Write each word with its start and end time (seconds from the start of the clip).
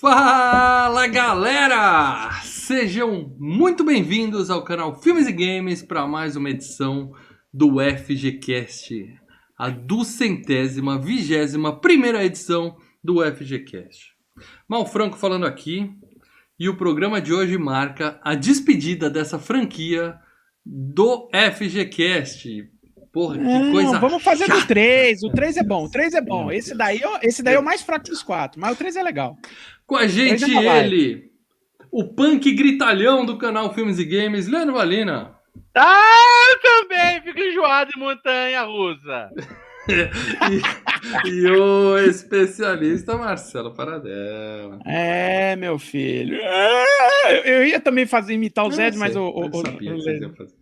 Fala 0.00 1.08
galera! 1.08 2.30
Sejam 2.44 3.34
muito 3.36 3.82
bem-vindos 3.82 4.48
ao 4.48 4.62
canal 4.62 4.94
Filmes 4.94 5.26
e 5.26 5.32
Games 5.32 5.82
para 5.82 6.06
mais 6.06 6.36
uma 6.36 6.50
edição 6.50 7.12
do 7.52 7.78
FGCast, 7.80 8.94
a 9.58 9.70
duzentésima, 9.70 11.00
vigésima 11.00 11.80
primeira 11.80 12.24
edição 12.24 12.76
do 13.02 13.24
FGCast. 13.24 14.14
Mal 14.68 14.86
Franco 14.86 15.18
falando 15.18 15.46
aqui, 15.46 15.90
e 16.56 16.68
o 16.68 16.76
programa 16.76 17.20
de 17.20 17.34
hoje 17.34 17.58
marca 17.58 18.20
a 18.22 18.36
despedida 18.36 19.10
dessa 19.10 19.36
franquia 19.36 20.16
do 20.64 21.28
FGCast. 21.32 22.70
Porra, 23.18 23.36
que 23.36 23.42
Não, 23.42 23.72
coisa. 23.72 23.98
vamos 23.98 24.22
fazer 24.22 24.46
chata. 24.46 24.60
do 24.60 24.66
3. 24.68 25.22
O 25.24 25.30
3 25.30 25.56
é 25.56 25.62
bom. 25.64 25.84
O 25.86 25.90
3 25.90 26.14
é 26.14 26.20
bom. 26.20 26.52
Esse 26.52 26.72
daí, 26.76 27.00
esse 27.22 27.42
daí 27.42 27.56
é 27.56 27.58
o 27.58 27.64
mais 27.64 27.82
fraco 27.82 28.04
dos 28.06 28.22
quatro, 28.22 28.60
mas 28.60 28.72
o 28.74 28.76
3 28.76 28.94
é 28.94 29.02
legal. 29.02 29.36
Com 29.84 29.96
a 29.96 30.06
gente, 30.06 30.44
Três 30.44 30.64
é 30.64 30.84
ele, 30.84 31.24
o 31.90 32.04
punk 32.04 32.52
gritalhão 32.52 33.26
do 33.26 33.36
canal 33.36 33.74
Filmes 33.74 33.98
e 33.98 34.04
Games, 34.04 34.46
Leandro 34.46 34.74
Valina. 34.74 35.34
Ah, 35.74 36.52
eu 36.52 36.60
também 36.60 37.22
fico 37.22 37.40
enjoado 37.40 37.90
em 37.96 37.98
montanha 37.98 38.62
russa. 38.62 39.30
e, 41.26 41.28
e 41.28 41.46
o 41.50 41.98
especialista 41.98 43.16
Marcelo 43.16 43.72
Paradela. 43.74 44.78
É, 44.86 45.56
meu 45.56 45.78
filho. 45.78 46.36
É, 46.40 46.84
eu- 47.30 47.54
Eu 47.54 47.64
ia 47.66 47.80
também 47.80 48.06
fazer 48.06 48.34
imitar 48.34 48.66
o 48.66 48.70
Zed, 48.70 48.96
mas 48.96 49.16
o. 49.16 49.22
o, 49.28 49.44
eu 49.44 49.50
o- 49.50 49.66
sabia 49.66 49.92
o- 49.94 49.96
que 49.96 50.02
fazer. 50.36 50.57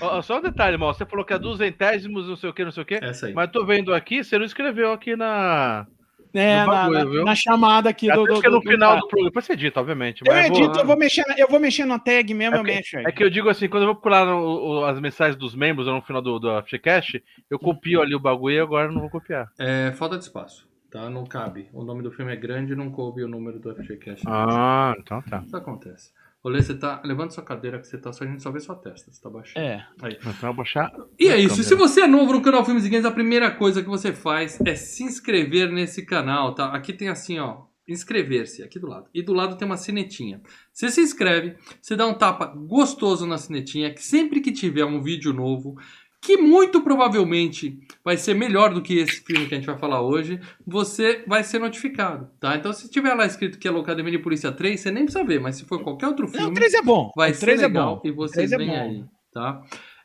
Ó, 0.00 0.20
só 0.22 0.38
um 0.38 0.42
detalhe, 0.42 0.76
mal. 0.76 0.92
Você 0.92 1.06
falou 1.06 1.24
que 1.24 1.32
é 1.32 1.38
duzentésimos, 1.38 2.28
não 2.28 2.36
sei 2.36 2.50
o 2.50 2.52
que, 2.52 2.64
não 2.64 2.72
sei 2.72 2.82
o 2.82 2.86
que. 2.86 2.94
Essa 2.96 3.26
aí. 3.26 3.32
Mas 3.34 3.50
tô 3.50 3.64
vendo 3.64 3.94
aqui, 3.94 4.22
você 4.24 4.38
não 4.38 4.44
escreveu 4.44 4.92
aqui 4.92 5.14
na. 5.16 5.86
é, 6.34 6.56
na, 6.58 6.66
bagulho, 6.66 6.98
na- 6.98 7.04
viu? 7.10 7.24
na 7.24 7.34
chamada 7.36 7.88
aqui 7.90 8.06
do. 8.12 8.22
Até 8.24 8.34
do, 8.34 8.40
que 8.40 8.46
é 8.46 8.50
no 8.50 8.60
do- 8.60 8.68
final 8.68 8.88
cara. 8.90 9.00
do 9.00 9.06
programa. 9.08 9.30
Depois 9.30 9.44
você 9.44 9.52
edita, 9.52 9.80
obviamente. 9.80 10.22
Eu 10.26 10.32
Mas 10.34 10.46
edito, 10.46 10.68
vou- 10.72 10.80
eu 10.80 10.86
vou 10.86 10.96
mexer, 10.96 11.24
na- 11.28 11.34
eu 11.38 11.48
vou 11.48 11.60
mexer 11.60 11.84
na 11.84 11.98
tag 11.98 12.34
mesmo, 12.34 12.56
É 12.56 12.58
eu 12.58 12.64
que- 12.64 12.72
mexo 12.74 12.98
aí. 12.98 13.04
É 13.06 13.12
que 13.12 13.22
eu 13.22 13.30
digo 13.30 13.48
assim, 13.48 13.68
quando 13.68 13.84
eu 13.84 13.86
vou 13.88 13.94
procurar 13.94 14.26
no- 14.26 14.40
o- 14.80 14.84
as 14.84 14.98
mensagens 14.98 15.36
dos 15.36 15.54
membros 15.54 15.86
ou 15.86 15.94
no 15.94 16.02
final 16.02 16.20
do, 16.20 16.38
do 16.40 16.50
FGCast, 16.62 17.22
eu 17.48 17.58
copio 17.58 18.02
ali 18.02 18.14
o 18.16 18.20
bagulho 18.20 18.56
e 18.56 18.60
agora 18.60 18.88
eu 18.88 18.92
não 18.92 19.00
vou 19.00 19.10
copiar. 19.10 19.46
É, 19.60 19.92
falta 19.92 20.18
de 20.18 20.24
espaço, 20.24 20.68
tá? 20.90 21.08
Não 21.08 21.24
cabe. 21.24 21.68
O 21.72 21.84
nome 21.84 22.02
do 22.02 22.10
filme 22.10 22.32
é 22.32 22.36
grande 22.36 22.72
e 22.72 22.76
não 22.76 22.90
coube 22.90 23.22
o 23.22 23.28
número 23.28 23.60
do 23.60 23.70
FGCast. 23.72 24.24
Ah, 24.26 24.92
então 24.98 25.22
tá. 25.22 25.40
Isso 25.46 25.56
acontece. 25.56 26.10
Olê, 26.44 26.62
você 26.62 26.74
tá. 26.74 27.00
Levanta 27.02 27.32
sua 27.32 27.42
cadeira 27.42 27.78
que 27.80 27.86
você 27.86 27.96
tá, 27.96 28.12
só 28.12 28.22
a 28.22 28.26
gente 28.26 28.42
só 28.42 28.52
vê 28.52 28.60
sua 28.60 28.76
testa. 28.76 29.10
Você 29.10 29.20
tá 29.20 29.30
baixando. 29.30 29.66
É. 29.66 29.86
Aí. 30.02 30.18
Eu 30.22 30.32
vou 30.32 30.54
baixar. 30.54 30.92
E 31.18 31.28
é 31.28 31.38
isso. 31.38 31.48
câmera. 31.48 31.68
Se 31.68 31.74
você 31.74 32.02
é 32.02 32.06
novo 32.06 32.34
no 32.34 32.42
canal 32.42 32.62
Filmes 32.66 32.84
e 32.84 32.90
Games, 32.90 33.06
a 33.06 33.10
primeira 33.10 33.50
coisa 33.50 33.82
que 33.82 33.88
você 33.88 34.12
faz 34.12 34.60
é 34.60 34.74
se 34.74 35.02
inscrever 35.02 35.72
nesse 35.72 36.04
canal, 36.04 36.54
tá? 36.54 36.66
Aqui 36.66 36.92
tem 36.92 37.08
assim, 37.08 37.38
ó, 37.38 37.62
inscrever-se, 37.88 38.62
aqui 38.62 38.78
do 38.78 38.86
lado. 38.86 39.08
E 39.14 39.22
do 39.22 39.32
lado 39.32 39.56
tem 39.56 39.64
uma 39.64 39.78
sinetinha. 39.78 40.42
Você 40.70 40.90
se 40.90 41.00
inscreve, 41.00 41.56
você 41.80 41.96
dá 41.96 42.06
um 42.06 42.14
tapa 42.14 42.44
gostoso 42.46 43.26
na 43.26 43.38
sinetinha, 43.38 43.92
que 43.92 44.02
sempre 44.02 44.42
que 44.42 44.52
tiver 44.52 44.84
um 44.84 45.02
vídeo 45.02 45.32
novo, 45.32 45.76
que 46.24 46.36
muito 46.38 46.80
provavelmente 46.80 47.78
vai 48.02 48.16
ser 48.16 48.34
melhor 48.34 48.72
do 48.72 48.80
que 48.80 48.98
esse 48.98 49.20
filme 49.22 49.46
que 49.46 49.54
a 49.54 49.58
gente 49.58 49.66
vai 49.66 49.76
falar 49.78 50.00
hoje, 50.00 50.40
você 50.66 51.22
vai 51.26 51.44
ser 51.44 51.58
notificado, 51.58 52.30
tá? 52.40 52.56
Então 52.56 52.72
se 52.72 52.90
tiver 52.90 53.12
lá 53.14 53.26
escrito 53.26 53.58
que 53.58 53.68
é 53.68 53.70
Locademia 53.70 54.10
de 54.12 54.18
Polícia 54.18 54.50
3, 54.50 54.80
você 54.80 54.90
nem 54.90 55.04
precisa 55.04 55.24
ver, 55.24 55.40
mas 55.40 55.56
se 55.56 55.64
for 55.66 55.82
qualquer 55.82 56.06
outro 56.08 56.24
Não, 56.26 56.32
filme 56.32 56.50
o 56.50 56.54
3 56.54 56.74
é 56.74 56.82
bom. 56.82 57.10
vai 57.14 57.30
o 57.32 57.34
ser 57.34 57.40
3 57.46 57.62
é 57.62 57.66
legal 57.66 57.96
bom. 57.96 58.02
e 58.08 58.10
vocês 58.12 58.50
3 58.50 58.52
é 58.52 58.56
vêm 58.56 58.66
bom. 58.68 58.74
aí, 58.80 59.04
tá? 59.32 59.60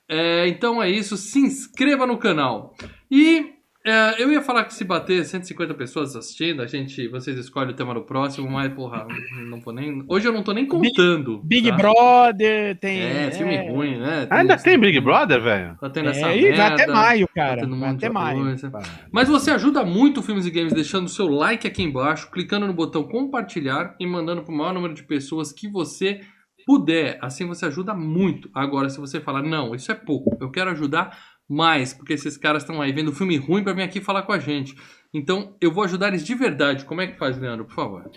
É, 0.09 0.47
então 0.47 0.81
é 0.83 0.89
isso, 0.89 1.15
se 1.15 1.39
inscreva 1.39 2.05
no 2.05 2.17
canal. 2.17 2.75
E 3.11 3.53
é, 3.85 4.21
eu 4.21 4.29
ia 4.29 4.41
falar 4.41 4.65
que 4.65 4.73
se 4.73 4.83
bater 4.83 5.23
150 5.23 5.73
pessoas 5.73 6.13
assistindo, 6.13 6.61
a 6.61 6.67
gente, 6.67 7.07
vocês 7.07 7.37
escolhem 7.37 7.71
o 7.71 7.75
tema 7.75 7.93
do 7.93 8.03
próximo, 8.03 8.49
mas 8.49 8.73
porra, 8.73 9.07
não 9.49 9.61
vou 9.61 9.73
nem, 9.73 10.03
hoje 10.07 10.27
eu 10.27 10.33
não 10.33 10.43
tô 10.43 10.51
nem 10.51 10.65
contando. 10.65 11.41
Big 11.43 11.69
tá? 11.69 11.77
Brother, 11.77 12.77
tem. 12.77 12.99
É, 12.99 13.31
filme 13.31 13.69
ruim, 13.69 13.97
né? 13.97 14.27
Ainda 14.29 14.57
tem 14.57 14.77
Big 14.77 14.99
Brother, 14.99 15.41
velho? 15.41 15.77
Tá 15.79 15.89
tendo 15.89 16.09
essa 16.09 16.27
É, 16.27 16.37
e 16.37 16.41
vai 16.41 16.57
merda, 16.57 16.73
até 16.73 16.87
maio, 16.87 17.27
tá 17.27 17.33
cara. 17.33 17.61
tendo 17.61 17.79
vai 17.79 17.89
até 17.91 18.09
maio. 18.09 18.43
coisa. 18.43 18.71
Mas 19.11 19.29
você 19.29 19.51
ajuda 19.51 19.85
muito 19.85 20.19
o 20.19 20.23
Filmes 20.23 20.45
e 20.45 20.51
Games 20.51 20.73
deixando 20.73 21.05
o 21.05 21.09
seu 21.09 21.29
like 21.29 21.65
aqui 21.65 21.81
embaixo, 21.81 22.29
clicando 22.29 22.67
no 22.67 22.73
botão 22.73 23.03
compartilhar 23.03 23.95
e 23.97 24.05
mandando 24.05 24.43
para 24.43 24.53
o 24.53 24.57
maior 24.57 24.73
número 24.73 24.93
de 24.93 25.03
pessoas 25.03 25.53
que 25.53 25.69
você 25.69 26.19
puder. 26.65 27.17
Assim 27.21 27.47
você 27.47 27.65
ajuda 27.65 27.95
muito. 27.95 28.49
Agora, 28.53 28.89
se 28.89 28.99
você 28.99 29.19
falar, 29.19 29.41
não, 29.41 29.73
isso 29.73 29.91
é 29.91 29.95
pouco, 29.95 30.37
eu 30.39 30.51
quero 30.51 30.69
ajudar 30.69 31.17
mais, 31.49 31.93
porque 31.93 32.13
esses 32.13 32.37
caras 32.37 32.61
estão 32.61 32.79
aí 32.79 32.91
vendo 32.91 33.11
filme 33.11 33.35
ruim 33.37 33.63
para 33.63 33.73
vir 33.73 33.81
aqui 33.81 33.99
falar 33.99 34.21
com 34.21 34.31
a 34.31 34.39
gente. 34.39 34.75
Então, 35.11 35.55
eu 35.59 35.71
vou 35.71 35.83
ajudar 35.83 36.09
eles 36.09 36.23
de 36.23 36.35
verdade. 36.35 36.85
Como 36.85 37.01
é 37.01 37.07
que 37.07 37.17
faz, 37.17 37.37
Leandro, 37.39 37.65
por 37.65 37.73
favor? 37.73 38.11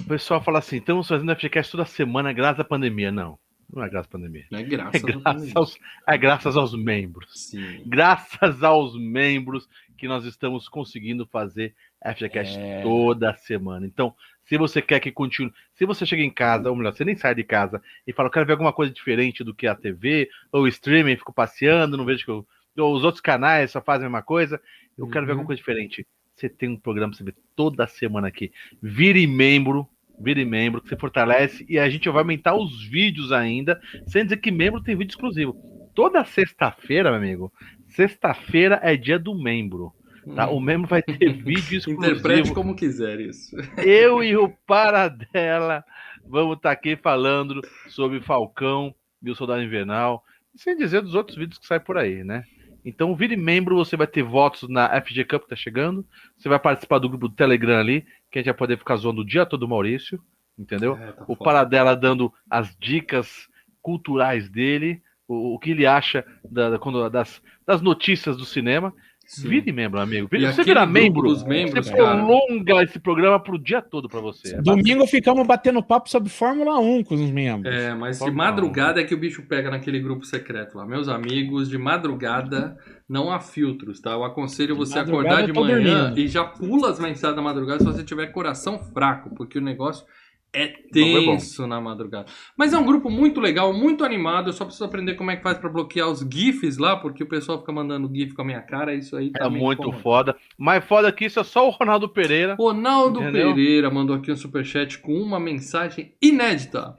O 0.00 0.04
pessoal 0.04 0.42
fala 0.42 0.60
assim, 0.60 0.76
estamos 0.76 1.08
fazendo 1.08 1.34
FGCast 1.34 1.72
toda 1.72 1.84
semana 1.84 2.32
graças 2.32 2.60
à 2.60 2.64
pandemia. 2.64 3.10
Não, 3.10 3.38
não 3.72 3.82
é 3.82 3.88
graças 3.88 4.08
à 4.08 4.12
pandemia. 4.12 4.46
É 4.52 4.60
É 4.60 4.62
graças, 4.62 5.02
graças 5.02 5.56
aos, 5.56 5.78
é 6.06 6.16
graças 6.18 6.56
aos 6.56 6.74
membros. 6.74 7.28
Sim. 7.34 7.82
Graças 7.84 8.62
aos 8.62 8.96
membros 8.96 9.68
que 9.96 10.06
nós 10.06 10.24
estamos 10.24 10.68
conseguindo 10.68 11.26
fazer 11.26 11.74
FGCast 12.02 12.58
É. 12.58 12.82
toda 12.82 13.34
semana. 13.34 13.86
Então, 13.86 14.14
se 14.44 14.56
você 14.56 14.80
quer 14.80 15.00
que 15.00 15.12
continue, 15.12 15.52
se 15.74 15.84
você 15.84 16.06
chega 16.06 16.22
em 16.22 16.30
casa, 16.30 16.70
ou 16.70 16.76
melhor, 16.76 16.92
você 16.94 17.04
nem 17.04 17.16
sai 17.16 17.34
de 17.34 17.44
casa 17.44 17.82
e 18.06 18.12
fala, 18.12 18.28
eu 18.28 18.32
quero 18.32 18.46
ver 18.46 18.52
alguma 18.52 18.72
coisa 18.72 18.92
diferente 18.92 19.44
do 19.44 19.54
que 19.54 19.66
a 19.66 19.74
TV 19.74 20.28
ou 20.52 20.62
o 20.62 20.68
streaming, 20.68 21.16
fico 21.16 21.32
passeando, 21.32 21.96
não 21.96 22.04
vejo 22.04 22.24
que 22.24 22.30
eu, 22.30 22.46
ou 22.78 22.94
os 22.94 23.04
outros 23.04 23.20
canais 23.20 23.70
só 23.72 23.80
fazem 23.82 24.06
a 24.06 24.08
mesma 24.08 24.22
coisa, 24.22 24.60
eu 24.96 25.06
quero 25.08 25.26
ver 25.26 25.32
Uhum. 25.32 25.38
alguma 25.40 25.46
coisa 25.46 25.58
diferente. 25.58 26.06
Você 26.34 26.48
tem 26.48 26.68
um 26.70 26.76
programa 26.76 27.10
pra 27.12 27.18
você 27.18 27.24
ver 27.24 27.34
toda 27.56 27.86
semana 27.88 28.28
aqui. 28.28 28.52
Vire 28.80 29.26
membro, 29.26 29.86
vire 30.20 30.44
membro, 30.44 30.80
que 30.80 30.88
você 30.88 30.96
fortalece 30.96 31.66
e 31.68 31.78
a 31.78 31.88
gente 31.90 32.08
vai 32.08 32.20
aumentar 32.22 32.54
os 32.54 32.84
vídeos 32.84 33.32
ainda, 33.32 33.80
sem 34.06 34.22
dizer 34.24 34.36
que 34.38 34.50
membro 34.52 34.80
tem 34.82 34.96
vídeo 34.96 35.10
exclusivo. 35.10 35.54
Toda 35.94 36.24
sexta-feira, 36.24 37.10
meu 37.10 37.18
amigo, 37.18 37.52
sexta-feira 37.88 38.78
é 38.82 38.96
dia 38.96 39.18
do 39.18 39.34
membro. 39.34 39.92
Tá? 40.34 40.48
O 40.50 40.60
membro 40.60 40.88
vai 40.88 41.02
ter 41.02 41.32
vídeo 41.42 41.80
Hum. 41.88 41.92
Interprete 41.92 42.40
exclusivo. 42.40 42.54
como 42.54 42.74
quiser 42.74 43.20
isso. 43.20 43.56
Eu 43.78 44.22
e 44.22 44.36
o 44.36 44.48
Paradela 44.66 45.84
vamos 46.26 46.56
estar 46.56 46.70
aqui 46.70 46.96
falando 46.96 47.60
sobre 47.88 48.20
Falcão 48.20 48.94
e 49.22 49.30
o 49.30 49.34
Soldado 49.34 49.62
Invernal, 49.62 50.22
sem 50.54 50.76
dizer 50.76 51.00
dos 51.02 51.14
outros 51.14 51.36
vídeos 51.36 51.58
que 51.58 51.66
saem 51.66 51.80
por 51.80 51.96
aí, 51.96 52.22
né? 52.22 52.44
Então, 52.84 53.14
vire 53.14 53.36
membro, 53.36 53.76
você 53.76 53.96
vai 53.96 54.06
ter 54.06 54.22
votos 54.22 54.68
na 54.68 54.88
FG 55.00 55.24
Cup 55.24 55.42
que 55.42 55.48
tá 55.48 55.56
chegando. 55.56 56.06
Você 56.36 56.48
vai 56.48 56.58
participar 56.58 56.98
do 56.98 57.08
grupo 57.08 57.28
do 57.28 57.34
Telegram 57.34 57.78
ali, 57.78 58.02
que 58.30 58.38
a 58.38 58.40
gente 58.40 58.46
vai 58.46 58.54
poder 58.54 58.78
ficar 58.78 58.96
zoando 58.96 59.22
o 59.22 59.26
dia 59.26 59.44
todo 59.44 59.64
o 59.64 59.68
Maurício, 59.68 60.20
entendeu? 60.58 60.96
É, 60.96 61.12
tá 61.12 61.22
o 61.24 61.34
foda. 61.34 61.44
Paradela 61.44 61.96
dando 61.96 62.32
as 62.48 62.74
dicas 62.78 63.48
culturais 63.82 64.48
dele, 64.48 65.02
o, 65.26 65.54
o 65.54 65.58
que 65.58 65.70
ele 65.72 65.86
acha 65.86 66.24
da- 66.44 66.70
da- 66.70 67.08
das, 67.08 67.42
das 67.66 67.82
notícias 67.82 68.36
do 68.36 68.44
cinema. 68.44 68.92
Sim. 69.28 69.46
Vire 69.46 69.70
membro, 69.72 70.00
amigo. 70.00 70.26
Vire, 70.32 70.46
você 70.46 70.64
grupo 70.64 70.86
membro, 70.86 71.22
dos 71.28 71.44
membros, 71.44 71.86
você 71.86 71.94
cara. 71.94 72.16
prolonga 72.16 72.82
esse 72.82 72.98
programa 72.98 73.38
pro 73.38 73.58
dia 73.58 73.82
todo 73.82 74.08
pra 74.08 74.20
você. 74.20 74.54
É 74.56 74.62
Domingo 74.62 75.06
ficamos 75.06 75.46
batendo 75.46 75.82
papo 75.82 76.08
sobre 76.08 76.30
Fórmula 76.30 76.78
1 76.78 77.04
com 77.04 77.14
os 77.14 77.30
membros. 77.30 77.74
É, 77.74 77.92
mas 77.94 78.18
de 78.18 78.24
Normal. 78.24 78.46
madrugada 78.46 79.02
é 79.02 79.04
que 79.04 79.14
o 79.14 79.18
bicho 79.18 79.42
pega 79.42 79.70
naquele 79.70 80.00
grupo 80.00 80.24
secreto 80.24 80.78
lá. 80.78 80.86
Meus 80.86 81.08
amigos, 81.08 81.68
de 81.68 81.76
madrugada 81.76 82.78
não 83.06 83.30
há 83.30 83.38
filtros, 83.38 84.00
tá? 84.00 84.12
Eu 84.12 84.24
aconselho 84.24 84.72
De 84.74 84.78
você 84.80 84.98
madrugada 84.98 85.34
acordar 85.40 85.46
de 85.46 85.52
manhã 85.52 86.04
dormindo. 86.04 86.18
e 86.20 86.26
já 86.26 86.44
pula 86.44 86.90
as 86.90 86.98
mensagens 86.98 87.36
da 87.36 87.42
madrugada 87.42 87.80
se 87.80 87.84
você 87.84 88.02
tiver 88.02 88.28
coração 88.28 88.78
fraco, 88.78 89.34
porque 89.34 89.58
o 89.58 89.62
negócio 89.62 90.06
é 90.52 90.62
é 90.64 90.72
tenso 90.90 91.66
na 91.66 91.80
madrugada. 91.80 92.26
Mas 92.56 92.72
é 92.72 92.78
um 92.78 92.84
grupo 92.84 93.10
muito 93.10 93.40
legal, 93.40 93.72
muito 93.72 94.04
animado. 94.04 94.48
Eu 94.48 94.52
só 94.52 94.64
preciso 94.64 94.84
aprender 94.84 95.14
como 95.14 95.30
é 95.30 95.36
que 95.36 95.42
faz 95.42 95.58
pra 95.58 95.68
bloquear 95.68 96.08
os 96.08 96.20
GIFs 96.20 96.78
lá, 96.78 96.96
porque 96.96 97.22
o 97.22 97.28
pessoal 97.28 97.58
fica 97.60 97.72
mandando 97.72 98.10
GIF 98.14 98.34
com 98.34 98.42
a 98.42 98.44
minha 98.44 98.62
cara. 98.62 98.94
Isso 98.94 99.16
aí 99.16 99.30
tá 99.30 99.44
É 99.44 99.48
muito 99.48 99.80
incomodando. 99.82 100.02
foda. 100.02 100.36
Mais 100.56 100.84
foda 100.84 101.12
que 101.12 101.26
isso 101.26 101.38
é 101.38 101.44
só 101.44 101.66
o 101.66 101.70
Ronaldo 101.70 102.08
Pereira. 102.08 102.54
Ronaldo 102.58 103.20
Entendeu? 103.20 103.54
Pereira 103.54 103.90
mandou 103.90 104.16
aqui 104.16 104.32
um 104.32 104.36
superchat 104.36 104.98
com 104.98 105.12
uma 105.14 105.38
mensagem 105.38 106.14
inédita. 106.20 106.96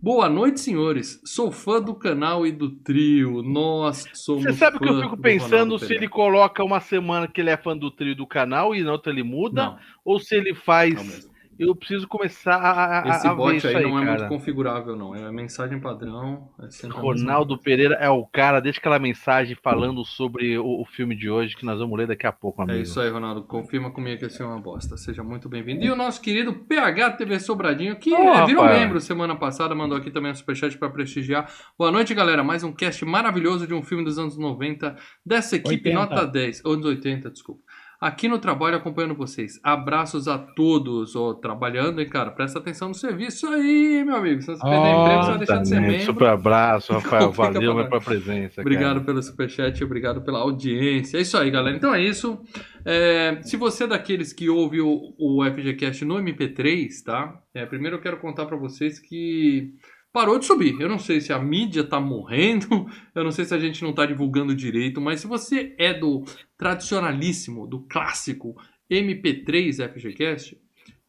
Boa 0.00 0.28
noite, 0.28 0.58
senhores. 0.60 1.20
Sou 1.24 1.52
fã 1.52 1.80
do 1.80 1.94
canal 1.94 2.44
e 2.44 2.50
do 2.50 2.70
trio. 2.70 3.40
Nós 3.40 4.04
somos. 4.14 4.42
Você 4.42 4.52
sabe 4.54 4.76
o 4.76 4.80
que 4.80 4.88
eu 4.88 5.00
fico 5.00 5.14
do 5.16 5.22
pensando 5.22 5.78
se 5.78 5.94
ele 5.94 6.08
coloca 6.08 6.64
uma 6.64 6.80
semana 6.80 7.28
que 7.28 7.40
ele 7.40 7.50
é 7.50 7.56
fã 7.56 7.76
do 7.76 7.88
trio 7.88 8.16
do 8.16 8.26
canal 8.26 8.74
e 8.74 8.82
na 8.82 8.90
outra 8.90 9.12
ele 9.12 9.22
muda? 9.22 9.64
Não, 9.64 9.78
Ou 10.04 10.18
se 10.18 10.34
ele 10.34 10.54
faz. 10.54 11.30
Eu 11.58 11.76
preciso 11.76 12.08
começar 12.08 12.56
a, 12.56 13.02
a, 13.02 13.08
Esse 13.08 13.26
a 13.26 13.30
ver 13.30 13.36
bot 13.36 13.56
isso 13.56 13.68
aí, 13.68 13.76
aí, 13.76 13.82
não 13.82 13.98
é 13.98 14.04
cara. 14.04 14.18
muito 14.18 14.28
configurável, 14.28 14.96
não. 14.96 15.14
É 15.14 15.30
mensagem 15.30 15.78
padrão. 15.78 16.48
É 16.58 16.86
Ronaldo 16.88 17.58
Pereira 17.58 17.94
é 17.96 18.08
o 18.08 18.26
cara, 18.26 18.60
deixa 18.60 18.78
aquela 18.78 18.98
mensagem 18.98 19.56
falando 19.62 20.04
sobre 20.04 20.58
o, 20.58 20.80
o 20.80 20.84
filme 20.84 21.14
de 21.14 21.28
hoje 21.28 21.54
que 21.54 21.64
nós 21.64 21.78
vamos 21.78 21.96
ler 21.98 22.06
daqui 22.06 22.26
a 22.26 22.32
pouco, 22.32 22.62
amigo. 22.62 22.78
É 22.78 22.82
isso 22.82 23.00
aí, 23.00 23.10
Ronaldo. 23.10 23.42
Confirma 23.42 23.90
comigo 23.90 24.18
que 24.18 24.26
esse 24.26 24.40
é 24.40 24.44
uma 24.44 24.58
bosta. 24.58 24.96
Seja 24.96 25.22
muito 25.22 25.48
bem-vindo. 25.48 25.84
E 25.84 25.90
o 25.90 25.96
nosso 25.96 26.20
querido 26.20 26.52
PH 26.52 27.12
TV 27.12 27.38
Sobradinho, 27.38 27.96
que 27.96 28.12
eh, 28.14 28.46
virou 28.46 28.62
rapaz. 28.62 28.80
membro 28.80 29.00
semana 29.00 29.36
passada, 29.36 29.74
mandou 29.74 29.98
aqui 29.98 30.10
também 30.10 30.32
um 30.32 30.34
superchat 30.34 30.76
para 30.78 30.90
prestigiar. 30.90 31.52
Boa 31.78 31.90
noite, 31.90 32.14
galera. 32.14 32.42
Mais 32.42 32.64
um 32.64 32.72
cast 32.72 33.04
maravilhoso 33.04 33.66
de 33.66 33.74
um 33.74 33.82
filme 33.82 34.04
dos 34.04 34.18
anos 34.18 34.38
90, 34.38 34.96
dessa 35.24 35.56
equipe 35.56 35.88
80. 35.88 35.94
nota 35.94 36.26
10. 36.26 36.64
Anos 36.64 36.86
80, 36.86 37.30
desculpa. 37.30 37.62
Aqui 38.02 38.26
no 38.26 38.40
trabalho 38.40 38.76
acompanhando 38.76 39.14
vocês. 39.14 39.60
Abraços 39.62 40.26
a 40.26 40.36
todos. 40.36 41.14
Ó, 41.14 41.34
trabalhando, 41.34 42.00
hein, 42.00 42.08
cara? 42.08 42.32
Presta 42.32 42.58
atenção 42.58 42.88
no 42.88 42.94
serviço 42.94 43.46
aí, 43.46 44.02
meu 44.04 44.16
amigo. 44.16 44.42
Se 44.42 44.48
você 44.48 44.60
perder 44.60 44.90
emprego, 44.90 45.22
você 45.22 45.28
vai 45.28 45.38
deixar 45.38 45.58
de 45.58 45.68
ser 45.68 45.80
membro. 45.80 46.06
Super 46.06 46.28
abraço, 46.28 46.92
Rafael. 46.98 47.30
Valeu 47.30 47.76
pela 47.76 48.00
presença. 48.00 48.60
Obrigado 48.60 48.94
cara. 48.94 49.04
pelo 49.04 49.22
superchat, 49.22 49.84
obrigado 49.84 50.20
pela 50.22 50.40
audiência. 50.40 51.16
É 51.16 51.20
isso 51.20 51.38
aí, 51.38 51.48
galera. 51.48 51.76
Então 51.76 51.94
é 51.94 52.02
isso. 52.02 52.40
É, 52.84 53.38
se 53.42 53.56
você 53.56 53.84
é 53.84 53.86
daqueles 53.86 54.32
que 54.32 54.50
ouve 54.50 54.80
o, 54.80 55.14
o 55.16 55.44
FGCast 55.44 56.04
no 56.04 56.16
MP3, 56.16 56.88
tá? 57.04 57.40
É, 57.54 57.64
primeiro 57.64 57.96
eu 57.96 58.00
quero 58.00 58.18
contar 58.18 58.46
pra 58.46 58.56
vocês 58.56 58.98
que 58.98 59.74
parou 60.12 60.38
de 60.38 60.44
subir. 60.44 60.78
Eu 60.80 60.88
não 60.88 60.98
sei 60.98 61.20
se 61.20 61.32
a 61.32 61.38
mídia 61.38 61.84
tá 61.84 61.98
morrendo, 61.98 62.86
eu 63.14 63.24
não 63.24 63.30
sei 63.30 63.44
se 63.44 63.54
a 63.54 63.58
gente 63.58 63.82
não 63.82 63.92
tá 63.92 64.04
divulgando 64.06 64.54
direito, 64.54 65.00
mas 65.00 65.20
se 65.20 65.26
você 65.26 65.74
é 65.78 65.94
do 65.94 66.24
tradicionalíssimo, 66.56 67.66
do 67.66 67.80
clássico 67.80 68.54
MP3 68.90 69.88
FGCast, 69.92 70.60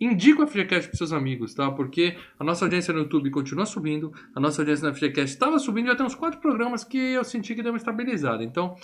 Indica 0.03 0.43
o 0.43 0.47
FGCast 0.47 0.89
para 0.89 0.97
seus 0.97 1.13
amigos, 1.13 1.53
tá? 1.53 1.71
Porque 1.71 2.17
a 2.37 2.43
nossa 2.43 2.65
audiência 2.65 2.93
no 2.93 3.01
YouTube 3.01 3.29
continua 3.29 3.65
subindo, 3.65 4.11
a 4.35 4.39
nossa 4.39 4.61
audiência 4.61 4.89
no 4.89 4.93
FGCast 4.93 5.33
estava 5.33 5.57
subindo, 5.59 5.87
já 5.87 5.95
tem 5.95 6.05
uns 6.05 6.13
quatro 6.13 6.41
programas 6.41 6.83
que 6.83 6.97
eu 6.97 7.23
senti 7.23 7.55
que 7.55 7.63
deu 7.63 7.71
uma 7.71 7.77
estabilizada. 7.77 8.43
Então, 8.43 8.75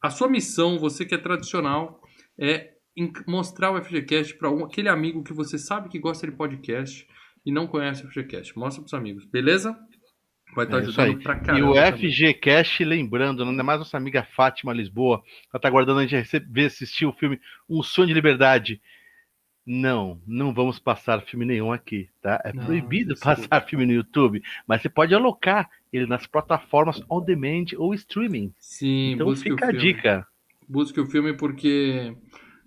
a 0.00 0.08
sua 0.08 0.28
missão, 0.28 0.78
você 0.78 1.04
que 1.04 1.16
é 1.16 1.18
tradicional, 1.18 2.00
é 2.38 2.74
mostrar 3.26 3.72
o 3.72 3.82
FGCast 3.82 4.36
para 4.36 4.48
aquele 4.64 4.88
amigo 4.88 5.24
que 5.24 5.32
você 5.32 5.58
sabe 5.58 5.88
que 5.88 5.98
gosta 5.98 6.26
de 6.26 6.36
podcast 6.36 7.06
e 7.46 7.52
não 7.52 7.66
conhece 7.68 8.04
o 8.04 8.08
FGCast. 8.10 8.58
Mostra 8.58 8.82
para 8.82 8.88
os 8.88 8.94
amigos, 8.94 9.24
beleza? 9.26 9.78
Vai 10.54 10.66
estar 10.66 10.78
É 10.78 10.82
isso 10.82 11.00
ajudando 11.00 11.22
pra 11.22 11.36
E 11.36 11.40
caramba. 11.40 11.62
o 11.62 11.74
também. 11.84 12.10
FGCast, 12.10 12.84
lembrando, 12.84 13.42
ainda 13.44 13.62
mais 13.62 13.78
nossa 13.78 13.96
amiga 13.96 14.24
Fátima 14.34 14.72
Lisboa, 14.72 15.22
ela 15.52 15.60
tá 15.60 15.68
aguardando 15.68 16.00
a 16.00 16.02
gente 16.02 16.16
receber, 16.16 16.66
assistir 16.66 17.06
o 17.06 17.12
filme 17.12 17.40
Um 17.68 17.82
Sonho 17.82 18.08
de 18.08 18.14
Liberdade. 18.14 18.80
Não, 19.66 20.20
não 20.26 20.54
vamos 20.54 20.78
passar 20.78 21.22
filme 21.22 21.44
nenhum 21.44 21.72
aqui, 21.72 22.08
tá? 22.22 22.40
É 22.44 22.52
Não, 22.52 22.64
proibido 22.64 23.14
desculpa. 23.14 23.48
passar 23.48 23.66
filme 23.66 23.86
no 23.86 23.92
YouTube, 23.92 24.42
mas 24.66 24.82
você 24.82 24.88
pode 24.88 25.14
alocar 25.14 25.68
ele 25.92 26.06
nas 26.06 26.26
plataformas 26.26 27.02
on 27.10 27.22
demand 27.24 27.66
ou 27.76 27.94
streaming. 27.94 28.52
Sim, 28.58 29.14
Então 29.14 29.26
busque 29.26 29.52
fica 29.52 29.54
o 29.54 29.58
a 29.64 29.70
filme. 29.70 29.72
dica. 29.72 30.26
Busque 30.68 31.00
o 31.00 31.06
filme 31.06 31.36
porque 31.36 32.16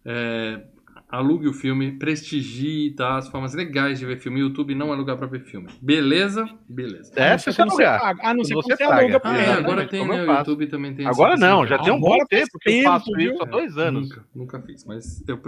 é, 0.05 0.67
alugue 1.09 1.47
o 1.47 1.53
filme, 1.53 1.94
prestigie, 1.94 2.91
tá? 2.91 3.17
As 3.17 3.27
formas 3.27 3.56
legais 3.56 4.00
de 4.00 4.06
ver 4.06 4.17
filme. 4.17 4.39
YouTube 4.39 4.75
não 4.75 4.94
é 4.94 4.95
lugar 4.95 5.17
pra 5.17 5.25
ver 5.25 5.41
filme. 5.41 5.67
Beleza? 5.81 6.47
Beleza. 6.69 7.11
É, 7.15 7.38
se 7.38 7.51
você 7.51 7.61
alugar. 7.63 8.00
paga. 8.00 8.27
A 8.27 8.33
não 8.33 8.44
quando 8.44 8.63
você 8.63 8.75
você 8.75 8.83
paga. 8.83 9.01
aluga. 9.01 9.21
Ah, 9.23 9.38
é, 9.38 9.41
Exatamente, 9.41 9.59
agora 9.59 9.88
tem, 9.88 10.07
né? 10.07 10.23
O. 10.23 10.38
YouTube 10.38 10.67
também 10.67 10.94
tem 10.94 11.07
Agora 11.07 11.35
não, 11.35 11.65
já 11.65 11.79
tem 11.79 11.91
um 11.91 12.00
bom 12.00 12.17
tempo 12.29 12.59
que 12.61 12.69
eu 12.69 12.83
faço 12.83 13.11
viu? 13.15 13.33
isso 13.33 13.41
há 13.41 13.45
dois 13.45 13.77
anos. 13.77 14.09
Nunca, 14.09 14.25
nunca 14.35 14.61
fiz, 14.61 14.85
mas 14.85 15.23
eu 15.27 15.41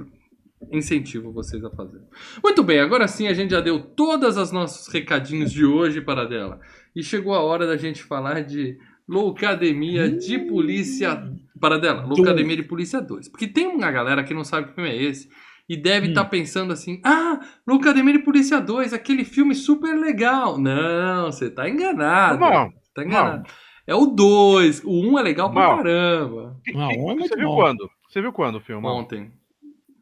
incentivo 0.71 1.31
vocês 1.31 1.63
a 1.63 1.69
fazer. 1.69 2.01
Muito 2.43 2.63
bem, 2.63 2.79
agora 2.79 3.07
sim 3.07 3.27
a 3.27 3.33
gente 3.33 3.51
já 3.51 3.61
deu 3.61 3.79
todas 3.81 4.37
as 4.37 4.51
nossos 4.51 4.91
recadinhos 4.91 5.51
de 5.51 5.65
hoje 5.65 6.01
para 6.01 6.25
dela. 6.25 6.59
E 6.95 7.03
chegou 7.03 7.33
a 7.33 7.41
hora 7.41 7.65
da 7.65 7.77
gente 7.77 8.03
falar 8.03 8.41
de 8.41 8.77
Loucademia 9.07 10.09
de 10.09 10.39
Polícia. 10.39 11.31
Para 11.59 11.77
dela, 11.77 12.03
Loucademia 12.05 12.55
de 12.55 12.63
Polícia 12.63 12.99
2. 12.99 13.29
Porque 13.29 13.47
tem 13.47 13.67
uma 13.67 13.91
galera 13.91 14.23
que 14.23 14.33
não 14.33 14.43
sabe 14.43 14.69
que 14.69 14.73
filme 14.73 14.89
é 14.89 15.03
esse. 15.03 15.29
E 15.71 15.77
deve 15.77 16.07
Hum. 16.07 16.09
estar 16.09 16.25
pensando 16.25 16.73
assim: 16.73 17.00
ah, 17.06 17.39
Loucademia 17.65 18.12
de 18.12 18.19
Polícia 18.19 18.59
2, 18.59 18.91
aquele 18.91 19.23
filme 19.23 19.56
super 19.56 19.97
legal. 19.97 20.57
Não, 20.57 21.31
você 21.31 21.50
tá 21.50 21.69
enganado. 21.69 22.38
Não, 22.41 22.65
Você 22.71 22.91
tá 22.94 23.06
enganado. 23.06 23.50
É 23.88 23.95
o 23.95 24.06
2. 24.07 24.83
O 24.83 24.91
1 24.91 25.12
um 25.13 25.18
é 25.19 25.21
legal 25.21 25.50
pra 25.50 25.62
Não. 25.69 25.77
caramba. 25.77 26.59
Que- 26.65 26.73
que- 26.73 26.77
um 26.77 26.89
é 26.91 26.97
muito 27.15 27.27
você 27.29 27.35
viu 27.38 27.50
quando? 27.56 27.89
Você 28.09 28.21
viu 28.21 28.33
quando 28.33 28.56
o 28.56 28.59
filme? 28.59 28.85
O 28.85 28.89
Ontem. 28.91 29.31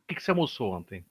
que, 0.07 0.15
que 0.15 0.23
você 0.23 0.31
almoçou 0.31 0.73
ontem? 0.73 1.03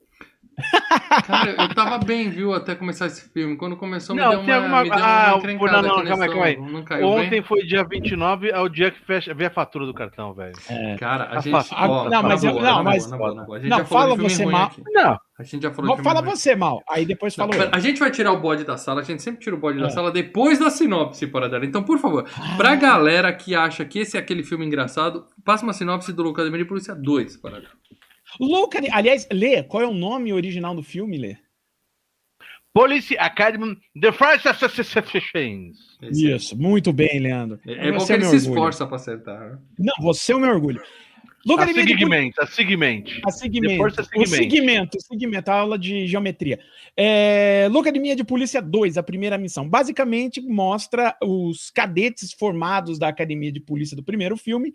Cara, 1.27 1.51
eu 1.63 1.75
tava 1.75 1.99
bem, 1.99 2.29
viu, 2.31 2.53
até 2.53 2.75
começar 2.75 3.07
esse 3.07 3.29
filme. 3.31 3.57
Quando 3.57 3.77
começou, 3.77 4.15
me 4.15 4.23
Não, 4.23 4.31
deu 4.31 4.39
tem 4.45 4.49
uma, 4.49 4.79
alguma- 4.79 4.83
me 4.85 4.91
deu 4.91 4.99
ah, 4.99 5.01
uma 5.09 5.31
não, 5.31 5.39
encrencada 5.39 5.83
não, 5.83 5.89
calma 6.05 6.25
aí, 6.25 6.31
calma 6.31 6.45
aí. 6.45 6.57
Não 7.01 7.09
Ontem 7.09 7.31
bem? 7.31 7.43
foi 7.43 7.63
dia 7.63 7.85
29, 7.85 8.49
é 8.51 8.59
o 8.61 8.69
dia 8.69 8.91
que 8.91 9.01
fecha, 9.05 9.33
vê 9.35 9.47
a 9.47 9.51
fatura 9.51 9.87
do 9.87 9.95
cartão, 9.95 10.33
velho. 10.35 10.53
É. 10.69 10.97
Cara, 10.97 11.25
a 11.25 11.39
Ah, 11.39 11.41
gente... 11.41 11.53
fácil. 11.53 11.77
ó, 11.79 12.09
Não, 12.11 12.23
mas 12.23 12.43
na 12.43 12.49
eu- 12.49 12.53
boa, 12.55 12.65
não, 12.65 12.85
mas- 12.85 13.07
boa, 13.07 13.19
boa, 13.35 13.45
boa. 13.45 13.57
A 13.57 13.61
gente 13.61 13.71
Não, 13.71 13.79
já 13.79 13.85
falou 13.85 14.17
fala 14.17 14.29
você 14.29 14.47
mal. 14.47 14.65
aqui. 14.65 14.83
Não, 14.89 15.19
A 15.39 15.43
gente 15.45 15.63
já 15.63 15.71
falou 15.71 15.91
filme 15.97 16.05
falar 16.05 16.21
ruim. 16.21 16.31
você 16.31 16.57
mal. 16.57 16.83
Aí 16.91 17.07
depois 17.07 17.37
Não, 17.37 17.47
falou 17.47 17.59
pera, 17.59 17.71
eu. 17.71 17.77
a 17.77 17.81
gente 17.81 18.01
vai 18.01 18.11
tirar 18.11 18.33
o 18.33 18.41
bode 18.41 18.65
da 18.65 18.77
sala, 18.77 19.01
a 19.01 19.05
gente 19.05 19.23
sempre 19.23 19.41
tira 19.41 19.55
o 19.55 19.59
bode 19.59 19.79
da 19.79 19.87
É. 19.87 19.91
sala 19.91 20.11
depois 20.11 20.59
da 20.59 20.71
sinopse, 20.71 21.27
para 21.29 21.49
dela. 21.49 21.65
Então, 21.65 21.83
por 21.83 21.99
favor, 21.99 22.25
pra 22.57 22.75
galera 22.75 23.33
que 23.33 23.55
acha 23.55 23.85
que 23.85 24.01
esse 24.01 24.17
é 24.17 24.21
aquele 24.21 24.43
filme 24.43 24.67
engraçado, 24.67 25.25
passa 25.45 25.63
uma 25.65 25.73
sinopse 25.73 26.13
do 26.13 26.23
Loucademia 26.23 26.59
de 26.59 26.65
Polícia 26.65 26.95
2, 26.95 27.37
para 27.37 27.61
dela. 27.61 27.69
Louca. 28.41 28.81
Aliás, 28.93 29.27
Lê, 29.33 29.63
qual 29.63 29.83
é 29.83 29.87
o 29.87 29.95
nome 29.95 30.33
original 30.33 30.75
do 30.75 30.83
filme, 30.83 31.17
Lê? 31.19 31.37
Police 32.73 33.17
Academy 33.19 33.77
The 34.01 34.13
First 34.13 34.47
é- 34.47 36.09
Isso, 36.11 36.57
muito 36.57 36.93
bem, 36.93 37.19
Leandro. 37.19 37.59
É, 37.67 37.89
é 37.89 37.93
bom 37.93 37.99
Você 37.99 38.07
que 38.07 38.13
é 38.13 38.17
ele 38.17 38.23
meu 38.25 38.31
se 38.31 38.37
esforça 38.37 38.87
pra 38.87 38.97
acertar. 38.97 39.41
né? 39.53 39.59
Não, 39.79 39.95
você 40.01 40.33
é 40.33 40.37
o 40.37 40.41
meu 40.41 40.51
orgulho. 40.51 40.81
A 40.81 41.41
Loucademia 41.47 41.83
de 41.85 41.93
segmento, 41.93 42.41
a 42.43 42.47
segmento. 42.47 43.11
A 43.27 43.31
segmento. 43.31 43.83
A 43.83 43.87
O 43.87 44.05
segmento. 44.05 44.29
segmento, 44.29 44.99
o 44.99 45.01
segmento, 45.01 45.51
a 45.51 45.55
aula 45.55 45.79
de 45.79 46.07
geometria. 46.07 46.61
É, 46.97 47.69
Loucademia 47.71 48.15
de 48.15 48.23
Polícia 48.23 48.61
2, 48.61 48.99
a 48.99 49.03
primeira 49.03 49.39
missão. 49.39 49.67
Basicamente 49.69 50.41
mostra 50.41 51.17
os 51.23 51.71
cadetes 51.71 52.33
formados 52.33 52.99
da 52.99 53.09
Academia 53.09 53.51
de 53.51 53.61
Polícia 53.61 53.97
do 53.97 54.03
primeiro 54.03 54.37
filme 54.37 54.75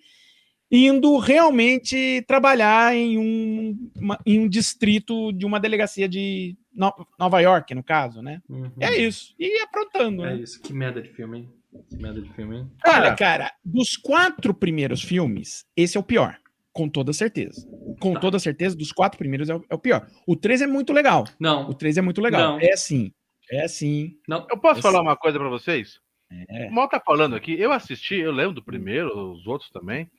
indo 0.75 1.15
realmente 1.19 2.23
trabalhar 2.27 2.95
em 2.95 3.15
um, 3.19 3.89
uma- 3.95 4.19
em 4.25 4.39
um 4.39 4.49
distrito 4.49 5.31
de 5.31 5.45
uma 5.45 5.59
delegacia 5.59 6.09
de 6.09 6.57
No- 6.75 6.91
Nova 7.19 7.39
York, 7.39 7.75
no 7.75 7.83
caso, 7.83 8.23
né? 8.23 8.41
Uhum. 8.49 8.71
É 8.79 8.97
isso. 8.97 9.35
E 9.39 9.61
aprontando, 9.61 10.25
É 10.25 10.33
né? 10.35 10.41
isso. 10.41 10.59
Que 10.59 10.73
merda 10.73 10.99
de 10.99 11.09
filme, 11.09 11.37
hein? 11.39 11.49
Que 11.89 11.95
merda 12.01 12.19
de 12.19 12.33
filme, 12.33 12.57
hein? 12.57 12.71
Olha, 12.87 13.13
cara, 13.15 13.51
dos 13.63 13.95
quatro 13.95 14.51
primeiros 14.51 15.03
filmes, 15.03 15.63
esse 15.77 15.95
é 15.95 15.99
o 15.99 16.03
pior. 16.03 16.39
Com 16.71 16.89
toda 16.89 17.13
certeza. 17.13 17.67
Com 18.00 18.13
Tá. 18.15 18.19
toda 18.19 18.39
certeza, 18.39 18.75
dos 18.75 18.91
quatro 18.91 19.19
primeiros 19.19 19.48
é 19.50 19.55
o, 19.55 19.63
é 19.69 19.75
o 19.75 19.77
pior. 19.77 20.07
O 20.25 20.36
3 20.36 20.63
é 20.63 20.67
muito 20.67 20.91
legal. 20.91 21.24
O 21.24 21.27
Não, 21.39 21.71
3 21.71 21.98
é 21.98 22.01
muito 22.01 22.19
legal. 22.19 22.53
Não. 22.53 22.59
É 22.59 22.75
sim. 22.75 23.12
É 23.51 23.67
sim. 23.67 24.17
não. 24.27 24.48
Eu 24.50 24.57
posso 24.57 24.79
Esse- 24.79 24.81
falar 24.81 25.01
uma 25.01 25.15
coisa 25.15 25.38
pra 25.38 25.50
vocês? 25.50 26.00
É. 26.50 26.67
O 26.67 26.74
Mal 26.74 26.89
tá 26.89 27.00
falando 27.00 27.36
aqui, 27.36 27.53
eu 27.59 27.71
assisti, 27.71 28.15
eu 28.15 28.31
lembro 28.31 28.53
do 28.55 28.63
primeiro, 28.63 29.07
os 29.33 29.45
outros 29.45 29.69
também. 29.69 30.09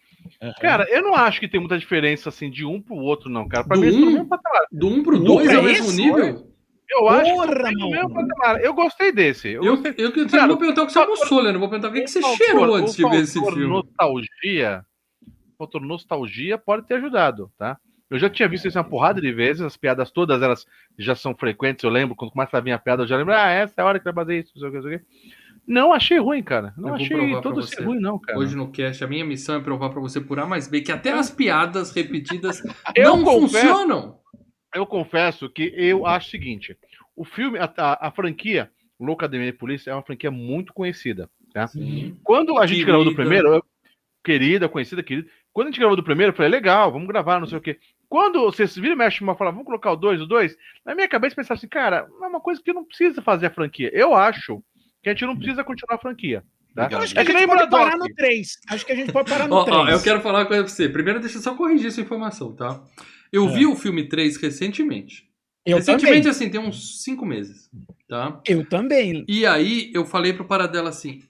Aham. 0.42 0.54
Cara, 0.60 0.86
eu 0.90 1.02
não 1.02 1.14
acho 1.14 1.40
que 1.40 1.48
tem 1.48 1.60
muita 1.60 1.78
diferença 1.78 2.28
assim 2.28 2.50
de 2.50 2.64
um 2.64 2.80
pro 2.80 2.94
outro, 2.96 3.28
não, 3.28 3.46
cara. 3.48 3.64
Pra 3.64 3.76
Do 3.76 3.82
mim, 3.82 3.94
um? 3.96 4.00
no 4.00 4.10
mesmo 4.12 4.28
patamar. 4.28 4.62
Do 4.70 4.88
1 4.88 5.02
pro 5.02 5.16
Um 5.18 5.24
2 5.24 5.48
é 5.48 5.58
o 5.58 5.62
mesmo 5.62 5.92
nível? 5.92 6.54
Eu 6.88 7.08
acho 7.08 7.24
que 7.24 7.30
Porra, 7.36 7.46
estão 7.70 7.72
no 7.72 7.90
mesmo 7.90 8.14
patamar. 8.14 8.60
Eu 8.62 8.74
gostei 8.74 9.10
desse. 9.12 9.48
Eu, 9.48 9.64
Eu, 9.64 9.76
gostei. 9.76 9.94
eu, 9.98 10.10
eu, 10.10 10.28
Cara, 10.28 10.42
não 10.42 10.48
vou 10.48 10.58
perguntar 10.58 10.82
o 10.82 10.86
que 10.86 10.92
você 10.92 10.98
almoçou, 10.98 11.40
Leandro. 11.40 11.60
Vou 11.60 11.68
perguntar 11.68 11.88
o 11.88 11.92
que, 11.92 12.02
que 12.02 12.08
você 12.08 12.18
O 12.20 12.36
cheirou 12.36 12.74
antes 12.74 12.94
o 12.94 12.96
de 12.96 13.08
ver 13.08 13.22
esse 13.22 13.40
filme. 13.40 13.66
Nostalgia, 13.66 14.84
o 15.26 15.56
fator 15.58 15.80
nostalgia 15.80 16.58
pode 16.58 16.86
ter 16.86 16.94
ajudado, 16.94 17.50
tá? 17.58 17.78
Eu 18.10 18.18
já 18.18 18.28
tinha 18.28 18.48
visto 18.48 18.68
isso 18.68 18.78
uma 18.78 18.84
porrada 18.84 19.20
de 19.20 19.32
vezes, 19.32 19.62
as 19.62 19.76
piadas 19.76 20.10
todas 20.10 20.40
elas 20.42 20.66
já 20.98 21.14
são 21.16 21.34
frequentes, 21.34 21.82
eu 21.82 21.90
lembro, 21.90 22.14
quando 22.14 22.30
começa 22.30 22.56
a 22.56 22.60
vir 22.60 22.70
a 22.72 22.78
piada, 22.78 23.02
eu 23.02 23.06
já 23.06 23.16
lembro, 23.16 23.32
ah, 23.34 23.48
essa 23.48 23.74
é 23.78 23.82
a 23.82 23.86
hora 23.86 23.98
que 23.98 24.04
vai 24.04 24.12
fazer 24.14 24.40
isso, 24.40 24.52
não 24.54 24.60
sei 24.60 24.68
o 24.68 24.70
que, 24.70 24.76
não 24.76 24.84
sei 24.84 24.96
o 24.96 24.98
que. 25.00 25.04
Não 25.66 25.92
achei 25.92 26.18
ruim, 26.18 26.42
cara. 26.42 26.74
Não 26.76 26.94
achei 26.94 27.40
todo 27.40 27.62
ser 27.62 27.82
ruim, 27.84 27.98
não, 27.98 28.18
cara. 28.18 28.38
Hoje 28.38 28.54
no 28.56 28.70
cast, 28.70 29.02
a 29.02 29.06
minha 29.06 29.24
missão 29.24 29.56
é 29.56 29.60
provar 29.60 29.90
pra 29.90 30.00
você 30.00 30.20
por 30.20 30.38
A 30.38 30.46
mais 30.46 30.68
B 30.68 30.80
que 30.82 30.92
até 30.92 31.10
as 31.12 31.30
piadas 31.30 31.92
repetidas 31.94 32.62
não 32.96 33.24
confesso- 33.24 33.66
funcionam. 33.68 34.18
eu 34.74 34.86
confesso 34.86 35.48
que 35.48 35.72
eu 35.76 36.06
acho 36.06 36.28
o 36.28 36.30
seguinte: 36.30 36.76
o 37.16 37.24
filme, 37.24 37.58
a, 37.58 37.72
a, 37.78 38.08
a 38.08 38.10
franquia 38.10 38.70
Loucademia 39.00 39.50
de 39.50 39.58
Polícia 39.58 39.90
é 39.90 39.94
uma 39.94 40.02
franquia 40.02 40.30
muito 40.30 40.72
conhecida. 40.74 41.28
Tá? 41.52 41.66
Sim. 41.66 42.16
Quando 42.22 42.58
a 42.58 42.66
gente 42.66 42.78
Querida. 42.84 42.86
gravou 42.92 43.04
do 43.04 43.14
primeiro, 43.16 43.48
eu- 43.54 43.64
querida, 44.24 44.68
conhecida, 44.68 45.02
querida. 45.02 45.28
Quando 45.52 45.68
a 45.68 45.70
gente 45.70 45.78
gravou 45.78 45.96
do 45.96 46.02
primeiro, 46.02 46.32
eu 46.32 46.36
falei, 46.36 46.50
legal, 46.50 46.90
vamos 46.90 47.06
gravar, 47.08 47.38
não 47.38 47.46
sei 47.46 47.58
o 47.58 47.60
quê. 47.60 47.78
Quando 48.08 48.40
vocês 48.42 48.74
viram 48.74 48.94
e 48.94 48.96
mexe 48.98 49.22
e 49.22 49.26
falar, 49.36 49.50
vamos 49.50 49.64
colocar 49.66 49.92
o 49.92 49.96
dois, 49.96 50.20
o 50.20 50.26
dois, 50.26 50.56
na 50.84 50.94
minha 50.94 51.08
cabeça 51.08 51.36
pensava 51.36 51.56
assim, 51.58 51.68
cara, 51.68 52.08
é 52.22 52.26
uma 52.26 52.40
coisa 52.40 52.60
que 52.62 52.72
não 52.72 52.84
precisa 52.84 53.22
fazer 53.22 53.46
a 53.46 53.50
franquia. 53.50 53.90
Eu 53.92 54.14
acho 54.14 54.62
que 55.04 55.10
a 55.10 55.12
gente 55.12 55.26
não 55.26 55.36
precisa 55.36 55.62
continuar 55.62 55.96
a 55.96 55.98
franquia. 56.00 56.42
Tá? 56.74 56.88
Eu 56.90 56.98
acho 56.98 57.12
que 57.14 57.18
É 57.20 57.22
a 57.22 57.24
que 57.24 57.30
gente 57.30 57.38
nem 57.40 57.46
pode 57.46 57.68
Braddock. 57.68 57.84
parar 57.84 57.96
no 57.96 58.14
3. 58.14 58.48
Acho 58.68 58.84
que 58.86 58.92
a 58.92 58.96
gente 58.96 59.12
pode 59.12 59.30
parar 59.30 59.46
no 59.46 59.54
Ó, 59.54 59.64
3. 59.64 59.76
ó, 59.76 59.88
eu 59.90 60.02
quero 60.02 60.20
falar 60.20 60.40
uma 60.40 60.46
coisa 60.46 60.64
pra 60.64 60.72
você. 60.72 60.88
Primeiro, 60.88 61.20
deixa 61.20 61.38
eu 61.38 61.42
só 61.42 61.54
corrigir 61.54 61.86
essa 61.86 62.00
informação, 62.00 62.52
tá? 62.52 62.82
Eu 63.32 63.48
É. 63.48 63.52
vi 63.52 63.66
o 63.66 63.76
filme 63.76 64.08
3 64.08 64.36
recentemente. 64.38 65.28
Eu 65.64 65.76
recentemente, 65.76 66.16
também. 66.22 66.30
assim, 66.30 66.50
tem 66.50 66.60
uns 66.60 67.02
5 67.04 67.24
meses, 67.24 67.70
tá? 68.08 68.40
Eu 68.46 68.66
também. 68.68 69.24
E 69.28 69.46
aí, 69.46 69.90
eu 69.94 70.04
falei 70.04 70.32
pro 70.32 70.44
Paradela 70.44 70.88
assim... 70.90 71.22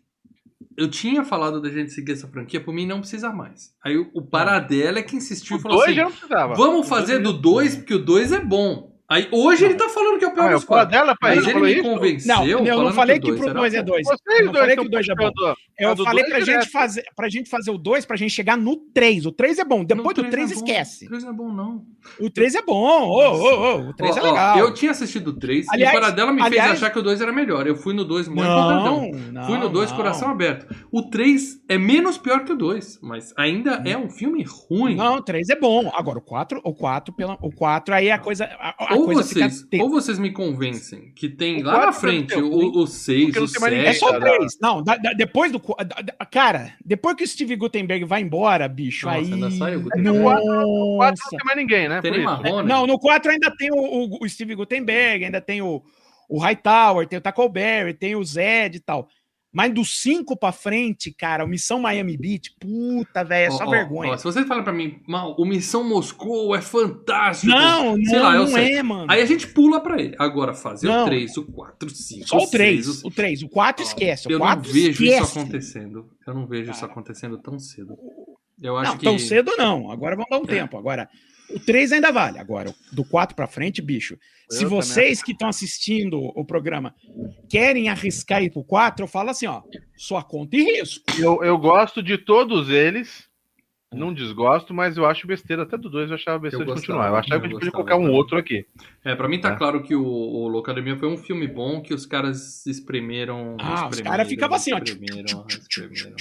Eu 0.76 0.90
tinha 0.90 1.22
falado 1.24 1.60
da 1.62 1.70
gente 1.70 1.92
seguir 1.92 2.12
essa 2.12 2.26
franquia, 2.26 2.60
por 2.60 2.74
mim 2.74 2.84
não 2.84 2.98
precisa 2.98 3.30
mais. 3.32 3.72
Aí 3.84 3.96
o 3.96 4.10
o 4.12 4.22
Paradela 4.22 4.98
é 4.98 5.02
que 5.02 5.14
insistiu 5.14 5.56
O 5.56 5.58
e 5.60 5.62
falou 5.62 5.76
dois 5.78 5.90
assim... 5.90 5.96
já 5.96 6.04
não 6.04 6.10
precisava. 6.10 6.54
Vamos 6.54 6.88
fazer 6.88 7.20
do 7.20 7.32
2, 7.32 7.76
porque 7.76 7.94
o 7.94 8.04
2 8.04 8.32
é 8.32 8.40
bom. 8.40 8.93
Aí, 9.06 9.28
hoje 9.30 9.66
ele 9.66 9.74
tá 9.74 9.86
falando 9.90 10.18
que 10.18 10.24
é 10.24 10.28
o 10.28 10.32
pior 10.32 10.46
Ah, 10.46 10.50
é 10.50 10.54
dos 10.54 10.64
quatro. 10.64 10.90
dela, 10.90 11.14
pai. 11.20 11.36
Mas 11.36 11.46
Ele 11.46 11.60
me 11.60 11.72
isso? 11.74 11.82
convenceu. 11.82 12.34
Não, 12.36 12.66
eu 12.66 12.82
não 12.82 12.92
falei 12.92 13.18
que 13.20 13.26
dois 13.28 13.38
pro 13.40 13.50
era 13.50 13.58
2 13.58 13.74
é 13.74 13.82
bom. 13.82 13.86
2. 13.92 14.06
Vocês 14.06 14.38
Eu 14.40 14.46
não 14.46 14.54
falei 14.54 14.76
que 14.76 14.82
o 14.82 14.88
2 14.88 15.08
é 15.08 15.14
bom. 15.14 15.30
puxando 15.30 15.56
Eu 15.78 15.94
do 15.94 16.04
falei 16.04 16.24
pra 16.24 16.38
gente, 16.38 16.44
direto. 16.46 16.70
fazer, 16.70 17.04
pra 17.14 17.28
gente 17.28 17.50
fazer 17.50 17.70
o 17.70 17.76
2, 17.76 18.06
pra 18.06 18.16
gente 18.16 18.30
chegar 18.32 18.56
no 18.56 18.76
3. 18.76 19.26
O 19.26 19.32
3 19.32 19.58
é 19.58 19.64
bom. 19.64 19.84
Depois 19.84 20.16
Não, 20.16 20.24
do 20.24 20.28
o 20.28 20.30
3, 20.30 20.50
não 20.50 20.56
é 20.56 20.58
esquece. 20.58 21.04
O 21.04 21.08
3 21.08 21.24
não 21.24 21.30
é 21.30 21.34
bom, 21.34 21.52
não. 21.52 21.82
O 22.18 22.30
3 22.30 22.54
é 22.54 22.62
bom. 22.62 23.02
Ô, 23.02 23.18
ô, 23.18 23.76
ô, 23.76 23.88
o 23.90 23.94
3 23.94 24.16
é 24.16 24.22
legal. 24.22 24.58
eu 24.58 24.72
tinha 24.72 24.90
assistido 24.92 25.28
o 25.28 25.32
3 25.38 25.66
Aliás- 25.68 25.94
e 25.94 25.96
o 25.98 26.00
Paradela 26.00 26.32
me 26.32 26.40
aliás- 26.40 26.70
fez 26.70 26.82
achar 26.82 26.90
que 26.90 26.98
o 26.98 27.02
2 27.02 27.20
era 27.20 27.30
melhor. 27.32 27.66
Eu 27.66 27.76
fui 27.76 27.92
no 27.92 28.04
2 28.06 28.26
muito 28.26 28.42
Não. 28.42 29.10
Fui 29.46 29.58
no 29.58 29.68
2 29.68 29.90
não. 29.90 29.96
coração 29.98 30.30
aberto. 30.30 30.66
O 30.90 31.02
3 31.10 31.60
é 31.68 31.76
menos 31.76 32.16
pior 32.16 32.42
que 32.44 32.52
o 32.52 32.56
2, 32.56 32.98
mas 33.02 33.34
ainda 33.36 33.82
é 33.84 33.98
um 33.98 34.08
filme 34.08 34.42
ruim. 34.70 34.96
Não, 34.96 35.16
o 35.16 35.22
3 35.22 35.50
é 35.50 35.56
bom. 35.56 35.92
Agora, 35.94 36.18
o 36.18 36.22
4, 36.22 36.60
o 36.64 36.72
4, 36.74 37.12
pela, 37.14 37.36
o 37.42 37.50
4 37.54 37.94
aí 37.94 38.10
a 38.10 38.18
coisa. 38.18 38.48
A, 38.94 38.98
ou, 38.98 39.04
coisa 39.06 39.22
vocês, 39.22 39.62
fica. 39.70 39.82
ou 39.82 39.90
vocês 39.90 40.18
me 40.18 40.30
convencem 40.32 41.12
que 41.14 41.28
tem 41.28 41.60
O 41.62 41.64
lá 41.66 41.72
na 41.72 41.78
quatro 41.84 42.00
frente 42.00 42.34
o, 42.34 42.78
o 42.82 42.86
6, 42.86 43.24
porque 43.24 43.38
não 43.40 43.46
o 43.46 43.50
tem 43.52 43.60
mais 43.60 43.72
ninguém. 43.74 43.88
É 43.88 43.92
7. 43.92 43.98
só 44.00 44.06
o 44.08 44.12
cara. 44.20 44.36
3. 44.36 44.58
Não, 44.60 44.82
da- 44.82 44.96
da- 44.96 45.12
depois 45.12 45.52
do. 45.52 45.58
da- 45.58 45.84
da- 46.02 46.26
Cara, 46.26 46.72
depois 46.84 47.16
que 47.16 47.24
o 47.24 47.28
Steve 47.28 47.56
Gutenberg 47.56 48.04
vai 48.04 48.22
embora, 48.22 48.66
bicho, 48.68 49.06
Nossa, 49.06 49.18
aí. 49.18 49.32
ainda 49.32 49.50
sai 49.50 49.76
o 49.76 49.78
No 49.80 49.84
Gutenberg. 49.84 50.20
4 50.22 50.44
não 50.46 51.30
tem 51.30 51.38
mais 51.44 51.56
ninguém, 51.58 51.88
né? 51.88 52.00
Tem. 52.00 52.22
Marrone. 52.24 52.68
Não, 52.68 52.86
no 52.86 52.98
4 52.98 53.30
ainda 53.30 53.50
tem 53.56 53.70
o, 53.72 53.76
o- 53.76 54.18
o 54.24 54.28
Steve 54.28 54.54
Gutenberg, 54.54 55.24
ainda 55.24 55.40
tem 55.40 55.60
o, 55.62 55.82
o 56.28 56.38
Hightower, 56.38 57.06
tem 57.06 57.18
o 57.18 57.22
Tackleberry, 57.22 57.94
tem 57.94 58.16
o 58.16 58.24
Zed 58.24 58.76
e 58.76 58.80
tal. 58.80 59.08
Mas 59.54 59.72
do 59.72 59.84
5 59.84 60.36
pra 60.36 60.50
frente, 60.50 61.12
cara, 61.12 61.44
o 61.44 61.48
Missão 61.48 61.78
Miami 61.78 62.16
Beach, 62.16 62.52
puta, 62.60 63.22
velho, 63.22 63.46
é 63.46 63.50
só 63.56 63.64
ó, 63.64 63.70
vergonha. 63.70 64.12
ó, 64.12 64.16
se 64.16 64.24
você 64.24 64.44
fala 64.44 64.64
pra 64.64 64.72
mim, 64.72 65.00
mal, 65.06 65.36
o 65.38 65.44
Missão 65.44 65.84
Moscou 65.88 66.56
é 66.56 66.60
fantástico. 66.60 67.52
não, 67.54 67.94
sei 67.94 68.16
não, 68.18 68.22
lá, 68.24 68.34
não 68.34 68.46
sei. 68.48 68.74
é, 68.74 68.82
mano. 68.82 69.06
Aí 69.08 69.22
a 69.22 69.26
gente 69.26 69.46
pula 69.46 69.80
pra 69.80 70.00
ele. 70.00 70.16
Agora, 70.18 70.52
fazer 70.54 70.88
Não. 70.88 71.02
o 71.02 71.06
3, 71.06 71.36
o 71.36 71.44
4, 71.44 71.88
o 71.88 71.90
5, 71.94 72.28
Só 72.28 72.36
o 72.38 72.46
3, 72.50 72.84
seis, 72.84 73.04
o 73.04 73.10
3, 73.12 73.42
o 73.44 73.48
4 73.48 73.84
esquece, 73.84 74.26
Eu 74.28 74.38
não 74.40 74.46
4 74.46 74.72
vejo 74.72 75.04
esquece. 75.04 75.22
isso 75.30 75.38
acontecendo. 75.38 76.10
Eu 76.26 76.34
não 76.34 76.46
vejo 76.46 76.70
isso 76.72 76.80
Cara. 76.80 76.92
acontecendo 76.92 77.38
tão 77.38 77.58
cedo. 77.58 77.96
Eu 78.60 78.76
acho 78.76 78.90
Não, 78.92 78.98
que. 78.98 79.04
tão 79.04 79.18
cedo 79.18 79.52
não, 79.56 79.90
agora 79.90 80.16
vamos 80.16 80.30
dar 80.30 80.38
um 80.38 80.44
tempo. 80.46 80.76
Agora, 80.76 81.08
o 81.50 81.58
3 81.60 81.92
ainda 81.92 82.10
vale. 82.12 82.38
Agora, 82.38 82.74
do 82.92 83.04
4 83.04 83.34
pra 83.36 83.46
frente, 83.46 83.80
bicho, 83.82 84.18
se 84.50 84.64
Eu 84.64 84.70
vocês 84.70 85.22
que 85.22 85.32
estão 85.32 85.48
assistindo 85.48 86.18
o 86.18 86.44
programa 86.44 86.94
querem 87.48 87.88
arriscar 87.88 88.42
ir 88.42 88.50
pro 88.50 88.64
4, 88.64 89.04
eu 89.04 89.08
falo 89.08 89.30
assim, 89.30 89.46
ó, 89.46 89.62
sua 89.96 90.22
conta 90.22 90.56
e 90.56 90.62
risco. 90.62 91.04
Eu, 91.18 91.42
eu 91.42 91.56
gosto 91.58 92.02
de 92.02 92.18
todos 92.18 92.68
eles. 92.70 93.28
Não 93.92 94.12
desgosto, 94.12 94.74
mas 94.74 94.96
eu 94.96 95.06
acho 95.06 95.24
besteira. 95.24 95.62
Até 95.62 95.76
do 95.78 95.88
2 95.88 96.10
eu 96.10 96.16
achava 96.16 96.36
besteira 96.40 96.64
Eu 96.64 96.66
de 96.66 96.72
gostava, 96.72 96.98
continuar. 96.98 97.08
Eu 97.10 97.16
achava 97.16 97.34
eu 97.36 97.40
que 97.40 97.46
a 97.46 97.48
gente 97.48 97.58
podia 97.58 97.70
colocar 97.70 97.94
um 97.96 98.00
também. 98.02 98.16
outro 98.16 98.36
aqui. 98.36 98.66
É, 99.04 99.14
pra 99.14 99.28
mim 99.28 99.40
tá 99.40 99.52
É. 99.52 99.56
claro 99.56 99.84
que 99.84 99.94
o, 99.94 100.04
o 100.04 100.48
Locademia 100.48 100.96
foi 100.96 101.08
um 101.08 101.16
filme 101.16 101.46
bom 101.46 101.80
que 101.80 101.94
os 101.94 102.04
caras 102.04 102.66
espremeram. 102.66 103.56
Ah, 103.60 103.86
os 103.86 103.90
espremeram, 103.92 104.10
caras 104.10 104.28
ficavam 104.28 104.56
assim, 104.56 104.72
ó, 104.72 104.78
espremeram, 104.78 105.46
espremeram. 105.48 106.16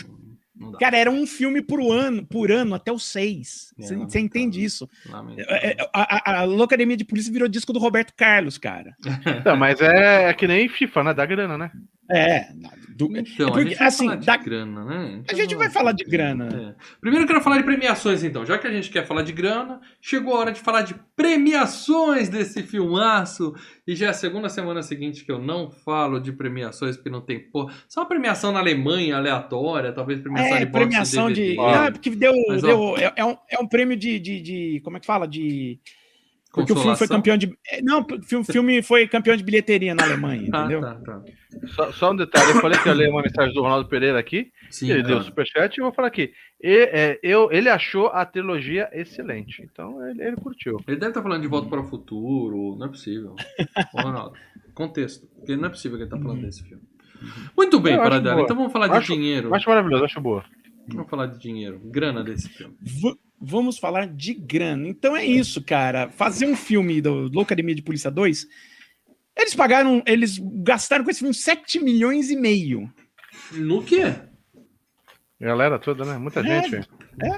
Cara, 0.80 0.98
era 0.98 1.12
um 1.12 1.26
filme 1.28 1.62
por 1.62 1.80
ano, 1.92 2.26
por 2.26 2.52
ano 2.52 2.76
até 2.76 2.92
o 2.92 3.00
6. 3.00 3.74
É, 3.78 3.82
Você 3.82 3.94
lamentável. 3.94 4.22
entende 4.22 4.64
isso? 4.64 4.90
É, 5.38 5.72
é, 5.72 5.78
A, 5.94 6.32
a, 6.32 6.40
a 6.40 6.44
Locademia 6.44 6.98
de 6.98 7.06
Polícia 7.06 7.32
virou 7.32 7.48
disco 7.48 7.74
do 7.74 7.80
Roberto 7.80 8.14
Carlos, 8.16 8.58
cara. 8.58 8.96
Não, 9.46 9.56
mas 9.58 9.82
é, 9.82 10.30
é 10.30 10.34
que 10.34 10.48
nem 10.48 10.68
FIFA, 10.70 11.04
né? 11.04 11.14
Dá 11.14 11.26
grana, 11.26 11.58
né? 11.58 11.72
É. 12.12 12.48
do- 12.96 13.06
Então, 13.18 13.48
é 13.48 13.52
porque, 13.52 13.60
a 13.60 13.64
gente 13.64 13.78
vai 13.78 13.88
assim, 13.88 14.06
falar 14.06 14.16
de 14.18 14.26
da- 14.26 14.38
grana, 14.38 14.86
né? 14.86 14.96
a 14.98 15.18
Então, 15.20 15.36
gente 15.38 15.56
vai 15.56 15.70
falar 15.70 15.92
de 15.94 16.04
grana. 16.04 16.46
É. 16.78 16.84
Primeiro 17.02 17.24
eu 17.24 17.28
quero 17.28 17.42
falar 17.42 17.58
de 17.58 17.64
premiações, 17.64 18.24
então. 18.24 18.46
Já 18.46 18.58
que 18.58 18.68
a 18.68 18.72
gente 18.72 18.90
quer 18.92 19.08
falar 19.08 19.24
de 19.24 19.32
grana, 19.32 19.80
chegou 20.02 20.36
a 20.36 20.40
hora 20.40 20.52
de 20.52 20.60
falar 20.60 20.82
de 20.84 20.94
premiações 21.16 22.30
desse 22.30 22.62
filmaço. 22.64 23.54
E 23.88 23.96
já 23.96 24.08
é 24.08 24.10
a 24.10 24.14
segunda 24.14 24.48
semana 24.50 24.82
seguinte 24.84 25.26
que 25.26 25.32
eu 25.32 25.40
não 25.40 25.70
falo 25.72 26.20
de 26.20 26.32
premiações, 26.32 26.96
porque 26.96 27.10
não 27.10 27.22
tem 27.22 27.40
porra. 27.40 27.74
Só 27.88 28.02
uma 28.02 28.08
premiação 28.08 28.52
na 28.52 28.60
Alemanha 28.60 29.18
aleatória, 29.18 29.92
talvez 29.92 30.20
premiação 30.22 30.56
É, 30.58 30.60
de 30.60 30.66
premiação 30.72 31.32
de. 31.32 31.56
Não, 31.56 31.84
é 31.86 31.92
porque 31.92 32.10
deu. 32.12 32.34
Mas, 32.48 32.64
ó. 32.64 32.68
deu 32.68 32.98
é, 32.98 33.14
é 33.16 33.26
um, 33.26 33.38
é 33.50 33.60
um 33.60 33.68
prêmio 33.68 33.98
de, 33.98 34.20
de, 34.20 34.42
de- 34.42 34.82
Como 34.84 34.98
é 34.98 35.00
que 35.00 35.06
fala? 35.06 35.28
De. 35.28 35.80
Porque 36.54 36.72
o 36.72 36.76
filme 36.76 36.96
foi 36.96 37.08
campeão 37.08 37.36
de. 37.36 37.52
é, 37.68 37.82
Não, 37.82 38.02
o 38.02 38.22
filme, 38.24 38.46
filme 38.46 38.84
foi 38.84 39.08
campeão 39.08 39.36
de 39.36 39.44
bilheteria 39.44 39.96
na 39.96 40.04
Alemanha, 40.04 40.50
Ah, 40.54 40.60
entendeu? 40.60 40.82
tá, 40.82 40.96
tá. 41.04 41.22
Só, 41.68 41.92
só 41.92 42.12
um 42.12 42.16
detalhe, 42.16 42.52
eu 42.52 42.62
falei 42.62 42.78
que 42.80 42.88
eu 42.88 42.94
ia 42.94 42.98
ler 43.00 43.10
uma 43.10 43.24
mensagem 43.24 43.54
do 43.54 43.62
Ronaldo 43.62 43.90
Pereira 43.90 44.20
aqui. 44.20 44.52
Sim, 44.70 44.90
ele 44.92 45.02
deu 45.02 45.14
cara. 45.18 45.24
superchat 45.24 45.76
e 45.76 45.80
eu 45.82 45.86
vou 45.86 45.94
falar 45.94 46.10
aqui. 46.10 46.32
E, 46.62 46.90
é, 46.92 47.20
eu, 47.24 47.52
ele 47.52 47.70
achou 47.70 48.08
a 48.08 48.24
trilogia 48.26 48.88
excelente. 48.94 49.64
Então 49.64 50.08
ele, 50.08 50.24
ele 50.24 50.36
curtiu. 50.36 50.78
Ele 50.88 50.98
deve 50.98 51.10
estar 51.10 51.24
falando 51.24 51.42
de 51.42 51.48
Volta 51.48 51.68
para 51.68 51.82
o 51.82 51.88
Futuro, 51.88 52.76
não 52.78 52.86
é 52.86 52.90
possível. 52.90 53.36
Ô, 53.94 54.02
Ronaldo, 54.02 54.36
contexto. 54.76 55.28
Porque 55.36 55.56
não 55.56 55.66
é 55.66 55.70
possível 55.70 55.98
que 55.98 56.04
ele 56.04 56.12
tá 56.12 56.20
falando 56.20 56.42
desse 56.42 56.64
filme. 56.64 56.84
Muito 57.58 57.80
bem, 57.80 57.98
Paradela. 57.98 58.42
Então 58.42 58.56
vamos 58.56 58.72
falar 58.72 58.88
de 58.90 58.98
Acho- 58.98 59.14
dinheiro. 59.14 59.54
Acho 59.56 59.70
maravilhoso, 59.70 60.06
acho 60.06 60.22
boa. 60.22 60.44
Vamos 60.88 61.10
falar 61.10 61.28
de 61.28 61.40
dinheiro. 61.40 61.80
Grana 61.86 62.24
desse 62.24 62.50
filme. 62.50 62.76
V- 62.82 63.16
vamos 63.40 63.78
falar 63.78 64.08
de 64.08 64.34
grana. 64.34 64.88
Então 64.88 65.16
é 65.16 65.26
isso, 65.26 65.64
cara. 65.64 66.10
Fazer 66.10 66.46
um 66.46 66.56
filme 66.56 67.02
do 67.02 67.30
Loucademia 67.34 67.76
de 67.76 67.82
Polícia 67.82 68.12
2, 68.12 68.46
eles 69.38 69.56
pagaram, 69.56 70.04
eles 70.06 70.38
gastaram 70.64 71.04
com 71.04 71.10
esse 71.12 71.20
filme 71.20 71.34
7 71.34 71.80
milhões 71.84 72.30
e 72.30 72.36
meio. 72.36 72.92
No 73.52 73.82
quê? 73.84 74.14
Galera 75.40 75.78
toda, 75.78 76.06
né? 76.06 76.18
Muita 76.18 76.40
É, 76.40 76.64
gente. 76.70 76.88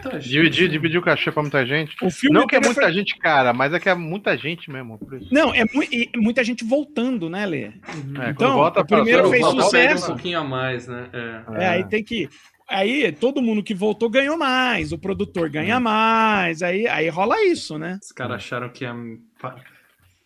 Tá, 0.04 0.18
Dividir, 0.20 0.70
dividir 0.70 0.98
o 1.00 1.02
cachê 1.02 1.32
pra 1.32 1.42
muita 1.42 1.66
gente. 1.66 1.96
O 2.04 2.10
filme 2.10 2.38
Não 2.38 2.46
que 2.48 2.56
é 2.56 2.60
muita 2.60 2.82
foi- 2.84 2.94
gente 2.94 3.18
cara, 3.18 3.52
mas 3.52 3.74
é 3.74 3.80
que 3.80 3.90
é 3.90 3.96
muita 3.96 4.38
gente 4.38 4.70
mesmo. 4.72 4.98
Por 5.00 5.16
isso. 5.20 5.34
Não, 5.34 5.54
é 5.54 5.64
mu- 5.74 5.84
e 5.84 6.10
muita 6.16 6.44
gente 6.44 6.64
voltando, 6.64 7.30
né, 7.30 7.46
Lê? 7.46 7.64
É, 7.64 8.30
Então, 8.30 8.54
volta 8.54 8.82
o 8.82 8.86
primeiro 8.86 9.30
fez 9.30 9.46
sucesso. 9.46 10.04
um 10.06 10.08
pouquinho 10.16 10.40
a 10.40 10.44
mais, 10.44 10.88
né? 10.88 11.10
É. 11.12 11.64
É, 11.64 11.68
aí 11.70 11.90
tem 11.90 12.04
que. 12.04 12.30
Aí 12.68 13.12
todo 13.12 13.42
mundo 13.42 13.64
que 13.64 13.76
voltou 13.76 14.10
ganhou 14.10 14.38
mais, 14.38 14.92
o 14.92 14.98
produtor 14.98 15.50
ganha 15.50 15.80
mais, 15.80 16.64
aí, 16.64 16.88
aí 16.88 17.10
rola 17.10 17.44
isso, 17.46 17.78
né? 17.78 18.00
Os 18.02 18.12
caras 18.12 18.38
acharam 18.38 18.70
que 18.70 18.84
ia 18.84 18.94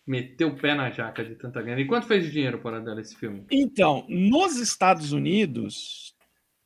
meter 0.06 0.44
o 0.44 0.56
pé 0.56 0.74
na 0.74 0.90
jaca 0.90 1.24
de 1.24 1.34
tanta 1.34 1.60
grana. 1.62 1.80
E 1.80 1.86
quanto 1.86 2.06
fez 2.06 2.24
de 2.24 2.30
dinheiro, 2.32 2.58
Paradela, 2.58 3.00
esse 3.00 3.14
filme? 3.14 3.44
Então, 3.50 4.06
nos 4.08 4.56
Estados 4.56 5.12
Unidos, 5.12 6.14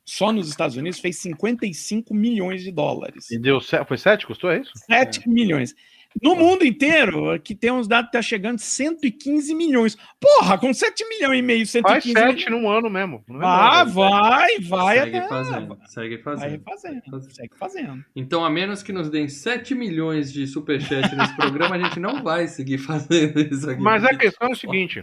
só 0.05 0.33
nos 0.33 0.49
Estados 0.49 0.77
Unidos, 0.77 1.01
fez 1.01 1.19
55 1.19 2.15
milhões 2.15 2.63
de 2.63 2.71
dólares. 2.71 3.31
E 3.31 3.39
deu 3.39 3.61
sete, 3.61 3.87
foi 3.87 3.99
7? 3.99 4.27
Custou 4.27 4.51
é 4.51 4.61
isso? 4.61 4.73
7 4.87 5.29
milhões. 5.29 5.75
No 6.23 6.37
mundo 6.37 6.65
inteiro, 6.65 7.31
aqui 7.31 7.55
tem 7.55 7.71
uns 7.71 7.89
dados 7.89 8.07
que 8.11 8.13
tá 8.17 8.23
chegando 8.23 8.59
115 8.59 9.55
milhões. 9.55 9.97
Porra, 10.21 10.57
com 10.57 10.73
7 10.73 11.05
milhões 11.09 11.39
e 11.39 11.43
meio, 11.43 11.67
Faz 11.67 12.05
115 12.05 12.13
7 12.13 12.45
milhões. 12.47 12.51
num 12.63 12.71
ano 12.71 12.89
mesmo. 12.89 13.23
Não 13.29 13.43
é 13.43 13.45
Ah, 13.45 13.59
nada. 13.85 13.91
vai, 13.91 14.59
vai 14.61 14.99
segue 14.99 15.17
até. 15.19 15.29
fazendo. 15.29 15.79
Segue 15.87 16.17
Vai 16.17 16.23
fazendo. 16.23 16.63
fazendo, 16.65 17.31
segue 17.33 17.57
fazendo. 17.59 18.05
Então, 18.15 18.45
a 18.45 18.51
menos 18.51 18.83
que 18.83 18.93
nos 18.93 19.11
deem 19.11 19.29
7 19.29 19.75
milhões 19.75 20.33
de 20.33 20.47
superchat 20.47 21.15
nesse 21.17 21.35
programa, 21.37 21.75
a 21.77 21.79
gente 21.83 21.99
não 22.01 22.23
vai 22.23 22.47
seguir 22.49 22.79
fazendo 22.79 23.41
isso 23.41 23.69
aqui. 23.69 23.83
Mas 23.83 24.05
a 24.05 24.15
questão 24.15 24.49
é 24.49 24.53
o 24.53 24.57
seguinte: 24.57 25.03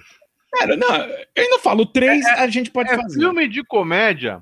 Cara, 0.53 0.75
não, 0.77 0.95
eu 0.95 1.17
ainda 1.37 1.59
falo, 1.59 1.85
3 1.85 2.25
a 2.25 2.47
gente 2.47 2.71
pode 2.71 2.89
é 2.89 2.95
fazer. 2.97 3.19
filme 3.19 3.47
de 3.47 3.63
comédia, 3.63 4.41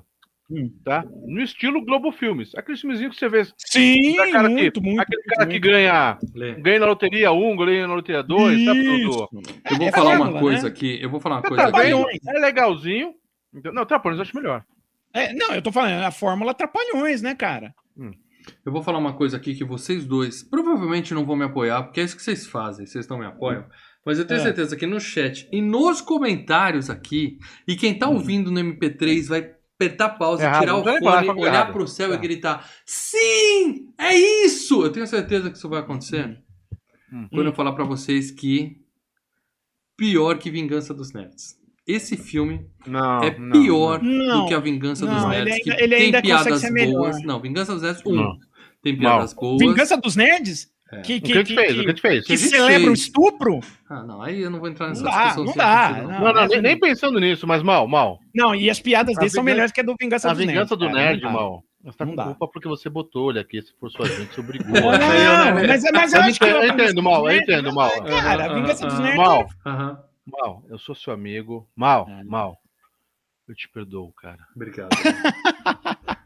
Hum. 0.50 0.70
tá? 0.84 1.04
No 1.26 1.40
estilo 1.40 1.84
Globo 1.84 2.10
Filmes. 2.10 2.52
Aqueles 2.56 2.80
filmezinhos 2.80 3.14
que 3.14 3.20
você 3.20 3.28
vê. 3.28 3.44
Sim, 3.56 4.18
Aquele 4.18 4.32
cara, 4.32 4.48
muito, 4.48 4.80
que, 4.80 4.86
muito. 4.86 5.00
aquele 5.00 5.22
muito, 5.22 5.28
cara 5.36 5.46
que 5.46 5.52
muito. 5.60 5.62
ganha, 5.70 6.18
Lê. 6.34 6.54
ganha 6.60 6.80
na 6.80 6.86
loteria 6.86 7.30
1, 7.32 7.56
ganha 7.56 7.86
na 7.86 7.94
loteria 7.94 8.22
2, 8.22 8.64
sabe 8.64 8.84
tudo? 8.84 9.28
Eu 9.70 9.76
vou 9.78 9.86
É 9.88 9.92
falar 9.92 10.16
uma 10.20 10.40
coisa 10.40 10.62
né? 10.64 10.68
aqui. 10.68 10.98
Eu 11.00 11.08
vou 11.10 11.20
falar 11.20 11.36
uma 11.36 11.42
coisa 11.42 11.70
tá 11.70 11.78
aqui. 11.78 11.92
É 12.28 12.32
legalzinho. 12.40 13.12
Então- 13.54 13.72
Não, 13.72 13.84
Trapalhões 13.86 14.18
eu 14.18 14.22
acho 14.22 14.36
melhor. 14.36 14.64
É, 15.14 15.32
não, 15.34 15.54
eu 15.54 15.62
tô 15.62 15.70
falando, 15.72 16.02
a 16.04 16.10
fórmula 16.10 16.52
Trapalhões, 16.54 17.22
né, 17.22 17.34
cara? 17.34 17.72
Eu 18.64 18.72
vou 18.72 18.82
falar 18.82 18.98
uma 18.98 19.12
coisa 19.12 19.36
aqui 19.36 19.54
que 19.54 19.64
vocês 19.64 20.04
dois 20.04 20.42
provavelmente 20.42 21.12
não 21.14 21.24
vão 21.26 21.36
me 21.36 21.44
apoiar, 21.44 21.82
porque 21.84 22.00
é 22.00 22.04
isso 22.04 22.16
que 22.16 22.22
vocês 22.22 22.46
fazem, 22.46 22.86
vocês 22.86 23.06
não 23.06 23.18
me 23.18 23.26
apoiam. 23.26 23.64
Mas 24.04 24.18
eu 24.18 24.26
tenho 24.26 24.40
É. 24.40 24.42
certeza 24.42 24.76
que 24.76 24.86
no 24.86 24.98
chat 24.98 25.46
e 25.52 25.60
nos 25.60 26.00
comentários 26.00 26.88
aqui, 26.88 27.36
e 27.68 27.76
quem 27.76 27.98
tá 27.98 28.08
ouvindo 28.08 28.50
no 28.50 28.58
MP3 28.58 29.28
vai 29.28 29.50
apertar 29.84 30.10
pausa, 30.10 30.44
Errado, 30.44 30.60
tirar 30.60 30.74
o 30.74 30.76
não 30.78 30.84
fone, 30.84 31.00
falar, 31.04 31.36
olhar 31.36 31.54
errado. 31.54 31.72
pro 31.72 31.86
céu 31.88 32.10
e 32.10 32.14
É. 32.14 32.18
gritar: 32.18 32.68
Sim! 32.84 33.88
É 33.98 34.14
isso! 34.14 34.82
Eu 34.82 34.90
tenho 34.92 35.06
certeza 35.06 35.50
que 35.50 35.56
isso 35.56 35.68
vai 35.68 35.80
acontecer. 35.80 36.38
Hum. 37.12 37.26
Quando 37.30 37.46
eu 37.46 37.52
falar 37.54 37.72
pra 37.72 37.84
vocês 37.84 38.30
que 38.30 38.76
pior 39.96 40.38
que 40.38 40.50
Vingança 40.50 40.94
dos 40.94 41.12
Nerds. 41.12 41.58
Esse 41.86 42.16
filme 42.16 42.66
Não. 42.86 43.20
é 43.22 43.36
não, 43.38 43.50
pior 43.62 44.02
não. 44.02 44.42
do 44.42 44.46
que 44.48 44.54
a 44.54 44.60
Vingança 44.60 45.06
dos 45.06 45.14
Não, 45.22 45.32
ele 45.32 45.44
Nerds, 45.50 45.66
ainda- 45.66 45.76
que 45.76 45.82
ele 45.82 45.96
tem 45.96 46.04
ainda 46.06 46.22
consegue 46.22 46.44
piadas 46.44 46.60
ser 46.60 46.70
melhor. 46.70 46.98
boas. 47.00 47.22
Não, 47.24 47.40
Vingança 47.40 47.72
dos 47.72 47.82
Nerds 47.82 48.02
1. 48.06 48.14
Não. 48.14 48.36
Tem 48.82 48.96
piadas 48.96 49.34
boas. 49.34 49.58
Vingança 49.58 49.96
dos 49.96 50.14
Nerds? 50.16 50.68
É. 50.92 51.00
Que, 51.02 51.16
O 51.16 51.22
que 51.22 51.32
a 51.32 51.36
gente 51.36 51.54
fez? 51.54 51.70
O 51.70 51.74
que 51.74 51.80
a 51.80 51.88
gente 51.90 52.00
fez? 52.02 52.26
que 52.26 52.32
a 52.32 52.36
gente 52.36 52.48
celebra 52.50 52.82
o 52.82 52.86
fez? 52.96 53.00
estupro? 53.00 53.60
Ah, 53.92 54.04
não, 54.04 54.22
aí 54.22 54.40
eu 54.40 54.48
não 54.50 54.60
vou 54.60 54.68
entrar 54.68 54.86
nessa 54.88 55.02
Não 55.02 55.10
dá, 55.10 55.16
discussão. 55.24 55.44
não 55.46 55.52
sem 55.52 55.60
dá, 55.62 55.90
não. 55.90 56.20
Não, 56.20 56.32
não, 56.32 56.40
é 56.42 56.46
nem, 56.48 56.62
nem 56.62 56.78
pensando 56.78 57.18
nisso, 57.18 57.44
mas 57.44 57.60
mal, 57.60 57.88
mal. 57.88 58.20
Não, 58.32 58.54
e 58.54 58.70
as 58.70 58.78
piadas 58.80 59.16
A 59.16 59.20
dele 59.20 59.30
são 59.30 59.42
vingança- 59.42 59.52
melhores 59.54 59.72
que 59.72 59.80
a 59.80 59.82
do 59.82 59.96
Vingança 60.00 60.28
A 60.28 60.30
dos 60.32 60.38
vingança 60.38 60.76
Nerds. 60.76 60.78
do 60.78 60.88
nerd, 60.94 61.22
não 61.24 61.28
dá. 61.32 61.36
mal. 61.36 61.64
Você 61.82 61.98
tá 61.98 62.04
Não 62.04 62.12
com 62.12 62.16
dá. 62.16 62.24
culpa 62.26 62.46
porque 62.48 62.68
você 62.68 62.88
botou 62.88 63.30
ele 63.30 63.40
aqui, 63.40 63.60
se 63.60 63.72
for 63.80 63.90
sua 63.90 64.06
gente, 64.10 64.32
você 64.32 64.40
obrigou. 64.40 64.80
Não, 64.92 65.54
né? 65.56 65.66
mas, 65.66 65.82
mas 65.92 66.12
eu 66.12 66.20
Eu 66.20 66.24
acho 66.26 66.38
que. 66.38 66.46
entendo, 66.46 66.62
eu 66.62 66.68
entendo, 66.72 67.02
Mal, 67.02 67.28
eu 67.28 67.36
entendo, 67.36 67.74
Mal. 67.74 67.90
Cara, 68.04 68.44
a 68.44 68.46
Aham, 68.46 68.54
vingança 68.54 68.86
dos 68.86 68.94
aham. 68.94 69.02
nerds. 69.02 69.16
Mal, 69.26 69.48
Aham. 69.66 70.04
Mal, 70.26 70.64
eu 70.68 70.78
sou 70.78 70.94
seu 70.94 71.12
amigo. 71.12 71.68
Mal, 71.74 72.06
É. 72.08 72.22
Mal. 72.22 72.58
Eu 73.48 73.54
te 73.56 73.68
perdoo, 73.68 74.12
cara. 74.12 74.46
Obrigado. 74.54 74.90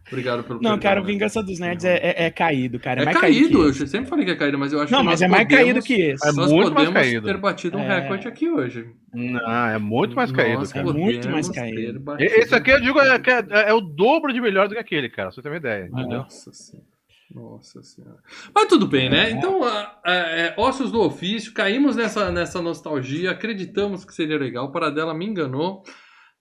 Obrigado 0.07 0.45
pelo 0.45 0.55
Não, 0.61 0.73
perdão, 0.73 0.79
cara, 0.81 1.01
o 1.01 1.05
né? 1.05 1.13
Vingança 1.13 1.43
dos 1.43 1.59
Nerds 1.59 1.85
é, 1.85 1.97
é- 1.97 2.25
é 2.27 2.31
caído, 2.31 2.79
cara. 2.79 3.01
É, 3.01 3.03
É 3.03 3.05
mais 3.07 3.19
caído, 3.19 3.59
caído. 3.63 3.67
eu 3.83 3.87
sempre 3.87 4.09
falei 4.09 4.25
que 4.25 4.31
é 4.33 4.37
caído, 4.37 4.59
mas 4.59 4.73
eu 4.73 4.81
acho 4.83 4.93
Não, 4.93 4.99
que 5.01 5.05
mas 5.07 5.21
nós 5.21 5.23
é 5.23 5.29
mais 5.29 5.43
podemos- 5.45 5.65
caído 5.65 5.83
que 5.87 5.95
esse. 5.95 6.29
É 6.29 6.33
Nós 6.33 6.51
muito 6.53 6.73
mais 6.75 6.89
podemos 6.89 6.93
caído. 6.95 7.27
ter 7.27 7.37
batido 7.39 7.79
um 7.79 7.81
É. 7.81 8.01
recorde 8.01 8.29
aqui 8.29 8.51
hoje. 8.51 8.87
Não, 9.15 9.67
é 9.67 9.79
muito 9.79 10.15
mais 10.15 10.31
caído, 10.31 10.59
Nós 10.59 10.73
cara. 10.73 10.89
É 10.89 10.93
muito 10.93 11.31
mais 11.31 11.49
caído. 11.49 12.05
Esse 12.21 12.55
aqui 12.55 12.71
eu 12.71 12.81
digo 12.81 13.01
é, 13.01 13.19
que 13.19 13.31
é, 13.31 13.45
é 13.69 13.73
o 13.73 13.81
dobro 13.81 14.33
de 14.33 14.41
melhor 14.41 14.69
do 14.69 14.75
que 14.75 14.81
aquele, 14.81 15.09
cara. 15.09 15.31
Você 15.31 15.41
ter 15.41 15.49
uma 15.49 15.57
ideia. 15.57 15.87
Entendeu? 15.87 16.19
Nossa 16.19 16.53
senhora. 16.53 16.87
Nossa 17.35 17.83
senhora. 17.83 18.19
Mas 18.55 18.67
tudo 18.67 18.87
bem, 18.87 19.09
né? 19.11 19.31
Então, 19.31 19.61
é, 20.07 20.55
ossos 20.57 20.93
do 20.93 21.01
ofício, 21.01 21.53
caímos 21.55 21.97
nessa, 21.97 22.31
nessa 22.31 22.61
nostalgia, 22.63 23.31
acreditamos 23.33 24.05
que 24.05 24.15
seria 24.15 24.39
legal. 24.39 24.67
O 24.67 24.71
Paradela 24.71 25.15
me 25.15 25.25
enganou. 25.27 25.83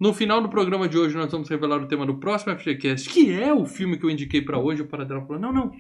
No 0.03 0.13
final 0.13 0.41
do 0.41 0.50
programa 0.50 0.89
de 0.89 0.98
hoje, 0.98 1.15
nós 1.15 1.31
vamos 1.31 1.48
revelar 1.48 1.81
o 1.81 1.88
tema 1.88 2.05
do 2.05 2.15
próximo 2.15 2.53
FGCast, 2.60 3.10
que 3.10 3.31
é 3.31 3.53
o 3.53 3.65
filme 3.65 3.98
que 3.98 4.05
eu 4.05 4.10
indiquei 4.10 4.41
pra 4.41 4.60
hoje. 4.60 4.81
O 4.81 4.86
Paradela 4.86 5.22
falou: 5.22 5.41
não, 5.41 5.53
não. 5.53 5.72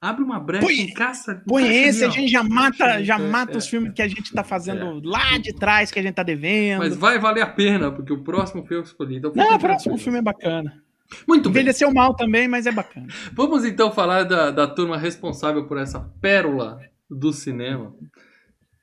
Abre 0.00 0.24
uma 0.24 0.40
brecha 0.40 0.64
Põe- 0.64 0.80
em 0.80 0.94
caça. 0.94 1.42
Põe 1.46 1.64
encaixa 1.64 1.88
esse, 1.88 2.04
a 2.04 2.06
ali, 2.06 2.16
ó. 2.16 2.18
gente 2.18 2.32
já 2.32 2.42
mata, 2.42 2.76
Encaixa 2.76 3.04
já 3.04 3.14
ali, 3.16 3.28
mata 3.28 3.52
é, 3.52 3.56
os 3.58 3.66
é, 3.66 3.68
filmes 3.68 3.92
que 3.92 4.00
a 4.00 4.08
gente 4.08 4.32
tá 4.32 4.42
fazendo 4.42 5.02
lá 5.04 5.36
de 5.36 5.52
trás, 5.52 5.90
que 5.90 5.98
a 5.98 6.02
gente 6.02 6.14
tá 6.14 6.22
devendo. 6.22 6.78
Mas 6.78 6.96
vai 6.96 7.18
valer 7.18 7.42
a 7.42 7.46
pena, 7.46 7.92
porque 7.92 8.10
o 8.10 8.24
próximo 8.24 8.62
filme 8.62 8.80
eu 8.80 8.84
escolhi. 8.84 9.16
Então 9.16 9.32
Não, 9.36 9.54
o 9.54 9.58
próximo 9.58 9.98
filme 9.98 10.20
é 10.20 10.22
bacana. 10.22 10.82
Muito 11.26 11.50
bem. 11.50 11.60
Envelheceu 11.60 11.92
mal 11.92 12.14
também, 12.16 12.48
mas 12.48 12.64
é 12.64 12.72
bacana. 12.72 13.06
Vamos 13.34 13.66
então 13.66 13.92
falar 13.92 14.22
da, 14.22 14.50
da 14.50 14.66
turma 14.66 14.96
responsável 14.96 15.66
por 15.66 15.76
essa 15.76 16.00
pérola 16.22 16.80
do 17.10 17.34
cinema. 17.34 17.94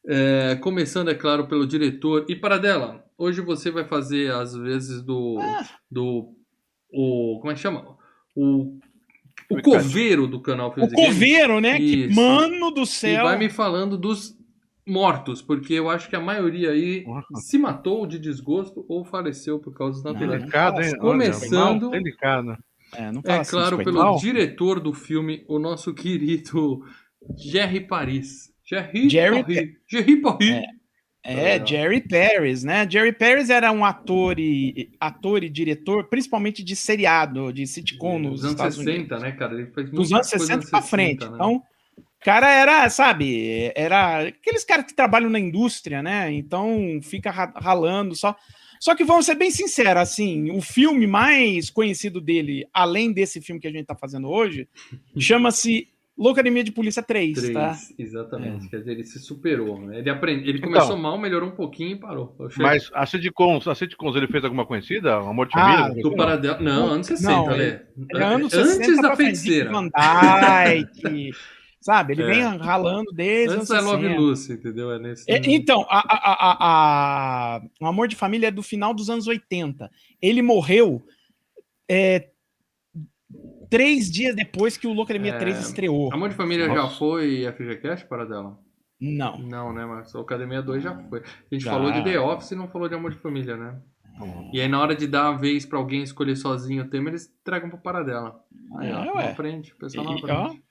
É, 0.07 0.55
começando, 0.61 1.09
é 1.09 1.15
claro, 1.15 1.47
pelo 1.47 1.65
diretor. 1.65 2.27
E 2.29 2.35
para 2.35 2.59
dela, 2.59 3.04
hoje 3.17 3.41
você 3.41 3.71
vai 3.71 3.85
fazer 3.85 4.31
às 4.31 4.55
vezes 4.55 5.01
do. 5.03 5.37
Ah. 5.39 5.67
do 5.89 6.33
o, 6.91 7.37
como 7.39 7.51
é 7.51 7.55
que 7.55 7.59
chama? 7.61 7.95
O, 8.35 8.77
o 9.49 9.61
coveiro 9.61 10.27
do 10.27 10.39
canal 10.41 10.69
O 10.69 10.73
e 10.79 10.87
Games. 10.87 10.93
coveiro, 10.95 11.59
né? 11.59 11.77
Que, 11.77 12.13
mano 12.13 12.71
do 12.71 12.81
E 12.83 12.87
céu. 12.87 13.23
vai 13.25 13.37
me 13.37 13.49
falando 13.49 13.97
dos 13.97 14.35
mortos, 14.87 15.41
porque 15.41 15.73
eu 15.73 15.89
acho 15.89 16.07
que 16.09 16.15
a 16.15 16.19
maioria 16.21 16.69
aí 16.71 17.03
se 17.41 17.57
matou 17.57 18.05
de 18.05 18.19
desgosto 18.19 18.85
ou 18.87 19.03
faleceu 19.03 19.59
por 19.59 19.73
causas 19.73 20.03
Não, 20.03 20.13
naturais. 20.13 20.39
Delicado, 20.41 20.81
hein? 20.81 20.97
Começando- 20.99 21.89
Olha, 21.89 22.01
Delicado. 22.03 22.57
É, 22.93 23.11
não 23.11 23.21
É 23.25 23.39
assim, 23.39 23.51
claro, 23.51 23.77
pelo 23.79 23.97
coitado. 23.99 24.17
diretor 24.19 24.79
do 24.79 24.93
filme, 24.93 25.43
o 25.49 25.57
nosso 25.59 25.93
querido 25.93 26.83
Jerry 27.37 27.81
Paris. 27.87 28.53
Jerry, 28.63 29.09
Jerry 29.09 29.41
Paris. 29.43 29.69
Jerry 29.87 30.21
Paris. 30.21 30.49
É, 30.51 30.63
Jerry 31.65 32.01
Paris, 32.01 32.63
né? 32.63 32.87
Jerry 32.89 33.11
Paris 33.13 33.49
era 33.49 33.71
um 33.71 33.83
ator 33.83 34.39
e, 34.39 34.91
ator 34.99 35.43
e 35.43 35.49
diretor, 35.49 36.05
principalmente 36.05 36.63
de 36.63 36.75
seriado, 36.75 37.51
de 37.51 37.65
sitcom 37.65 38.19
nos 38.19 38.31
Nos 38.31 38.41
anos 38.43 38.51
Estados 38.53 38.75
60, 38.77 38.91
Unidos. 38.99 39.21
né, 39.21 39.31
cara? 39.31 39.53
Ele 39.53 39.65
fez 39.71 39.89
Dos 39.89 40.11
anos 40.13 40.29
coisa 40.29 40.45
60 40.45 40.69
pra 40.69 40.81
frente. 40.81 41.25
né? 41.25 41.31
Então, 41.33 41.55
o 41.97 42.25
cara 42.25 42.49
era, 42.51 42.89
sabe, 42.89 43.71
era 43.75 44.27
aqueles 44.27 44.63
caras 44.63 44.85
que 44.85 44.95
trabalham 44.95 45.29
na 45.29 45.39
indústria, 45.39 46.01
né? 46.03 46.31
Então 46.31 46.99
fica 47.01 47.31
ra- 47.31 47.53
ralando 47.55 48.15
só. 48.15 48.35
Só 48.79 48.93
que 48.93 49.03
vamos 49.05 49.25
ser 49.25 49.35
bem 49.35 49.49
sinceros, 49.49 50.01
assim, 50.01 50.51
o 50.51 50.61
filme 50.61 51.07
mais 51.07 51.69
conhecido 51.69 52.19
dele, 52.21 52.67
além 52.73 53.11
desse 53.11 53.41
filme 53.41 53.59
que 53.59 53.67
a 53.67 53.71
gente 53.71 53.85
tá 53.85 53.95
fazendo 53.95 54.29
hoje, 54.29 54.67
chama-se 55.17 55.87
Loucademia 56.17 56.63
de 56.63 56.71
Polícia 56.71 57.03
3, 57.03 57.33
Três, 57.37 57.53
tá? 57.53 57.75
exatamente. 57.99 58.69
Quer 58.69 58.77
dizer, 58.79 58.91
ele 58.93 59.03
se 59.03 59.19
superou, 59.19 59.81
né? 59.81 59.99
Ele, 59.99 60.09
aprende... 60.09 60.47
ele 60.49 60.61
começou 60.61 60.91
Então. 60.91 60.97
mal, 60.97 61.17
melhorou 61.17 61.49
um 61.49 61.55
pouquinho 61.55 61.91
e 61.91 61.95
parou. 61.99 62.33
Mas 62.57 62.89
a 62.93 63.05
sitcoms, 63.05 63.67
a 63.67 63.75
sitcoms, 63.75 64.15
ele 64.15 64.27
fez 64.29 64.43
alguma 64.45 64.65
conhecida? 64.65 65.21
Um 65.21 65.29
Amor 65.29 65.47
de 65.47 65.53
Ah, 65.57 65.77
Família? 65.83 66.01
Do 66.03 66.15
Paradela... 66.15 66.59
Não, 66.61 66.87
anos 66.87 67.07
60, 67.07 67.29
Não, 67.31 67.45
Lê. 67.47 67.79
Era 68.13 68.27
anos 68.29 68.53
Antes 68.53 68.75
60 68.77 69.01
da 69.01 69.07
pra 69.09 69.15
frente, 69.17 69.27
feiticeira. 69.39 69.69
Van 69.71 69.89
Dyke, 69.89 71.31
sabe? 71.81 72.13
Ele 72.13 72.23
É. 72.23 72.25
vem 72.27 72.41
ralando 72.59 73.11
desde 73.11 73.55
Antes 73.57 73.67
da 73.67 73.81
Love 73.81 74.03
60. 74.03 74.21
Lucy, 74.21 74.53
entendeu? 74.53 74.91
É 74.91 74.99
nesse... 74.99 75.29
É, 75.29 75.41
então, 75.45 75.85
a, 75.89 75.99
a, 75.99 76.31
a, 76.31 77.55
a- 77.57 77.61
o 77.81 77.85
Amor 77.85 78.07
de 78.07 78.15
Família 78.15 78.47
é 78.47 78.51
do 78.51 78.63
final 78.63 78.93
dos 78.93 79.09
anos 79.09 79.27
80. 79.27 79.91
Ele 80.21 80.41
morreu 80.41 81.05
é, 81.89 82.29
três 83.77 84.09
dias 84.11 84.35
depois 84.35 84.77
que 84.77 84.87
o 84.87 84.93
Loucademia 84.93 85.33
É, 85.33 85.37
3 85.37 85.59
estreou. 85.59 86.13
Amor 86.13 86.29
de 86.29 86.35
Família 86.35 86.65
já 86.67 86.75
Nossa. 86.75 86.97
foi 86.97 87.43
FGCast, 87.51 88.07
Paradela? 88.07 88.57
Não. 89.01 89.37
Não, 89.39 89.73
né, 89.73 89.85
Marcos? 89.85 90.15
O 90.15 90.19
Academia 90.19 90.61
2 90.61 90.81
já 90.81 90.95
foi. 91.09 91.19
A 91.19 91.53
gente 91.55 91.65
Já. 91.65 91.71
falou 91.71 91.91
de 91.91 92.03
The 92.03 92.19
Office 92.19 92.51
e 92.51 92.55
não 92.55 92.67
falou 92.69 92.87
de 92.87 92.95
Amor 92.95 93.11
de 93.11 93.17
Família, 93.17 93.57
né? 93.57 93.77
Hum. 94.21 94.49
E 94.53 94.61
aí, 94.61 94.67
na 94.69 94.79
hora 94.79 94.95
de 94.95 95.05
dar 95.07 95.27
a 95.27 95.31
vez 95.33 95.65
pra 95.65 95.77
alguém 95.77 96.01
escolher 96.01 96.37
sozinho 96.37 96.83
o 96.83 96.89
tema, 96.89 97.09
eles 97.09 97.27
tragam 97.43 97.69
pro 97.69 97.77
Paradela. 97.77 98.39
Aí, 98.79 98.91
ó, 98.93 99.03
É, 99.03 99.11
ué. 99.11 99.31
aprende. 99.31 99.73
O 99.73 99.77
pessoal 99.77 100.05
não 100.05 100.17
E, 100.17 100.21
ó, 100.23 100.43
aprende. 100.45 100.63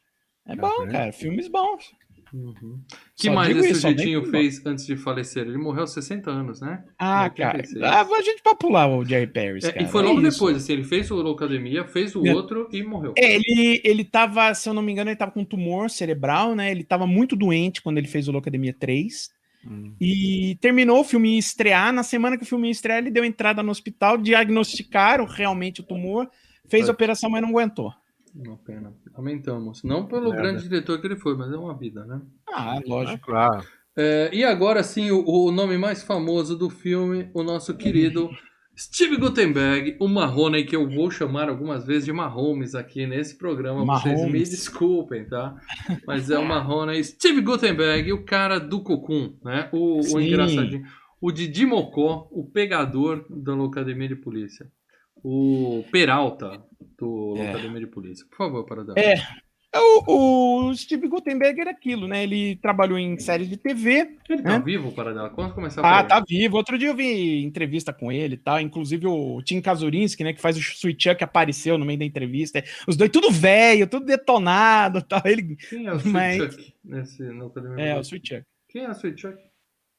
é 0.46 0.56
bom, 0.56 0.70
frente. 0.76 0.92
cara. 0.92 1.12
Filmes 1.12 1.48
bons. 1.48 1.92
Uhum. 2.34 2.80
que 3.16 3.28
Só 3.28 3.32
mais 3.32 3.56
esse 3.56 3.74
sujeitinho 3.76 4.24
fez 4.26 4.60
antes 4.66 4.84
de 4.84 4.96
falecer? 4.96 5.46
Ele 5.46 5.56
morreu 5.56 5.82
aos 5.82 5.92
60 5.92 6.28
anos, 6.32 6.60
né? 6.60 6.82
Ah, 6.98 7.24
86. 7.32 7.80
cara. 7.80 8.00
Ah, 8.00 8.00
a 8.18 8.22
gente 8.22 8.42
vai 8.44 8.56
pular 8.56 8.88
o 8.88 9.04
Jerry 9.04 9.28
Paris, 9.28 9.62
É, 9.64 9.70
cara. 9.70 9.84
e 9.86 9.88
foi 9.88 10.02
é 10.02 10.04
logo 10.06 10.20
isso. 10.20 10.30
depois, 10.32 10.56
assim, 10.56 10.72
ele 10.72 10.82
fez 10.82 11.08
o 11.12 11.14
Loucademia, 11.22 11.84
fez 11.84 12.16
o 12.16 12.26
É. 12.26 12.34
outro 12.34 12.68
e 12.72 12.82
morreu. 12.82 13.14
É, 13.16 13.36
ele, 13.36 13.80
ele 13.84 14.04
tava, 14.04 14.52
se 14.52 14.68
eu 14.68 14.74
não 14.74 14.82
me 14.82 14.90
engano, 14.90 15.10
ele 15.10 15.16
tava 15.16 15.30
com 15.30 15.44
tumor 15.44 15.88
cerebral, 15.88 16.56
né? 16.56 16.72
Ele 16.72 16.82
tava 16.82 17.06
muito 17.06 17.36
doente 17.36 17.80
quando 17.80 17.98
ele 17.98 18.08
fez 18.08 18.26
o 18.26 18.32
Loucademia 18.32 18.74
3. 18.76 19.30
Hum. 19.64 19.94
E 20.00 20.58
terminou 20.60 21.00
o 21.00 21.04
filme 21.04 21.38
estrear. 21.38 21.92
Na 21.92 22.02
semana 22.02 22.36
que 22.36 22.42
o 22.42 22.46
filme 22.46 22.66
ia 22.66 22.72
estrear, 22.72 22.98
ele 22.98 23.10
deu 23.12 23.24
entrada 23.24 23.62
no 23.62 23.70
hospital, 23.70 24.18
diagnosticaram 24.18 25.24
realmente 25.24 25.80
o 25.80 25.84
tumor, 25.84 26.28
fez 26.68 26.86
É. 26.86 26.90
a 26.90 26.92
operação, 26.92 27.30
mas 27.30 27.40
não 27.40 27.48
aguentou. 27.50 27.92
Uma 28.34 28.56
pena. 28.56 28.92
Lamentamos. 29.16 29.82
Não 29.84 30.06
pelo 30.06 30.30
Merda. 30.30 30.36
grande 30.42 30.62
diretor 30.64 31.00
que 31.00 31.06
ele 31.06 31.16
foi, 31.16 31.36
mas 31.36 31.52
é 31.52 31.56
uma 31.56 31.76
vida, 31.76 32.04
né? 32.04 32.20
Ah, 32.48 32.74
Ah, 32.76 32.80
lógico. 32.86 33.26
claro. 33.26 33.64
É, 33.96 34.28
e 34.32 34.42
agora 34.44 34.82
sim, 34.82 35.10
o, 35.12 35.24
o 35.24 35.52
nome 35.52 35.78
mais 35.78 36.02
famoso 36.02 36.58
do 36.58 36.68
filme, 36.68 37.30
o 37.32 37.44
nosso 37.44 37.76
querido 37.76 38.28
Steve 38.76 39.16
Gutenberg, 39.16 39.96
o 40.00 40.08
Marrone, 40.08 40.64
que 40.64 40.74
eu 40.74 40.88
vou 40.90 41.08
chamar 41.12 41.48
algumas 41.48 41.86
vezes 41.86 42.04
de 42.06 42.12
Mahomes 42.12 42.74
aqui 42.74 43.06
nesse 43.06 43.38
programa. 43.38 43.84
Vocês 43.84 44.16
me 44.16 44.26
Mahomes. 44.26 44.50
desculpem, 44.50 45.28
tá? 45.28 45.54
Mas 46.04 46.28
é 46.28 46.36
o 46.36 46.44
Marrone, 46.44 47.04
Steve 47.04 47.40
Gutenberg, 47.40 48.12
o 48.12 48.24
cara 48.24 48.58
do 48.58 48.82
Cocum, 48.82 49.36
né? 49.44 49.68
O, 49.72 50.00
o 50.16 50.20
engraçadinho. 50.20 50.82
O 51.20 51.30
Didi 51.30 51.64
Mocó, 51.64 52.26
o 52.32 52.44
pegador 52.50 53.24
da 53.30 53.54
Locademia 53.54 54.08
de 54.08 54.16
Polícia. 54.16 54.66
O 55.24 55.84
Peralta 55.90 56.62
do 56.98 57.34
É. 57.38 57.46
Locademia 57.52 57.80
de 57.80 57.86
Polícia. 57.86 58.26
Por 58.28 58.36
favor, 58.36 58.64
para 58.66 58.84
dar. 58.84 58.94
É. 58.98 59.14
O, 59.76 60.68
o 60.68 60.74
Steve 60.76 61.08
Gutenberg 61.08 61.60
era 61.60 61.72
aquilo, 61.72 62.06
né? 62.06 62.22
Ele 62.22 62.54
trabalhou 62.62 62.96
em 62.96 63.18
séries 63.18 63.48
de 63.48 63.56
TV. 63.56 64.16
Ele 64.30 64.40
tá 64.42 64.54
É. 64.54 64.60
vivo, 64.60 64.92
para 64.92 65.12
dar. 65.12 65.30
Quando 65.30 65.52
começar 65.52 65.80
Ah, 65.82 66.04
tá 66.04 66.20
vivo. 66.20 66.56
Outro 66.56 66.78
dia 66.78 66.88
eu 66.90 66.94
vi 66.94 67.42
entrevista 67.42 67.92
com 67.92 68.12
ele, 68.12 68.36
tá? 68.36 68.62
Inclusive 68.62 69.08
o 69.08 69.42
Tim 69.42 69.60
Kazurinski, 69.60 70.22
né? 70.22 70.32
Que 70.32 70.40
faz 70.40 70.56
o 70.56 70.60
Sweet 70.60 71.02
Chuck, 71.10 71.24
apareceu 71.24 71.76
no 71.76 71.84
meio 71.84 71.98
da 71.98 72.04
entrevista. 72.04 72.62
Os 72.86 72.96
dois 72.96 73.10
tudo 73.10 73.32
velho, 73.32 73.88
tudo 73.88 74.06
detonado, 74.06 75.02
tal. 75.02 75.22
Ele 75.24 75.56
Quem 75.56 75.86
é 75.88 75.92
o 75.92 75.96
Sweet 75.96 76.12
Mas- 76.12 76.36
Chuck 76.54 76.74
nesse 76.84 77.22
de 77.60 77.66
é 77.66 77.72
o 77.72 77.74
Polícia? 77.74 78.00
Sweet 78.02 78.28
Chuck. 78.28 78.46
Quem 78.68 78.82
é 78.84 78.88
o 78.88 78.92
Sweet 78.92 79.20
Chuck? 79.20 79.38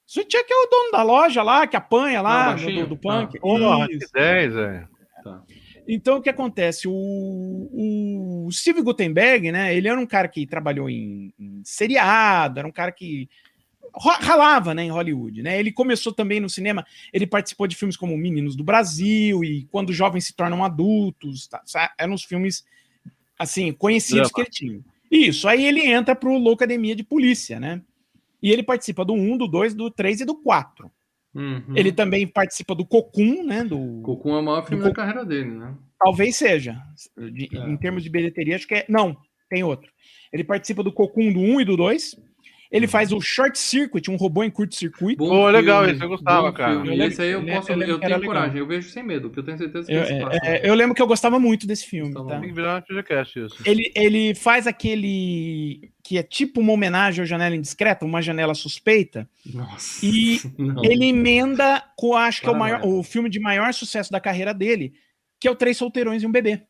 Sweet 0.08 0.38
Chuck 0.38 0.54
é 0.54 0.56
o 0.56 0.70
dono 0.70 0.92
da 0.92 1.04
loja 1.04 1.44
lá, 1.44 1.68
que 1.68 1.76
apanha 1.76 2.20
Ah, 2.20 2.22
lá, 2.22 2.46
baixinho? 2.52 2.84
do, 2.84 2.96
do 2.96 2.98
punk. 2.98 3.38
Que 3.90 4.04
Isso. 4.04 4.14
10, 4.14 4.54
velho. 4.54 4.95
Tá. 5.26 5.42
Então, 5.88 6.18
o 6.18 6.22
que 6.22 6.30
acontece? 6.30 6.88
O, 6.88 6.94
o 7.74 8.52
Steve 8.52 8.84
Gutenberg, 8.84 9.52
né? 9.52 9.76
Ele 9.76 9.88
era 9.88 10.00
um 10.00 10.06
cara 10.06 10.28
que 10.28 10.46
trabalhou 10.46 10.88
em, 10.88 11.34
em 11.40 11.64
seriado, 11.64 12.60
era 12.60 12.68
um 12.68 12.72
cara 12.72 12.92
que 12.92 13.28
ralava, 13.98 14.76
né, 14.76 14.84
em 14.84 14.92
Hollywood, 14.92 15.42
né? 15.42 15.60
Ele 15.60 15.72
começou 15.72 16.14
também 16.14 16.40
no 16.40 16.50
cinema, 16.50 16.86
ele 17.12 17.26
participou 17.26 17.66
de 17.66 17.76
filmes 17.76 17.98
como 17.98 18.16
Meninos 18.16 18.56
do 18.56 18.64
Brasil 18.64 19.44
e 19.44 19.66
Quando 19.72 19.94
Jovens 19.94 20.26
se 20.26 20.34
Tornam 20.34 20.64
Adultos, 20.64 21.48
tá? 21.48 21.64
Eram 21.98 22.14
os 22.14 22.24
filmes, 22.24 22.64
assim, 23.40 23.72
conhecidos 23.72 24.30
Drama. 24.30 24.34
que 24.34 24.42
ele 24.42 24.50
tinha. 24.50 24.80
Isso, 25.10 25.48
aí 25.48 25.66
ele 25.66 25.82
entra 25.82 26.16
pro 26.16 26.38
Loucademia 26.38 26.96
de 26.96 27.04
Polícia, 27.04 27.60
né? 27.60 27.82
E 28.44 28.52
ele 28.52 28.62
participa 28.62 29.04
do 29.04 29.14
1, 29.14 29.38
do 29.38 29.48
2, 29.48 29.74
do 29.74 29.90
3 29.90 30.22
e 30.22 30.26
do 30.26 30.36
4. 30.36 30.92
Uhum. 31.36 31.76
Ele 31.76 31.92
também 31.92 32.26
participa 32.26 32.74
do 32.74 32.86
Cocum, 32.86 33.46
né? 33.46 33.64
Do, 33.64 34.02
Cocum 34.04 34.36
é 34.36 34.40
o 34.40 34.44
maior 34.44 34.66
filme 34.66 34.84
da 34.84 34.94
carreira 34.94 35.26
dele, 35.26 35.52
né? 35.52 35.76
Talvez 36.00 36.36
seja. 36.38 36.78
De- 37.18 37.50
É. 37.56 37.70
Em 37.70 37.76
termos 37.78 38.04
de 38.04 38.10
bilheteria, 38.10 38.56
acho 38.56 38.66
que 38.68 38.76
é. 38.76 38.86
Não, 38.88 39.16
tem 39.50 39.64
outro. 39.64 39.92
Ele 40.32 40.44
participa 40.44 40.82
do 40.82 40.94
Cocum 40.94 41.32
do 41.34 41.40
1 41.40 41.62
e 41.62 41.66
do 41.66 41.76
2. 41.76 42.16
Ele 42.72 42.88
faz 42.88 43.12
o 43.12 43.22
Short 43.22 43.58
Circuit, 43.58 44.10
um 44.10 44.16
robô 44.16 44.44
em 44.44 44.50
curto-circuito. 44.50 45.18
Bom 45.24 45.30
Pô, 45.30 45.50
legal, 45.50 45.80
filme, 45.84 45.94
esse 45.96 46.04
eu 46.04 46.10
gostava, 46.10 46.48
bom 46.48 46.54
cara. 46.58 46.74
Eu 46.74 47.08
Esse 47.08 47.22
aí 47.22 47.30
eu 47.32 47.42
eu 47.42 47.56
posso, 47.56 47.72
eu 47.72 47.78
que 47.78 47.84
era 47.84 47.98
tenho 48.00 48.00
legal. 48.08 48.22
coragem, 48.22 48.58
eu 48.60 48.68
vejo 48.68 48.90
sem 48.90 49.04
medo, 49.04 49.30
porque 49.30 49.40
eu 49.40 49.44
tenho 49.46 49.58
certeza 49.58 49.88
que 49.88 49.94
Eu, 49.94 50.04
esse 50.04 50.14
é, 50.14 50.20
passa. 50.22 50.40
é, 50.44 50.70
eu 50.70 50.74
lembro 50.74 50.96
que 50.96 51.02
eu 51.02 51.08
gostava 51.08 51.40
muito 51.40 51.66
desse 51.68 51.86
filme. 51.86 52.14
Tá? 52.14 52.22
Um. 52.22 52.42
Ele, 53.66 53.92
ele 53.96 54.36
faz 54.36 54.68
aquele 54.68 55.92
que 56.04 56.18
é 56.18 56.24
tipo 56.24 56.60
uma 56.62 56.74
homenagem 56.74 57.22
ao 57.22 57.26
Janela 57.26 57.56
Indiscreta, 57.56 58.06
uma 58.06 58.22
janela 58.22 58.54
suspeita, 58.54 59.28
Nossa. 59.54 60.06
e 60.06 60.40
Não. 60.58 60.84
ele 60.84 61.06
emenda 61.06 61.84
com, 61.96 62.14
acho 62.16 62.42
que 62.42 62.48
é 62.48 62.52
o, 62.52 62.56
maior, 62.58 62.80
Paranoia. 62.80 63.00
o 63.00 63.04
filme 63.04 63.30
de 63.30 63.40
maior 63.40 63.74
sucesso 63.74 64.12
da 64.12 64.20
carreira 64.20 64.54
dele, 64.54 64.94
que 65.40 65.48
é 65.48 65.52
o 65.52 65.56
Três 65.56 65.78
Solteirões 65.78 66.22
e 66.24 66.28
um 66.28 66.32
Bebê. 66.32 66.62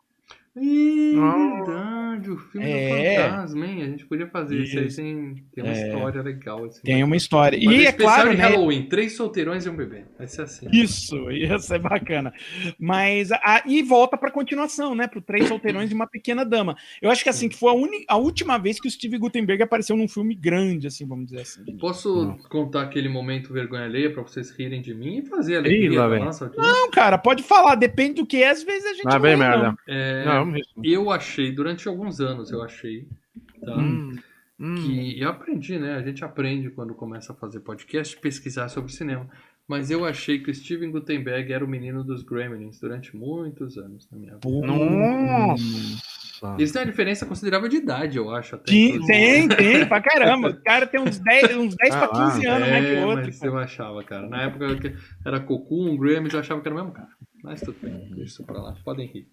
Ih, 0.56 1.16
Ah. 1.18 1.95
Verdade, 2.16 2.32
o 2.32 2.38
filme 2.38 2.70
É. 2.70 2.90
do 2.90 3.26
fantasma, 3.30 3.66
hein? 3.66 3.82
A 3.84 3.86
gente 3.86 4.06
podia 4.06 4.28
fazer 4.28 4.58
isso, 4.62 4.78
aí, 4.80 4.88
Isso. 4.88 4.98
tem, 4.98 5.36
tem 5.54 5.64
uma 5.64 5.74
É. 5.74 5.88
história 5.88 6.22
legal. 6.22 6.66
Assim, 6.66 6.82
Tem 6.84 7.04
uma 7.04 7.16
história. 7.16 7.60
Mas 7.64 7.76
e 7.76 7.80
é 7.86 7.90
especial 7.90 8.14
claro, 8.16 8.30
né? 8.38 8.44
Halloween, 8.44 8.84
três 8.84 9.16
solteirões 9.16 9.66
e 9.66 9.70
um 9.70 9.76
bebê. 9.76 10.04
Vai 10.18 10.28
ser 10.28 10.42
assim. 10.44 10.68
Isso, 10.72 11.30
isso 11.32 11.74
é 11.74 11.80
bacana. 11.80 12.34
Mas 12.80 13.30
aí 13.44 13.82
volta 13.84 14.18
para 14.18 14.32
continuação, 14.32 14.96
né? 14.96 15.08
Para 15.08 15.22
Três 15.22 15.48
Solteirões 15.48 15.92
e 15.92 15.94
uma 15.94 16.08
Pequena 16.08 16.46
Dama. 16.46 16.76
Eu 17.02 17.10
acho 17.10 17.24
que 17.24 17.30
assim 17.30 17.50
que 17.50 17.58
foi 17.58 17.72
a, 17.72 17.74
uni- 17.74 18.06
a 18.08 18.18
última 18.18 18.58
vez 18.58 18.80
que 18.80 18.88
o 18.88 18.92
Steve 18.92 19.18
Gutenberg 19.18 19.62
apareceu 19.64 19.96
num 19.98 20.08
filme 20.08 20.36
grande, 20.36 20.88
assim, 20.88 21.06
vamos 21.08 21.26
dizer 21.26 21.42
assim. 21.42 21.64
Posso 21.78 22.26
Não. 22.26 22.38
contar 22.50 22.84
aquele 22.84 23.10
momento 23.10 23.52
vergonha 23.54 23.86
alheia 23.86 24.12
pra 24.12 24.22
vocês 24.24 24.52
rirem 24.52 24.82
de 24.82 24.94
mim 24.94 25.20
e 25.20 25.26
fazer 25.26 25.56
a 25.56 25.60
alegria 25.60 26.00
da 26.00 26.20
nossa 26.20 26.46
audiência? 26.46 26.72
Não, 26.72 26.90
cara, 26.92 27.18
pode 27.18 27.44
falar, 27.44 27.76
depende 27.76 28.16
do 28.16 28.26
que 28.26 28.42
é, 28.44 28.50
às 28.50 28.64
vezes 28.64 28.86
a 28.86 28.94
gente 28.94 29.08
Ah, 29.08 29.20
bem 29.20 29.36
merda. 29.36 29.76
É, 29.88 30.26
Não, 30.26 30.52
ver. 30.52 30.62
eu 30.84 31.10
achei, 31.12 31.52
durante 31.52 31.88
alguns 32.06 32.22
anos 32.22 32.52
eu 32.52 32.62
achei, 32.62 33.08
tá? 33.66 33.76
Hum, 33.76 34.16
hum. 34.60 34.76
que 34.76 35.20
eu 35.20 35.30
aprendi, 35.30 35.80
né? 35.80 35.96
A 35.96 36.02
gente 36.04 36.24
aprende 36.24 36.70
quando 36.70 36.94
começa 36.94 37.34
a 37.34 37.36
fazer 37.36 37.60
podcast, 37.62 38.16
pesquisar 38.18 38.70
sobre 38.70 38.92
cinema. 38.92 39.28
Mas 39.68 39.90
eu 39.90 40.06
achei 40.06 40.38
que 40.40 40.52
o 40.52 40.54
Steven 40.54 40.92
Gutenberg 40.92 41.52
era 41.52 41.66
o 41.66 41.68
menino 41.68 42.04
dos 42.04 42.22
Gremlins 42.22 42.80
durante 42.80 43.16
muitos 43.18 43.80
anos 43.80 44.08
na 44.12 44.18
minha 44.20 44.36
vida. 44.36 44.68
Nossa. 44.68 46.56
Eles 46.60 46.72
têm 46.72 46.82
uma 46.84 46.86
diferença 46.92 47.26
considerável 47.26 47.68
de 47.68 47.78
idade, 47.78 48.18
eu 48.18 48.30
acho. 48.30 48.54
Até, 48.54 48.66
Tem, 48.66 49.04
tem, 49.08 49.48
tem, 49.48 49.88
pra 49.88 50.00
caramba. 50.02 50.50
O 50.50 50.64
cara 50.64 50.86
tem 50.86 51.02
uns 51.02 51.18
10, 51.18 51.58
uns 51.58 51.76
10 51.76 51.96
Ah, 51.96 52.08
pra 52.08 52.28
15 52.34 52.46
anos, 52.46 52.68
né? 52.68 52.82
Que 52.82 52.88
É, 52.96 53.04
o 53.04 53.08
outro. 53.08 53.26
mas 53.26 53.42
eu 53.42 53.58
achava, 53.58 54.04
cara. 54.04 54.30
Na 54.30 54.44
época 54.44 54.76
que 54.76 54.96
era 55.26 55.40
Cocu, 55.40 55.90
um 55.90 55.98
Gremlins, 55.98 56.34
eu 56.34 56.42
achava 56.42 56.62
que 56.62 56.68
era 56.68 56.76
o 56.76 56.78
mesmo 56.78 56.92
cara. 56.94 57.10
Mas 57.44 57.62
tudo 57.62 57.78
bem, 57.82 57.98
deixa 58.10 58.24
isso 58.24 58.44
pra 58.44 58.62
lá. 58.62 58.76
Podem 58.84 59.08
rir. 59.08 59.28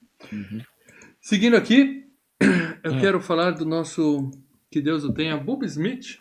Seguindo 1.21 1.57
aqui, 1.57 2.02
eu 2.85 2.95
É. 2.95 3.01
quero 3.01 3.21
falar 3.21 3.53
do 3.53 3.65
nosso, 3.65 4.31
que 4.71 4.81
Deus 4.81 5.05
o 5.05 5.13
tenha, 5.13 5.37
Bob 5.37 5.65
Smith. 5.67 6.19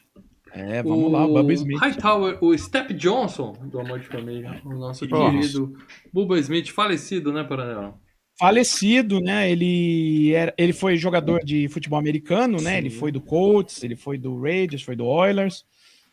É, 0.54 0.84
vamos 0.84 1.10
lá, 1.12 1.26
o 1.26 1.34
Bubba 1.34 1.54
Smith. 1.54 1.80
Hightower, 1.80 2.38
o 2.42 2.58
Step 2.58 2.94
Johnson, 2.94 3.54
do 3.64 3.80
Amor 3.80 4.00
de 4.00 4.08
Família. 4.08 4.62
O 4.66 4.74
nosso 4.74 5.08
Nossa. 5.08 5.32
querido 5.32 5.74
Bubba 6.12 6.38
Smith, 6.40 6.70
falecido, 6.72 7.32
né, 7.32 7.42
Paranel? 7.44 7.98
Falecido, 8.38 9.20
né? 9.22 9.50
Ele, 9.50 10.34
era, 10.34 10.54
ele 10.58 10.74
foi 10.74 10.98
jogador 10.98 11.40
de 11.44 11.68
futebol 11.70 11.98
americano, 12.00 12.60
né? 12.60 12.72
Sim. 12.72 12.78
Ele 12.78 12.90
foi 12.90 13.12
do 13.12 13.22
Colts, 13.22 13.82
ele 13.84 13.96
foi 13.96 14.18
do 14.18 14.42
Raiders, 14.42 14.82
foi 14.82 14.96
do 14.96 15.06
Oilers. 15.06 15.64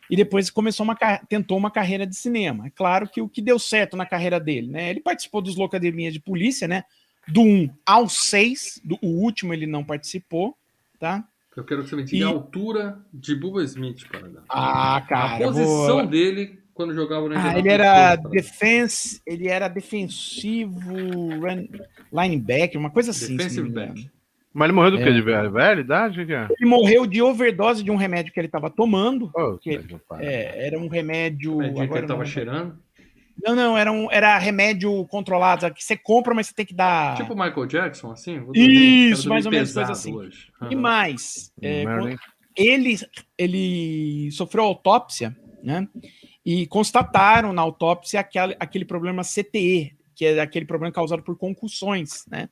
E 0.09 0.15
depois 0.15 0.49
começou 0.49 0.83
uma, 0.85 0.95
tentou 1.27 1.57
uma 1.57 1.69
carreira 1.69 2.05
de 2.07 2.15
cinema. 2.15 2.67
É 2.67 2.69
claro 2.69 3.09
que 3.09 3.21
o 3.21 3.27
que 3.27 3.41
deu 3.41 3.59
certo 3.59 3.97
na 3.97 4.05
carreira 4.05 4.39
dele, 4.39 4.67
né? 4.67 4.89
Ele 4.89 5.01
participou 5.01 5.41
dos 5.41 5.55
Locademias 5.55 6.13
de 6.13 6.19
Polícia, 6.21 6.67
né? 6.67 6.83
Do 7.31 7.41
1 7.41 7.69
ao 7.85 8.09
6. 8.09 8.81
Do, 8.83 8.97
o 9.01 9.07
último 9.23 9.53
ele 9.53 9.65
não 9.67 9.83
participou, 9.83 10.55
tá? 10.99 11.23
Eu 11.55 11.63
quero 11.63 11.83
que 11.83 11.89
você 11.89 11.95
me 11.95 12.03
diga 12.03 12.17
E- 12.17 12.23
a 12.23 12.27
altura 12.27 12.99
de 13.13 13.35
Bubba 13.35 13.63
Smith, 13.63 14.07
Paranel. 14.09 14.43
Ah, 14.47 14.95
a 14.97 15.01
cara. 15.01 15.43
eu 15.43 15.47
posição 15.49 15.97
vou- 15.97 16.07
dele 16.07 16.59
quando 16.73 16.93
jogava 16.93 17.27
no 17.27 17.37
Ah, 17.37 17.59
ele 17.59 17.67
era 17.69 18.15
defense, 18.15 19.21
ele 19.25 19.47
era 19.49 19.67
defensivo, 19.67 20.79
run, 21.39 21.67
linebacker, 22.13 22.79
uma 22.79 22.89
coisa 22.89 23.11
assim. 23.11 23.35
Defensive 23.35 23.69
back. 23.69 24.09
Mas 24.53 24.65
ele 24.65 24.73
morreu 24.73 24.91
do 24.91 24.97
É. 24.99 25.03
quê? 25.03 25.11
De 25.13 25.21
velha, 25.21 25.49
velha 25.49 25.79
idade? 25.81 26.17
O 26.17 26.21
que 26.21 26.27
que 26.27 26.33
é? 26.33 26.47
Ele 26.59 26.69
morreu 26.69 27.05
de 27.05 27.21
overdose 27.21 27.83
de 27.83 27.91
um 27.91 27.95
remédio 27.95 28.33
que 28.33 28.39
ele 28.39 28.47
estava 28.47 28.69
tomando. 28.69 29.29
Oh, 29.35 29.57
Que-. 29.57 29.79
É, 30.19 30.67
era 30.67 30.79
um 30.79 30.87
remédio. 30.87 31.57
Que 31.59 31.65
agora 31.65 31.83
ele 31.83 32.05
eu 32.05 32.07
tava 32.07 32.19
não, 32.23 32.25
cheirando. 32.25 32.79
Não, 33.43 33.55
não, 33.55 33.77
era, 33.77 33.91
um, 33.91 34.11
era 34.11 34.37
remédio 34.37 35.05
controlado, 35.07 35.73
que 35.73 35.83
você 35.83 35.97
compra, 35.97 36.33
mas 36.33 36.47
você 36.47 36.53
tem 36.53 36.65
que 36.65 36.73
dar. 36.73 37.15
Tipo 37.15 37.33
o 37.33 37.37
Michael 37.37 37.65
Jackson, 37.65 38.11
assim? 38.11 38.41
Isso, 38.53 39.29
mais 39.29 39.45
ou 39.45 39.51
menos 39.51 39.73
coisa 39.73 39.91
assim. 39.91 40.15
hoje. 40.15 40.47
E 40.69 40.75
mais, 40.75 41.51
é, 41.61 41.83
quando- 41.83 42.09
hein? 42.09 42.17
ele, 42.55 42.97
ele 43.37 44.31
sofreu 44.31 44.63
autópsia, 44.63 45.35
né? 45.63 45.87
E 46.45 46.65
constataram 46.67 47.53
na 47.53 47.61
autópsia 47.61 48.19
aquele, 48.19 48.55
aquele 48.59 48.85
problema 48.85 49.23
CTE, 49.23 49.95
que 50.15 50.25
é 50.25 50.39
aquele 50.39 50.65
problema 50.65 50.91
causado 50.91 51.23
por 51.23 51.37
concussões, 51.37 52.25
né? 52.29 52.49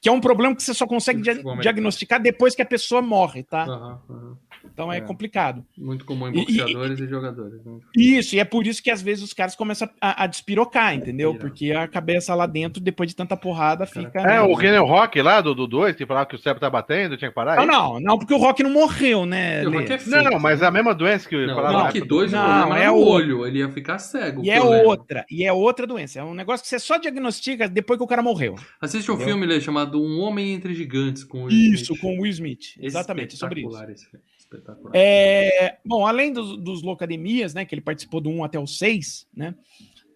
Que 0.00 0.08
é 0.08 0.12
um 0.12 0.20
problema 0.20 0.56
que 0.56 0.62
você 0.62 0.72
só 0.72 0.86
consegue 0.86 1.20
dia- 1.20 1.32
Futebol 1.34 1.52
americano. 1.52 1.74
diagnosticar 1.74 2.20
depois 2.22 2.54
que 2.54 2.62
a 2.62 2.66
pessoa 2.66 3.02
morre, 3.02 3.42
tá? 3.42 3.64
Aham, 3.64 3.98
aham. 4.08 4.36
Então 4.72 4.92
é, 4.92 4.98
É. 4.98 5.00
complicado. 5.00 5.64
Muito 5.76 6.04
comum 6.04 6.28
em 6.28 6.32
E- 6.32 6.42
e- 6.42 6.44
boxeadores 6.44 7.00
e, 7.00 7.06
jogadores. 7.08 7.64
né? 7.64 7.78
Isso, 7.96 8.36
e 8.36 8.38
é 8.40 8.44
por 8.44 8.66
isso 8.66 8.82
que 8.82 8.90
às 8.90 9.00
vezes 9.00 9.24
os 9.24 9.32
caras 9.32 9.54
começam 9.56 9.88
a, 10.00 10.24
a 10.24 10.26
despirocar, 10.26 10.94
entendeu? 10.94 11.32
Pirar. 11.32 11.40
Porque 11.46 11.72
a 11.72 11.88
cabeça 11.88 12.34
lá 12.34 12.46
dentro, 12.46 12.80
depois 12.80 13.08
de 13.08 13.16
tanta 13.16 13.36
porrada, 13.36 13.86
fica. 13.86 14.20
É, 14.20 14.26
né? 14.26 14.40
o 14.42 14.56
Kenny 14.56 14.76
Rock 14.78 15.20
lá 15.22 15.40
do 15.40 15.54
2, 15.66 15.96
que 15.96 16.04
falava 16.06 16.26
que 16.26 16.34
o 16.34 16.38
cérebro 16.38 16.60
tá 16.60 16.68
batendo, 16.70 17.16
tinha 17.16 17.30
que 17.30 17.34
parar. 17.34 17.56
Não, 17.56 17.62
aí? 17.62 17.68
não, 17.68 18.00
não, 18.00 18.18
porque 18.18 18.34
o 18.34 18.38
Rock 18.38 18.62
não 18.62 18.70
morreu, 18.70 19.24
né? 19.26 19.62
E 19.62 19.66
o? 19.66 19.70
Rock 19.72 19.92
é 19.92 19.98
fake, 19.98 20.10
Não, 20.30 20.38
mas 20.38 20.60
é 20.62 20.66
a 20.66 20.70
mesma 20.70 20.94
doença 20.94 21.28
que 21.28 21.34
eu 21.34 21.46
Não, 21.46 21.54
falava. 21.54 21.74
o 21.74 21.80
Rock 21.82 21.98
época 21.98 22.06
2 22.08 22.32
o 22.32 22.36
Não, 22.36 22.76
é 22.76 22.90
o 22.90 22.96
olho, 23.02 23.46
ele 23.46 23.58
ia 23.60 23.68
ficar 23.70 23.98
cego. 23.98 24.42
E 24.44 24.50
é 24.50 24.60
outra, 24.62 25.24
e 25.30 25.44
é 25.44 25.52
outra 25.52 25.86
doença. 25.86 26.20
É 26.20 26.24
um 26.24 26.34
negócio 26.34 26.62
que 26.62 26.68
você 26.68 26.78
só 26.78 26.98
diagnostica 26.98 27.66
depois 27.68 27.98
que 27.98 28.04
o 28.04 28.06
cara 28.06 28.22
morreu. 28.22 28.56
Assiste 28.80 29.10
um 29.10 29.14
Entendeu? 29.14 29.32
filme 29.34 29.46
Lê, 29.46 29.60
chamado 29.60 29.89
Um 29.98 30.20
Homem 30.20 30.52
Entre 30.52 30.74
Gigantes 30.74 31.24
com 31.24 31.42
o 31.42 31.44
Will 31.44 31.74
Isso, 31.74 31.92
Smith. 31.92 32.00
com 32.00 32.18
o 32.18 32.22
Will 32.22 32.30
Smith. 32.30 32.76
Exatamente, 32.78 33.36
sobre 33.36 33.60
isso. 33.60 33.68
Espetacular 33.70 33.92
esse 33.92 34.10
filme. 34.10 34.24
Espetacular. 34.38 34.92
É, 34.94 35.78
bom, 35.84 36.06
além 36.06 36.32
dos, 36.32 36.56
dos 36.58 36.82
Locademias, 36.82 37.54
né, 37.54 37.64
que 37.64 37.74
ele 37.74 37.82
participou 37.82 38.20
do 38.20 38.28
1 38.30 38.44
até 38.44 38.58
o 38.58 38.66
6, 38.66 39.28
né, 39.34 39.54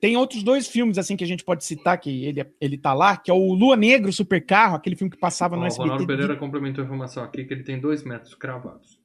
tem 0.00 0.16
outros 0.16 0.42
dois 0.42 0.68
filmes, 0.68 0.98
assim, 0.98 1.16
que 1.16 1.24
a 1.24 1.26
gente 1.26 1.42
pode 1.42 1.64
citar, 1.64 1.98
que 1.98 2.26
ele, 2.26 2.44
ele 2.60 2.76
tá 2.76 2.92
lá, 2.92 3.16
que 3.16 3.30
é 3.30 3.34
o 3.34 3.54
Lua 3.54 3.74
Negro, 3.74 4.12
Super 4.12 4.44
Carro, 4.44 4.76
aquele 4.76 4.96
filme 4.96 5.10
que 5.10 5.18
passava 5.18 5.56
Ó, 5.56 5.58
no 5.58 5.64
o 5.64 5.66
SBT. 5.66 5.88
Ronaldo 5.88 6.06
Pereira 6.06 6.36
complementou 6.36 6.82
a 6.82 6.84
informação 6.84 7.24
aqui 7.24 7.44
que 7.44 7.54
ele 7.54 7.62
tem 7.62 7.80
dois 7.80 8.04
metros 8.04 8.34
cravados. 8.34 9.00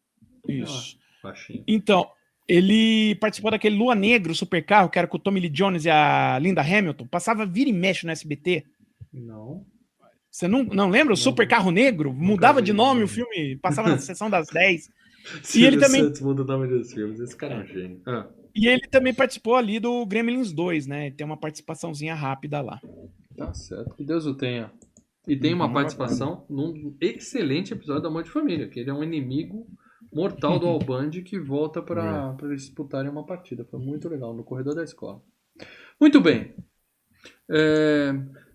Isso. 0.47 0.97
Baixinho. 1.23 1.63
Então, 1.67 2.05
ele 2.49 3.15
participou 3.15 3.51
daquele 3.51 3.77
Lua 3.77 3.95
Negro, 3.95 4.34
Super 4.34 4.65
Carro, 4.65 4.89
que 4.89 4.97
era 4.97 5.08
com 5.08 5.17
o 5.17 5.19
Tommy 5.19 5.39
Lee 5.39 5.49
Jones 5.49 5.86
e 5.86 5.89
a 5.89 6.38
Linda 6.39 6.62
Hamilton. 6.62 7.08
Passava 7.08 7.45
vira 7.45 7.69
e 7.69 7.73
mexe 7.73 8.05
no 8.05 8.12
SBT. 8.12 8.65
Não. 9.13 9.65
Você 10.32 10.48
não, 10.48 10.63
não 10.63 10.89
lembra? 10.89 11.13
O. 11.13 11.18
Super 11.18 11.48
Carro 11.48 11.72
Negro? 11.72 12.13
Mudava 12.13 12.62
de 12.62 12.72
nome 12.74 13.04
o 13.04 13.08
filme, 13.08 13.58
passava 13.58 13.89
na 13.89 13.98
sessão 14.00 14.30
das 14.30 14.48
10. 14.48 14.89
Silvio 15.44 15.68
ele 15.68 15.78
também- 15.78 16.04
Santos 16.04 16.22
muda 16.22 16.44
o 16.44 16.46
nome 16.46 16.68
dos 16.68 16.94
filmes. 16.94 17.20
Esse 17.20 17.36
cara 17.36 17.56
é 17.56 17.63
um 17.63 17.65
gênio. 17.68 18.02
Ah, 18.06 18.28
E 18.56 18.68
ele 18.68 18.88
também 18.89 19.13
participou 19.13 19.56
ali 19.56 19.80
do 19.80 20.06
Gremlins 20.06 20.52
2, 20.52 20.88
né? 20.88 21.12
Tem 21.12 21.26
uma 21.26 21.38
participaçãozinha 21.38 22.15
rápida 22.15 22.62
lá. 22.62 22.80
tá 23.36 23.54
certo. 23.54 23.96
Que 23.96 24.04
Deus 24.04 24.26
o 24.26 24.36
tenha. 24.36 24.72
E 25.28 25.36
tem 25.36 25.54
uma 25.54 25.65
Uhum, 25.68 25.74
participação 25.74 26.46
num 26.50 26.96
excelente 27.00 27.74
episódio 27.74 28.04
da 28.04 28.10
Mãe 28.10 28.24
de 28.24 28.32
Família, 28.32 28.68
que 28.70 28.80
ele 28.80 28.89
é 28.89 28.94
um 28.94 29.04
inimigo 29.04 29.68
mortal 30.12 30.58
do 30.58 30.65
Albandi 30.68 31.22
que 31.22 31.39
volta 31.39 31.82
para 31.82 32.36
eles 32.44 32.62
disputarem 32.63 33.12
uma 33.12 33.26
partida. 33.26 33.65
Foi 33.70 33.80
muito 33.80 34.10
legal, 34.10 34.34
no 34.34 34.44
corredor 34.44 34.74
da 34.74 34.84
escola. 34.84 35.22
Muito 36.00 36.20
bem. 36.22 36.56
É, 37.52 38.13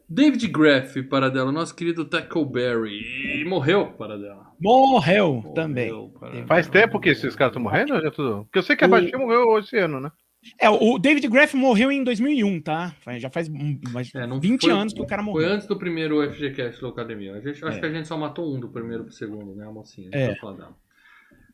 David 0.08 0.46
Graff, 0.48 1.02
Paradela, 1.04 1.50
nosso 1.50 1.74
querido 1.74 2.04
Tackleberry. 2.04 3.40
E 3.40 3.44
morreu, 3.44 3.86
Paradela. 3.92 4.52
Morreu 4.60 5.34
Morreu, 5.34 5.52
também. 5.54 6.10
Paradela. 6.20 6.46
Faz 6.46 6.68
tempo 6.68 7.00
que 7.00 7.08
esses 7.10 7.34
caras 7.34 7.52
estão 7.52 7.62
morrendo? 7.62 8.00
Já 8.00 8.10
tudo... 8.10 8.44
Porque 8.44 8.58
eu 8.58 8.62
sei 8.62 8.76
que 8.76 8.84
a 8.84 8.86
O- 8.86 8.90
Baixinha 8.90 9.18
morreu 9.18 9.58
esse 9.58 9.76
ano, 9.78 10.00
né? 10.00 10.12
É, 10.60 10.68
o 10.68 10.98
David 10.98 11.26
Graff 11.28 11.56
morreu 11.56 11.90
em 11.90 12.04
2001, 12.04 12.60
tá? 12.60 12.94
Já 13.16 13.30
faz 13.30 13.48
mais 13.48 14.14
É, 14.14 14.26
não 14.26 14.38
20 14.38 14.60
foi- 14.62 14.70
anos 14.72 14.92
que 14.92 15.00
o 15.00 15.06
cara 15.06 15.22
Foi 15.24 15.32
morreu. 15.32 15.48
antes 15.48 15.66
do 15.66 15.74
primeiro 15.78 16.20
FGCast 16.30 16.82
da 16.82 16.88
Academia. 16.88 17.32
A 17.32 17.40
gente, 17.40 17.64
acho 17.64 17.78
É. 17.78 17.80
que 17.80 17.86
a 17.86 17.90
gente 17.90 18.06
só 18.06 18.16
matou 18.18 18.54
um 18.54 18.60
do 18.60 18.68
primeiro 18.68 19.04
pro 19.04 19.12
segundo, 19.12 19.54
né? 19.54 19.66
A 19.66 19.72
mocinha. 19.72 20.10
É. 20.12 20.34
falar 20.36 20.52
dela. 20.58 20.76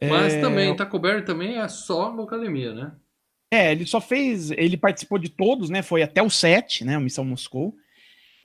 Mas 0.03 0.35
É, 0.35 0.41
também, 0.41 0.75
Tackleberry 0.75 1.25
também 1.25 1.59
é 1.59 1.69
só 1.69 2.09
Academia, 2.21 2.73
né? 2.75 2.93
É, 3.53 3.71
ele 3.71 3.87
só 3.87 4.01
fez. 4.01 4.51
Ele 4.53 4.77
participou 4.77 5.19
de 5.19 5.29
todos, 5.29 5.71
né? 5.71 5.83
Foi 5.83 6.03
até 6.03 6.21
o 6.23 6.31
7, 6.31 6.85
né? 6.85 6.97
A 6.97 7.01
Missão 7.01 7.25
Moscou. 7.25 7.75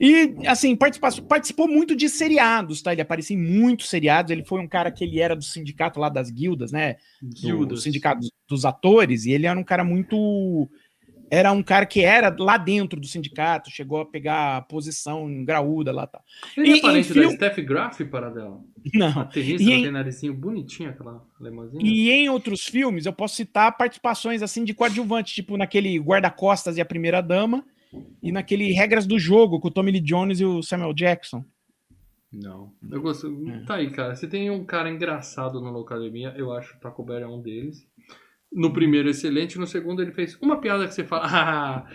E, 0.00 0.34
assim, 0.46 0.76
participou 0.76 1.66
muito 1.66 1.96
de 1.96 2.08
seriados, 2.08 2.82
tá? 2.82 2.92
Ele 2.92 3.00
aparecia 3.02 3.36
em 3.36 3.40
muitos 3.40 3.88
seriados. 3.88 4.30
Ele 4.30 4.44
foi 4.44 4.60
um 4.60 4.68
cara 4.68 4.90
que 4.90 5.02
ele 5.04 5.20
era 5.20 5.34
do 5.34 5.42
sindicato 5.44 5.98
lá 5.98 6.08
das 6.08 6.30
guildas, 6.30 6.70
né? 6.72 6.96
do 7.22 7.34
Guildas. 7.34 7.82
sindicato 7.82 8.20
dos- 8.48 8.64
atores, 8.64 9.24
e 9.24 9.32
ele 9.32 9.46
era 9.46 9.58
um 9.58 9.64
cara 9.64 9.82
muito. 9.84 10.68
Era 11.28 11.50
um 11.50 11.60
cara 11.60 11.84
que 11.86 12.04
era 12.04 12.32
lá 12.38 12.56
dentro 12.56 13.00
do 13.00 13.06
sindicato, 13.08 13.68
chegou 13.68 14.00
a 14.00 14.06
pegar 14.06 14.62
posição 14.68 15.28
em 15.28 15.44
graúda 15.44 15.90
lá 15.90 16.06
tal. 16.06 16.22
Ele 16.56 16.70
é 16.70 16.76
E- 16.76 16.80
parente 16.80 17.18
em 17.18 17.22
da 17.22 17.30
Steph 17.32 17.58
Graff, 17.64 18.04
Paradela? 18.04 18.60
A 18.94 18.98
Não. 18.98 19.24
tenista 19.28 19.60
E 19.60 19.66
não 19.66 19.72
em- 19.72 19.82
tem 19.82 19.90
narizinho 19.90 20.32
bonitinho, 20.32 20.90
aquela 20.90 21.20
alemãzinha. 21.40 21.82
E 21.84 22.10
em 22.12 22.28
outros 22.28 22.62
filmes, 22.62 23.06
eu 23.06 23.12
posso 23.12 23.34
citar 23.34 23.76
participações 23.76 24.40
assim 24.40 24.62
de 24.62 24.72
coadjuvante, 24.72 25.34
tipo 25.34 25.56
naquele 25.56 25.98
Guarda-Costas 25.98 26.76
e 26.76 26.80
a 26.80 26.84
Primeira 26.84 27.20
Dama, 27.20 27.64
e 28.22 28.32
naquele 28.32 28.72
Regras 28.72 29.06
do 29.06 29.18
Jogo, 29.18 29.60
com 29.60 29.68
o 29.68 29.70
Tommy 29.70 29.92
Lee 29.92 30.00
Jones 30.00 30.40
e 30.40 30.44
o 30.44 30.62
Samuel 30.62 30.92
Jackson. 30.92 31.44
Não. 32.32 32.72
Eu 32.90 33.00
gosto. 33.00 33.26
É. 33.48 33.64
Tá 33.64 33.76
aí, 33.76 33.90
cara. 33.90 34.14
Se 34.16 34.26
tem 34.28 34.50
um 34.50 34.64
cara 34.64 34.90
engraçado 34.90 35.60
no 35.60 35.70
Locademia, 35.70 36.34
eu 36.36 36.52
acho 36.52 36.72
que 36.72 36.78
o 36.78 36.80
Taco 36.80 37.02
Bell 37.04 37.18
é 37.20 37.26
um 37.26 37.40
deles. 37.40 37.86
No 38.52 38.72
primeiro, 38.72 39.08
excelente. 39.08 39.58
No 39.58 39.66
segundo, 39.66 40.02
ele 40.02 40.12
fez 40.12 40.36
uma 40.42 40.60
piada 40.60 40.86
que 40.86 40.94
você 40.94 41.04
fala. 41.04 41.26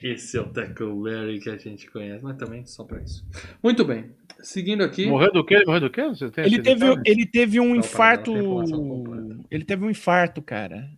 Ah, 0.00 0.06
esse 0.06 0.36
é 0.36 0.40
o 0.40 0.52
Taco 0.52 1.02
Bell 1.02 1.40
que 1.40 1.50
a 1.50 1.56
gente 1.56 1.90
conhece. 1.90 2.22
Mas 2.22 2.36
também 2.36 2.64
só 2.66 2.84
pra 2.84 3.02
isso. 3.02 3.26
Muito 3.62 3.84
bem. 3.84 4.12
Seguindo 4.40 4.84
aqui. 4.84 5.06
Morreu 5.06 5.32
do 5.32 5.44
quê? 5.44 5.64
Morreu 5.66 5.80
do 5.80 5.90
quê? 5.90 6.02
Você 6.08 6.30
tem 6.30 6.44
Ele 6.44 6.62
teve, 6.62 6.80
detalhe? 6.80 7.02
ele 7.04 7.26
teve 7.26 7.58
um 7.58 7.70
Não, 7.70 7.76
infarto. 7.76 8.32
para. 8.32 9.38
Ele 9.50 9.64
teve 9.64 9.84
um 9.84 9.90
infarto, 9.90 10.40
cara. 10.40 10.88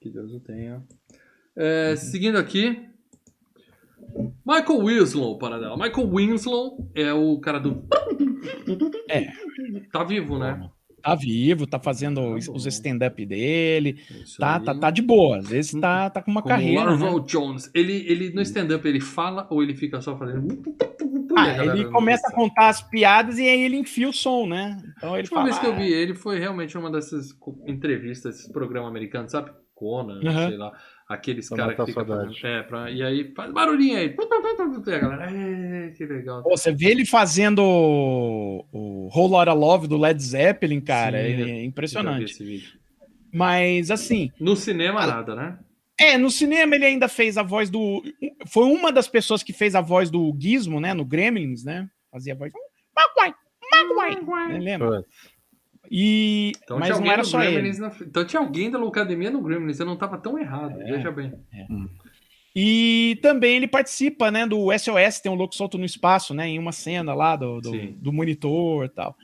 Que 0.00 0.10
Deus 0.10 0.32
o 0.32 0.40
tenha. 0.40 0.84
É, 1.56 1.96
Seguindo 1.96 2.36
aqui. 2.36 2.86
Michael 4.46 4.84
Winslow, 4.84 5.38
para 5.38 5.58
dela. 5.58 5.76
Michael 5.76 6.08
Winslow 6.10 6.90
é 6.94 7.12
o 7.12 7.38
cara 7.40 7.58
do. 7.58 7.84
É. 9.10 9.28
Tá 9.92 10.04
vivo, 10.04 10.38
né? 10.38 10.68
Tá 11.02 11.14
vivo, 11.14 11.66
tá 11.66 11.78
fazendo 11.78 12.20
Tá 12.20 12.52
os 12.52 12.66
stand-up 12.66 13.24
dele. 13.24 14.00
Isso 14.22 14.38
Tá, 14.38 14.56
aí. 14.56 14.64
tá, 14.64 14.74
tá 14.74 14.90
de 14.90 15.00
boa. 15.00 15.38
Às 15.38 15.48
vezes 15.48 15.80
tá, 15.80 16.10
tá 16.10 16.20
com 16.22 16.30
uma 16.30 16.42
Como 16.42 16.54
carreira. 16.54 16.84
Larval 16.84 17.18
né? 17.18 17.24
Jones. 17.26 17.70
Ele, 17.74 18.04
ele 18.08 18.30
no 18.32 18.42
stand-up 18.42 18.86
ele 18.86 19.00
fala 19.00 19.46
ou 19.50 19.62
ele 19.62 19.74
fica 19.74 20.00
só 20.00 20.16
fazendo. 20.18 20.48
Ah, 21.36 21.64
ele 21.64 21.84
começa 21.86 22.26
a 22.28 22.32
contar 22.32 22.68
as 22.68 22.82
piadas 22.82 23.38
e 23.38 23.42
aí 23.42 23.62
ele 23.62 23.76
enfia 23.76 24.08
o 24.08 24.12
som, 24.12 24.46
né? 24.46 24.76
Então 24.96 25.16
ele 25.16 25.26
A 25.28 25.30
fala. 25.30 25.44
vez 25.44 25.58
que 25.58 25.66
eu 25.66 25.76
vi 25.76 25.94
"Ah, 25.94 25.96
ele 25.98 26.14
foi 26.14 26.38
realmente 26.38 26.76
uma 26.76 26.90
dessas 26.90 27.28
entrevistas, 27.66 28.36
esses 28.40 28.50
programas 28.52 28.90
americanos, 28.90 29.30
sabe? 29.30 29.50
Conan, 29.74 30.20
sei 30.20 30.56
lá. 30.56 30.72
Aqueles 31.08 31.48
caras 31.48 31.74
que 31.74 31.80
a 31.80 31.86
ficam 31.86 32.04
fazendo. 32.04 32.46
É, 32.46 32.62
pra, 32.64 32.90
e 32.90 33.02
aí 33.02 33.32
faz 33.34 33.50
barulhinho 33.50 33.96
aí. 33.96 34.14
E 34.14 34.92
a 34.92 34.98
galera, 34.98 35.30
é, 35.30 35.90
que 35.92 36.04
legal. 36.04 36.42
Pô, 36.42 36.50
você 36.54 36.70
vê 36.70 36.90
ele 36.90 37.06
fazendo 37.06 37.60
o, 37.60 38.66
o 38.70 39.08
Whole 39.08 39.32
Lotta 39.32 39.52
Love 39.54 39.88
do 39.88 39.96
Led 39.96 40.22
Zeppelin, 40.22 40.82
cara. 40.82 41.18
Sim, 41.22 41.42
é 41.50 41.64
impressionante. 41.64 42.32
esse 42.32 42.44
vídeo. 42.44 42.78
Mas 43.32 43.90
assim, 43.90 44.30
No 44.38 44.54
cinema, 44.54 45.06
nada, 45.06 45.34
né? 45.34 45.58
é, 45.98 46.18
no 46.18 46.30
cinema 46.30 46.74
ele 46.74 46.84
ainda 46.84 47.08
fez 47.08 47.38
a 47.38 47.42
voz 47.42 47.70
do. 47.70 48.02
Foi 48.46 48.64
uma 48.64 48.92
das 48.92 49.08
pessoas 49.08 49.42
que 49.42 49.52
fez 49.54 49.74
a 49.74 49.80
voz 49.80 50.10
do 50.10 50.36
Gizmo, 50.38 50.78
né? 50.78 50.92
No 50.92 51.06
Gremlins, 51.06 51.64
né? 51.64 51.88
Fazia 52.12 52.34
a 52.34 52.36
voz. 52.36 52.52
Maguai, 52.94 53.34
Maguai. 53.72 54.58
Lembra? 54.58 55.04
E. 55.90 56.52
Então 56.62 56.76
tinha 56.76 56.80
mas 56.80 56.88
não 56.90 56.96
alguém 56.96 57.12
era 57.12 57.24
só 57.24 57.42
ele. 57.42 57.78
Na- 57.78 57.92
Então 58.02 58.24
tinha 58.24 58.40
alguém 58.40 58.70
da 58.70 58.78
Locademia 58.78 59.30
no 59.30 59.40
Gremlins. 59.42 59.78
Eu 59.80 59.86
não 59.86 59.96
tava 59.96 60.18
tão 60.18 60.38
errado. 60.38 60.80
É. 60.82 60.92
Veja 60.92 61.10
bem. 61.10 61.32
E 62.54 63.18
também 63.22 63.56
ele 63.56 63.68
participa, 63.68 64.30
né, 64.30 64.46
do 64.46 64.72
SOS, 64.76 65.20
tem 65.20 65.30
um 65.30 65.34
louco 65.36 65.54
solto 65.54 65.78
no 65.78 65.84
espaço, 65.84 66.34
né, 66.34 66.48
em 66.48 66.58
uma 66.58 66.72
cena 66.72 67.14
lá 67.14 67.36
do, 67.36 67.60
do, 67.60 67.70
do 67.92 68.12
monitor 68.12 68.86
e 68.86 68.88
tal. 68.88 69.16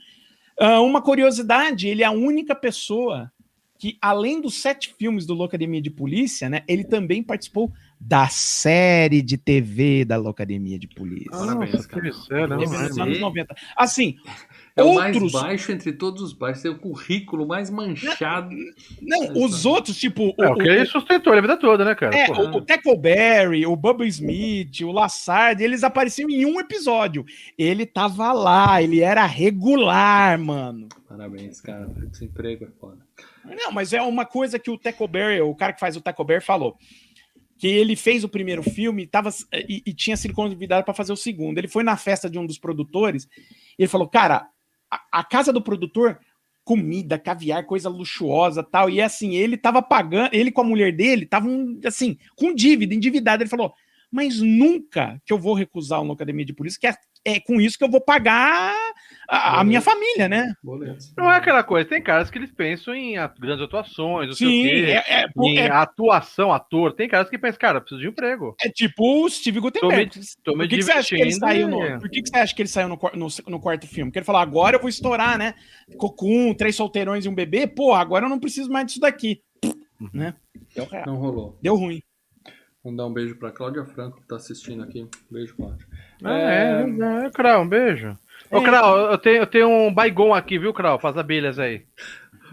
Ah, 0.59 0.79
uma 0.81 1.01
curiosidade, 1.01 1.87
ele 1.87 2.01
é 2.01 2.05
a 2.05 2.11
única 2.11 2.55
pessoa 2.55 3.29
que, 3.77 3.97
além 4.01 4.39
dos 4.39 4.61
sete 4.61 4.93
filmes 4.97 5.25
do 5.25 5.33
Locademia 5.33 5.81
de 5.81 5.89
Polícia, 5.89 6.47
né, 6.49 6.63
ele 6.65 6.85
também 6.85 7.21
participou 7.21 7.73
da 7.99 8.27
série 8.29 9.21
de 9.21 9.37
TV 9.37 10.05
da 10.05 10.15
Locademia 10.15 10.79
de 10.79 10.87
Polícia. 10.87 11.29
Parabéns, 11.31 11.85
cara. 11.85 12.01
que 12.09 12.13
sério, 12.15 12.47
não, 12.47 12.57
Teve 12.59 12.71
você- 12.71 13.03
nos 13.03 13.19
é, 14.75 14.81
anos 14.81 14.95
90. 14.95 15.07
É 15.07 15.11
o 15.11 15.13
outros... 15.13 15.33
mais 15.33 15.43
baixo 15.45 15.71
entre 15.71 15.93
todos 15.93 16.21
os 16.21 16.33
baixos. 16.33 16.63
Tem 16.63 16.71
o 16.71 16.77
currículo 16.77 17.47
mais 17.47 17.69
manchado. 17.69 18.55
Não, 19.01 19.43
os 19.43 19.65
outros, 19.65 19.97
tipo... 19.97 20.33
é 20.39 20.49
o 20.49 20.55
que 20.55 20.67
ele 20.67 20.85
sustentou 20.85 21.33
a 21.33 21.41
vida 21.41 21.57
toda, 21.57 21.85
né, 21.85 21.95
cara? 21.95 22.15
É, 22.15 22.27
Porra. 22.27 22.51
o, 22.51 22.57
o 22.57 22.61
Tackleberry, 22.61 23.65
o 23.65 23.75
Bubba 23.75 24.05
Smith, 24.05 24.81
o 24.81 24.91
Lassard, 24.91 25.63
eles 25.63 25.83
apareciam 25.83 26.29
em 26.29 26.45
um 26.45 26.59
episódio. 26.59 27.25
Ele 27.57 27.85
tava 27.85 28.33
lá, 28.33 28.81
ele 28.81 28.99
era 28.99 29.25
regular, 29.25 30.37
mano. 30.37 30.89
Parabéns, 31.07 31.61
cara. 31.61 31.89
Esse 32.11 32.25
emprego 32.25 32.65
é 32.65 32.69
foda. 32.79 32.97
Não, 33.45 33.71
mas 33.71 33.93
é 33.93 34.01
uma 34.01 34.25
coisa 34.25 34.59
que 34.59 34.71
o 34.71 34.77
Tackleberry, 34.77 35.41
o 35.41 35.55
cara 35.55 35.71
que 35.73 35.79
faz 35.79 35.95
o 35.95 36.01
Tackleberry, 36.01 36.43
falou. 36.43 36.77
Que 37.57 37.67
ele 37.67 37.95
fez 37.95 38.25
o 38.25 38.29
primeiro 38.29 38.61
filme 38.61 39.07
tava, 39.07 39.29
e, 39.53 39.81
e 39.85 39.93
tinha 39.93 40.17
sido 40.17 40.33
convidado 40.33 40.83
para 40.83 40.93
fazer 40.93 41.13
o 41.13 41.17
segundo. 41.17 41.57
Ele 41.57 41.69
foi 41.69 41.83
na 41.83 41.95
festa 41.95 42.29
de 42.29 42.37
um 42.37 42.45
dos 42.45 42.59
produtores 42.59 43.29
e 43.79 43.83
ele 43.83 43.87
falou: 43.87 44.09
Cara, 44.09 44.49
a, 45.11 45.23
casa 45.23 45.51
do 45.51 45.61
produtor, 45.61 46.19
comida, 46.63 47.19
caviar, 47.19 47.65
coisa 47.65 47.89
luxuosa 47.89 48.63
tal. 48.63 48.89
E 48.89 49.01
assim, 49.01 49.35
ele 49.35 49.57
tava 49.57 49.81
pagando, 49.81 50.33
ele 50.33 50.51
com 50.51 50.61
a 50.61 50.65
mulher 50.65 50.91
dele, 50.91 51.23
estavam 51.23 51.79
assim, 51.85 52.17
com 52.35 52.53
dívida, 52.53 52.93
endividado. 52.93 53.43
Ele 53.43 53.49
falou: 53.49 53.73
Mas 54.11 54.39
nunca 54.39 55.21
que 55.25 55.31
eu 55.31 55.39
vou 55.39 55.53
recusar 55.53 56.01
uma 56.01 56.13
academia 56.13 56.45
de 56.45 56.53
polícia, 56.53 56.79
que 56.79 56.87
é, 56.87 56.95
é 57.35 57.39
com 57.39 57.61
isso 57.61 57.77
que 57.77 57.83
eu 57.83 57.91
vou 57.91 58.01
pagar 58.01 58.75
a, 59.27 59.61
a 59.61 59.63
minha 59.63 59.81
família, 59.81 60.29
né? 60.29 60.53
Não 61.17 61.31
é 61.31 61.37
aquela 61.37 61.63
coisa, 61.63 61.87
tem 61.87 62.01
caras 62.01 62.29
que 62.29 62.37
eles 62.37 62.51
pensam 62.51 62.93
em 62.93 63.15
grandes 63.39 63.63
atuações, 63.63 64.27
não 64.27 64.35
sei 64.35 64.47
Sim, 64.47 64.59
o 64.59 64.63
quê, 64.63 64.91
é, 64.91 65.21
é, 65.21 65.25
em 65.37 65.57
é, 65.57 65.71
atuação, 65.71 66.51
ator. 66.51 66.93
Tem 66.93 67.07
caras 67.07 67.29
que 67.29 67.37
pensam, 67.37 67.59
cara, 67.59 67.77
eu 67.77 67.81
preciso 67.81 68.01
de 68.01 68.07
emprego. 68.07 68.55
é 68.61 68.69
tipo 68.69 69.23
o 69.23 69.29
Steve 69.29 69.59
Gutenberg. 69.59 70.11
Tô 70.43 70.51
me 70.51 70.59
Por 70.59 70.67
que, 70.67 70.77
que 70.77 70.83
você 70.83 70.91
acha 70.91 71.15
que 71.15 71.21
ele 71.21 71.31
saiu 71.31 71.67
no, 71.67 71.99
Por 71.99 72.09
que, 72.09 72.21
que 72.21 72.29
você 72.29 72.37
acha 72.37 72.55
que 72.55 72.61
ele 72.61 72.69
saiu 72.69 72.89
no, 72.89 72.99
no, 73.13 73.27
no 73.47 73.59
quarto 73.59 73.87
filme? 73.87 74.09
Porque 74.11 74.19
ele 74.19 74.25
falou: 74.25 74.41
agora 74.41 74.75
eu 74.75 74.81
vou 74.81 74.89
estourar, 74.89 75.37
né? 75.37 75.55
Cocum, 75.97 76.53
três 76.53 76.75
solteirões 76.75 77.25
e 77.25 77.29
um 77.29 77.35
bebê. 77.35 77.67
Pô, 77.67 77.93
agora 77.93 78.25
eu 78.25 78.29
não 78.29 78.39
preciso 78.39 78.69
mais 78.71 78.85
disso 78.87 78.99
daqui. 78.99 79.41
Né? 80.13 80.35
Deu, 80.75 80.85
real. 80.85 81.05
Não 81.05 81.15
rolou. 81.15 81.57
Deu 81.61 81.75
ruim. 81.75 82.01
Vamos 82.83 82.97
dar 82.97 83.07
um 83.07 83.13
beijo 83.13 83.35
pra 83.37 83.51
Cláudia 83.51 83.83
Franco, 83.83 84.21
que 84.21 84.27
tá 84.27 84.35
assistindo 84.35 84.83
aqui. 84.83 85.07
Beijo, 85.31 85.55
Cláudia. 85.55 85.87
Ah, 86.23 86.37
é, 86.37 87.25
é, 87.25 87.29
Krau, 87.31 87.63
um 87.63 87.67
beijo. 87.67 88.15
Ô, 88.51 88.57
É. 88.59 88.63
Krau, 88.63 89.11
eu 89.11 89.17
tenho, 89.17 89.37
eu 89.37 89.47
tenho 89.47 89.69
um 89.69 89.93
baigon 89.93 90.33
aqui, 90.33 90.57
viu, 90.59 90.73
Krau? 90.73 90.99
Faz 90.99 91.17
abelhas 91.17 91.57
aí. 91.59 91.83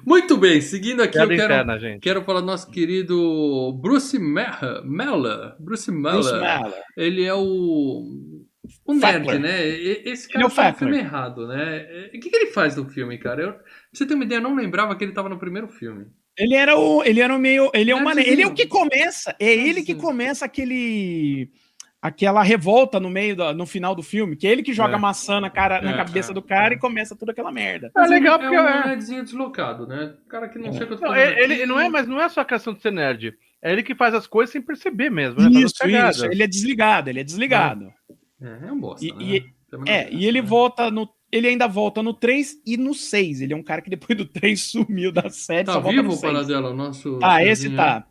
Muito 0.04 0.36
bem, 0.36 0.60
seguindo 0.60 1.00
aqui, 1.02 1.12
Piada 1.12 1.32
eu 1.32 1.36
quero, 1.36 1.52
interna, 1.52 1.78
gente. 1.78 2.00
quero 2.00 2.22
falar 2.24 2.40
do 2.40 2.46
nosso 2.46 2.68
querido 2.70 3.72
Bruce 3.80 4.18
Meller. 4.18 5.54
Bruce 5.60 5.90
Meller. 5.92 6.74
Ele 6.96 7.24
é 7.24 7.34
o. 7.34 8.42
O 8.84 8.94
nerd, 8.94 9.24
Fackler. 9.24 9.40
né? 9.40 9.68
Esse 9.68 10.26
Ele 10.28 10.30
é 10.30 10.32
cara 10.34 10.46
o 10.46 10.50
faz 10.50 10.74
o 10.74 10.78
filme 10.78 10.98
errado, 10.98 11.46
né? 11.46 12.08
O 12.14 12.20
que, 12.20 12.30
que 12.30 12.36
ele 12.36 12.46
faz 12.52 12.76
no 12.76 12.88
filme, 12.88 13.18
cara? 13.18 13.42
Eu, 13.42 13.52
pra 13.52 13.62
você 13.92 14.06
ter 14.06 14.14
uma 14.14 14.24
ideia, 14.24 14.38
eu 14.38 14.42
não 14.42 14.54
lembrava 14.56 14.94
que 14.96 15.04
ele 15.04 15.12
tava 15.12 15.28
no 15.28 15.38
primeiro 15.38 15.68
filme. 15.68 16.06
Ele 16.36 16.54
era 16.54 16.76
o. 16.78 17.04
Ele 17.04 17.20
era 17.20 17.34
o 17.34 17.38
meio. 17.38 17.70
Ele 17.74 17.90
é, 17.90 17.94
o 17.94 18.02
mane... 18.02 18.16
Nerdzinho. 18.16 18.34
ele 18.34 18.42
é 18.42 18.46
o 18.46 18.54
que 18.54 18.66
começa. 18.66 19.36
É 19.38 19.52
ele 19.52 19.82
que 19.82 19.94
começa 19.94 20.44
aquele. 20.44 21.50
Aquela 22.02 22.42
revolta 22.42 22.98
no 22.98 23.08
meio 23.08 23.36
da, 23.36 23.54
no 23.54 23.64
final 23.64 23.94
do 23.94 24.02
filme, 24.02 24.34
que 24.34 24.44
é 24.44 24.50
ele 24.50 24.64
que 24.64 24.72
joga 24.72 24.96
É. 24.96 24.98
maçã 24.98 25.40
na, 25.40 25.48
cara, 25.48 25.80
na 25.80 25.92
É, 25.92 25.96
cabeça 25.96 26.32
é, 26.32 26.34
do 26.34 26.42
cara 26.42 26.74
é. 26.74 26.76
e 26.76 26.80
começa 26.80 27.14
toda 27.14 27.30
aquela 27.30 27.52
merda. 27.52 27.92
É 27.96 28.06
legal 28.08 28.34
é 28.34 28.38
porque 28.40 28.58
um 28.58 28.66
é. 28.66 28.86
nerdzinho 28.88 29.22
deslocado, 29.22 29.86
né? 29.86 30.14
O 30.26 30.28
cara 30.28 30.48
que 30.48 30.58
não 30.58 30.72
sei 30.72 30.82
o 30.82 30.86
que 30.88 30.94
eu 30.94 30.98
tô 30.98 31.06
Não, 31.06 31.14
ele, 31.14 31.54
ele 31.54 31.66
não 31.66 31.78
é, 31.80 31.88
mas 31.88 32.08
não 32.08 32.20
é 32.20 32.28
só 32.28 32.40
a 32.40 32.44
questão 32.44 32.74
de 32.74 32.82
ser 32.82 32.90
nerd. 32.90 33.32
É 33.62 33.70
ele 33.72 33.84
que 33.84 33.94
faz 33.94 34.14
as 34.14 34.26
coisas 34.26 34.50
sem 34.52 34.60
perceber 34.60 35.10
mesmo, 35.10 35.40
né? 35.40 35.48
Isso, 35.60 35.76
isso. 35.86 36.26
Ele 36.26 36.42
é 36.42 36.46
desligado, 36.48 37.08
ele 37.08 37.20
é 37.20 37.24
desligado. 37.24 37.92
É, 38.42 38.66
é 38.68 38.72
um 38.72 38.80
bosta, 38.80 39.06
E- 39.06 39.12
né? 39.12 39.16
e- 39.24 39.44
É, 39.86 40.12
e 40.12 40.26
ele 40.26 40.42
né? 40.42 40.46
volta 40.48 40.90
no. 40.90 41.08
Ele 41.30 41.46
ainda 41.48 41.66
volta 41.66 42.02
no 42.02 42.12
3 42.12 42.56
e 42.66 42.76
no 42.76 42.92
6. 42.92 43.40
Ele 43.40 43.54
é 43.54 43.56
um 43.56 43.62
cara 43.62 43.80
que 43.80 43.88
depois 43.88 44.18
do 44.18 44.26
3 44.26 44.60
sumiu 44.60 45.10
da 45.12 45.30
série, 45.30 45.64
Tá 45.64 45.72
só 45.74 45.80
volta 45.80 45.96
no 45.96 46.02
vivo, 46.10 46.14
6. 46.20 46.30
Paradela, 46.32 46.70
o 46.70 46.74
nosso... 46.74 47.18
Ah, 47.22 47.42
esse 47.42 47.70
tá. 47.70 48.04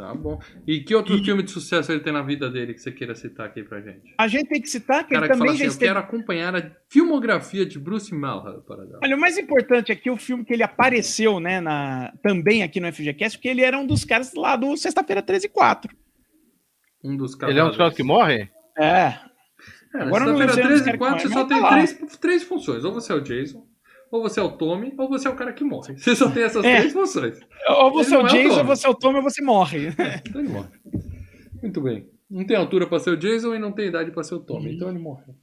Tá 0.00 0.14
bom. 0.14 0.40
E 0.66 0.80
que 0.80 0.94
outro 0.94 1.16
E- 1.16 1.24
filme 1.24 1.42
de 1.42 1.50
sucesso 1.50 1.92
ele 1.92 2.00
tem 2.00 2.12
na 2.12 2.22
vida 2.22 2.50
dele 2.50 2.74
que 2.74 2.80
você 2.80 2.90
queira 2.90 3.14
citar 3.14 3.46
aqui 3.46 3.62
pra 3.62 3.80
gente? 3.80 4.14
A 4.18 4.26
gente 4.28 4.48
tem 4.48 4.60
que 4.60 4.68
citar 4.68 5.04
que 5.04 5.14
cara 5.14 5.26
ele 5.26 5.32
que 5.32 5.38
fala 5.38 5.38
também 5.38 5.50
assim, 5.50 5.58
já 5.58 5.64
eu 5.64 5.68
esteve. 5.70 5.88
quero 5.90 5.98
acompanhar 6.00 6.56
a 6.56 6.70
filmografia 6.88 7.64
de 7.66 7.78
Bruce 7.78 8.14
Malha. 8.14 8.60
Olha, 9.02 9.16
o 9.16 9.20
mais 9.20 9.36
importante 9.38 9.92
é 9.92 9.96
que 9.96 10.10
o 10.10 10.16
filme 10.16 10.44
que 10.44 10.52
ele 10.52 10.62
apareceu, 10.62 11.38
né, 11.40 11.60
na... 11.60 12.12
também 12.22 12.62
aqui 12.62 12.80
no 12.80 12.92
FGCast, 12.92 13.38
porque 13.38 13.48
ele 13.48 13.62
era 13.62 13.78
um 13.78 13.86
dos 13.86 14.04
caras 14.04 14.32
lá 14.34 14.56
do 14.56 14.76
Sexta-feira 14.76 15.22
13 15.22 15.46
e 15.46 15.48
4. 15.50 15.94
Um 17.02 17.16
dos 17.16 17.34
caras. 17.34 17.52
Ele 17.54 17.60
é 17.60 17.64
um 17.64 17.68
dos 17.68 17.76
caras 17.76 17.94
que 17.94 18.02
morre? 18.02 18.48
É. 18.78 19.14
É, 19.92 20.02
Agora 20.02 20.24
eu 20.24 20.32
não 20.32 20.34
Agora 20.34 20.34
lembro 20.34 20.46
no 20.46 20.52
se 20.52 20.62
13 20.62 20.90
é 20.90 20.94
e 20.94 20.98
4 20.98 21.14
dos 21.16 21.22
você 21.24 21.28
só 21.40 21.44
tem 21.46 21.60
morre, 21.60 21.86
três, 21.86 22.16
três 22.18 22.42
funções. 22.44 22.84
Ou 22.84 22.92
você 22.92 23.12
é 23.12 23.16
o 23.16 23.20
Jason, 23.20 23.66
ou 24.10 24.22
você 24.22 24.40
é 24.40 24.42
o 24.42 24.52
Tommy, 24.52 24.92
ou 24.98 25.08
você 25.08 25.28
é 25.28 25.30
o 25.30 25.36
cara 25.36 25.52
que 25.52 25.62
morre. 25.64 25.96
Você 25.98 26.14
só 26.16 26.30
tem 26.30 26.42
essas 26.42 26.64
É. 26.64 26.78
três 26.78 26.92
funções. 26.92 27.38
Ou 27.68 27.92
você 27.92 28.14
é 28.14 28.18
Ele 28.18 28.22
o 28.22 28.26
não 28.26 28.28
é 28.28 28.32
o 28.32 28.42
Jason, 28.42 28.48
ou 28.50 28.56
Tommy. 28.56 28.68
você 28.68 28.86
é 28.86 28.90
o 28.90 28.94
Tom, 28.94 29.14
ou 29.16 29.22
você 29.22 29.42
morre. 29.42 29.88
Então 30.26 30.40
ele 30.40 30.48
morre. 30.50 30.68
Muito 31.62 31.80
bem. 31.80 32.08
Não 32.30 32.44
tem 32.46 32.56
altura 32.56 32.86
pra 32.86 32.98
ser 33.00 33.10
o 33.10 33.16
Jason 33.16 33.54
e 33.54 33.58
não 33.58 33.72
tem 33.72 33.86
idade 33.88 34.10
pra 34.12 34.22
ser 34.22 34.34
o 34.34 34.38
Uhum. 34.38 34.44
Tommy. 34.44 34.74
Então 34.76 34.88
ele 34.88 34.98
morreu. 34.98 35.34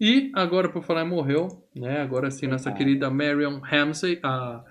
E 0.00 0.30
agora, 0.34 0.68
por 0.68 0.82
falar 0.84 1.04
em 1.04 1.08
morreu, 1.08 1.48
né? 1.74 2.00
Agora 2.00 2.30
sim, 2.30 2.46
nossa 2.46 2.70
querida 2.72 3.10
Marion 3.10 3.58
Ramsey, 3.60 4.20
a 4.22 4.62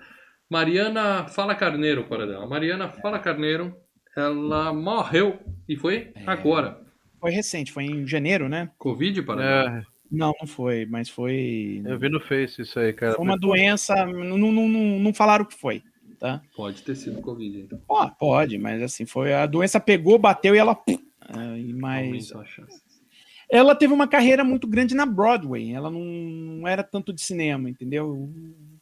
Mariana 0.50 1.26
Fala 1.28 1.54
Carneiro, 1.54 2.04
para 2.04 2.26
dela. 2.26 2.46
Mariana 2.46 2.88
Fala 2.88 3.18
Carneiro, 3.18 3.74
ela 4.16 4.72
morreu 4.72 5.38
e 5.68 5.76
foi 5.76 6.10
É. 6.14 6.22
agora. 6.26 6.80
Foi 7.20 7.30
recente, 7.30 7.72
foi 7.72 7.84
em 7.84 8.06
janeiro, 8.06 8.48
né? 8.48 8.70
Covid 8.78 9.22
para 9.22 9.36
dela. 9.64 9.82
Não, 10.10 10.32
não 10.40 10.46
foi, 10.46 10.86
mas 10.86 11.08
foi. 11.08 11.82
Eu 11.84 11.98
vi 11.98 12.08
no 12.08 12.20
Face 12.20 12.62
isso 12.62 12.78
aí, 12.78 12.92
cara. 12.92 13.14
Foi 13.14 13.24
uma 13.24 13.36
doença. 13.36 14.06
Não, 14.06 14.38
não, 14.38 14.52
não, 14.52 14.98
não 14.98 15.14
falaram 15.14 15.44
o 15.44 15.48
que 15.48 15.58
foi. 15.58 15.82
Tá? 16.18 16.42
Pode 16.56 16.82
ter 16.82 16.96
sido 16.96 17.20
Covid, 17.20 17.60
então. 17.60 17.80
Ó, 17.88 18.08
pode, 18.08 18.58
mas 18.58 18.82
assim, 18.82 19.06
foi. 19.06 19.32
A 19.32 19.46
doença 19.46 19.78
pegou, 19.78 20.18
bateu 20.18 20.54
e 20.54 20.58
ela. 20.58 20.76
É, 20.88 22.44
chance. 22.46 22.82
Ela 23.50 23.74
teve 23.74 23.92
uma 23.92 24.08
carreira 24.08 24.42
muito 24.42 24.66
grande 24.66 24.94
na 24.94 25.06
Broadway. 25.06 25.72
Ela 25.72 25.90
não, 25.90 26.00
não 26.00 26.68
era 26.68 26.82
tanto 26.82 27.12
de 27.12 27.20
cinema, 27.20 27.70
entendeu? 27.70 28.10
O 28.10 28.32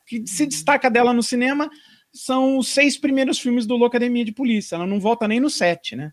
que 0.07 0.27
se 0.27 0.47
destaca 0.47 0.91
dela 0.91 1.13
no 1.13 1.23
cinema 1.23 1.69
são 2.13 2.57
os 2.59 2.69
seis 2.69 2.97
primeiros 2.97 3.39
filmes 3.39 3.67
do 3.67 3.77
Locademia 3.77 4.25
de 4.25 4.33
Polícia. 4.33 4.77
Ela 4.77 4.87
não 4.87 4.99
volta 4.99 5.29
nem 5.29 5.39
no 5.39 5.51
set, 5.51 5.95
né? 5.95 6.13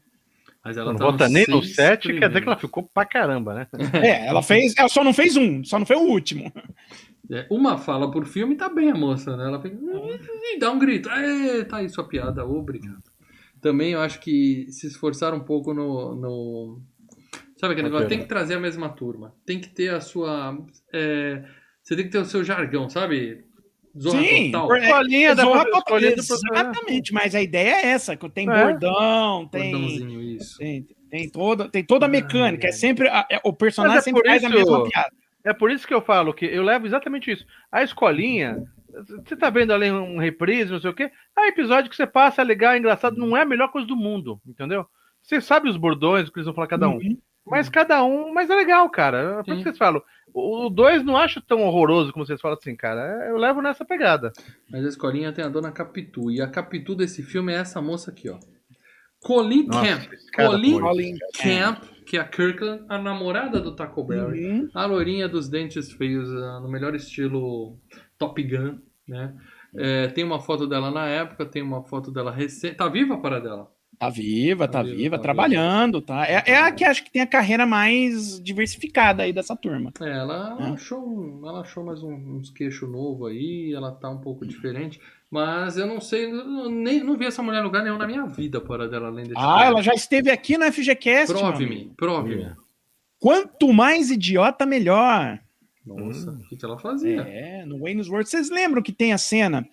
Mas 0.63 0.77
ela 0.77 0.91
Não 0.93 0.99
tá 0.99 1.05
volta 1.05 1.23
nos 1.25 1.33
nem 1.33 1.45
no 1.49 1.61
seis 1.61 1.75
7, 1.75 2.19
quer 2.19 2.27
dizer 2.29 2.41
que 2.41 2.47
ela 2.47 2.57
ficou 2.57 2.83
pra 2.83 3.05
caramba, 3.05 3.53
né? 3.53 3.67
É, 4.01 4.27
ela 4.27 4.41
fez. 4.41 4.73
Ela 4.77 4.87
só 4.87 5.03
não 5.03 5.13
fez 5.13 5.35
um, 5.35 5.63
só 5.63 5.77
não 5.77 5.85
foi 5.85 5.97
o 5.97 6.07
último. 6.07 6.51
É, 7.29 7.45
uma 7.49 7.77
fala 7.77 8.09
por 8.11 8.25
filme 8.25 8.55
tá 8.55 8.69
bem 8.69 8.89
a 8.91 8.95
moça, 8.95 9.35
né? 9.35 9.45
Ela 9.45 9.61
fez, 9.61 9.73
e 9.73 10.59
dá 10.59 10.71
um 10.71 10.79
grito. 10.79 11.09
Tá 11.67 11.77
aí 11.77 11.89
sua 11.89 12.07
piada, 12.07 12.45
obrigado. 12.45 13.03
Também 13.59 13.91
eu 13.91 14.01
acho 14.01 14.19
que 14.19 14.67
se 14.69 14.87
esforçaram 14.87 15.37
um 15.37 15.43
pouco 15.43 15.73
no. 15.73 16.15
no... 16.15 16.81
Sabe 17.57 17.73
aquele 17.73 17.87
negócio? 17.87 18.09
Tem 18.09 18.19
que 18.19 18.25
trazer 18.25 18.55
a 18.55 18.59
mesma 18.59 18.89
turma. 18.89 19.33
Tem 19.45 19.59
que 19.59 19.69
ter 19.69 19.93
a 19.93 20.01
sua. 20.01 20.57
é, 20.93 21.43
Você 21.81 21.95
tem 21.95 22.05
que 22.05 22.11
ter 22.11 22.19
o 22.19 22.25
seu 22.25 22.43
jargão, 22.43 22.89
sabe? 22.89 23.45
Zona 23.97 24.21
Sim, 24.21 24.51
total. 24.51 24.67
por- 24.67 24.77
Escolinha 24.79 25.35
da 25.35 25.43
Zona 25.43 25.65
Exatamente, 25.97 27.13
mas 27.13 27.35
a 27.35 27.41
ideia 27.41 27.75
é 27.75 27.87
essa: 27.89 28.17
que 28.17 28.27
tem 28.29 28.49
É. 28.49 28.65
bordão, 28.65 29.47
tem, 29.47 29.71
isso. 30.43 30.57
tem, 30.57 30.85
tem 31.09 31.29
toda, 31.29 31.69
tem 31.69 31.83
toda 31.83 32.05
a 32.05 32.09
mecânica. 32.09 32.67
É 32.67 32.71
sempre 32.71 33.07
a- 33.07 33.25
é- 33.29 33.39
o 33.43 33.53
personagem 33.53 33.97
é 33.97 34.01
sempre 34.01 34.21
por 34.21 34.29
faz 34.29 34.43
a 34.43 34.47
isso- 34.47 34.57
mesma 34.57 34.83
piada. 34.89 35.11
É 35.45 35.53
por 35.53 35.69
isso 35.71 35.85
que 35.87 35.93
eu 35.93 36.01
falo 36.01 36.33
que 36.33 36.45
eu 36.45 36.63
levo 36.63 36.85
exatamente 36.85 37.29
isso. 37.31 37.45
A 37.71 37.83
escolinha, 37.83 38.63
você 39.25 39.35
tá 39.35 39.49
vendo 39.49 39.73
ali 39.73 39.91
um 39.91 40.17
reprise, 40.17 40.71
não 40.71 40.79
sei 40.79 40.89
o 40.89 40.93
quê. 40.93 41.11
É 41.37 41.47
episódio 41.47 41.89
que 41.89 41.95
você 41.95 42.07
passa, 42.07 42.41
é 42.41 42.45
legal, 42.45 42.73
é 42.73 42.77
engraçado, 42.77 43.17
não 43.17 43.35
é 43.35 43.41
a 43.41 43.45
melhor 43.45 43.69
coisa 43.69 43.85
do 43.87 43.95
mundo, 43.95 44.39
entendeu? 44.47 44.85
Você 45.21 45.41
sabe 45.41 45.69
os 45.69 45.77
bordões, 45.77 46.27
o 46.27 46.31
que 46.31 46.39
eles 46.39 46.45
vão 46.45 46.53
falar 46.55 46.67
cada 46.67 46.87
um. 46.87 46.95
Uhum. 46.95 47.17
Mas 47.45 47.67
cada 47.67 48.01
um, 48.05 48.33
mas 48.33 48.49
é 48.49 48.55
legal, 48.55 48.89
cara. 48.89 49.17
É 49.17 49.35
por 49.37 49.45
Sim. 49.45 49.51
isso 49.51 49.57
que 49.59 49.63
vocês 49.63 49.77
falam. 49.77 50.01
O 50.33 50.69
2 50.69 51.03
não 51.03 51.17
acho 51.17 51.41
tão 51.41 51.61
horroroso 51.61 52.13
como 52.13 52.25
vocês 52.25 52.39
falam 52.39 52.57
assim, 52.57 52.73
cara. 52.73 53.25
É, 53.25 53.29
Eu 53.31 53.37
levo 53.37 53.61
nessa 53.61 53.83
pegada. 53.83 54.31
Mas 54.71 54.85
a 54.85 54.87
escolinha 54.87 55.33
tem 55.33 55.43
a 55.43 55.49
dona 55.49 55.69
Capitu. 55.71 56.31
E 56.31 56.41
a 56.41 56.47
Capitu 56.47 56.95
desse 56.95 57.21
filme 57.21 57.51
é 57.51 57.57
essa 57.57 57.81
moça 57.81 58.11
aqui, 58.11 58.29
ó. 58.29 58.39
Colin 59.23 59.65
Nossa, 59.67 59.85
Camp. 59.85 60.03
Colin 60.35 61.17
Camp, 61.41 61.83
que 62.05 62.17
é 62.17 62.19
a 62.19 62.23
Kirkland, 62.25 62.83
a 62.89 62.97
namorada 62.97 63.59
do 63.59 63.75
Taco 63.75 64.03
Bell. 64.03 64.27
Uhum. 64.29 64.69
A 64.73 64.85
loirinha 64.85 65.27
dos 65.27 65.47
dentes 65.49 65.91
feios, 65.91 66.29
ah, 66.29 66.59
no 66.61 66.69
melhor 66.69 66.93
estilo 66.95 67.77
Top 68.17 68.41
Gun, 68.43 68.79
né? 69.07 69.33
É, 69.75 70.07
tem 70.07 70.23
uma 70.23 70.39
foto 70.39 70.67
dela 70.67 70.91
na 70.91 71.07
época, 71.07 71.45
tem 71.45 71.61
uma 71.63 71.83
foto 71.83 72.11
dela 72.11 72.31
recente. 72.31 72.75
Tá 72.75 72.87
viva 72.87 73.15
a 73.15 73.17
para 73.17 73.39
dela? 73.39 73.71
Tá 73.97 74.09
viva, 74.09 74.67
tá, 74.67 74.79
Tá 74.79 74.83
viva, 74.83 74.95
viva, 74.97 75.17
tá 75.17 75.23
trabalhando, 75.23 76.01
tá? 76.01 76.25
É, 76.27 76.43
é 76.51 76.57
a 76.57 76.71
que 76.71 76.83
acho 76.83 77.03
que 77.03 77.11
tem 77.11 77.21
a 77.21 77.27
carreira 77.27 77.65
mais 77.65 78.39
diversificada 78.43 79.23
aí 79.23 79.31
dessa 79.31 79.55
turma. 79.55 79.91
É, 80.01 80.09
ela, 80.09 80.57
É. 80.59 80.63
achou, 80.71 80.99
um- 81.07 81.47
ela 81.47 81.61
achou 81.61 81.83
mais 81.85 82.03
um- 82.03 82.37
uns 82.37 82.49
queixos 82.51 82.89
novo 82.91 83.25
aí, 83.27 83.71
ela 83.73 83.91
tá 83.91 84.09
um 84.09 84.17
pouco 84.19 84.45
diferente. 84.45 84.99
Mas 85.33 85.77
eu 85.77 85.87
não 85.87 85.99
sei, 85.99 86.25
eu 86.31 86.69
nem, 86.69 87.03
não 87.03 87.17
vi 87.17 87.25
essa 87.25 87.41
mulher 87.41 87.61
em 87.61 87.63
lugar 87.63 87.83
nenhum 87.83 87.97
na 87.97 88.05
minha 88.05 88.23
vida, 88.27 88.61
para 88.61 88.87
dela, 88.87 89.07
além 89.07 89.23
desse 89.23 89.35
Ah, 89.35 89.41
filme. 89.57 89.63
ela 89.65 89.81
já 89.81 89.93
esteve 89.93 90.29
aqui 90.29 90.59
no 90.59 90.65
FGCast. 90.71 91.33
Prove-me, 91.33 91.91
prove-me. 91.97 92.51
Quanto 93.19 93.73
mais 93.73 94.11
idiota, 94.11 94.63
melhor. 94.63 95.39
Nossa, 95.83 96.29
o 96.29 96.47
que, 96.47 96.55
que 96.55 96.63
ela 96.63 96.77
fazia? 96.77 97.21
É, 97.21 97.65
no 97.65 97.79
Wayne's 97.79 98.07
World. 98.09 98.29
Vocês 98.29 98.51
lembram 98.51 98.81
que 98.83 98.91
tem 98.91 99.11
a 99.11 99.17
cena 99.17 99.67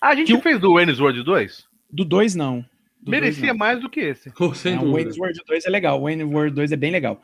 A 0.00 0.14
gente 0.14 0.34
Que 0.34 0.40
fez 0.40 0.58
do 0.58 0.72
Wayne's 0.74 0.98
World 0.98 1.22
2? 1.22 1.64
do 1.90 2.04
2, 2.04 2.34
não. 2.34 2.60
Do 2.98 3.10
dois, 3.12 3.20
Merecia 3.20 3.48
não. 3.52 3.58
mais 3.58 3.78
do 3.80 3.90
que 3.90 4.00
esse. 4.00 4.32
Oh, 4.40 4.54
sem 4.54 4.76
Não. 4.76 4.92
Wayne's 4.92 5.18
World 5.18 5.38
2 5.46 5.66
é 5.66 5.70
legal. 5.70 6.00
O 6.00 6.04
Wayne's 6.04 6.26
World 6.26 6.54
2 6.54 6.72
é 6.72 6.76
bem 6.76 6.90
legal. 6.90 7.20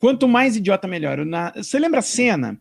Quanto 0.00 0.26
mais 0.26 0.56
idiota, 0.56 0.88
melhor. 0.88 1.24
Na- 1.24 1.52
Você 1.54 1.78
lembra 1.78 2.00
a 2.00 2.02
cena 2.02 2.58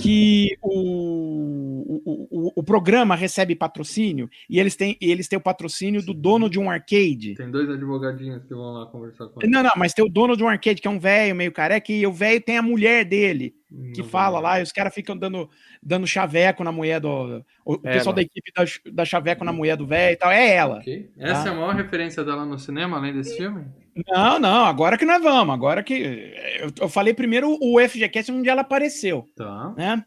que 0.00 0.56
o, 0.62 2.00
o, 2.04 2.28
o, 2.30 2.52
o 2.56 2.62
programa 2.62 3.14
recebe 3.14 3.54
patrocínio 3.56 4.28
e 4.48 4.58
eles 4.60 4.76
têm, 4.76 4.96
e 5.00 5.10
eles 5.10 5.28
têm 5.28 5.36
o 5.38 5.42
patrocínio 5.42 6.04
do 6.04 6.14
dono 6.14 6.48
de 6.48 6.58
um 6.58 6.70
arcade? 6.70 7.34
Tem 7.34 7.50
dois 7.50 7.68
advogadinhos 7.68 8.42
que 8.44 8.54
vão 8.54 8.72
lá 8.72 8.86
conversar 8.86 9.26
com 9.28 9.40
ele. 9.42 9.50
Não, 9.50 9.62
não, 9.62 9.72
mas 9.76 9.92
tem 9.92 10.04
o 10.04 10.08
dono 10.08 10.36
de 10.36 10.44
um 10.44 10.48
arcade, 10.48 10.80
que 10.80 10.88
é 10.88 10.90
um 10.90 10.98
velho 10.98 11.34
meio 11.34 11.52
careca, 11.52 11.92
e 11.92 12.06
o 12.06 12.12
velho 12.12 12.40
tem 12.40 12.56
a 12.58 12.62
mulher 12.62 13.04
dele, 13.04 13.54
que 13.92 14.02
Não 14.02 14.08
fala 14.08 14.38
lá, 14.40 14.60
e 14.60 14.62
os 14.62 14.70
caras 14.70 14.94
ficam 14.94 15.16
dando, 15.16 15.48
dando 15.82 16.06
chaveco 16.06 16.62
na 16.62 16.70
mulher 16.70 17.00
do. 17.00 17.44
O 17.64 17.74
É, 17.82 17.94
pessoal 17.94 18.14
da 18.14 18.22
equipe 18.22 18.52
dá, 18.54 18.64
dá 18.92 19.04
chaveco 19.04 19.44
na 19.44 19.52
mulher 19.52 19.76
do 19.76 19.86
velho 19.86 20.12
e 20.14 20.16
tal. 20.16 20.30
É 20.30 20.54
ela. 20.54 20.78
Ok. 20.78 21.10
Essa 21.18 21.44
Tá. 21.44 21.48
é 21.48 21.52
a 21.52 21.56
maior 21.56 21.74
referência 21.74 22.22
dela 22.24 22.44
no 22.46 22.58
cinema, 22.58 22.96
além 22.98 23.12
desse 23.12 23.36
filme? 23.36 23.64
Não, 24.08 24.38
não, 24.38 24.64
agora 24.64 24.98
que 24.98 25.04
nós 25.04 25.22
vamos. 25.22 25.54
Agora 25.54 25.82
que. 25.82 26.32
Eu, 26.80 26.88
falei 26.88 27.14
primeiro 27.14 27.56
o 27.60 27.78
FGCast 27.80 28.32
onde 28.32 28.48
ela 28.48 28.62
apareceu, 28.62 29.24
Tá. 29.36 29.72
né? 29.76 30.04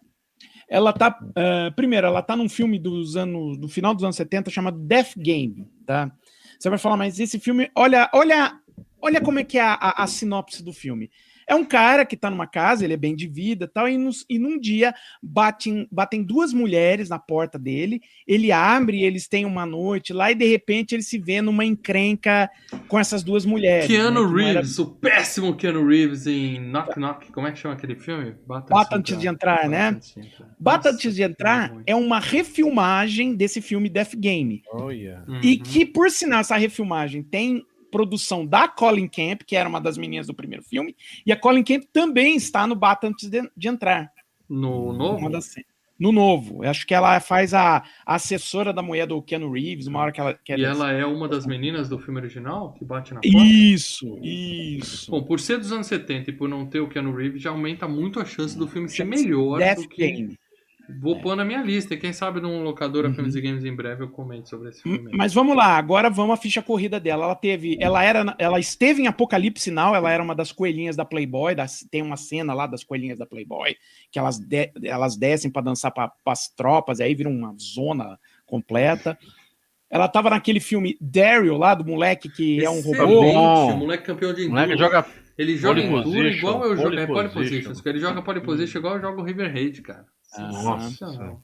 Ela 0.70 0.92
tá. 0.92 1.18
ah, 1.36 1.72
primeiro, 1.76 2.08
ela 2.08 2.22
tá 2.22 2.36
num 2.36 2.50
filme 2.50 2.78
dos 2.78 3.16
anos. 3.16 3.58
do 3.58 3.68
final 3.70 3.94
dos 3.96 4.04
anos 4.04 4.16
70 4.18 4.50
chamado 4.52 4.78
Death 4.80 5.14
Game, 5.18 5.66
tá? 5.86 6.12
Você 6.60 6.70
vai 6.70 6.78
falar, 6.80 6.98
mas 6.98 7.20
esse 7.20 7.40
filme. 7.40 7.70
Olha, 7.76 8.10
olha, 8.14 8.60
olha 9.02 9.22
como 9.22 9.40
é 9.40 9.44
que 9.44 9.58
é 9.58 9.62
a, 9.62 9.74
a- 9.76 10.04
a 10.04 10.08
sinopse 10.08 10.62
do 10.64 10.74
filme. 10.74 11.10
É 11.48 11.56
um 11.56 11.64
cara 11.64 12.06
que 12.06 12.18
tá 12.18 12.30
numa 12.30 12.46
casa, 12.46 12.84
ele 12.84 12.94
é 12.94 12.98
bem 12.98 13.16
de 13.16 13.26
vida 13.28 13.66
e 13.66 13.68
tal, 13.68 13.88
e, 13.88 13.98
nos- 13.98 14.26
e 14.30 14.38
num 14.38 14.60
dia 14.60 14.94
batem, 15.24 15.88
batem 15.92 16.22
duas 16.22 16.52
mulheres 16.54 17.08
na 17.10 17.18
porta 17.18 17.58
dele, 17.58 18.02
ele 18.28 18.52
abre, 18.52 19.02
eles 19.04 19.28
têm 19.28 19.46
uma 19.46 19.66
noite 19.66 20.12
lá, 20.12 20.30
e 20.32 20.36
de 20.36 20.46
repente 20.46 20.94
ele 20.94 21.04
se 21.04 21.18
vê 21.18 21.42
numa 21.42 21.64
encrenca 21.64 22.50
com 22.88 23.00
essas 23.00 23.24
duas 23.24 23.46
mulheres. 23.46 23.88
Keanu 23.88 24.26
né, 24.26 24.30
não 24.32 24.40
era- 24.40 24.54
Reeves, 24.60 24.78
o 24.80 24.86
péssimo 24.88 25.56
Keanu 25.56 25.88
Reeves 25.88 26.28
em 26.28 26.60
Knock 26.60 26.98
Knock. 27.00 27.32
Como 27.32 27.48
é 27.48 27.52
que 27.52 27.60
chama 27.60 27.76
aquele 27.76 27.96
filme? 27.96 28.36
Bata, 28.46 28.74
Bata 28.74 28.96
antes 28.98 29.18
de 29.18 29.28
entrar, 29.28 29.70
né? 29.70 29.90
antes 29.90 30.14
de 30.14 30.20
entrar. 30.28 30.56
Bata 30.60 30.78
Nossa, 30.90 30.96
antes 30.96 31.16
de 31.16 31.24
entrar 31.24 31.72
ruim. 31.72 31.84
é 31.88 31.96
uma 31.96 32.20
refilmagem 32.20 33.36
desse 33.36 33.62
filme 33.62 33.88
Death 33.90 34.16
Game. 34.16 34.62
Olha. 34.72 35.24
E 35.42 35.58
Uhum. 35.58 35.64
que, 35.64 35.86
por 35.86 36.10
sinal, 36.12 36.42
essa 36.42 36.58
refilmagem 36.58 37.24
tem 37.24 37.64
produção 37.92 38.46
da 38.46 38.68
Colin 38.68 39.08
Camp, 39.08 39.42
que 39.46 39.56
era 39.56 39.68
uma 39.68 39.82
das 39.82 39.98
meninas 39.98 40.28
do 40.28 40.34
primeiro 40.34 40.64
filme, 40.64 40.96
e 41.26 41.32
a 41.32 41.38
Colin 41.38 41.64
Camp 41.64 41.84
também 41.92 42.36
está 42.36 42.66
no 42.68 42.76
Bata 42.76 43.08
antes 43.08 43.30
de, 43.30 43.50
de 43.56 43.68
entrar. 43.68 44.12
No 44.50 44.94
novo? 44.94 45.30
No 46.00 46.12
novo. 46.12 46.64
Eu 46.64 46.70
acho 46.70 46.86
que 46.86 46.94
ela 46.94 47.20
faz 47.20 47.54
a, 47.54 47.78
a 48.06 48.16
assessora 48.16 48.72
da 48.72 48.84
mulher 48.84 49.08
do 49.08 49.22
Keanu 49.22 49.52
Reeves, 49.52 49.88
uma 49.88 50.00
hora 50.00 50.12
que 50.12 50.22
ela 50.22 50.34
quer. 50.34 50.60
E 50.60 50.64
ela 50.64 50.92
é 50.92 51.06
uma 51.06 51.28
das 51.28 51.46
meninas 51.46 51.90
do 51.90 51.98
filme 51.98 52.20
original 52.20 52.74
que 52.74 52.86
bate 52.86 53.14
na 53.14 53.22
porta? 53.22 53.38
Isso, 53.38 54.20
isso. 54.22 55.10
Bom, 55.10 55.24
por 55.24 55.40
ser 55.40 55.58
dos 55.58 55.72
anos 55.72 55.88
70 55.88 56.30
e 56.30 56.34
por 56.34 56.48
não 56.48 56.68
ter 56.68 56.80
o 56.80 56.88
Keanu 56.88 57.16
Reeves, 57.16 57.42
já 57.42 57.50
aumenta 57.50 57.88
muito 57.88 58.20
a 58.20 58.26
chance 58.26 58.56
do 58.56 58.68
filme 58.68 58.88
ser 58.88 59.06
melhor 59.06 59.58
Death 59.58 59.82
do 59.82 59.90
que... 59.90 60.08
Game. 60.08 60.38
Vou 61.02 61.20
pôr 61.22 61.36
na 61.36 61.44
minha 61.44 61.62
lista. 61.62 61.94
E 61.94 61.98
quem 61.98 62.14
sabe 62.14 62.40
num 62.40 62.64
locadora 62.64 63.08
Uhum. 63.10 63.14
Filmes 63.16 63.36
e 63.36 63.42
Games 63.42 63.64
em 63.66 63.76
breve 63.76 64.04
eu 64.04 64.10
comento 64.10 64.50
sobre 64.50 64.70
esse 64.70 64.82
filme. 64.82 65.12
Mas 65.14 65.34
vamos 65.34 65.56
lá, 65.56 65.78
agora 65.78 66.10
vamos 66.10 66.34
à 66.34 66.38
ficha 66.38 66.62
corrida 66.62 67.00
dela. 67.00 67.26
Ela 67.26 67.36
teve, 67.36 67.78
ela 67.80 68.04
era, 68.04 68.36
ela 68.40 68.60
esteve 68.60 69.02
em 69.02 69.08
Apocalipse 69.08 69.70
Now, 69.72 69.94
ela 69.96 70.12
era 70.12 70.24
uma 70.24 70.34
das 70.36 70.52
coelhinhas 70.52 70.96
da 70.96 71.04
Playboy, 71.06 71.54
das- 71.56 71.86
tem 71.92 72.02
uma 72.02 72.18
cena 72.18 72.54
lá 72.54 72.68
das 72.68 72.84
coelhinhas 72.84 73.20
da 73.20 73.26
Playboy, 73.26 73.76
que 74.12 74.18
elas, 74.20 74.40
de- 74.40 74.72
elas 74.84 75.16
descem 75.18 75.52
para 75.52 75.62
dançar 75.64 75.92
para 75.92 76.12
as 76.26 76.48
tropas, 76.50 77.00
e 77.00 77.04
aí 77.04 77.14
vira 77.16 77.30
uma 77.30 77.56
zona 77.60 78.18
completa. 78.46 79.18
Ela 79.90 80.08
tava 80.10 80.30
naquele 80.30 80.60
filme 80.60 80.98
Daryl 81.00 81.58
lá, 81.58 81.74
do 81.74 81.86
moleque 81.86 82.28
que 82.30 82.64
é 82.64 82.70
um 82.70 82.80
Excelente, 82.80 83.00
robô. 83.00 83.72
O 83.74 83.78
moleque 83.78 84.04
campeão 84.06 84.34
de 84.34 84.42
enduro. 84.42 84.60
moleque 84.62 84.78
joga. 84.78 85.06
Ele 85.38 85.56
joga 85.56 85.82
enduro 85.82 86.28
igual 86.28 86.64
eu 86.66 86.76
jogo. 86.76 86.90
pole 86.90 87.00
É 87.02 87.08
pole 87.08 87.30
position. 87.30 87.70
position. 87.70 87.90
Ele 87.90 88.00
joga 88.00 88.22
pole 88.22 88.42
position 88.42 88.80
igual 88.80 88.96
eu 88.96 89.02
jogo 89.02 89.22
River 89.22 89.52
Raid, 89.54 89.82
cara. 89.82 90.06
Nossa. 90.38 91.40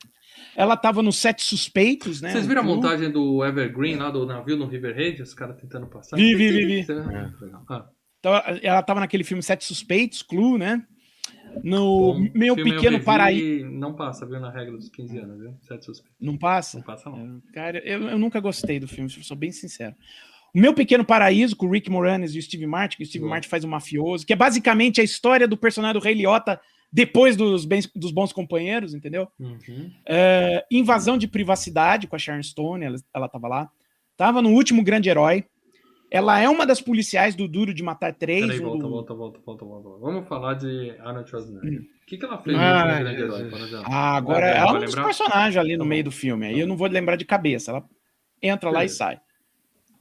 Ela 0.55 0.75
tava 0.75 1.01
no 1.01 1.11
Sete 1.11 1.43
Suspeitos, 1.43 2.21
né? 2.21 2.31
Vocês 2.31 2.45
viram 2.47 2.61
a 2.61 2.65
montagem 2.65 3.11
do 3.11 3.43
Evergreen 3.45 3.95
lá 3.95 4.09
do 4.09 4.25
navio 4.25 4.57
no 4.57 4.65
River 4.67 4.95
Raid? 4.95 5.21
Os 5.21 5.33
caras 5.33 5.57
tentando 5.57 5.87
passar? 5.87 6.15
Vi, 6.17 6.35
vi, 6.35 6.51
vi, 6.51 6.65
vi. 6.65 6.91
É. 6.91 7.29
Ah, 7.69 7.85
Então, 8.19 8.33
ela 8.61 8.81
tava 8.81 8.99
naquele 8.99 9.23
filme 9.23 9.41
Sete 9.43 9.63
Suspeitos, 9.63 10.21
Clue, 10.21 10.57
né? 10.57 10.85
No 11.63 12.13
bom, 12.13 12.29
Meu 12.33 12.55
Pequeno 12.55 12.99
Paraíso. 13.03 13.65
Não 13.69 13.93
passa, 13.95 14.25
viu? 14.25 14.39
Na 14.39 14.49
regra 14.49 14.75
dos 14.75 14.89
15 14.89 15.17
anos, 15.19 15.39
viu? 15.39 15.53
Sete 15.61 15.85
suspeitos. 15.85 16.17
Não 16.19 16.35
passa? 16.37 16.77
Não 16.77 16.83
passa, 16.83 17.09
não. 17.09 17.41
Cara, 17.53 17.77
eu, 17.85 18.09
eu 18.09 18.17
nunca 18.17 18.39
gostei 18.39 18.79
do 18.79 18.87
filme, 18.87 19.09
sou 19.09 19.37
bem 19.37 19.51
sincero. 19.51 19.95
O 20.53 20.59
Meu 20.59 20.73
Pequeno 20.73 21.05
Paraíso, 21.05 21.55
com 21.55 21.67
o 21.67 21.71
Rick 21.71 21.89
Moranis 21.91 22.33
e 22.33 22.39
o 22.39 22.41
Steve 22.41 22.65
Martin, 22.65 22.97
que 22.97 23.03
o 23.03 23.05
Steve 23.05 23.21
Boa. 23.21 23.31
Martin 23.31 23.49
faz 23.49 23.63
um 23.63 23.69
mafioso, 23.69 24.25
que 24.25 24.33
é 24.33 24.35
basicamente 24.35 24.99
a 24.99 25.03
história 25.03 25.47
do 25.47 25.57
personagem 25.57 25.99
do 25.99 26.03
Rei 26.03 26.15
Liotta 26.15 26.59
depois 26.93 27.35
dos, 27.35 27.65
bens- 27.65 27.91
dos 27.95 28.11
Bons 28.11 28.31
Companheiros, 28.31 28.93
entendeu? 28.93 29.27
Uhum. 29.39 29.91
É, 30.05 30.63
Invasão 30.69 31.17
de 31.17 31.27
Privacidade, 31.27 32.05
com 32.05 32.15
a 32.15 32.19
Sharon 32.19 32.43
Stone, 32.43 32.85
ela, 32.85 32.95
ela 33.11 33.27
tava 33.27 33.47
lá. 33.47 33.69
Tava 34.15 34.43
no 34.43 34.49
Último 34.51 34.83
Grande 34.83 35.09
Herói. 35.09 35.43
Ela 36.11 36.39
é 36.39 36.47
uma 36.47 36.67
das 36.67 36.79
policiais 36.79 37.33
do 37.33 37.47
Duro 37.47 37.73
de 37.73 37.81
Matar 37.81 38.13
3. 38.13 38.45
Peraí, 38.45 38.59
volta, 38.59 38.83
do- 38.83 38.89
volta, 38.91 39.13
volta, 39.15 39.39
volta, 39.43 39.65
volta. 39.65 39.99
Vamos 39.99 40.27
falar 40.27 40.53
de 40.53 40.91
Arnold 40.99 41.27
Schwarzenegger. 41.27 41.81
Hum. 41.81 41.85
O 42.03 42.05
que, 42.05 42.17
que 42.17 42.25
ela 42.25 42.37
fez 42.37 42.55
Ai, 42.55 43.03
nesse 43.03 43.15
grande 43.15 43.21
herói? 43.23 43.83
Ah, 43.85 44.15
agora 44.15 44.45
ela 44.45 44.69
é 44.69 44.73
um 44.73 44.85
dos 44.85 44.93
personagens 44.93 45.57
ali 45.57 45.75
no 45.75 45.83
Tá 45.83 45.89
meio 45.89 46.03
do 46.03 46.11
filme. 46.11 46.45
Aí 46.45 46.53
Tá 46.53 46.59
eu 46.59 46.67
não 46.67 46.77
vou 46.77 46.87
lembrar 46.87 47.15
de 47.15 47.25
cabeça. 47.25 47.71
Ela 47.71 47.83
entra 48.39 48.69
lá 48.69 48.85
e 48.85 48.89
sai. 48.89 49.19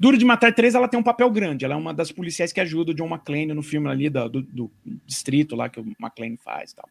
Duro 0.02 0.18
de 0.18 0.24
Matar 0.24 0.52
3, 0.52 0.74
ela 0.74 0.88
tem 0.88 0.98
um 0.98 1.02
papel 1.02 1.30
grande. 1.30 1.64
Ela 1.64 1.74
é 1.74 1.76
uma 1.76 1.94
das 1.94 2.10
policiais 2.10 2.52
que 2.52 2.60
ajuda 2.60 2.90
o 2.90 2.94
John 2.94 3.06
McClane 3.06 3.54
no 3.54 3.62
filme 3.62 3.88
ali 3.88 4.10
da- 4.10 4.26
do, 4.26 4.42
do 4.42 4.68
distrito 5.06 5.54
lá 5.54 5.68
que 5.68 5.78
o 5.78 5.84
McClane 6.00 6.36
faz 6.36 6.72
e 6.72 6.74
tal. 6.74 6.88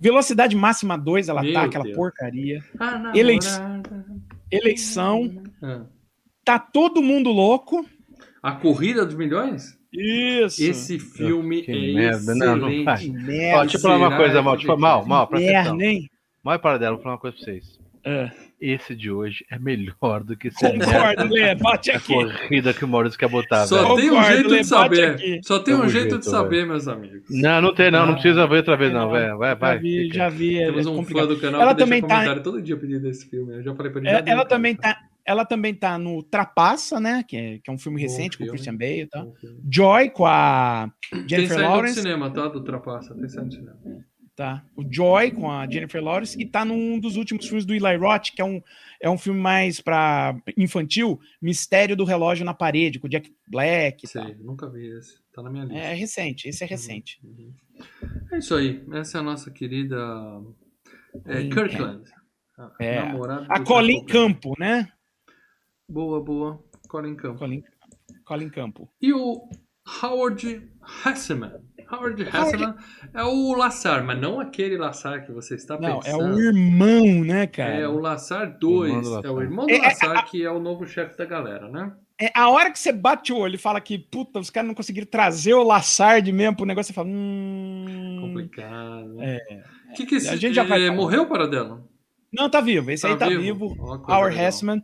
Velocidade 0.00 0.56
máxima 0.56 0.96
2, 0.96 1.28
ela 1.28 1.42
Meu 1.42 1.52
tá, 1.52 1.64
aquela 1.64 1.84
Deus. 1.84 1.94
porcaria. 1.94 2.64
Eleição. 3.14 3.62
namorada. 3.62 4.06
Eleição. 4.50 5.42
Ah. 5.62 5.84
Tá 6.44 6.58
todo 6.58 7.02
mundo 7.02 7.30
louco. 7.30 7.84
A 8.42 8.52
Corrida 8.52 9.04
dos 9.04 9.16
Milhões? 9.16 9.76
Isso. 9.92 10.62
Esse 10.62 10.98
filme 10.98 11.60
Que 11.62 11.72
é 11.72 11.94
merda. 11.94 12.34
Não, 12.34 12.56
não 12.56 12.68
excelente. 12.70 12.84
faz. 12.84 13.00
Que 13.00 13.10
Ó, 13.10 13.12
merda. 13.12 13.60
deixa 13.60 13.76
eu 13.76 13.80
falar 13.82 13.96
uma 13.98 14.16
coisa, 14.16 14.42
mal. 14.42 14.56
Tipo, 14.56 14.76
mal, 14.78 15.04
mal, 15.06 15.26
presta 15.26 15.50
atenção. 15.50 15.76
merda, 15.76 15.92
hein? 15.92 16.10
Mal 16.42 16.58
para 16.58 16.78
dela, 16.78 16.94
vou 16.96 17.02
falar 17.02 17.14
uma 17.16 17.20
coisa 17.20 17.36
pra 17.36 17.44
vocês. 17.44 17.78
É. 18.06 18.30
Esse 18.58 18.94
de 18.96 19.10
hoje 19.10 19.44
é 19.50 19.58
melhor 19.58 20.24
do 20.24 20.34
que 20.34 20.48
esse 20.48 20.58
Concordo, 20.58 21.34
Lê. 21.34 21.54
Bate 21.56 21.90
aqui. 21.90 22.14
corrida 22.14 22.72
que 22.72 22.84
o 22.86 22.88
Maurício 22.88 23.18
quer 23.18 23.28
botar, 23.28 23.66
Só 23.66 23.82
velho. 23.82 23.96
tem 23.96 24.06
um 24.06 24.14
Concordo, 24.14 24.32
jeito 24.34 24.48
Lê, 24.48 24.58
de 24.60 24.64
saber. 24.66 25.04
aqui. 25.10 25.40
Só 25.42 25.58
tem 25.58 25.74
um 25.74 25.78
Tamo 25.80 25.90
jeito 25.90 26.10
junto, 26.12 26.18
de 26.20 26.24
saber, 26.30 26.66
meus 26.66 26.88
amigos. 26.88 27.22
Não, 27.28 27.60
não 27.60 27.74
tem 27.74 27.90
não, 27.90 28.06
não 28.06 28.14
precisa 28.14 28.46
ver 28.46 28.56
outra 28.58 28.76
vez 28.76 28.90
não, 28.92 29.00
Não, 29.00 29.10
velho. 29.10 29.36
Vai, 29.36 29.48
Já 29.50 29.54
vai. 29.56 29.78
vi, 29.78 30.02
fica. 30.04 30.14
já 30.14 30.28
vi. 30.30 30.58
É, 30.58 30.66
Temos 30.66 30.86
é 30.86 30.90
um 30.90 30.96
complicado. 30.96 31.28
fã 31.28 31.34
do 31.34 31.40
canal 31.40 31.60
Ela 31.60 31.70
que 31.72 31.76
deixa 31.76 31.86
também 31.86 32.00
tá- 32.00 32.08
comentário 32.14 32.42
todo 32.42 32.62
dia 32.62 32.76
pedindo 32.78 33.06
esse 33.08 33.28
filme. 33.28 33.54
Eu 33.56 33.62
já 33.62 33.74
falei 33.74 33.92
pra 33.92 34.00
ele. 34.00 34.08
É, 34.08 34.12
já 34.12 34.18
ela 34.26 34.42
deu, 34.42 34.48
também 34.48 34.74
tá, 34.74 34.98
ela 35.26 35.44
também 35.44 35.74
tá 35.74 35.98
no 35.98 36.22
Trapaça, 36.22 36.98
né? 36.98 37.24
Que 37.28 37.36
é, 37.36 37.58
que 37.62 37.68
é 37.68 37.72
um 37.74 37.78
filme 37.78 37.98
Bom 37.98 38.02
recente 38.04 38.38
com 38.38 38.44
o. 38.44 38.48
Christian 38.48 38.76
Bale 38.76 39.00
e 39.02 39.06
tal. 39.06 39.24
Bom. 39.26 39.34
Joy 39.70 40.08
com 40.10 40.24
a 40.24 40.88
Tem 41.10 41.28
Jennifer 41.28 41.56
do 41.58 41.62
Lawrence. 41.62 42.00
cinema, 42.00 42.30
tá? 42.30 42.48
Do 42.48 42.62
Trapaça. 42.64 43.14
Tem 43.14 43.28
saído 43.28 43.48
do 43.50 43.54
cinema. 43.54 43.76
Tá. 44.36 44.62
O 44.76 44.84
Joy 44.88 45.30
com 45.30 45.50
a 45.50 45.66
Jennifer 45.66 46.04
Lawrence 46.04 46.38
e 46.38 46.44
tá 46.44 46.62
num 46.62 47.00
dos 47.00 47.16
últimos 47.16 47.46
filmes 47.46 47.64
do 47.64 47.72
Eli 47.74 47.96
Roth, 47.96 48.32
que 48.34 48.42
é 48.42 48.44
um, 48.44 48.60
é 49.00 49.08
um 49.08 49.16
filme 49.16 49.40
mais 49.40 49.80
para 49.80 50.36
infantil, 50.58 51.18
Mistério 51.40 51.96
do 51.96 52.04
Relógio 52.04 52.44
na 52.44 52.52
Parede, 52.52 52.98
com 53.00 53.06
o 53.06 53.10
Jack 53.10 53.34
Black. 53.48 54.06
Sei, 54.06 54.34
nunca 54.34 54.68
vi 54.68 54.88
esse. 54.88 55.18
Tá 55.32 55.42
na 55.42 55.48
minha 55.48 55.64
lista. 55.64 55.78
É 55.78 55.94
recente, 55.94 56.48
esse 56.50 56.62
é 56.62 56.66
recente. 56.66 57.18
Uhum. 57.24 57.50
É 58.30 58.36
isso 58.38 58.54
aí. 58.54 58.84
Essa 58.92 59.16
é 59.16 59.20
a 59.20 59.24
nossa 59.24 59.50
querida 59.50 59.96
é, 61.24 61.48
Kirkland. 61.48 62.04
A 62.58 62.72
É. 62.78 63.02
namorada 63.06 63.46
A 63.48 63.60
Colin. 63.60 64.04
Campo, 64.04 64.54
né? 64.58 64.86
Boa, 65.88 66.22
boa. 66.22 66.62
Colin 66.88 67.14
Campo. 67.16 67.38
Colin, 67.38 67.64
Colin 68.24 68.50
Campo. 68.50 68.92
E 69.00 69.14
o 69.14 69.48
Howard 70.02 70.68
Hesseman. 71.04 71.52
Howard 71.90 72.20
Hesseman 72.22 72.74
é 73.14 73.22
o 73.22 73.54
Lassar, 73.54 74.04
mas 74.04 74.20
não 74.20 74.40
aquele 74.40 74.76
Lassar 74.76 75.24
que 75.24 75.30
você 75.32 75.54
está 75.54 75.78
Não, 75.78 75.98
é 76.00 76.02
pensando. 76.02 76.34
o 76.34 76.40
irmão, 76.40 77.24
né, 77.24 77.46
cara? 77.46 77.74
É 77.74 77.86
o 77.88 77.98
Lassar 78.00 78.42
Irmão 78.42 78.58
2. 78.58 79.08
do 79.08 79.26
É 79.26 79.30
o 79.30 79.40
irmão 79.40 79.66
do 79.66 79.72
É, 79.72 79.76
é, 79.76 79.82
Lassar, 79.82 80.24
que 80.28 80.42
é 80.44 80.50
o 80.50 80.58
novo 80.58 80.84
chefe 80.86 81.16
da 81.16 81.24
galera, 81.24 81.68
né? 81.68 81.92
É, 82.20 82.32
a 82.34 82.48
hora 82.48 82.70
que 82.72 82.78
você 82.78 82.92
bate 82.92 83.32
o 83.32 83.36
olho 83.36 83.54
e 83.54 83.58
fala 83.58 83.80
que, 83.80 83.98
puta, 83.98 84.40
os 84.40 84.50
caras 84.50 84.66
não 84.66 84.74
conseguiram 84.74 85.06
trazer 85.06 85.54
o 85.54 85.62
Lassard 85.62 86.30
mesmo 86.32 86.56
pro 86.56 86.66
negócio, 86.66 86.88
você 86.88 86.94
fala, 86.94 87.08
hum... 87.08 88.18
Complicado. 88.22 89.14
Né? 89.14 89.36
É. 89.50 89.62
Que 89.94 90.06
que 90.06 90.16
esse, 90.16 90.28
A 90.28 90.34
gente 90.36 90.54
já 90.54 90.64
vai 90.64 90.82
eh, 90.84 90.90
morreu 90.90 91.26
para 91.26 91.46
dela? 91.46 91.84
Não, 92.32 92.50
tá 92.50 92.60
vivo. 92.60 92.90
Esse 92.90 93.02
Tá 93.02 93.08
aí 93.08 93.16
tá 93.16 93.28
vivo? 93.28 93.68
vivo. 93.68 93.82
Howard 93.84 94.34
legal. 94.34 94.48
Hessman. 94.48 94.82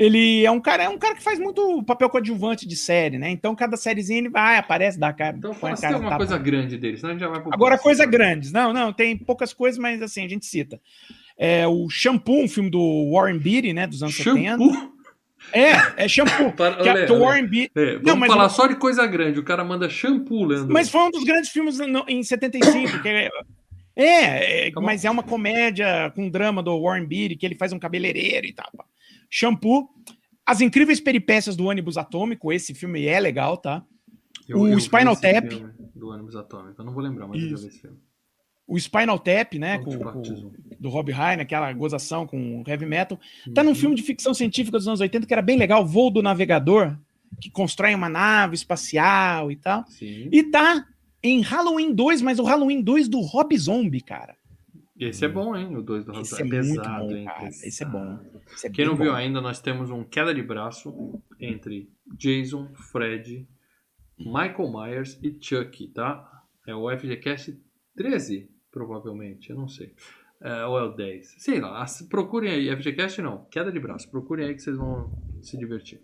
Ele 0.00 0.44
é 0.46 0.50
um 0.52 0.60
cara, 0.60 0.84
é 0.84 0.88
um 0.88 0.96
cara 0.96 1.16
que 1.16 1.22
faz 1.24 1.40
muito 1.40 1.82
papel 1.82 2.08
coadjuvante 2.08 2.68
de 2.68 2.76
série, 2.76 3.18
né? 3.18 3.30
Então, 3.30 3.52
cada 3.56 3.76
sériezinha 3.76 4.20
ele 4.20 4.28
vai, 4.28 4.56
aparece, 4.56 4.96
dá 4.96 5.12
cara. 5.12 5.36
Então 5.36 5.52
fala 5.52 5.74
se 5.74 5.82
cara 5.82 5.94
tem 5.94 5.94
alguma 5.96 6.10
tapa. 6.12 6.24
coisa 6.24 6.38
grande 6.38 6.78
dele, 6.78 6.96
senão 6.96 7.10
a 7.10 7.12
gente 7.14 7.20
já 7.22 7.28
vai 7.28 7.40
pro 7.42 7.52
Agora, 7.52 7.76
coisa 7.76 8.06
grandes. 8.06 8.52
Não, 8.52 8.72
não, 8.72 8.92
tem 8.92 9.16
poucas 9.16 9.52
coisas, 9.52 9.76
mas 9.76 10.00
assim, 10.00 10.24
a 10.24 10.28
gente 10.28 10.46
cita. 10.46 10.80
É, 11.36 11.66
o 11.66 11.88
Shampoo, 11.90 12.44
um 12.44 12.48
filme 12.48 12.70
do 12.70 13.10
Warren 13.12 13.38
Beatty, 13.38 13.72
né? 13.72 13.88
Dos 13.88 14.00
anos 14.00 14.14
70. 14.16 14.50
Shampoo? 14.64 14.92
É, 15.52 16.04
é 16.04 16.08
Shampoo. 16.08 16.52
Para- 16.56 16.76
que, 16.76 16.88
é- 16.88 16.92
olha, 16.92 17.12
o. 17.12 17.18
Warren 17.20 17.46
Beatty. 17.48 17.72
É, 17.74 17.92
vamos 17.94 18.06
Não, 18.06 18.16
mas 18.16 18.30
falar 18.30 18.46
o- 18.46 18.50
só 18.50 18.66
de 18.68 18.76
coisa 18.76 19.04
grande. 19.04 19.40
O 19.40 19.44
cara 19.44 19.64
manda 19.64 19.88
shampoo, 19.90 20.44
Leandro. 20.44 20.72
Mas 20.72 20.88
foi 20.88 21.00
um 21.00 21.10
dos 21.10 21.24
grandes 21.24 21.50
filmes 21.50 21.76
no- 21.78 22.04
em 22.06 22.22
75. 22.22 23.02
que 23.02 23.08
é, 23.08 23.28
é, 23.96 24.66
é, 24.66 24.70
Tá 24.70 24.80
bom. 24.80 24.86
mas 24.86 25.04
é 25.04 25.10
uma 25.10 25.24
comédia 25.24 26.12
com 26.14 26.28
drama 26.28 26.62
do 26.62 26.80
Warren 26.80 27.04
Beatty, 27.04 27.34
que 27.34 27.44
ele 27.44 27.56
faz 27.56 27.72
um 27.72 27.78
cabeleireiro 27.80 28.46
e 28.46 28.52
tal. 28.52 28.70
pá. 28.76 28.84
Shampoo. 29.30 29.88
As 30.46 30.60
Incríveis 30.60 31.00
Peripécias 31.00 31.54
do 31.56 31.66
Ônibus 31.66 31.98
Atômico. 31.98 32.52
Esse 32.52 32.74
filme 32.74 33.04
é 33.06 33.20
legal, 33.20 33.56
tá? 33.56 33.84
Eu- 34.48 34.60
o 34.60 34.68
eu 34.68 34.78
Spinal 34.78 35.14
Tap. 35.14 35.44
Do 35.94 36.08
ônibus 36.08 36.34
atômico. 36.36 36.80
Eu 36.80 36.84
não 36.86 36.92
vou 36.94 37.02
lembrar, 37.02 37.26
mas 37.26 37.42
eu 37.42 37.48
já 37.48 37.54
Isso. 37.54 37.62
vi 37.64 37.68
esse 37.68 37.80
filme. 37.80 37.98
O 38.66 38.78
Spinal 38.78 39.18
Tap, 39.18 39.54
né? 39.58 39.78
Com, 39.78 39.98
com- 39.98 40.52
do 40.78 40.88
Rob 40.88 41.10
Reiner, 41.12 41.40
aquela 41.40 41.70
gozação 41.72 42.26
com 42.26 42.62
heavy 42.66 42.86
metal. 42.86 43.18
Tá 43.54 43.62
num 43.62 43.70
Uhum. 43.70 43.74
filme 43.74 43.94
de 43.96 44.02
ficção 44.02 44.32
científica 44.32 44.78
dos 44.78 44.86
anos 44.88 45.00
80 45.00 45.26
que 45.26 45.32
era 45.32 45.42
bem 45.42 45.58
legal, 45.58 45.84
Voo 45.84 46.10
do 46.10 46.22
Navegador, 46.22 46.96
que 47.42 47.50
constrói 47.50 47.94
uma 47.94 48.08
nave 48.08 48.54
espacial 48.54 49.50
e 49.50 49.56
tal. 49.56 49.84
Sim. 49.88 50.28
E 50.32 50.42
tá 50.44 50.86
em 51.22 51.40
Halloween 51.42 51.92
2, 51.92 52.22
mas 52.22 52.38
o 52.38 52.44
Halloween 52.44 52.80
2 52.80 53.08
do 53.08 53.20
Rob 53.20 53.54
Zombie, 53.58 54.00
cara. 54.00 54.36
Esse 54.98 55.24
é 55.24 55.28
bom, 55.28 55.54
hein? 55.56 55.76
O 55.76 55.82
2 55.82 56.04
do 56.04 56.12
Esse 56.20 56.42
Rob 56.42 56.54
é 56.54 56.58
é 56.58 56.62
muito 56.62 56.80
pesado, 56.82 57.04
bom, 57.06 57.12
hein? 57.16 57.24
cara. 57.24 57.48
Esse 57.48 57.82
é 57.82 57.86
bom. 57.86 58.18
Esse 58.52 58.66
é 58.66 58.70
Quem 58.70 58.84
não 58.86 58.96
viu 58.96 59.12
bom. 59.12 59.16
ainda, 59.16 59.40
nós 59.40 59.60
temos 59.60 59.90
um 59.90 60.02
queda 60.02 60.34
de 60.34 60.42
braço 60.42 61.20
entre 61.38 61.88
Jason, 62.18 62.68
Fred, 62.90 63.46
Michael 64.18 64.72
Myers 64.72 65.18
e 65.22 65.36
Chucky, 65.40 65.88
tá? 65.88 66.42
É 66.66 66.74
o 66.74 66.90
FGCast 66.90 67.56
13, 67.96 68.50
provavelmente, 68.72 69.50
eu 69.50 69.56
não 69.56 69.68
sei. 69.68 69.94
É, 70.40 70.64
ou 70.66 70.78
é 70.78 70.82
o 70.84 70.92
10. 70.92 71.34
Sei 71.38 71.60
lá, 71.60 71.84
procurem 72.08 72.50
aí. 72.50 72.76
FGCast 72.76 73.20
não, 73.22 73.44
queda 73.50 73.72
de 73.72 73.80
braço. 73.80 74.08
Procurem 74.10 74.46
aí 74.46 74.54
que 74.54 74.62
vocês 74.62 74.76
vão 74.76 75.10
se 75.42 75.56
divertir. 75.58 76.00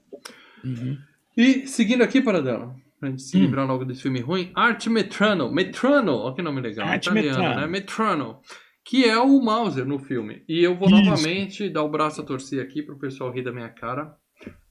Uhum. 0.65 0.97
E 1.37 1.67
seguindo 1.67 2.03
aqui, 2.03 2.21
Paradela, 2.21 2.75
pra 2.99 3.11
gente 3.11 3.23
se 3.23 3.37
Hum. 3.37 3.41
livrar 3.41 3.67
logo 3.67 3.85
desse 3.85 4.03
filme 4.03 4.21
ruim, 4.21 4.51
Art 4.55 4.87
Metrano. 4.89 5.53
Metrano, 5.53 6.13
olha 6.17 6.35
que 6.35 6.43
nome 6.43 6.61
legal. 6.61 6.87
Art 6.89 7.05
italiano, 7.07 7.39
Metrano. 7.39 7.61
né? 7.61 7.67
Metrano. 7.67 8.41
Que 8.85 9.05
é 9.05 9.19
o 9.19 9.41
Mauser 9.41 9.87
no 9.87 9.99
filme. 9.99 10.43
E 10.49 10.63
eu 10.63 10.77
vou 10.77 10.89
Isso. 10.89 10.97
novamente 10.97 11.69
dar 11.71 11.83
o 11.83 11.89
braço 11.89 12.21
a 12.21 12.25
torcer 12.25 12.63
aqui 12.63 12.83
pro 12.83 12.99
pessoal 12.99 13.31
rir 13.31 13.43
da 13.43 13.53
minha 13.53 13.69
cara. 13.71 14.15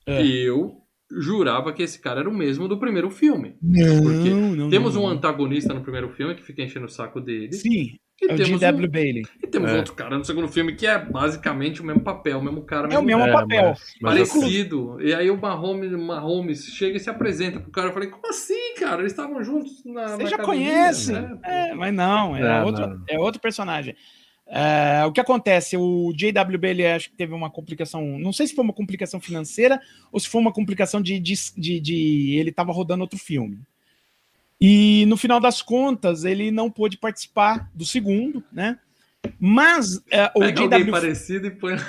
É. 0.05 0.25
Eu 0.25 0.83
jurava 1.11 1.73
que 1.73 1.83
esse 1.83 1.99
cara 1.99 2.21
era 2.21 2.29
o 2.29 2.33
mesmo 2.33 2.67
do 2.67 2.79
primeiro 2.79 3.09
filme. 3.09 3.55
Não, 3.61 4.03
Porque 4.03 4.29
não, 4.29 4.69
Temos 4.69 4.95
não, 4.95 5.03
um 5.03 5.07
antagonista 5.07 5.73
no 5.73 5.81
primeiro 5.81 6.09
filme 6.09 6.35
que 6.35 6.43
fica 6.43 6.61
enchendo 6.61 6.85
o 6.85 6.89
saco 6.89 7.19
dele. 7.19 7.53
Sim, 7.53 7.97
E 8.25 8.31
é 8.31 8.33
o 8.33 8.37
temos, 8.37 8.59
G.W. 8.59 8.87
um, 8.87 8.89
Bailey. 8.91 9.23
e 9.43 9.47
temos 9.47 9.71
É. 9.71 9.75
outro 9.77 9.93
cara 9.93 10.17
no 10.17 10.23
segundo 10.25 10.47
filme 10.47 10.73
que 10.75 10.87
é 10.87 10.97
basicamente 10.97 11.81
o 11.81 11.85
mesmo 11.85 12.01
papel, 12.01 12.39
o 12.39 12.43
mesmo 12.43 12.61
cara, 12.61 12.87
É 12.93 12.97
o 12.97 13.03
mesmo 13.03 13.23
É, 13.23 13.31
papel. 13.31 13.63
mas- 13.69 13.95
mas 14.01 14.17
eu- 14.17 14.27
parecido. 14.41 14.97
E 15.01 15.13
aí 15.13 15.29
o 15.29 15.37
Mahomes, 15.37 15.91
Mahomes 15.91 16.65
chega 16.67 16.97
e 16.97 16.99
se 16.99 17.09
apresenta 17.09 17.59
pro 17.59 17.71
cara. 17.71 17.87
Eu 17.89 17.93
falei, 17.93 18.09
como 18.09 18.27
assim, 18.29 18.75
cara? 18.79 19.01
Eles 19.01 19.11
estavam 19.11 19.43
juntos 19.43 19.83
na. 19.85 20.07
Você 20.09 20.23
na 20.23 20.29
já 20.29 20.35
academia, 20.37 20.67
conhece. 20.71 21.11
né? 21.11 21.37
É, 21.43 21.73
mas 21.73 21.93
não, 21.93 22.35
é, 22.35 22.41
Não, 22.41 22.65
outro, 22.65 22.87
não. 22.87 23.01
é 23.09 23.19
outro 23.19 23.41
personagem. 23.41 23.95
É, 24.45 25.03
o 25.05 25.11
que 25.11 25.21
acontece? 25.21 25.77
O 25.77 26.11
J.W. 26.15 26.57
Bailey 26.59 26.85
acho 26.85 27.09
que 27.09 27.15
teve 27.15 27.33
uma 27.33 27.49
complicação. 27.49 28.19
Não 28.19 28.33
sei 28.33 28.45
se 28.45 28.53
foi 28.53 28.63
uma 28.63 28.73
complicação 28.73 29.19
financeira 29.19 29.79
ou 30.11 30.19
se 30.19 30.27
foi 30.27 30.41
uma 30.41 30.51
complicação 30.51 31.01
de. 31.01 31.17
de, 31.19 31.33
de, 31.57 31.79
de- 31.79 32.35
ele 32.37 32.49
estava 32.49 32.71
rodando 32.71 33.01
outro 33.01 33.17
filme. 33.17 33.59
E 34.65 35.05
no 35.07 35.17
final 35.17 35.41
das 35.41 35.61
contas, 35.61 36.23
ele 36.23 36.49
não 36.49 36.71
pôde 36.71 36.97
participar 36.97 37.69
do 37.75 37.83
segundo, 37.83 38.41
né? 38.49 38.79
Mas 39.37 40.01
é, 40.09 40.31
o 40.33 40.39
Pega 40.39 40.61
J.W. 40.61 40.89
parecido 40.89 41.47
e 41.47 41.51
põe. 41.51 41.75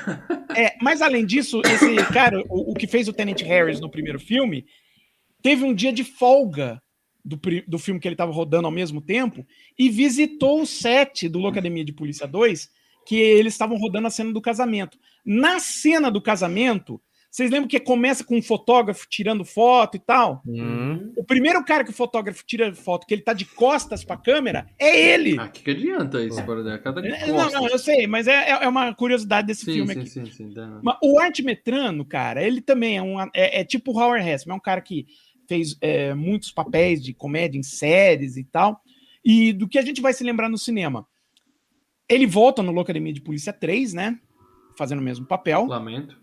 É, 0.57 0.77
mas 0.81 1.03
além 1.03 1.27
disso, 1.27 1.61
esse 1.64 1.97
cara, 2.12 2.41
o, 2.49 2.70
o 2.70 2.75
que 2.75 2.87
fez 2.87 3.09
o 3.09 3.12
Tenant 3.12 3.41
Harris 3.43 3.81
no 3.81 3.91
primeiro 3.91 4.20
filme, 4.20 4.66
teve 5.43 5.64
um 5.64 5.75
dia 5.75 5.93
de 5.93 6.05
folga 6.05 6.81
do, 7.25 7.41
do 7.66 7.79
filme 7.79 7.99
que 7.99 8.07
ele 8.07 8.14
estava 8.14 8.31
rodando 8.31 8.66
ao 8.66 8.72
mesmo 8.72 9.01
tempo 9.01 9.45
e 9.77 9.89
visitou 9.89 10.62
o 10.62 10.66
set 10.66 11.29
do 11.29 11.41
Locademia 11.41 11.85
de 11.85 11.93
Polícia 11.93 12.27
2, 12.27 12.70
que 13.05 13.16
eles 13.16 13.55
estavam 13.55 13.77
rodando 13.77 14.07
a 14.07 14.11
cena 14.11 14.33
do 14.33 14.41
casamento. 14.41 14.97
Na 15.25 15.59
cena 15.59 16.09
do 16.09 16.22
casamento, 16.22 17.01
vocês 17.35 17.51
lembram 17.51 17.66
que 17.66 17.80
começa 17.80 18.22
com 18.22 18.37
um 18.37 18.43
fotógrafo 18.43 19.07
tirando 19.11 19.45
foto 19.45 19.97
e 19.97 19.99
tal? 20.01 20.41
Hum, 20.47 21.12
O 21.16 21.24
primeiro 21.24 21.64
cara 21.64 21.82
que 21.82 21.91
o 21.91 21.93
fotógrafo 21.93 22.45
tira 22.47 22.72
foto, 22.72 23.05
que 23.09 23.12
ele 23.12 23.22
tá 23.22 23.32
de 23.32 23.45
costas 23.45 24.05
para 24.05 24.14
a 24.14 24.18
câmera, 24.18 24.68
é 24.78 25.12
ele. 25.14 25.37
Ah, 25.41 25.49
que, 25.49 25.62
que 25.64 25.70
adianta 25.72 26.22
isso, 26.24 26.45
por 26.45 26.59
exemplo? 26.59 26.78
Cada 26.85 27.05
É, 27.05 27.26
não, 27.26 27.35
costas. 27.35 27.53
não, 27.55 27.68
eu 27.68 27.78
sei, 27.78 28.07
mas 28.07 28.28
é, 28.28 28.51
é 28.51 28.68
uma 28.68 28.95
curiosidade 28.95 29.49
desse 29.49 29.64
Sim, 29.64 29.72
filme 29.72 29.93
sim, 29.95 29.99
aqui. 30.01 30.09
sim, 30.11 30.26
sim, 30.26 30.53
dá- 30.53 30.78
Mas 30.80 30.97
o 31.03 31.18
Art 31.18 31.41
Metrano, 31.41 32.05
cara, 32.05 32.41
ele 32.41 32.61
também 32.61 32.97
é 32.99 33.03
um. 33.03 33.20
É, 33.20 33.61
é 33.61 33.64
tipo 33.64 33.91
o 33.91 33.99
Howard 34.01 34.24
Hessman, 34.28 34.55
é 34.55 34.57
um 34.57 34.61
cara 34.62 34.80
que 34.80 35.05
fez 35.49 35.76
é, 35.80 36.14
muitos 36.14 36.53
papéis 36.53 37.03
de 37.03 37.12
comédia 37.12 37.59
em 37.59 37.64
séries 37.64 38.37
e 38.37 38.45
tal. 38.45 38.80
E 39.24 39.53
do 39.53 39.68
que 39.68 39.78
a 39.78 39.82
gente 39.82 40.01
vai 40.01 40.12
se 40.12 40.22
lembrar 40.22 40.49
no 40.49 40.57
cinema? 40.57 41.05
Ele 42.09 42.26
volta 42.26 42.62
no 42.62 42.70
Locademia 42.70 43.12
de 43.12 43.20
Polícia 43.20 43.53
3, 43.53 43.93
né? 43.93 44.20
Fazendo 44.78 45.01
o 45.01 45.03
mesmo 45.03 45.26
papel. 45.26 45.66
Lamento. 45.66 46.22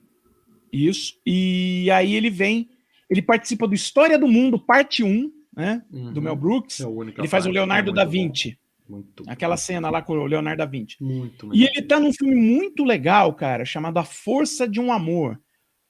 Isso. 0.72 1.14
E 1.26 1.90
aí 1.92 2.16
ele 2.16 2.30
vem. 2.30 2.70
Ele 3.10 3.22
participa 3.22 3.68
do 3.68 3.76
História 3.76 4.18
do 4.18 4.28
Mundo, 4.28 4.58
parte 4.58 5.04
1, 5.04 5.32
né? 5.56 5.84
Uhum. 5.92 6.14
Do 6.14 6.22
Mel 6.22 6.36
Brooks. 6.36 6.80
É 6.80 6.86
Ele 7.18 7.28
faz 7.28 7.46
o 7.46 7.50
Leonardo 7.52 7.92
é 7.92 7.94
da 7.94 8.06
muito 8.06 8.18
bom. 8.18 8.24
Vinci. 8.28 8.58
Muito 8.88 9.24
Aquela 9.28 9.56
cena 9.58 9.90
lá 9.90 10.02
com 10.02 10.14
o 10.14 10.26
Leonardo 10.26 10.58
da 10.60 10.66
Vinci. 10.66 10.98
Muito 11.02 11.50
E 11.54 11.64
ele 11.66 11.82
tá 11.82 12.00
num 12.00 12.14
filme 12.14 12.36
muito 12.36 12.84
legal, 12.84 13.34
cara, 13.34 13.64
chamado 13.66 13.98
A 13.98 14.04
Força 14.04 14.68
de 14.68 14.80
um 14.82 14.92
Amor, 14.92 15.40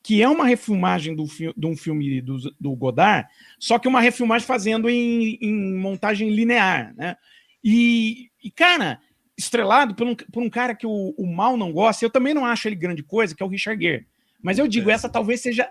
que 0.04 0.22
é 0.22 0.28
uma 0.28 0.46
refilmagem 0.46 1.16
do 1.16 1.26
fi- 1.28 1.54
de 1.56 1.66
um 1.66 1.76
filme 1.76 2.22
do, 2.22 2.38
do 2.60 2.76
Godard, 2.76 3.28
só 3.60 3.78
que 3.80 3.88
uma 3.88 4.02
refilmagem 4.02 4.46
fazendo 4.48 4.88
em, 4.90 5.38
em 5.42 5.76
montagem 5.78 6.30
linear, 6.32 6.94
né? 6.96 7.16
E, 7.64 8.30
e, 8.44 8.50
cara, 8.52 9.00
estrelado 9.38 9.94
por 9.96 10.06
um, 10.08 10.16
por 10.16 10.42
um 10.44 10.50
cara 10.50 10.76
que 10.76 10.86
o, 10.86 11.14
o 11.18 11.26
mal 11.26 11.56
não 11.58 11.72
gosta, 11.72 12.04
eu 12.06 12.10
também 12.10 12.34
não 12.34 12.46
acho 12.46 12.68
ele 12.68 12.76
grande 12.76 13.04
coisa, 13.04 13.36
que 13.36 13.42
é 13.42 13.46
o 13.46 13.50
Richard 13.50 13.82
Gere. 13.84 14.08
Mas 14.44 14.58
eu 14.60 14.68
digo, 14.68 14.90
É. 14.90 14.94
essa 14.94 15.10
talvez 15.10 15.42
seja 15.42 15.70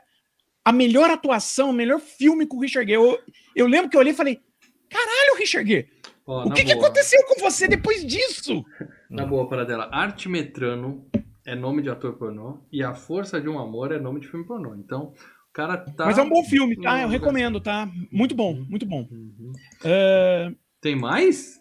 a 0.65 0.73
melhor 0.73 1.11
atuação, 1.11 1.71
o 1.71 1.73
melhor 1.75 2.01
filme 2.01 2.47
com 2.47 2.57
o 2.57 2.61
Richard 2.61 2.91
Gere. 2.91 3.03
Eu, 3.03 3.19
eu 3.57 3.67
lembro 3.67 3.89
que 3.91 3.97
eu 3.97 4.01
olhei 4.01 4.13
e 4.13 4.17
falei, 4.17 4.41
caralho, 4.89 5.39
Richard 5.39 5.69
Gere, 5.69 5.89
Ó, 6.27 6.47
o 6.47 6.53
que, 6.53 6.65
que 6.65 6.73
aconteceu 6.73 7.25
com 7.27 7.41
você 7.41 7.67
depois 7.67 8.07
disso? 8.07 8.65
Na 9.11 9.27
boa, 9.27 9.49
para 9.49 9.65
dela. 9.65 9.89
Arte 9.93 10.29
Metrano 10.29 11.07
é 11.45 11.55
nome 11.55 11.83
de 11.83 11.91
ator 11.91 12.13
pornô 12.17 12.61
e 12.71 12.83
A 12.83 12.95
Força 12.95 13.41
de 13.41 13.49
um 13.49 13.59
Amor 13.59 13.91
é 13.93 13.99
nome 13.99 14.21
de 14.21 14.29
filme 14.29 14.47
pornô. 14.47 14.75
Então, 14.77 15.13
o 15.49 15.53
cara 15.53 15.77
tá. 15.79 16.07
Mas 16.07 16.19
é 16.19 16.23
um 16.23 16.29
bom 16.29 16.45
filme, 16.45 16.77
tá? 16.81 16.99
Eu 16.99 17.03
Não, 17.05 17.09
recomendo, 17.09 17.61
tá? 17.61 17.89
Muito 18.13 18.35
bom, 18.35 18.55
muito 18.69 18.87
bom. 18.87 19.09
Uhum. 19.11 19.53
É, 19.85 20.53
Tem 20.81 20.95
mais? 20.95 21.60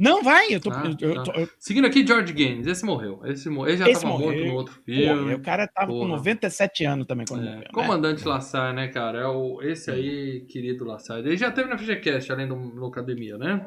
Não, 0.00 0.22
vai, 0.22 0.46
eu 0.54 0.60
tô. 0.60 0.70
Ah, 0.72 0.84
eu- 0.98 1.10
eu 1.14 1.22
tá. 1.22 1.32
eu- 1.38 1.48
Seguindo 1.58 1.86
aqui, 1.86 2.06
George 2.06 2.32
Gaines. 2.32 2.66
Esse 2.66 2.84
morreu. 2.86 3.20
Esse, 3.24 3.48
ele 3.50 3.76
já 3.76 3.86
Esse 3.86 4.00
tava 4.00 4.14
morto 4.18 4.24
morreu. 4.24 4.46
no 4.46 4.54
outro 4.54 4.74
filme. 4.82 5.34
o 5.34 5.40
cara 5.42 5.68
tava 5.68 5.88
com 5.88 5.98
Porra. 5.98 6.08
97 6.08 6.84
anos 6.86 7.06
também 7.06 7.26
quando 7.28 7.42
É, 7.42 7.44
morreu. 7.44 7.60
né? 7.60 7.66
Comandante 7.72 8.26
Lassar, 8.26 8.72
né, 8.72 8.88
cara? 8.88 9.18
É 9.20 9.26
o, 9.26 9.60
esse 9.60 9.90
aí, 9.90 10.40
querido 10.48 10.86
Lassar. 10.86 11.18
Ele 11.18 11.36
já 11.36 11.50
teve 11.50 11.68
na 11.68 11.76
FGCast, 11.76 12.32
além 12.32 12.48
do 12.48 12.56
no 12.56 12.86
Academia, 12.86 13.36
né? 13.36 13.66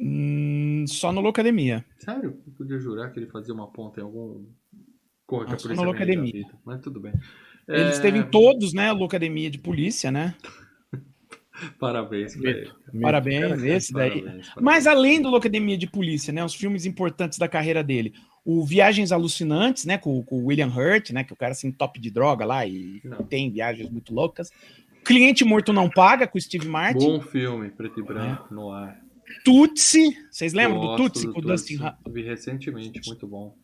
Hum, 0.00 0.84
só 0.86 1.12
no 1.12 1.20
Locademia. 1.20 1.84
Sério? 1.98 2.40
Eu 2.46 2.52
podia 2.54 2.78
jurar 2.78 3.10
que 3.12 3.18
ele 3.18 3.26
fazia 3.26 3.52
uma 3.52 3.70
ponta 3.70 4.00
em 4.00 4.04
algum. 4.04 4.46
Corre 5.26 5.44
que 5.46 5.52
a 5.52 5.54
Ah, 5.56 5.58
só 5.58 5.62
polícia 5.64 5.84
no 5.84 5.92
Locademia. 5.92 6.44
Mas 6.64 6.80
tudo 6.80 7.00
bem. 7.00 7.12
Ele 7.68 7.82
É, 7.82 7.90
esteve 7.90 8.18
em 8.18 8.22
todos, 8.22 8.72
né? 8.72 8.90
Locademia 8.92 9.50
de 9.50 9.58
polícia, 9.58 10.10
né? 10.10 10.34
Parabéns 11.78 12.36
pra 12.36 12.50
ele. 12.50 12.70
Parabéns, 13.00 13.62
esse 13.62 13.92
daí. 13.92 14.10
Parabéns, 14.22 14.48
parabéns. 14.48 14.52
Mas 14.60 14.86
além 14.86 15.20
do 15.20 15.28
Locademia 15.28 15.76
de 15.76 15.86
Polícia, 15.86 16.32
né? 16.32 16.44
Os 16.44 16.54
filmes 16.54 16.86
importantes 16.86 17.38
da 17.38 17.48
carreira 17.48 17.82
dele. 17.82 18.12
O 18.44 18.64
Viagens 18.64 19.12
Alucinantes, 19.12 19.84
né? 19.84 19.98
Com, 19.98 20.24
o 20.30 20.46
William 20.46 20.68
Hurt, 20.68 21.10
né? 21.10 21.24
Que 21.24 21.32
o 21.32 21.36
cara 21.36 21.52
assim, 21.52 21.70
top 21.72 22.00
de 22.00 22.10
droga 22.10 22.44
lá 22.44 22.64
e 22.66 23.00
Não. 23.04 23.18
tem 23.24 23.50
viagens 23.50 23.90
muito 23.90 24.14
loucas. 24.14 24.50
Cliente 25.04 25.44
Morto 25.44 25.72
Não 25.72 25.88
Paga, 25.88 26.26
com 26.26 26.38
o 26.38 26.40
Steve 26.40 26.66
Martin. 26.68 27.06
Bom 27.06 27.20
filme, 27.20 27.70
preto 27.70 27.98
e 28.00 28.02
branco, 28.02 28.52
no 28.52 28.70
ar. 28.70 28.98
Tutsi, 29.44 30.10
vocês 30.30 30.52
lembram 30.52 30.80
do 30.80 30.86
Gosto 30.86 31.02
Tutsi 31.02 31.28
com 31.32 31.38
o. 31.38 31.42
Dustin 31.42 31.76
Ra- 31.76 31.98
Vi 32.08 32.22
recentemente, 32.22 33.00
muito 33.06 33.26
bom. 33.26 33.54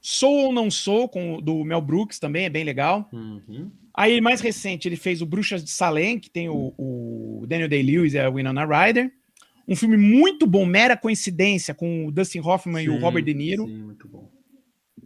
Sou 0.00 0.46
ou 0.46 0.52
Não 0.52 0.70
Sou, 0.70 1.08
com, 1.08 1.36
o- 1.36 1.40
do 1.40 1.64
Mel 1.64 1.80
Brooks 1.80 2.18
também, 2.18 2.44
é 2.44 2.50
bem 2.50 2.64
legal. 2.64 3.08
Uhum. 3.12 3.70
Aí, 3.94 4.20
mais 4.20 4.40
recente, 4.40 4.88
ele 4.88 4.96
fez 4.96 5.20
o 5.20 5.26
Bruxas 5.26 5.62
de 5.62 5.70
Salem, 5.70 6.18
que 6.18 6.30
tem 6.30 6.48
o, 6.48 6.72
o 6.78 7.44
Daniel 7.46 7.68
Day-Lewis 7.68 8.14
e 8.14 8.18
a 8.18 8.30
Winona 8.30 8.64
Ryder. 8.64 9.12
Um 9.68 9.76
filme 9.76 9.96
muito 9.96 10.46
bom, 10.46 10.64
mera 10.66 10.96
coincidência, 10.96 11.74
com 11.74 12.06
o 12.06 12.10
Dustin 12.12 12.40
Hoffman 12.40 12.82
e 12.84 12.88
o 12.88 12.94
Sim, 12.94 13.00
Robert 13.00 13.22
De 13.22 13.34
Niro, 13.34 13.66
Sim, 13.66 13.76
muito 13.76 14.08
bom. 14.08 14.28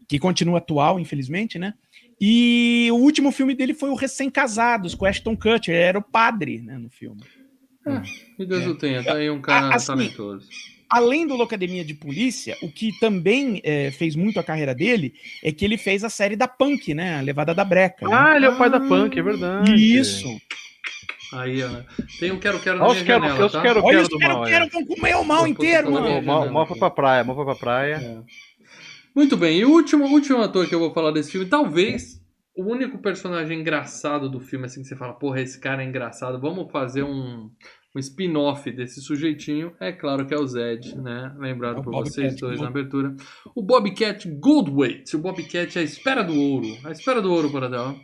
que 0.08 0.18
continua 0.18 0.58
atual, 0.58 0.98
infelizmente, 1.00 1.58
né? 1.58 1.74
E 2.20 2.88
o 2.92 2.96
último 2.96 3.30
filme 3.30 3.54
dele 3.54 3.74
foi 3.74 3.90
o 3.90 3.94
Recém-Casados, 3.94 4.94
com 4.94 5.04
Ashton 5.04 5.36
Kutcher, 5.36 5.74
ele 5.74 5.82
era 5.84 5.98
o 5.98 6.02
padre, 6.02 6.62
né, 6.62 6.78
no 6.78 6.88
filme. 6.88 7.20
E 8.38 8.46
Deus 8.46 8.64
É. 8.64 8.68
o 8.68 8.74
tenha, 8.76 9.04
tá 9.04 9.14
aí 9.14 9.28
um 9.30 9.40
cara 9.40 9.74
assim, 9.74 9.86
talentoso. 9.88 10.48
Além 10.88 11.26
do 11.26 11.34
Locademia 11.34 11.84
de 11.84 11.94
Polícia, 11.94 12.56
o 12.62 12.70
que 12.70 12.96
também 13.00 13.60
eh, 13.64 13.90
fez 13.90 14.14
muito 14.14 14.38
a 14.38 14.42
carreira 14.44 14.74
dele 14.74 15.14
é 15.42 15.50
que 15.50 15.64
ele 15.64 15.76
fez 15.76 16.04
a 16.04 16.08
série 16.08 16.36
da 16.36 16.46
Punk, 16.46 16.94
né? 16.94 17.18
A 17.18 17.20
Levada 17.20 17.52
da 17.54 17.64
Breca. 17.64 18.06
né? 18.06 18.14
Ah, 18.14 18.36
ele 18.36 18.46
é 18.46 18.50
o 18.50 18.56
pai 18.56 18.70
da 18.70 18.80
Punk, 18.80 19.18
é 19.18 19.22
verdade. 19.22 19.74
Isso. 19.74 20.28
Aí, 21.32 21.62
ó. 21.62 21.68
Tem 22.20 22.30
um 22.30 22.38
quero-quero 22.38 22.78
na 22.78 22.84
Olha 22.84 22.92
minha 22.92 23.02
os 23.02 23.06
quero, 23.06 23.22
janela, 23.24 23.46
os 23.46 23.52
tá? 23.52 23.62
quero, 23.62 23.82
Olha 23.82 23.96
quero 23.96 24.08
do 24.08 24.18
quero, 24.18 24.34
mal. 24.34 24.44
quero, 24.44 24.64
é. 24.64 24.68
vão 24.68 24.86
comer 24.86 25.16
o 25.16 25.24
mal 25.24 25.38
Vou 25.38 25.48
inteiro, 25.48 25.90
mano. 25.90 26.22
Mal, 26.22 26.50
mal 26.50 26.66
foi 26.66 26.78
pra 26.78 26.90
praia, 26.90 27.24
mal 27.24 27.34
foi 27.34 27.44
pra 27.44 27.54
praia. 27.56 27.94
É. 27.96 28.18
Muito 29.14 29.36
bem, 29.36 29.58
e 29.58 29.64
o 29.64 29.70
último, 29.70 30.04
o 30.04 30.10
último 30.10 30.42
ator 30.42 30.68
que 30.68 30.74
eu 30.74 30.78
vou 30.78 30.92
falar 30.92 31.10
desse 31.10 31.32
filme, 31.32 31.46
talvez 31.46 32.20
o 32.54 32.64
único 32.64 32.98
personagem 32.98 33.60
engraçado 33.60 34.28
do 34.30 34.40
filme, 34.40 34.66
assim, 34.66 34.82
que 34.82 34.88
você 34.88 34.94
fala, 34.96 35.14
porra, 35.14 35.40
esse 35.40 35.58
cara 35.58 35.82
é 35.82 35.86
engraçado, 35.86 36.40
vamos 36.40 36.70
fazer 36.70 37.02
um, 37.02 37.50
um 37.96 37.98
spin-off 37.98 38.70
desse 38.70 39.00
sujeitinho, 39.00 39.72
é 39.80 39.90
claro 39.90 40.26
que 40.26 40.34
é 40.34 40.38
o 40.38 40.46
Zed, 40.46 40.96
né? 40.98 41.34
Lembrado 41.38 41.80
É 41.80 41.82
por 41.82 41.90
Bobcat 41.92 42.12
vocês 42.14 42.36
dois 42.36 42.60
na 42.60 42.68
abertura. 42.68 43.14
O 43.54 43.62
Bobcat 43.62 44.28
Goldthwait, 44.28 45.14
o 45.14 45.18
Bobcat 45.18 45.78
é 45.78 45.80
a 45.80 45.84
espera 45.84 46.22
do 46.22 46.34
ouro, 46.38 46.68
a 46.84 46.90
espera 46.92 47.22
do 47.22 47.32
ouro 47.32 47.50
para 47.50 47.68
dela. 47.68 47.96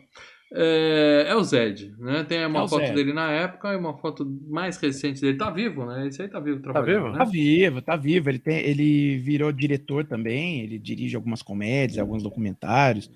É, 0.55 1.27
é 1.29 1.35
o 1.37 1.43
Zed, 1.43 1.95
né? 1.99 2.25
Tem 2.25 2.45
uma 2.45 2.65
É 2.65 2.69
foto 2.69 2.83
Zed. 2.85 2.95
dele 2.95 3.13
na 3.15 3.31
época 3.31 3.73
e 3.73 3.77
uma 3.77 3.97
foto 3.97 4.25
mais 4.49 4.77
recente 4.77 5.21
dele. 5.21 5.39
Tá 5.39 5.51
vivo, 5.51 5.87
né? 5.87 6.07
Esse 6.07 6.21
aí 6.23 6.29
tá 6.29 6.39
vivo 6.41 6.61
trabalhando, 6.61 7.05
vivo? 7.05 7.13
né? 7.13 7.19
Tá 7.19 7.25
vivo, 7.25 7.83
tá 7.83 7.97
vivo. 7.97 8.29
Ele, 8.31 8.39
tem, 8.39 8.59
ele 8.59 9.17
virou 9.19 9.51
diretor 9.51 10.05
também, 10.05 10.61
ele 10.61 10.79
dirige 10.79 11.17
algumas 11.17 11.41
comédias, 11.43 11.99
alguns 11.99 12.23
documentários. 12.23 13.11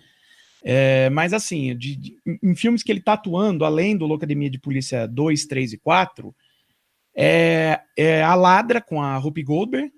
É, 0.64 1.10
mas 1.10 1.32
assim, 1.34 1.76
de- 1.76 1.96
de- 1.96 2.16
em- 2.26 2.50
em 2.50 2.54
filmes 2.56 2.82
que 2.82 2.90
ele 2.90 3.00
tá 3.02 3.12
atuando, 3.12 3.64
além 3.66 3.96
do 3.96 4.06
Locademia 4.06 4.48
de 4.50 4.58
Polícia 4.58 5.06
2, 5.06 5.44
3 5.46 5.74
e 5.74 5.78
4, 5.78 6.34
é, 7.16 7.80
é 7.96 8.22
A 8.22 8.34
Ladra 8.34 8.80
com 8.80 9.00
a 9.00 9.16
Rupi 9.16 9.42
Goldberg, 9.42 9.90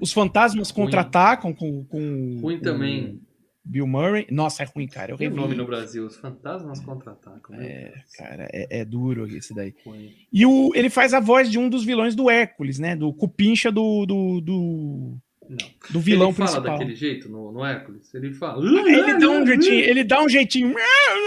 Os 0.00 0.12
Fantasmas. 0.12 0.72
Contra-Atacam 0.72 1.54
com, 1.54 1.84
com 1.84 2.38
Ruim 2.40 2.58
com 2.58 2.64
também. 2.64 3.20
Bill 3.64 3.86
Murray. 3.86 4.26
Nossa, 4.30 4.62
é 4.62 4.66
ruim, 4.66 4.86
cara. 4.86 5.12
Eu 5.12 5.16
revi. 5.16 5.34
nome 5.34 5.54
no 5.54 5.64
Brasil, 5.64 6.04
Os 6.04 6.16
Fantasmas 6.16 6.80
Contra-Atacam. 6.80 7.56
É, 7.56 7.94
cara, 8.18 8.48
é, 8.52 8.80
é 8.80 8.84
duro 8.84 9.26
esse 9.26 9.54
daí. 9.54 9.72
Ruim. 9.86 10.12
E 10.30 10.44
o, 10.44 10.72
ele 10.74 10.90
faz 10.90 11.14
a 11.14 11.20
voz 11.20 11.50
de 11.50 11.58
um 11.58 11.70
dos 11.70 11.84
vilões 11.84 12.14
do 12.14 12.28
Hércules, 12.28 12.78
né? 12.78 12.94
Do 12.94 13.12
Cupincha 13.14 13.72
do, 13.72 14.04
do, 14.04 14.40
do, 14.42 15.16
Não. 15.48 15.56
do 15.90 16.00
vilão 16.00 16.28
ele 16.28 16.36
fala 16.36 16.50
principal. 16.50 16.78
daquele 16.78 16.94
jeito 16.94 17.28
no, 17.30 17.52
no 17.52 17.64
Hércules? 17.64 18.12
Ele 18.12 18.34
fala. 18.34 18.62
Ele 18.66 19.18
dá 19.18 19.30
um 19.30 19.46
jeitinho, 19.46 19.80
ele 19.80 20.04
dá 20.04 20.22
um 20.22 20.28
jeitinho. 20.28 20.74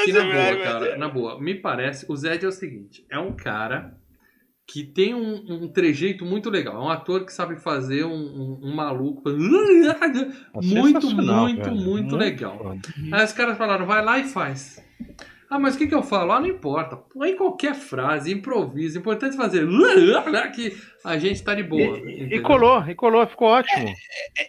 Que 0.05 0.11
na 0.13 0.23
boa, 0.23 0.63
cara, 0.63 0.97
na 0.97 1.09
boa, 1.09 1.41
me 1.41 1.55
parece, 1.55 2.05
o 2.07 2.15
Zed 2.15 2.45
é 2.45 2.47
o 2.47 2.51
seguinte, 2.51 3.03
é 3.09 3.17
um 3.17 3.33
cara 3.33 3.97
que 4.69 4.83
tem 4.83 5.15
um, 5.15 5.63
um 5.63 5.67
trejeito 5.69 6.25
muito 6.25 6.49
legal, 6.49 6.75
é 6.75 6.85
um 6.85 6.89
ator 6.89 7.25
que 7.25 7.31
sabe 7.31 7.55
fazer 7.55 8.03
um, 8.03 8.11
um- 8.13 8.59
um 8.63 8.75
maluco 8.75 9.23
muito, 10.61 11.01
Sensacional, 11.01 11.43
muito, 11.45 11.63
velho. 11.63 11.75
muito 11.77 12.15
legal. 12.17 12.75
Aí 13.11 13.23
os 13.25 13.31
caras 13.31 13.57
falaram, 13.57 13.85
vai 13.85 14.03
lá 14.03 14.19
e 14.19 14.25
faz. 14.25 14.85
Ah, 15.49 15.57
mas 15.57 15.75
o 15.75 15.77
que, 15.77 15.87
que 15.87 15.95
eu 15.95 16.03
falo? 16.03 16.33
Ah, 16.33 16.41
não 16.41 16.47
importa. 16.47 16.97
Põe 16.97 17.37
qualquer 17.37 17.73
frase, 17.73 18.33
improvisa. 18.33 18.97
O 18.97 19.01
importante 19.01 19.35
é 19.35 19.37
fazer 19.37 19.65
que 20.53 20.75
a 21.05 21.17
gente 21.17 21.41
tá 21.41 21.55
de 21.55 21.63
boa. 21.63 21.97
E, 21.99 22.35
e 22.35 22.41
colou, 22.41 22.83
e 22.85 22.93
colou, 22.93 23.25
ficou 23.25 23.47
ótimo. 23.47 23.93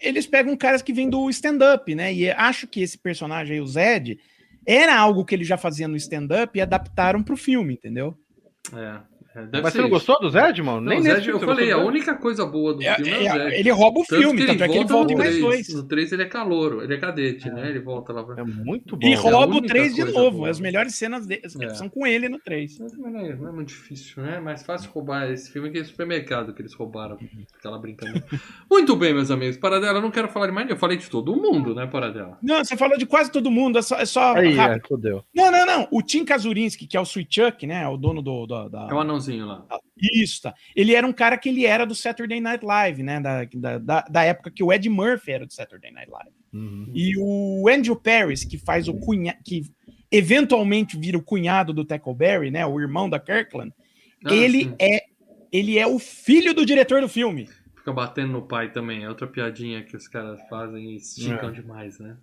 Eles 0.03 0.27
pegam 0.27 0.57
caras 0.57 0.83
que 0.83 0.93
vêm 0.93 1.09
do 1.09 1.31
stand-up, 1.31 1.95
né? 1.95 2.13
E 2.13 2.29
acho 2.33 2.67
que 2.67 2.83
esse 2.83 2.99
personagem 2.99 3.55
aí, 3.55 3.61
o 3.61 3.67
Zed, 3.69 4.19
era 4.67 4.99
algo 4.99 5.25
que 5.25 5.37
ele 5.37 5.45
já 5.45 5.57
fazia 5.57 5.87
no 5.87 5.95
stand-up 5.97 6.59
e 6.59 6.61
adaptaram 6.61 7.23
pro 7.23 7.37
filme, 7.37 7.75
entendeu? 7.75 8.19
É, 8.75 8.81
é, 8.81 9.01
deve 9.47 9.63
Mas 9.63 9.73
você 9.73 9.81
não 9.83 9.89
gostou 9.89 10.19
do 10.21 10.31
Zed, 10.31 10.63
mano? 10.63 10.81
Não, 10.81 10.89
Nem 10.91 11.01
o 11.01 11.03
nesse 11.03 11.17
Zed, 11.17 11.29
eu 11.31 11.41
falei, 11.41 11.71
a 11.71 11.79
única 11.79 12.15
coisa 12.17 12.45
boa 12.47 12.75
do 12.75 12.83
É, 12.83 12.95
filme 12.97 13.11
é, 13.11 13.17
o 13.19 13.37
é, 13.37 13.45
Zed. 13.45 13.55
ele 13.57 13.71
rouba 13.71 14.01
o 14.01 14.05
Tanto 14.05 14.21
filme, 14.23 14.47
tanto 14.47 14.65
é 14.65 14.69
que 14.69 14.77
ele 14.77 14.85
volta 14.87 15.13
em 15.13 15.17
mais 15.17 15.31
3. 15.31 15.43
dois. 15.45 15.69
No 15.75 15.83
3 15.85 16.13
ele 16.13 16.23
é 16.23 16.27
calouro, 16.27 16.83
ele 16.83 16.95
é 16.95 16.99
cadete, 16.99 17.51
né? 17.51 17.69
Ele 17.69 17.81
volta 17.81 18.13
lá 18.13 18.23
pra... 18.25 18.41
É 18.41 18.45
muito 18.45 18.97
bom. 18.97 19.07
E 19.07 19.13
é 19.13 19.17
rouba 19.17 19.47
o 19.55 19.59
única 19.59 19.69
3 19.69 19.95
de 19.95 20.05
novo. 20.05 20.39
boa. 20.39 20.51
As 20.51 20.61
melhores 20.61 20.95
cenas 20.95 21.27
dele 21.27 21.43
É. 21.63 21.69
são 21.75 21.89
com 21.89 22.07
ele 22.07 22.29
no 22.29 22.39
3. 22.39 22.79
Mas 22.79 22.93
também 22.93 23.13
não 23.13 23.21
é, 23.21 23.35
não 23.37 23.49
é 23.49 23.53
muito 23.53 23.69
difícil, 23.69 24.23
né? 24.23 24.37
É 24.37 24.41
mais 24.41 24.63
fácil 24.63 24.91
roubar 24.91 25.31
esse 25.31 25.51
filme 25.53 25.71
que 25.71 25.79
esse 25.79 25.91
supermercado 25.91 26.53
que 26.53 26.63
eles 26.63 26.75
roubaram. 26.75 27.19
Aquela 27.59 27.79
brincadeira. 27.79 28.25
Muito 28.71 28.95
bem, 28.97 29.13
meus 29.15 29.31
amigos. 29.31 29.57
Paradela, 29.57 29.99
eu 29.99 30.03
não 30.03 30.11
quero 30.11 30.29
falar 30.29 30.47
de 30.47 30.53
mais. 30.53 30.69
Eu 30.71 30.77
falei 30.77 30.97
de 30.97 31.09
todo 31.09 31.35
mundo, 31.37 31.75
né, 31.75 31.87
Paradela? 31.87 32.39
Não, 32.43 32.65
você 32.65 32.77
falou 32.77 32.97
de 32.97 33.07
quase 33.07 33.31
todo 33.33 33.51
mundo, 33.51 33.79
é 33.79 33.83
só, 33.83 33.97
é 33.97 34.07
só 34.07 34.35
Aí, 34.35 34.55
rápido. 34.55 34.85
é, 34.85 34.89
fodeu. 34.89 35.25
Não, 35.35 35.51
não, 35.51 35.67
não. 35.67 35.89
O 35.91 36.03
Tim 36.03 36.25
Kazurinski, 36.25 36.87
que 36.87 36.97
é 36.97 37.01
o 37.01 37.05
Sweet 37.05 37.35
Chuck, 37.35 37.67
né? 37.67 37.87
O 37.89 37.97
dono 37.97 38.23
do, 38.23 38.47
do- 38.47 38.69
da. 38.69 38.89
É 38.91 38.95
o 38.95 39.01
anãozinho 39.01 39.28
lá. 39.37 39.67
Isso, 39.97 40.43
tá. 40.43 40.55
Ele 40.75 40.95
era 40.95 41.07
um 41.07 41.13
cara 41.13 41.37
que 41.37 41.49
ele 41.49 41.67
era 41.67 41.85
do 41.85 41.95
Saturday 41.95 42.41
Night 42.41 42.65
Live, 42.65 43.03
né? 43.03 43.21
Da, 43.21 43.45
da, 43.79 44.01
da, 44.03 44.23
época 44.25 44.51
que 44.51 44.63
o 44.63 44.73
Ed 44.73 44.89
Murphy 44.89 45.33
era 45.33 45.47
do 45.47 45.53
Saturday 45.53 45.91
Night 45.91 46.11
Live. 46.11 46.37
Uhum. 46.53 46.91
E 46.95 47.15
o 47.19 47.69
Andrew 47.69 47.97
Paris, 47.97 48.45
que 48.45 48.59
faz 48.59 48.89
o 48.89 48.95
cunhado, 48.95 49.39
que 49.45 49.63
eventualmente 50.11 50.97
vira 50.97 51.19
o 51.19 51.23
cunhado 51.23 51.73
do 51.73 51.85
Tackleberry, 51.85 52.51
né? 52.51 52.65
O 52.67 52.81
irmão 52.81 53.09
da 53.09 53.21
Kirkland. 53.21 53.73
Ah, 54.25 54.35
ele 54.35 54.65
sim. 54.65 54.75
é 54.79 55.03
ele 55.53 55.79
é 55.79 55.87
o 55.87 55.99
filho 55.99 56.55
do 56.55 56.65
diretor 56.65 57.01
do 57.01 57.09
filme. 57.09 57.49
Fica 57.77 57.93
batendo 57.93 58.33
no 58.33 58.47
pai 58.47 58.73
também. 58.73 59.05
É 59.05 59.09
outra 59.09 59.27
piadinha 59.27 59.83
que 59.83 59.97
os 59.97 60.07
caras 60.07 60.41
fazem 60.49 60.93
e 60.93 60.97
esticam 60.97 61.49
É. 61.49 61.53
demais, 61.53 61.99
né? 61.99 62.17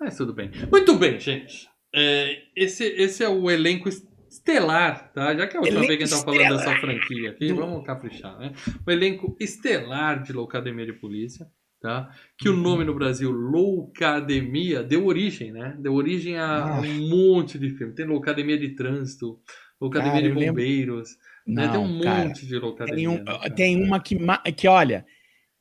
Mas 0.00 0.16
tudo 0.16 0.32
bem. 0.32 0.50
Muito 0.70 0.96
bem, 0.96 1.18
gente. 1.18 1.68
É, 1.94 2.42
esse, 2.54 2.84
esse 2.84 3.22
é 3.22 3.28
o 3.28 3.50
elenco 3.50 3.88
estelar, 4.30 5.12
tá? 5.12 5.34
Já 5.36 5.46
que 5.46 5.56
é 5.56 5.58
a 5.58 5.60
última 5.62 5.78
Elenco 5.84 5.86
vez 5.88 5.98
que 5.98 6.04
a 6.04 6.06
gente 6.06 6.18
tá 6.18 6.24
falando 6.32 6.56
dessa 6.56 6.76
franquia 6.80 7.30
aqui, 7.30 7.52
vamos 7.52 7.84
caprichar, 7.84 8.38
né? 8.38 8.52
O 8.86 8.90
elenco 8.90 9.36
estelar 9.40 10.22
de 10.22 10.32
Loucademia 10.32 10.86
de 10.86 10.92
Polícia, 10.92 11.46
tá? 11.80 12.10
Que 12.38 12.48
Uhum. 12.48 12.54
o 12.58 12.62
nome 12.62 12.84
no 12.84 12.94
Brasil, 12.94 13.30
Loucademia, 13.30 14.82
deu 14.82 15.04
origem, 15.06 15.50
né? 15.52 15.76
Deu 15.80 15.94
origem 15.94 16.38
a 16.38 16.64
Ah. 16.76 16.80
um 16.80 17.08
monte 17.08 17.58
de 17.58 17.70
filme. 17.70 17.94
Tem 17.94 18.06
Loucademia 18.06 18.56
de 18.58 18.70
Trânsito, 18.74 19.38
Loucademia 19.80 20.20
Cara, 20.20 20.28
de 20.28 20.34
lembro- 20.38 20.46
Bombeiros, 20.54 21.08
né? 21.46 21.68
Tem 21.68 21.80
um 21.80 22.00
cara. 22.00 22.24
monte 22.28 22.46
de 22.46 22.56
Loucademia. 22.58 22.96
Tem, 22.96 23.08
um- 23.08 23.18
né, 23.18 23.24
cara? 23.24 23.50
tem 23.50 23.82
uma 23.82 23.98
que, 24.00 24.16
que, 24.56 24.68
olha, 24.68 25.04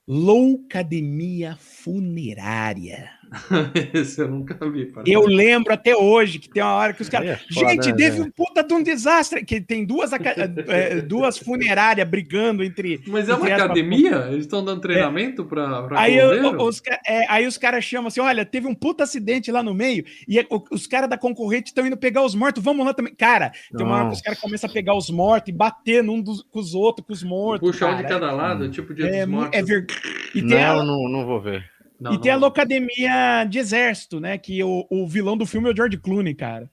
Loucademia 0.07 1.55
Funerária. 1.59 3.09
Esse 3.93 4.21
eu 4.21 4.27
nunca 4.27 4.55
vi. 4.69 4.85
parece. 4.87 5.11
Eu 5.11 5.25
lembro 5.25 5.73
até 5.73 5.95
hoje 5.95 6.39
que 6.39 6.49
tem 6.49 6.63
uma 6.63 6.73
hora 6.73 6.93
que 6.93 7.01
os 7.01 7.09
caras. 7.09 7.29
é 7.29 7.39
Gente, 7.49 7.89
né, 7.89 7.95
teve 7.95 8.21
um 8.21 8.29
puta 8.31 8.63
de 8.63 8.73
um 8.73 8.81
desastre. 8.81 9.43
Que 9.45 9.61
tem 9.61 9.85
duas, 9.85 10.11
aca- 10.13 10.33
eh, 10.67 11.01
duas 11.01 11.37
funerárias 11.37 12.07
brigando 12.07 12.63
entre. 12.63 13.01
Mas 13.07 13.29
é 13.29 13.33
uma 13.35 13.45
academia? 13.47 14.27
Eles 14.29 14.45
estão 14.45 14.63
dando 14.63 14.81
treinamento 14.81 15.45
pra, 15.45 15.83
pra 15.83 15.99
Aí, 16.01 16.17
eu- 16.17 16.57
os, 16.61 16.81
é, 17.07 17.25
aí 17.31 17.45
os 17.47 17.57
caras 17.57 17.83
chamam 17.83 18.07
assim: 18.07 18.19
olha, 18.21 18.45
teve 18.45 18.67
um 18.67 18.73
puta 18.75 19.03
acidente 19.03 19.51
lá 19.51 19.61
no 19.61 19.73
meio, 19.73 20.03
e 20.27 20.39
é- 20.39 20.45
os 20.71 20.87
caras 20.87 21.09
da 21.09 21.17
concorrente 21.17 21.67
estão 21.67 21.85
indo 21.85 21.97
pegar 21.97 22.23
os 22.23 22.33
mortos, 22.35 22.63
vamos 22.63 22.85
lá 22.85 22.93
também. 22.93 23.13
Cara, 23.15 23.51
tem 23.75 23.85
uma 23.85 23.95
hora 23.95 24.05
que 24.05 24.13
os 24.13 24.17
Nossa. 24.19 24.23
caras 24.23 24.39
começam 24.39 24.69
a 24.69 24.73
pegar 24.73 24.95
os 24.95 25.09
mortos 25.09 25.49
e 25.49 25.51
bater 25.55 26.03
num 26.03 26.21
dos, 26.21 26.41
com 26.43 26.59
os 26.59 26.73
outros, 26.73 27.05
com 27.05 27.13
os 27.13 27.23
mortos. 27.23 27.69
Puxa 27.69 27.87
um 27.87 27.97
de 27.97 28.03
cada 28.03 28.31
lado, 28.31 28.69
tipo 28.69 28.93
Dia 28.93 29.05
É, 29.07 29.19
dos 29.21 29.29
mu- 29.29 29.37
Mortos. 29.41 29.59
é 29.59 29.63
ver... 29.63 29.85
E 30.35 30.39
a, 30.39 30.75
Não, 30.75 30.85
não, 30.85 31.09
não 31.09 31.25
vou 31.25 31.41
ver. 31.41 31.63
Não, 31.99 32.13
e 32.13 32.19
tem 32.21 32.31
a 32.31 32.35
não. 32.35 32.41
Locademia 32.41 33.43
de 33.49 33.59
Exército, 33.59 34.19
né? 34.19 34.37
Que 34.37 34.63
o, 34.63 34.85
o 34.89 35.07
vilão 35.07 35.35
do 35.37 35.45
filme 35.45 35.67
é 35.69 35.73
o 35.73 35.75
George 35.75 35.97
Clooney, 35.97 36.33
cara. 36.33 36.69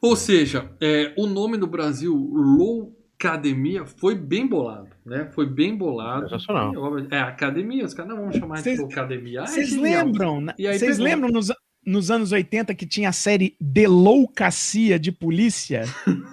Ou 0.00 0.14
seja, 0.14 0.70
é, 0.80 1.12
o 1.16 1.26
nome 1.26 1.56
do 1.56 1.66
Brasil, 1.66 2.14
Loucademia, 2.14 3.84
foi 3.84 4.14
bem 4.14 4.46
bolado, 4.46 4.90
né? 5.04 5.28
Foi 5.32 5.46
bem 5.46 5.76
bolado. 5.76 6.28
Sensacional. 6.28 6.72
É, 7.10 7.18
academia, 7.18 7.84
os 7.84 7.94
caras 7.94 8.14
não 8.14 8.22
vão 8.22 8.32
chamar 8.32 8.58
Cês- 8.58 8.76
de 8.76 8.82
Loucademia. 8.82 9.40
Ah, 9.40 9.44
é 9.44 9.46
Vocês 9.48 9.76
lembram? 9.76 10.40
né? 10.40 10.54
Vocês 10.56 10.98
lembram 10.98 11.30
nos, 11.30 11.48
nos 11.86 12.10
anos 12.10 12.32
80 12.32 12.74
que 12.74 12.86
tinha 12.86 13.08
a 13.08 13.12
série 13.12 13.56
Deloucacia 13.60 14.98
de 14.98 15.10
Polícia? 15.12 15.84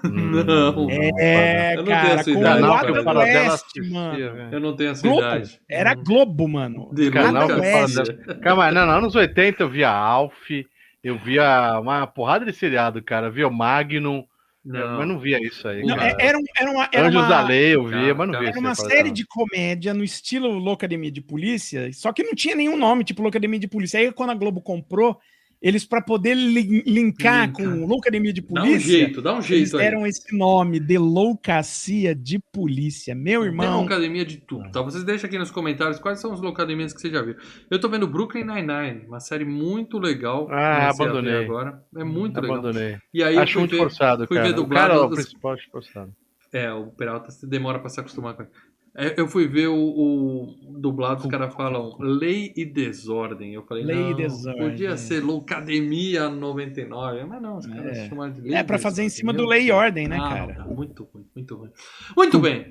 Não. 0.03 0.87
É, 1.19 1.73
Eu 1.73 1.77
não 1.77 1.85
tenho 1.85 1.97
cara, 1.97 2.13
essa 2.19 2.23
com 2.33 2.39
idade, 2.39 2.61
o 2.63 2.73
Adam 2.73 3.03
cara. 3.03 3.19
West, 3.19 3.65
mano. 3.89 4.19
Eu 4.51 4.59
não 4.59 4.75
tenho 4.75 4.91
essa 4.91 5.01
Globo. 5.01 5.19
idade. 5.21 5.59
Era 5.69 5.91
Hum. 5.97 6.03
Globo, 6.03 6.47
mano. 6.47 6.89
De 6.93 7.09
Canal 7.11 7.43
Adam 7.43 7.59
West. 7.61 7.97
Calma, 8.41 8.71
não, 8.71 8.85
não, 8.85 8.97
anos 8.97 9.15
80 9.15 9.63
eu 9.63 9.69
via 9.69 9.89
Alf, 9.89 10.33
eu 11.03 11.17
via 11.17 11.79
uma 11.79 12.05
porrada 12.07 12.45
de 12.45 12.53
seriado, 12.53 13.01
cara. 13.01 13.27
Eu 13.27 13.31
via 13.31 13.47
o 13.47 13.53
Magnum, 13.53 14.23
Não. 14.63 14.97
mas 14.97 15.07
não 15.07 15.19
via 15.19 15.39
isso 15.41 15.67
aí. 15.67 15.83
Não, 15.85 15.95
é- 15.95 16.15
era, 16.19 16.37
um- 16.37 16.43
era 16.59 16.71
uma, 16.71 16.89
era 16.91 17.07
Anjos 17.07 17.21
uma- 17.21 17.29
da 17.29 17.41
Lei 17.43 17.75
eu 17.75 17.85
via, 17.85 17.91
Cara, 18.01 18.15
mas 18.15 18.27
não 18.27 18.33
cara, 18.33 18.39
via 18.43 18.49
Era 18.51 18.59
uma 18.59 18.75
série 18.75 19.11
de 19.11 19.25
comédia 19.25 19.93
no 19.93 20.03
estilo 20.03 20.49
Loucademia 20.57 21.11
de 21.11 21.21
Polícia, 21.21 21.89
só 21.93 22.11
que 22.11 22.23
não 22.23 22.33
tinha 22.33 22.55
nenhum 22.55 22.75
nome, 22.77 23.03
tipo 23.03 23.21
Loucademia 23.21 23.59
de 23.59 23.67
Polícia. 23.67 23.99
Aí 23.99 24.11
quando 24.11 24.31
a 24.31 24.35
Globo 24.35 24.59
comprou, 24.61 25.17
eles 25.67 25.83
para 25.85 26.01
poder 26.01 26.35
lin- 26.35 26.83
linkar 26.85 27.47
Linkar. 27.47 27.51
com 27.53 27.85
Loucademia 27.87 28.31
de 28.31 28.41
Dá 28.41 28.61
um 28.61 28.65
Polícia, 28.65 28.79
jeito, 28.99 29.21
dá 29.21 29.31
um 29.33 29.35
eles 29.37 29.47
jeito 29.47 29.77
aí. 29.77 29.83
deram 29.83 30.05
esse 30.05 30.37
nome, 30.37 30.79
de 30.79 30.97
Loucacia 30.97 32.13
de 32.13 32.39
Polícia. 32.53 33.15
Meu 33.15 33.41
Tem 33.41 33.49
irmão, 33.49 33.81
locademia 33.81 34.23
de 34.23 34.37
tudo, 34.37 34.69
tá? 34.71 34.81
Vocês 34.81 35.03
deixam 35.03 35.27
aqui 35.27 35.37
nos 35.39 35.49
comentários 35.51 35.99
quais 35.99 36.19
são 36.19 36.31
as 36.33 36.39
locademias 36.41 36.93
que 36.93 37.01
vocês 37.01 37.11
já 37.11 37.21
viram. 37.21 37.39
Eu 37.69 37.79
tô 37.79 37.89
vendo 37.89 38.07
Brooklyn 38.07 38.43
Nine-Nine, 38.45 39.07
uma 39.07 39.19
série 39.19 39.43
muito 39.45 39.97
legal. 39.97 40.47
Ah, 40.51 40.89
abandonei. 40.89 41.31
ver 41.33 41.45
Agora. 41.45 41.81
É 41.97 42.03
muito 42.03 42.39
legal. 42.39 42.57
Abandonei. 42.59 42.97
E 43.13 43.23
aí 43.23 43.35
eu 43.35 43.41
Acho 43.41 43.53
fui 43.53 43.61
muito 43.61 43.71
ver, 43.71 43.77
forçado, 43.79 44.27
fui 44.27 44.37
ver 44.37 44.43
cara. 44.43 44.53
O 44.53 44.55
dublado 44.55 44.89
cara, 44.93 45.03
o 45.03 45.07
dos- 45.07 45.19
principal, 45.19 45.55
forçado. 45.71 46.11
É, 46.53 46.71
o 46.71 46.85
Peralta 46.87 47.31
se 47.31 47.45
demora 47.45 47.79
pra 47.79 47.89
se 47.89 47.99
acostumar 47.99 48.33
com 48.33 48.43
ele. 48.43 48.51
É, 48.97 49.19
Eu 49.19 49.27
fui 49.27 49.47
ver 49.47 49.67
o, 49.67 49.75
o 49.75 50.55
dublado, 50.79 51.21
os 51.21 51.27
caras 51.27 51.53
falam 51.53 51.95
lei 51.99 52.53
e 52.55 52.63
desordem. 52.65 53.53
Eu 53.53 53.63
falei, 53.63 53.83
Lei 53.83 53.95
e 53.97 54.09
não, 54.11 54.15
desordem. 54.15 54.69
podia 54.69 54.95
ser 54.97 55.21
Loucademia 55.23 56.29
99. 56.29 57.25
Mas 57.25 57.41
não, 57.41 57.57
os 57.57 57.65
caras 57.65 57.97
É. 57.97 58.07
chamaram 58.09 58.31
de 58.33 58.41
lei 58.41 58.53
é 58.55 58.59
e 58.59 58.63
para 58.63 58.77
fazer 58.77 59.03
em 59.03 59.09
cima 59.09 59.33
do 59.33 59.45
lei 59.45 59.67
e 59.67 59.71
ordem, 59.71 60.07
né, 60.07 60.17
cara? 60.17 60.65
muito 60.65 61.03
ruim, 61.13 61.25
muito 61.35 61.55
ruim. 61.55 61.69
Muito 62.15 62.39
bem. 62.39 62.67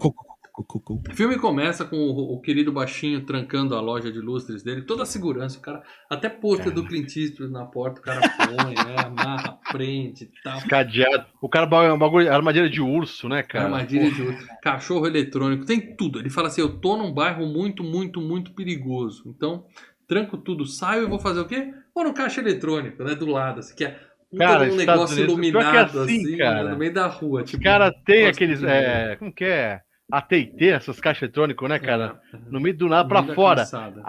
O 0.56 1.14
filme 1.14 1.36
começa 1.36 1.84
com 1.84 1.96
o, 1.96 2.34
o 2.34 2.40
querido 2.40 2.70
baixinho 2.70 3.24
trancando 3.26 3.74
a 3.74 3.80
loja 3.80 4.12
de 4.12 4.20
lustres 4.20 4.62
dele, 4.62 4.82
toda 4.82 5.02
a 5.02 5.06
segurança, 5.06 5.58
o 5.58 5.60
cara, 5.60 5.82
até 6.08 6.28
pôster 6.28 6.72
do 6.72 6.86
Clint 6.86 7.16
Eastwood 7.16 7.52
na 7.52 7.64
porta, 7.64 8.00
o 8.00 8.02
cara 8.04 8.20
põe, 8.20 8.74
né, 8.74 8.94
amarra, 9.04 9.58
prende 9.72 10.24
e 10.24 10.42
tal. 10.44 10.60
Cadeado. 10.68 11.26
O 11.42 11.48
cara 11.48 11.66
é 11.66 11.96
bagulho, 11.96 12.32
armadilha 12.32 12.70
de 12.70 12.80
urso, 12.80 13.28
né, 13.28 13.42
cara? 13.42 13.64
Armadilha 13.64 14.08
de 14.12 14.22
outro, 14.22 14.46
cachorro 14.62 15.06
eletrônico, 15.08 15.66
tem 15.66 15.96
tudo. 15.96 16.20
Ele 16.20 16.30
fala 16.30 16.46
assim: 16.46 16.60
eu 16.60 16.78
tô 16.78 16.96
num 16.96 17.12
bairro 17.12 17.46
muito, 17.46 17.82
muito, 17.82 18.20
muito 18.20 18.52
perigoso. 18.52 19.24
Então, 19.26 19.64
tranco 20.06 20.36
tudo, 20.36 20.66
saio 20.66 21.02
e 21.04 21.08
vou 21.08 21.18
fazer 21.18 21.40
o 21.40 21.46
quê? 21.46 21.74
Vou 21.92 22.04
no 22.04 22.14
caixa 22.14 22.40
eletrônico, 22.40 23.02
né? 23.02 23.16
Do 23.16 23.26
lado, 23.26 23.58
assim, 23.58 23.74
que 23.74 23.84
é 23.84 23.98
um, 24.32 24.38
Cara, 24.38 24.64
um 24.64 24.76
negócio 24.76 25.16
Unidos, 25.16 25.18
é 25.18 25.22
iluminado, 25.22 26.00
assim, 26.00 26.22
assim, 26.24 26.36
cara. 26.36 26.70
no 26.70 26.76
meio 26.78 26.92
da 26.92 27.06
rua. 27.06 27.42
Os 27.42 27.50
Tipo, 27.50 27.62
caras 27.62 27.92
têm 28.04 28.26
gosto 28.26 28.34
aqueles. 28.36 28.62
É, 28.62 29.16
como 29.16 29.32
que 29.32 29.44
é? 29.44 29.80
AT&T, 30.10 30.68
essas 30.68 31.00
caixas 31.00 31.22
eletrônicas, 31.22 31.68
né, 31.68 31.78
cara? 31.78 32.20
é, 32.32 32.38
No 32.50 32.60
meio 32.60 32.76
do 32.76 32.88
nada 32.88 33.08
da 33.08 33.34
fora. 33.34 33.56
calçada. 33.62 34.02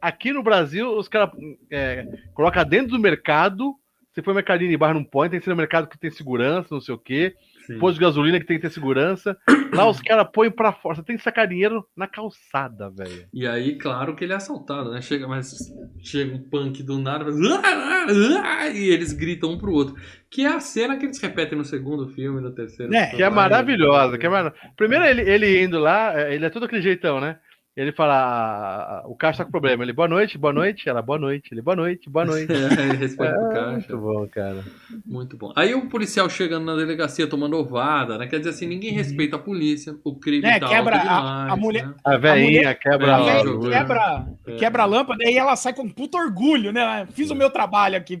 Aqui 0.00 0.32
no 0.32 0.42
Brasil, 0.42 0.96
os 0.96 1.08
caras 1.08 1.30
é, 1.70 2.06
colocam 2.34 2.64
dentro 2.64 2.90
do 2.92 2.98
mercado. 2.98 3.74
Você 4.12 4.22
põe 4.22 4.34
mercadinho 4.34 4.70
de 4.70 4.76
barra 4.76 4.94
não 4.94 5.04
põe, 5.04 5.28
tem 5.28 5.38
que 5.38 5.44
ser 5.44 5.50
no 5.50 5.56
mercado 5.56 5.88
que 5.88 5.98
tem 5.98 6.10
segurança, 6.10 6.68
não 6.70 6.80
sei 6.80 6.94
o 6.94 6.98
quê. 6.98 7.34
Sim. 7.66 7.78
Posto 7.78 7.94
de 7.94 8.00
gasolina 8.00 8.38
que 8.38 8.46
tem 8.46 8.56
que 8.56 8.62
ter 8.62 8.70
segurança. 8.72 9.36
Lá 9.72 9.88
os 9.88 10.00
caras 10.00 10.28
põem 10.32 10.50
pra 10.50 10.72
fora. 10.72 10.94
Você 10.96 11.02
tem 11.02 11.16
que 11.16 11.22
sacar 11.22 11.46
dinheiro 11.48 11.84
na 11.96 12.06
calçada, 12.06 12.88
velho. 12.90 13.26
E 13.34 13.46
aí, 13.46 13.76
claro 13.76 14.14
que 14.14 14.24
ele 14.24 14.32
é 14.32 14.36
assaltado, 14.36 14.90
né? 14.92 15.00
Chega, 15.02 15.26
mas 15.26 15.52
chega 16.00 16.34
um 16.34 16.38
punk 16.38 16.82
do 16.82 16.98
nada. 16.98 17.24
"Ah, 17.26 17.62
ah, 17.64 18.42
ah", 18.62 18.68
e 18.68 18.88
eles 18.88 19.12
gritam 19.12 19.50
um 19.52 19.58
pro 19.58 19.72
outro. 19.72 19.96
Que 20.30 20.42
é 20.42 20.48
a 20.48 20.60
cena 20.60 20.96
que 20.96 21.04
eles 21.06 21.20
repetem 21.20 21.56
no 21.58 21.64
segundo 21.64 22.08
filme, 22.08 22.40
no 22.40 22.50
terceiro. 22.52 22.94
É, 22.94 23.06
Que 23.16 23.22
é 23.22 23.30
maravilhosa. 23.30 24.18
Que 24.18 24.26
é 24.26 24.28
mara- 24.28 24.54
Primeiro 24.76 25.04
ele, 25.04 25.22
ele 25.22 25.62
indo 25.64 25.78
lá, 25.78 26.12
é, 26.20 26.34
ele 26.34 26.44
é 26.44 26.50
todo 26.50 26.64
aquele 26.66 26.82
jeitão, 26.82 27.20
né? 27.20 27.38
Ele 27.76 27.92
fala, 27.92 28.14
"Ah, 28.16 29.02
o 29.06 29.14
caixa 29.14 29.38
tá 29.38 29.44
com 29.44 29.50
problema. 29.50 29.82
Ele, 29.84 29.92
boa 29.92 30.08
noite, 30.08 30.38
boa 30.38 30.50
noite. 30.52 30.88
Ela, 30.88 31.02
boa 31.02 31.18
noite. 31.18 31.50
Ele, 31.52 31.60
boa 31.60 31.76
noite, 31.76 32.08
boa 32.08 32.24
noite. 32.24 32.46
É, 32.80 32.88
ele 32.88 32.96
respeita 32.96 33.38
o 33.38 33.50
É, 33.50 33.52
caixa. 33.54 33.70
muito 33.72 33.98
bom, 33.98 34.26
cara. 34.28 34.64
Muito 35.04 35.36
bom. 35.36 35.52
Aí 35.54 35.74
o 35.74 35.86
policial 35.86 36.26
chegando 36.30 36.64
na 36.64 36.74
delegacia 36.74 37.26
tomando 37.26 37.54
ovada, 37.58 38.16
né? 38.16 38.26
Quer 38.28 38.38
dizer 38.38 38.50
assim, 38.50 38.66
ninguém 38.66 38.92
respeita 38.92 39.36
a 39.36 39.38
polícia, 39.38 39.94
o 40.02 40.14
crime 40.14 40.46
É, 40.46 40.58
tá 40.58 40.68
quebra 40.68 40.96
alto 40.96 41.06
a- 41.10 41.18
demais, 41.18 41.52
a 41.52 41.56
mulher- 41.56 41.86
né? 41.88 41.94
A 42.02 42.16
velhinha 42.16 42.74
quebra 42.74 43.12
A 43.12 43.16
A 43.16 43.18
mulher- 43.18 43.30
a- 43.32 43.34
velha 43.42 43.44
jogou, 43.52 43.70
quebra, 43.70 44.26
É. 44.46 44.56
quebra 44.56 44.82
a 44.82 44.86
lâmpada 44.86 45.24
e 45.30 45.36
ela 45.36 45.54
sai 45.54 45.74
com 45.74 45.86
puto 45.86 46.16
orgulho, 46.16 46.72
né? 46.72 47.06
Fiz 47.12 47.30
o 47.30 47.34
meu 47.34 47.50
trabalho 47.50 47.96
aqui. 47.98 48.18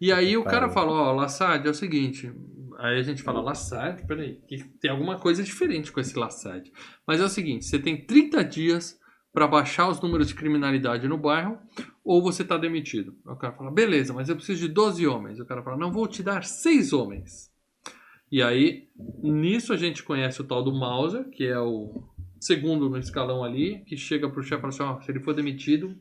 E 0.00 0.12
aí 0.12 0.36
o 0.36 0.42
cara 0.42 0.68
falou, 0.68 0.96
ó, 0.96 1.12
Lassad, 1.12 1.64
é 1.64 1.70
o 1.70 1.74
seguinte. 1.74 2.32
Aí 2.78 2.98
a 2.98 3.02
gente 3.02 3.22
fala, 3.22 3.40
Lassad, 3.40 4.06
peraí, 4.06 4.40
tem 4.80 4.90
alguma 4.90 5.18
coisa 5.18 5.42
diferente 5.42 5.92
com 5.92 6.00
esse 6.00 6.18
Lassad. 6.18 6.70
Mas 7.06 7.20
é 7.20 7.24
o 7.24 7.28
seguinte, 7.28 7.64
você 7.64 7.78
tem 7.78 8.04
30 8.04 8.44
dias 8.44 8.98
para 9.32 9.48
baixar 9.48 9.88
os 9.88 10.00
números 10.00 10.28
de 10.28 10.34
criminalidade 10.34 11.08
no 11.08 11.18
bairro, 11.18 11.58
ou 12.04 12.22
você 12.22 12.44
tá 12.44 12.56
demitido. 12.56 13.16
O 13.26 13.34
cara 13.34 13.52
fala, 13.52 13.70
beleza, 13.70 14.14
mas 14.14 14.28
eu 14.28 14.36
preciso 14.36 14.60
de 14.60 14.72
12 14.72 15.04
homens. 15.08 15.40
O 15.40 15.44
cara 15.44 15.62
fala, 15.62 15.76
não, 15.76 15.90
vou 15.90 16.06
te 16.06 16.22
dar 16.22 16.44
6 16.44 16.92
homens. 16.92 17.50
E 18.30 18.40
aí, 18.40 18.88
nisso 19.22 19.72
a 19.72 19.76
gente 19.76 20.04
conhece 20.04 20.40
o 20.40 20.44
tal 20.44 20.62
do 20.62 20.72
Mauser, 20.72 21.28
que 21.30 21.44
é 21.44 21.58
o 21.58 22.04
segundo 22.40 22.88
no 22.88 22.98
escalão 22.98 23.42
ali, 23.42 23.84
que 23.86 23.96
chega 23.96 24.30
pro 24.30 24.42
chefe 24.42 24.58
e 24.58 24.72
fala 24.72 24.94
assim, 24.94 25.04
se 25.04 25.10
ele 25.10 25.20
for 25.20 25.34
demitido, 25.34 25.96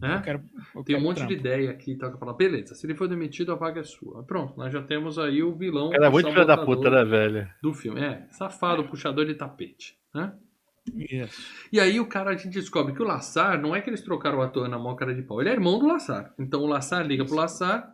né? 0.00 0.16
Eu 0.16 0.22
quero, 0.22 0.42
eu 0.74 0.84
Tem 0.84 0.96
um 0.96 1.00
monte 1.00 1.16
trampo. 1.18 1.32
de 1.32 1.38
ideia 1.38 1.70
aqui, 1.70 1.94
tá? 1.96 2.10
Que 2.10 2.18
fala, 2.18 2.32
beleza, 2.34 2.74
se 2.74 2.86
ele 2.86 2.94
for 2.94 3.06
demitido, 3.08 3.52
a 3.52 3.54
vaga 3.54 3.80
é 3.80 3.84
sua. 3.84 4.22
Pronto, 4.24 4.54
nós 4.56 4.72
já 4.72 4.82
temos 4.82 5.18
aí 5.18 5.42
o 5.42 5.54
vilão. 5.54 5.90
Cara 5.90 6.06
é 6.06 6.10
muito 6.10 6.28
filho 6.30 6.46
da 6.46 6.56
puta, 6.58 6.90
né, 6.90 7.04
velho? 7.04 7.48
Do 7.62 7.72
filme. 7.72 8.00
É, 8.00 8.26
safado, 8.30 8.84
puxador 8.84 9.24
de 9.26 9.34
tapete, 9.34 9.96
né? 10.14 10.32
Isso. 10.96 11.40
E 11.72 11.78
aí 11.78 12.00
o 12.00 12.06
cara, 12.06 12.30
a 12.30 12.36
gente 12.36 12.48
descobre 12.54 12.94
que 12.94 13.02
o 13.02 13.06
Lassar, 13.06 13.60
não 13.60 13.76
é 13.76 13.80
que 13.80 13.90
eles 13.90 14.00
trocaram 14.02 14.38
o 14.38 14.42
ator 14.42 14.68
na 14.68 14.78
mão 14.78 14.96
cara 14.96 15.14
de 15.14 15.22
pau, 15.22 15.40
ele 15.40 15.50
é 15.50 15.52
irmão 15.52 15.78
do 15.78 15.86
Lassar. 15.86 16.32
Então 16.38 16.62
o 16.62 16.66
Lassar 16.66 17.06
liga 17.06 17.24
pro 17.24 17.36
Lassar 17.36 17.92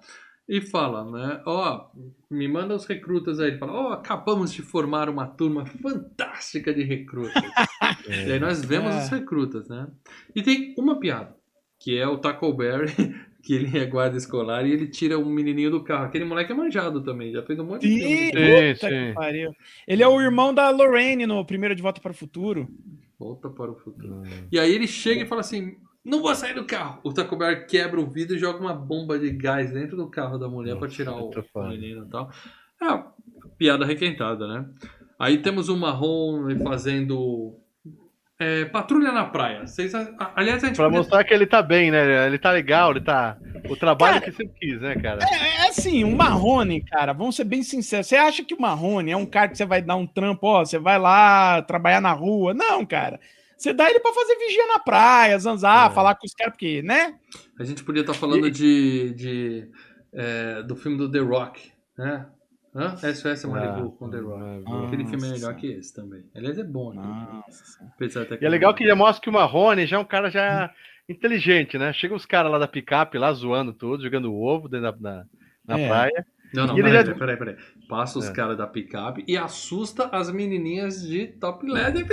e 0.48 0.60
fala, 0.60 1.04
né? 1.10 1.42
Ó, 1.44 1.90
me 2.30 2.46
manda 2.46 2.74
os 2.74 2.86
recrutas 2.86 3.40
aí. 3.40 3.48
Ele 3.50 3.58
fala, 3.58 3.72
ó, 3.72 3.92
acabamos 3.92 4.52
de 4.52 4.62
formar 4.62 5.08
uma 5.10 5.26
turma 5.26 5.66
fantástica 5.66 6.72
de 6.72 6.84
recrutas. 6.84 7.34
E 8.08 8.32
aí 8.32 8.38
nós 8.38 8.64
vemos 8.64 8.94
É. 8.94 8.98
os 8.98 9.08
recrutas, 9.08 9.68
né? 9.68 9.88
E 10.34 10.40
tem 10.40 10.74
uma 10.78 10.98
piada, 11.00 11.34
que 11.78 11.98
é 11.98 12.06
o 12.06 12.18
Taco 12.18 12.52
Berry, 12.52 12.92
que 13.42 13.54
ele 13.54 13.78
é 13.78 13.84
guarda 13.86 14.16
escolar 14.16 14.66
e 14.66 14.72
ele 14.72 14.88
tira 14.88 15.18
um 15.18 15.30
menininho 15.30 15.70
do 15.70 15.84
carro. 15.84 16.06
Aquele 16.06 16.24
moleque 16.24 16.52
é 16.52 16.54
manjado 16.54 17.02
também, 17.02 17.32
já 17.32 17.42
fez 17.42 17.58
um 17.58 17.64
monte 17.64 17.86
de 17.86 17.94
Sim, 17.94 18.00
filme. 18.00 18.26
Sim, 18.26 18.74
puta 18.74 18.88
sim. 18.88 19.06
que 19.08 19.12
pariu. 19.14 19.56
Ele 19.86 20.02
é 20.02 20.08
o 20.08 20.20
irmão 20.20 20.52
da 20.52 20.70
Lorraine 20.70 21.26
no 21.26 21.44
primeiro 21.44 21.74
De 21.74 21.82
Volta 21.82 22.00
para 22.00 22.12
o 22.12 22.14
Futuro. 22.14 22.68
Volta 23.18 23.48
para 23.48 23.70
o 23.70 23.74
futuro. 23.74 24.16
Hum. 24.16 24.48
E 24.52 24.58
aí 24.58 24.74
ele 24.74 24.86
chega 24.86 25.22
e 25.22 25.26
fala 25.26 25.40
assim: 25.40 25.76
Não 26.04 26.20
vou 26.20 26.34
sair 26.34 26.54
do 26.54 26.66
carro. 26.66 27.00
O 27.02 27.12
Taco 27.12 27.34
Berry 27.34 27.66
quebra 27.66 27.98
o 27.98 28.06
vidro 28.06 28.36
e 28.36 28.38
joga 28.38 28.60
uma 28.60 28.74
bomba 28.74 29.18
de 29.18 29.30
gás 29.30 29.72
dentro 29.72 29.96
do 29.96 30.10
carro 30.10 30.36
da 30.36 30.48
mulher 30.48 30.76
pra 30.76 30.88
tirar 30.88 31.14
o, 31.16 31.30
o 31.30 31.68
menino 31.68 32.04
e 32.04 32.10
tal. 32.10 32.30
É, 32.82 33.02
piada 33.56 33.86
requentada, 33.86 34.46
né? 34.46 34.68
Aí 35.18 35.38
temos 35.38 35.70
o 35.70 35.76
Marrom 35.76 36.44
fazendo 36.62 37.58
é, 38.38 38.64
patrulha 38.66 39.12
na 39.12 39.24
praia. 39.24 39.66
Vocês, 39.66 39.94
a- 39.94 40.32
aliás, 40.34 40.62
a 40.62 40.66
gente 40.68 40.76
Pra 40.76 40.84
podia- 40.86 40.98
mostrar 40.98 41.24
que 41.24 41.32
ele 41.32 41.46
tá 41.46 41.62
bem, 41.62 41.90
né? 41.90 42.26
Ele 42.26 42.38
tá 42.38 42.50
legal, 42.50 42.90
ele 42.90 43.00
tá. 43.00 43.36
O 43.68 43.76
trabalho 43.76 44.20
Cara, 44.20 44.24
que 44.30 44.36
sempre 44.36 44.54
quis, 44.60 44.80
né, 44.80 44.94
cara? 44.96 45.20
É, 45.24 45.64
é 45.64 45.68
assim, 45.68 46.04
o 46.04 46.14
Marrone, 46.16 46.82
cara, 46.84 47.12
vamos 47.12 47.34
ser 47.34 47.44
bem 47.44 47.62
sinceros. 47.62 48.06
Você 48.06 48.16
acha 48.16 48.44
que 48.44 48.54
o 48.54 48.60
Marrone 48.60 49.10
é 49.10 49.16
um 49.16 49.26
cara 49.26 49.48
que 49.48 49.56
você 49.56 49.64
vai 49.64 49.80
dar 49.82 49.96
um 49.96 50.06
trampo, 50.06 50.46
ó, 50.46 50.64
você 50.64 50.78
vai 50.78 50.98
lá 50.98 51.62
trabalhar 51.62 52.00
na 52.00 52.12
rua? 52.12 52.52
Não, 52.54 52.84
cara. 52.86 53.18
Você 53.56 53.72
dá 53.72 53.88
ele 53.88 54.00
pra 54.00 54.12
fazer 54.12 54.36
vigia 54.36 54.66
na 54.66 54.78
praia, 54.78 55.38
zanzar, 55.38 55.90
É. 55.90 55.94
falar 55.94 56.14
com 56.14 56.26
os 56.26 56.34
caras, 56.34 56.52
porque, 56.52 56.82
né? 56.82 57.14
A 57.58 57.64
gente 57.64 57.82
podia 57.82 58.02
estar 58.02 58.12
falando 58.12 58.50
de, 58.50 59.14
de, 59.14 59.68
é, 60.12 60.62
do 60.62 60.76
filme 60.76 60.98
do 60.98 61.10
The 61.10 61.20
Rock, 61.20 61.72
né? 61.96 62.26
Hã? 62.76 62.94
SOS 63.14 63.44
Malibu 63.46 63.92
com 63.92 64.10
The 64.10 64.18
Rock. 64.18 64.64
Ah. 64.66 64.86
Aquele 64.86 65.04
filme 65.06 65.26
é 65.26 65.30
Nossa. 65.30 65.32
melhor 65.32 65.56
que 65.56 65.66
esse 65.68 65.94
também. 65.94 66.22
Aliás, 66.34 66.58
é 66.58 66.64
bom, 66.64 66.92
né? 66.92 67.02
Nossa. 67.02 68.20
Até 68.20 68.38
E 68.40 68.44
é 68.44 68.48
legal 68.48 68.74
que 68.74 68.86
já 68.86 68.94
mostra 68.94 69.22
que 69.22 69.30
o 69.30 69.32
Marrone 69.32 69.86
já 69.86 69.96
é 69.96 69.98
um 69.98 70.04
cara 70.04 70.30
já 70.30 70.70
inteligente, 71.08 71.78
né? 71.78 71.92
Chega 71.92 72.14
os 72.14 72.26
caras 72.26 72.52
lá 72.52 72.58
da 72.58 72.68
picape 72.68 73.16
lá 73.16 73.32
zoando 73.32 73.72
tudo, 73.72 74.02
jogando 74.02 74.34
ovo 74.34 74.68
dentro 74.68 74.92
da, 74.92 74.96
na, 75.00 75.24
na 75.66 75.78
É. 75.80 75.88
praia. 75.88 76.26
Não, 76.54 76.66
não, 76.66 76.76
E 76.76 76.80
ele 76.80 76.88
peraí, 76.90 77.06
já- 77.06 77.14
peraí, 77.14 77.36
peraí. 77.36 77.56
Passa 77.88 78.18
os 78.18 78.28
É. 78.28 78.32
caras 78.32 78.56
da 78.58 78.66
picape 78.66 79.24
e 79.26 79.36
assusta 79.36 80.08
as 80.12 80.30
menininhas 80.30 81.00
de 81.02 81.26
top 81.28 81.66
leather. 81.66 82.06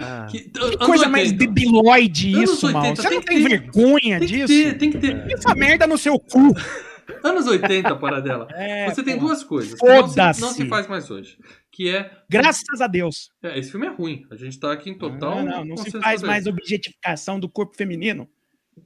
Ah. 0.00 0.26
Que, 0.30 0.40
Que 0.50 0.76
coisa 0.78 1.08
mais 1.08 1.32
debilóide 1.32 2.34
Anos 2.36 2.50
isso, 2.50 2.66
mano. 2.72 2.78
80, 2.90 3.02
Você 3.02 3.08
tem 3.08 3.16
não 3.16 3.20
que 3.22 3.26
tem 3.28 3.42
ter- 3.42 3.48
vergonha 3.48 4.18
Tem 4.20 4.28
que 4.28 4.34
disso? 4.34 4.46
ter, 4.46 4.78
tem 4.78 4.90
que 4.92 4.98
ter. 4.98 5.32
Essa 5.32 5.54
merda 5.54 5.86
no 5.86 5.98
seu 5.98 6.18
cu. 6.18 6.52
Anos 7.22 7.46
80, 7.46 7.96
para 7.96 8.20
dela. 8.20 8.46
É, 8.54 8.88
Você 8.90 9.02
tem 9.02 9.14
porra. 9.14 9.26
duas 9.28 9.44
coisas 9.44 9.78
que 9.78 9.86
não 9.86 9.94
se, 10.08 10.14
Foda-se. 10.14 10.40
não 10.40 10.48
se 10.50 10.68
faz 10.68 10.86
mais 10.88 11.10
hoje. 11.10 11.38
Que 11.72 11.88
é, 11.94 12.10
Graças 12.30 12.80
a 12.80 12.86
Deus. 12.86 13.30
é, 13.42 13.58
Esse 13.58 13.70
filme 13.70 13.86
é 13.86 13.90
ruim. 13.90 14.24
A 14.30 14.36
gente 14.36 14.58
tá 14.58 14.72
aqui 14.72 14.90
em 14.90 14.96
total. 14.98 15.36
não, 15.42 15.44
não, 15.44 15.64
não 15.64 15.76
se 15.76 15.90
faz 16.00 16.22
mais 16.22 16.46
objetificação 16.46 17.38
do 17.40 17.48
corpo 17.48 17.76
feminino. 17.76 18.28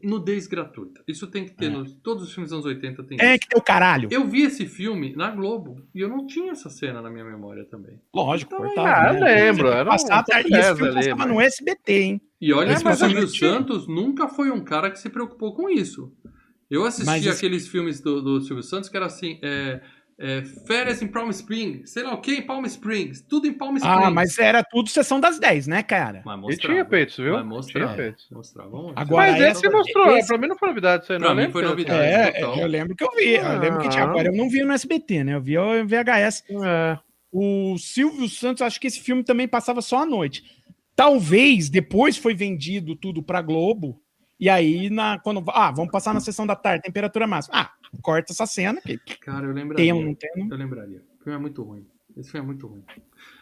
Nudez 0.02 0.46
gratuita. 0.46 1.02
Isso 1.08 1.26
tem 1.26 1.46
que 1.46 1.52
ter. 1.56 1.66
É. 1.66 1.70
nos- 1.70 1.94
todos 2.02 2.22
os 2.24 2.32
filmes 2.34 2.50
dos 2.50 2.58
anos 2.58 2.66
80 2.66 3.02
tem 3.04 3.16
É 3.18 3.30
isso. 3.30 3.40
que 3.40 3.48
tem 3.48 3.58
o 3.58 3.62
caralho. 3.62 4.08
Eu 4.12 4.26
vi 4.26 4.42
esse 4.42 4.66
filme 4.66 5.16
na 5.16 5.30
Globo 5.30 5.82
e 5.94 6.00
eu 6.00 6.10
não 6.10 6.26
tinha 6.26 6.52
essa 6.52 6.68
cena 6.68 7.00
na 7.00 7.08
minha 7.10 7.24
memória 7.24 7.64
também. 7.64 7.98
Lógico, 8.14 8.52
Então, 8.54 8.66
cortava. 8.66 8.88
ah, 9.10 9.14
eu 9.14 9.20
né? 9.20 9.34
lembro, 9.34 9.68
era 9.68 9.88
um 9.88 9.92
Passava, 9.92 10.24
e 10.40 10.50
10 10.50 10.66
esse 10.66 10.74
filme 10.76 10.88
ali, 10.88 10.94
passava 10.94 11.16
mas- 11.16 11.28
no 11.28 11.40
SBT, 11.40 11.92
hein? 12.02 12.20
E 12.40 12.52
olha 12.52 12.72
É, 12.72 12.74
que 12.76 12.82
o 12.82 12.84
mas 12.84 13.02
a 13.02 13.08
Silvio 13.08 13.26
Santos 13.28 13.88
nunca 13.88 14.28
foi 14.28 14.50
um 14.50 14.62
cara 14.62 14.90
que 14.90 14.98
se 14.98 15.08
preocupou 15.08 15.54
com 15.54 15.70
isso. 15.70 16.12
Eu 16.70 16.84
assisti 16.84 17.10
esse- 17.28 17.28
aqueles 17.28 17.66
filmes 17.68 18.00
do, 18.00 18.20
do 18.20 18.40
Silvio 18.40 18.62
Santos 18.62 18.88
que 18.88 18.96
era 18.96 19.06
assim. 19.06 19.38
É, 19.42 19.80
é, 20.20 20.42
férias 20.66 21.00
em 21.00 21.06
Palm 21.06 21.30
Springs, 21.30 21.90
sei 21.92 22.02
lá 22.02 22.12
o 22.12 22.20
que 22.20 22.32
em 22.34 22.42
Palm 22.42 22.64
Springs, 22.66 23.20
tudo 23.22 23.46
em 23.46 23.52
Palm 23.52 23.76
Springs. 23.76 24.04
Ah, 24.06 24.10
mas 24.10 24.36
era 24.36 24.64
tudo 24.64 24.88
sessão 24.88 25.20
das 25.20 25.38
10, 25.38 25.68
né, 25.68 25.80
cara? 25.82 26.22
Mas 26.26 26.36
E 26.36 26.40
mostrava. 26.40 26.74
tinha 26.74 26.84
peitos, 26.84 27.16
viu? 27.16 27.34
Mas 27.34 27.46
mostrava. 27.46 27.94
Tinha 27.94 28.04
peitos. 28.04 28.26
Mostrava 28.30 28.76
onde? 28.76 28.92
Agora, 28.96 29.30
Mas 29.30 29.40
esse 29.42 29.68
mostrou, 29.70 30.16
esse- 30.16 30.26
pra 30.28 30.36
mim 30.38 30.48
não 30.48 30.58
foi 30.58 30.68
novidade 30.68 31.04
isso 31.04 31.12
aí, 31.12 31.18
Pra 31.20 31.34
não. 31.34 31.36
mim 31.46 31.52
foi 31.52 31.62
novidade. 31.62 32.02
É, 32.02 32.30
total. 32.32 32.58
eu 32.58 32.66
lembro 32.66 32.96
que 32.96 33.04
eu 33.04 33.10
vi. 33.16 33.34
Eu 33.34 33.58
lembro 33.60 33.78
que 33.80 33.88
tinha. 33.90 34.02
Ah. 34.04 34.10
Agora 34.10 34.28
eu 34.28 34.36
não 34.36 34.50
vi 34.50 34.62
no 34.64 34.72
SBT, 34.72 35.22
né? 35.24 35.34
Eu 35.36 35.40
vi 35.40 35.54
em 35.56 35.86
VHS. 35.86 36.42
É. 36.64 36.98
O 37.30 37.78
Silvio 37.78 38.28
Santos, 38.28 38.62
acho 38.62 38.80
que 38.80 38.88
esse 38.88 39.00
filme 39.00 39.22
também 39.22 39.46
passava 39.46 39.80
só 39.80 39.98
à 40.02 40.06
noite. 40.06 40.42
Talvez 40.96 41.68
depois 41.68 42.16
foi 42.16 42.34
vendido 42.34 42.96
tudo 42.96 43.22
pra 43.22 43.40
Globo. 43.40 44.00
E 44.40 44.48
aí, 44.48 44.88
na, 44.90 45.18
quando. 45.18 45.42
Ah, 45.50 45.70
vamos 45.70 45.90
passar 45.90 46.14
na 46.14 46.20
sessão 46.20 46.46
da 46.46 46.54
tarde, 46.54 46.82
temperatura 46.84 47.26
máxima. 47.26 47.54
Ah, 47.58 47.70
corta 48.02 48.32
essa 48.32 48.46
cena, 48.46 48.80
que 48.80 48.98
Cara, 49.20 49.46
eu 49.46 49.52
lembraria. 49.52 49.76
tem 49.84 49.92
ou 49.92 50.02
não 50.02 50.14
tem. 50.14 50.30
Não... 50.36 50.48
Eu 50.50 50.56
lembraria. 50.56 51.02
O 51.20 51.24
filme 51.24 51.38
é 51.38 51.40
muito 51.40 51.62
ruim. 51.62 51.84
Esse 52.16 52.30
filme 52.32 52.44
é 52.44 52.46
muito 52.46 52.66
ruim. 52.66 52.82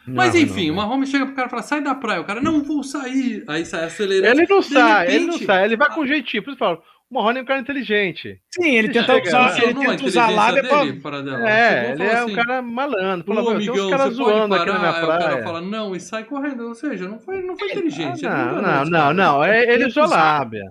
Não, 0.06 0.14
Mas 0.16 0.34
enfim, 0.34 0.66
não, 0.68 0.74
o 0.74 0.76
Mahomes 0.76 1.08
chega 1.08 1.26
pro 1.26 1.34
cara 1.34 1.48
e 1.48 1.50
fala: 1.50 1.62
sai 1.62 1.82
da 1.82 1.94
praia. 1.94 2.20
O 2.20 2.24
cara, 2.24 2.40
não 2.40 2.62
vou 2.62 2.82
sair. 2.82 3.44
Aí 3.48 3.64
sai 3.64 3.84
acelerando. 3.84 4.40
Ele 4.40 4.46
não 4.48 4.60
De 4.60 4.66
sai, 4.66 5.06
ele 5.08 5.18
não 5.20 5.32
repente- 5.32 5.46
sai, 5.46 5.64
ele 5.64 5.76
vai 5.76 5.94
com 5.94 6.06
jeitinho. 6.06 6.42
Por 6.42 6.50
isso 6.50 6.56
eu 6.62 6.66
falo, 6.66 6.82
o 7.10 7.14
Marrone 7.14 7.38
é 7.38 7.42
um 7.42 7.46
cara 7.46 7.60
inteligente. 7.60 8.40
Sim, 8.54 8.68
ele 8.76 8.88
Ele 8.88 8.92
tenta 8.92 9.22
usar, 9.22 9.62
ele 9.62 9.72
Não, 9.74 9.80
tenta 9.82 10.04
usar 10.04 10.30
lábia 10.30 10.62
pra. 10.64 10.84
dele, 10.84 11.00
para 11.00 11.22
dela. 11.22 11.50
É, 11.50 11.92
ele 11.92 12.02
é 12.02 12.14
assim, 12.16 12.32
um 12.32 12.34
cara 12.34 12.60
malandro. 12.62 13.26
Fala, 13.26 13.40
Ô, 13.40 13.44
"Meu, 13.50 13.58
tem 13.58 13.68
amigão, 13.68 13.86
uns 13.86 13.90
caras 13.90 14.14
zoando 14.14 14.54
aqui 14.54 14.66
parar? 14.66 14.72
na 14.74 14.78
minha 14.78 14.90
Aí 14.92 15.04
o 15.04 15.06
cara 15.06 15.24
praia. 15.28 15.42
fala, 15.44 15.60
não, 15.60 15.94
e 15.96 16.00
sai 16.00 16.24
correndo. 16.24 16.66
Ou 16.68 16.74
seja, 16.74 17.08
não 17.08 17.18
foi, 17.18 17.42
não 17.42 17.56
foi 17.56 17.68
Ah, 17.68 17.72
inteligente. 17.72 18.24
ele 18.24 18.34
não, 18.34 18.46
não, 18.46 18.84
não, 18.84 18.90
caras. 18.90 19.16
não. 19.16 19.44
É, 19.44 19.62
ele 19.62 19.84
Tenta 19.86 19.88
usou 19.88 20.06
lábia. 20.08 20.64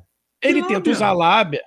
Ele 0.45 0.61
Que 0.61 0.67
tenta 0.67 0.73
lábia? 0.79 0.91
usar 0.91 1.07
a 1.07 1.13
lábia. 1.13 1.63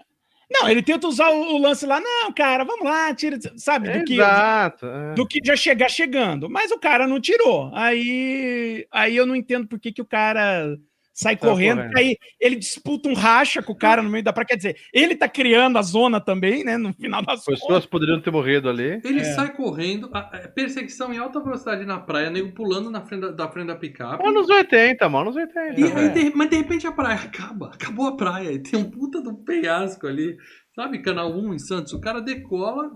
Não, 0.50 0.68
ele 0.68 0.82
tenta 0.82 1.06
usar 1.06 1.28
o, 1.30 1.54
o 1.56 1.58
lance 1.58 1.84
lá. 1.84 2.00
Não, 2.00 2.32
cara, 2.32 2.64
vamos 2.64 2.84
lá, 2.84 3.14
tira. 3.14 3.38
Sabe? 3.56 3.90
Do 3.90 4.04
que, 4.04 4.14
Exato. 4.14 4.86
é. 4.86 5.14
do 5.14 5.26
que 5.26 5.40
já 5.44 5.54
chegar 5.56 5.90
chegando. 5.90 6.48
Mas 6.48 6.70
o 6.70 6.78
cara 6.78 7.06
não 7.06 7.20
tirou. 7.20 7.70
Aí, 7.74 8.86
aí 8.90 9.14
eu 9.14 9.26
não 9.26 9.36
entendo 9.36 9.66
por 9.68 9.78
que, 9.78 9.92
que 9.92 10.00
o 10.00 10.06
cara 10.06 10.74
sai 11.20 11.36
Tá 11.36 11.48
correndo. 11.48 11.78
correndo. 11.78 11.96
Aí 11.98 12.16
ele 12.40 12.54
disputa 12.56 13.08
um 13.08 13.14
racha 13.14 13.60
com 13.62 13.72
o 13.72 13.76
cara 13.76 14.00
no 14.02 14.08
meio 14.08 14.22
da 14.22 14.32
praia. 14.32 14.46
Quer 14.46 14.56
dizer, 14.56 14.76
ele 14.92 15.16
tá 15.16 15.28
criando 15.28 15.76
a 15.78 15.82
zona 15.82 16.20
também, 16.20 16.62
né? 16.62 16.76
No 16.76 16.92
final 16.92 17.22
das 17.22 17.44
contas. 17.44 17.60
Pessoas 17.60 17.86
poderiam 17.86 18.20
ter 18.20 18.30
morrido 18.30 18.68
ali. 18.68 19.00
Ele 19.04 19.20
É. 19.20 19.24
sai 19.34 19.52
correndo, 19.54 20.08
a- 20.12 20.20
a 20.20 20.48
perseguição 20.48 21.12
em 21.12 21.18
alta 21.18 21.40
velocidade 21.42 21.84
na 21.84 21.98
praia, 21.98 22.30
nego 22.30 22.52
pulando 22.52 22.88
na 22.90 23.04
frente 23.04 23.22
da, 23.22 23.30
da 23.32 23.48
frente 23.50 23.66
da 23.66 23.74
picape. 23.76 24.24
Anos 24.24 24.48
80, 24.48 25.08
mano, 25.08 25.30
anos 25.30 25.36
80. 25.36 25.80
E 25.80 25.84
aí, 25.84 25.90
velho. 25.92 26.14
de- 26.14 26.36
mas 26.36 26.50
de 26.50 26.56
repente 26.56 26.86
a 26.86 26.92
praia 26.92 27.16
acaba. 27.18 27.70
Acabou 27.74 28.06
a 28.06 28.16
praia. 28.16 28.52
E 28.52 28.58
tem 28.60 28.78
um 28.78 28.88
puta 28.90 29.20
do 29.20 29.34
penhasco 29.34 30.06
ali. 30.06 30.36
Sabe, 30.76 31.00
Canal 31.02 31.32
1 31.36 31.52
em 31.54 31.58
Santos? 31.58 31.92
O 31.92 32.00
cara 32.00 32.20
decola 32.20 32.92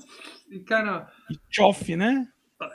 e 0.48 0.60
cai 0.60 0.84
na. 0.84 1.08
Chofe, 1.50 1.96
né? 1.96 2.24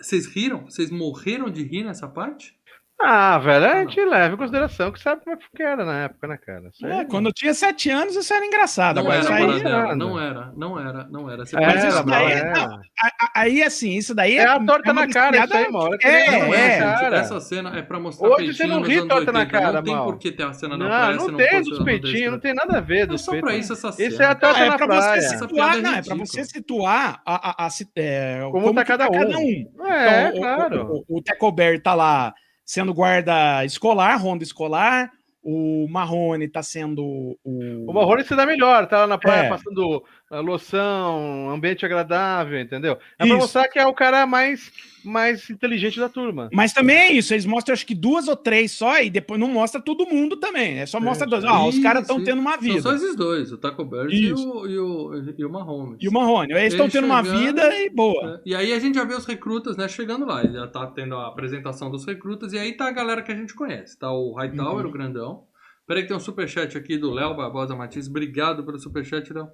Vocês 0.02 0.26
riram? 0.26 0.66
Vocês 0.66 0.91
morreram 0.91 1.50
de 1.50 1.64
rir 1.64 1.84
nessa 1.86 2.10
parte? 2.10 2.54
Ah, 3.00 3.38
velho, 3.38 3.64
a 3.68 3.80
gente 3.82 4.04
leva 4.04 4.34
em 4.34 4.38
consideração 4.38 4.91
que 4.91 5.00
sabe 5.00 5.22
como 5.24 5.36
é 5.36 5.39
que 5.56 5.62
era 5.62 5.86
na 5.86 6.06
época, 6.06 6.28
né, 6.28 6.38
cara? 6.43 6.70
Isso 6.74 6.84
aí- 6.84 6.91
É, 7.02 7.06
quando 7.06 7.28
eu 7.28 7.34
tinha 7.34 7.54
sete 7.54 7.91
anos, 7.91 8.16
isso 8.16 8.34
era 8.34 8.43
engraçado. 8.43 8.95
Não 8.95 9.04
Agora, 9.04 9.18
era, 9.18 9.24
isso 9.24 9.34
aí, 9.34 9.45
Paradela, 9.45 9.82
nada. 9.84 9.95
não 9.95 10.20
era, 10.20 10.52
não 10.58 10.80
era, 10.80 11.04
não 11.12 11.30
era. 11.32 11.45
Você 11.45 11.56
É, 11.56 11.60
Mas 11.60 11.84
isso 11.84 11.86
Era, 11.98 12.04
daí, 12.04 12.26
mas 12.43 12.60
não, 12.60 12.74
é. 12.74 12.80
aí 13.36 13.62
assim, 13.64 13.91
isso 13.91 14.16
daí 14.16 14.38
É 14.38 14.45
a 14.48 14.60
torta 14.66 14.91
uma 14.91 15.06
na 15.06 15.14
cara, 15.14 15.43
isso 15.43 15.56
aí, 15.56 15.70
mano. 15.72 15.95
É, 16.02 16.10
é, 16.10 16.32
gente, 16.32 16.80
cara. 17.00 17.18
Essa 17.18 17.39
cena 17.39 17.78
é 17.78 17.84
pra 17.84 18.00
mostrar 18.00 18.30
Hoje 18.30 18.45
peitinho 18.48 18.56
você 18.58 18.68
não 18.68 18.82
ri 18.82 19.08
torta 19.08 19.32
na 19.32 19.39
80. 19.41 19.52
cara, 19.60 19.74
Não 19.74 19.84
tem 19.84 19.93
mal. 19.95 20.06
por 20.06 20.18
que 20.18 20.32
ter 20.32 20.43
a 20.43 20.54
cena 20.54 20.76
na 20.78 20.84
Não, 20.86 20.89
praia 20.91 21.16
não 21.18 21.28
não 21.28 21.38
tem 21.38 21.62
dos 21.62 21.84
peitinhos, 21.84 22.32
não 22.32 22.39
tem 22.39 22.54
nada 22.56 22.78
a 22.78 22.82
ver 22.82 23.14
É 23.14 23.18
só 23.18 23.32
pra 23.32 23.41
peitos. 23.50 23.66
isso 23.70 23.74
essa 23.74 23.89
Isso 24.04 24.18
cena. 24.18 24.24
é 24.24 24.32
a 24.32 24.36
torta 24.36 24.60
Não, 24.60 24.66
é 24.66 24.70
na 24.70 24.78
pra 24.78 24.88
praia. 24.88 25.22
você 25.22 25.38
situar, 25.38 25.78
é 25.78 25.82
não, 25.82 25.93
é 25.93 26.02
pra 26.02 26.16
você 26.16 26.43
situar 26.45 27.22
a, 27.24 27.64
a, 27.64 27.66
a, 27.68 27.70
é, 27.95 28.39
Como 28.52 28.74
tá 28.74 28.84
cada 28.86 29.08
um. 29.08 29.16
É, 29.16 30.30
Então, 30.30 30.32
o- 30.34 30.41
claro. 30.41 31.04
O, 31.08 31.16
o, 31.16 31.18
o 31.20 31.22
Tecober 31.22 31.80
tá 31.82 31.93
lá 31.93 32.34
sendo 32.68 32.93
guarda 32.93 33.63
escolar, 33.63 34.18
ronda 34.18 34.43
escolar. 34.43 35.09
O 35.41 35.88
Marrone 35.89 36.49
tá 36.49 36.61
sendo 36.61 37.01
o. 37.01 37.38
O 37.89 37.93
Marrone 37.93 38.26
se 38.26 38.36
dá 38.36 38.45
melhor, 38.45 38.86
tá 38.86 38.99
lá 38.99 39.07
na 39.07 39.18
praia 39.18 39.45
É. 39.45 39.49
passando 39.49 40.03
loção, 40.30 41.49
ambiente 41.49 41.86
agradável, 41.86 42.59
entendeu? 42.59 42.93
É 43.17 43.25
pra 43.25 43.28
Isso. 43.28 43.38
mostrar 43.38 43.67
que 43.69 43.80
é 43.80 43.86
o 43.88 43.93
cara 43.93 44.25
mais, 44.28 44.71
mais 45.05 45.49
inteligente 45.49 45.99
da 45.99 46.09
turma. 46.09 46.49
Mas 46.51 46.73
também 46.73 46.97
é 46.97 47.11
isso, 47.13 47.34
eles 47.34 47.45
mostram 47.45 47.73
acho 47.73 47.86
que 47.86 47.95
duas 47.95 48.28
ou 48.28 48.36
três 48.36 48.71
só 48.71 48.99
e 49.01 49.09
depois 49.09 49.39
não 49.39 49.47
mostra 49.47 49.80
todo 49.82 50.05
mundo 50.05 50.36
também. 50.38 50.80
É 50.80 50.86
só 50.86 50.99
mostra 50.99 51.25
dois. 51.25 51.43
Ah, 51.45 51.65
os 51.65 51.80
caras 51.80 52.01
estão 52.01 52.21
tendo 52.23 52.39
uma 52.41 52.53
São 52.53 52.61
vida. 52.61 52.82
só 52.82 52.93
esses 52.93 53.15
dois, 53.15 53.51
o 53.51 53.57
Taco 53.57 53.86
Bird 53.86 54.13
e 54.13 54.34
o, 54.34 54.67
e, 54.67 54.78
o, 54.80 55.34
e 55.38 55.45
o 55.45 55.49
Mahomes. 55.49 55.97
E 56.01 56.07
o 56.09 56.11
Marrone. 56.11 56.51
Eles 56.53 56.73
estão 56.73 56.89
tendo 56.89 57.05
uma 57.05 57.23
chegando- 57.23 57.39
vida 57.39 57.75
e 57.78 57.89
boa. 57.89 58.36
É, 58.45 58.49
E 58.49 58.55
aí 58.55 58.73
a 58.73 58.80
gente 58.80 58.95
já 58.95 59.03
vê 59.05 59.13
os 59.15 59.25
recrutas, 59.25 59.78
né, 59.78 59.88
chegando 59.88 60.25
lá. 60.25 60.43
Ele 60.43 60.53
já 60.53 60.67
tá 60.67 60.86
tendo 60.88 61.15
a 61.15 61.28
apresentação 61.28 61.89
dos 61.89 62.05
recrutas. 62.05 62.51
E 62.53 62.59
aí 62.59 62.73
tá 62.75 62.88
a 62.88 62.91
galera 62.91 63.21
que 63.21 63.32
a 63.32 63.36
gente 63.36 63.53
conhece. 63.53 63.97
Tá 63.97 64.11
o 64.11 64.34
Hightower, 64.34 64.84
Uhum. 64.84 64.89
o 64.89 64.93
grandão. 64.93 65.43
Peraí 65.88 66.01
que 66.03 66.09
tem 66.09 66.17
um 66.17 66.19
superchat 66.19 66.78
aqui 66.78 66.97
do 66.97 67.11
Léo 67.11 67.34
Barbosa 67.34 67.73
Matias. 67.73 68.09
Obrigado 68.09 68.61
pelo 68.65 68.78
superchat, 68.78 69.32
Léo. 69.32 69.47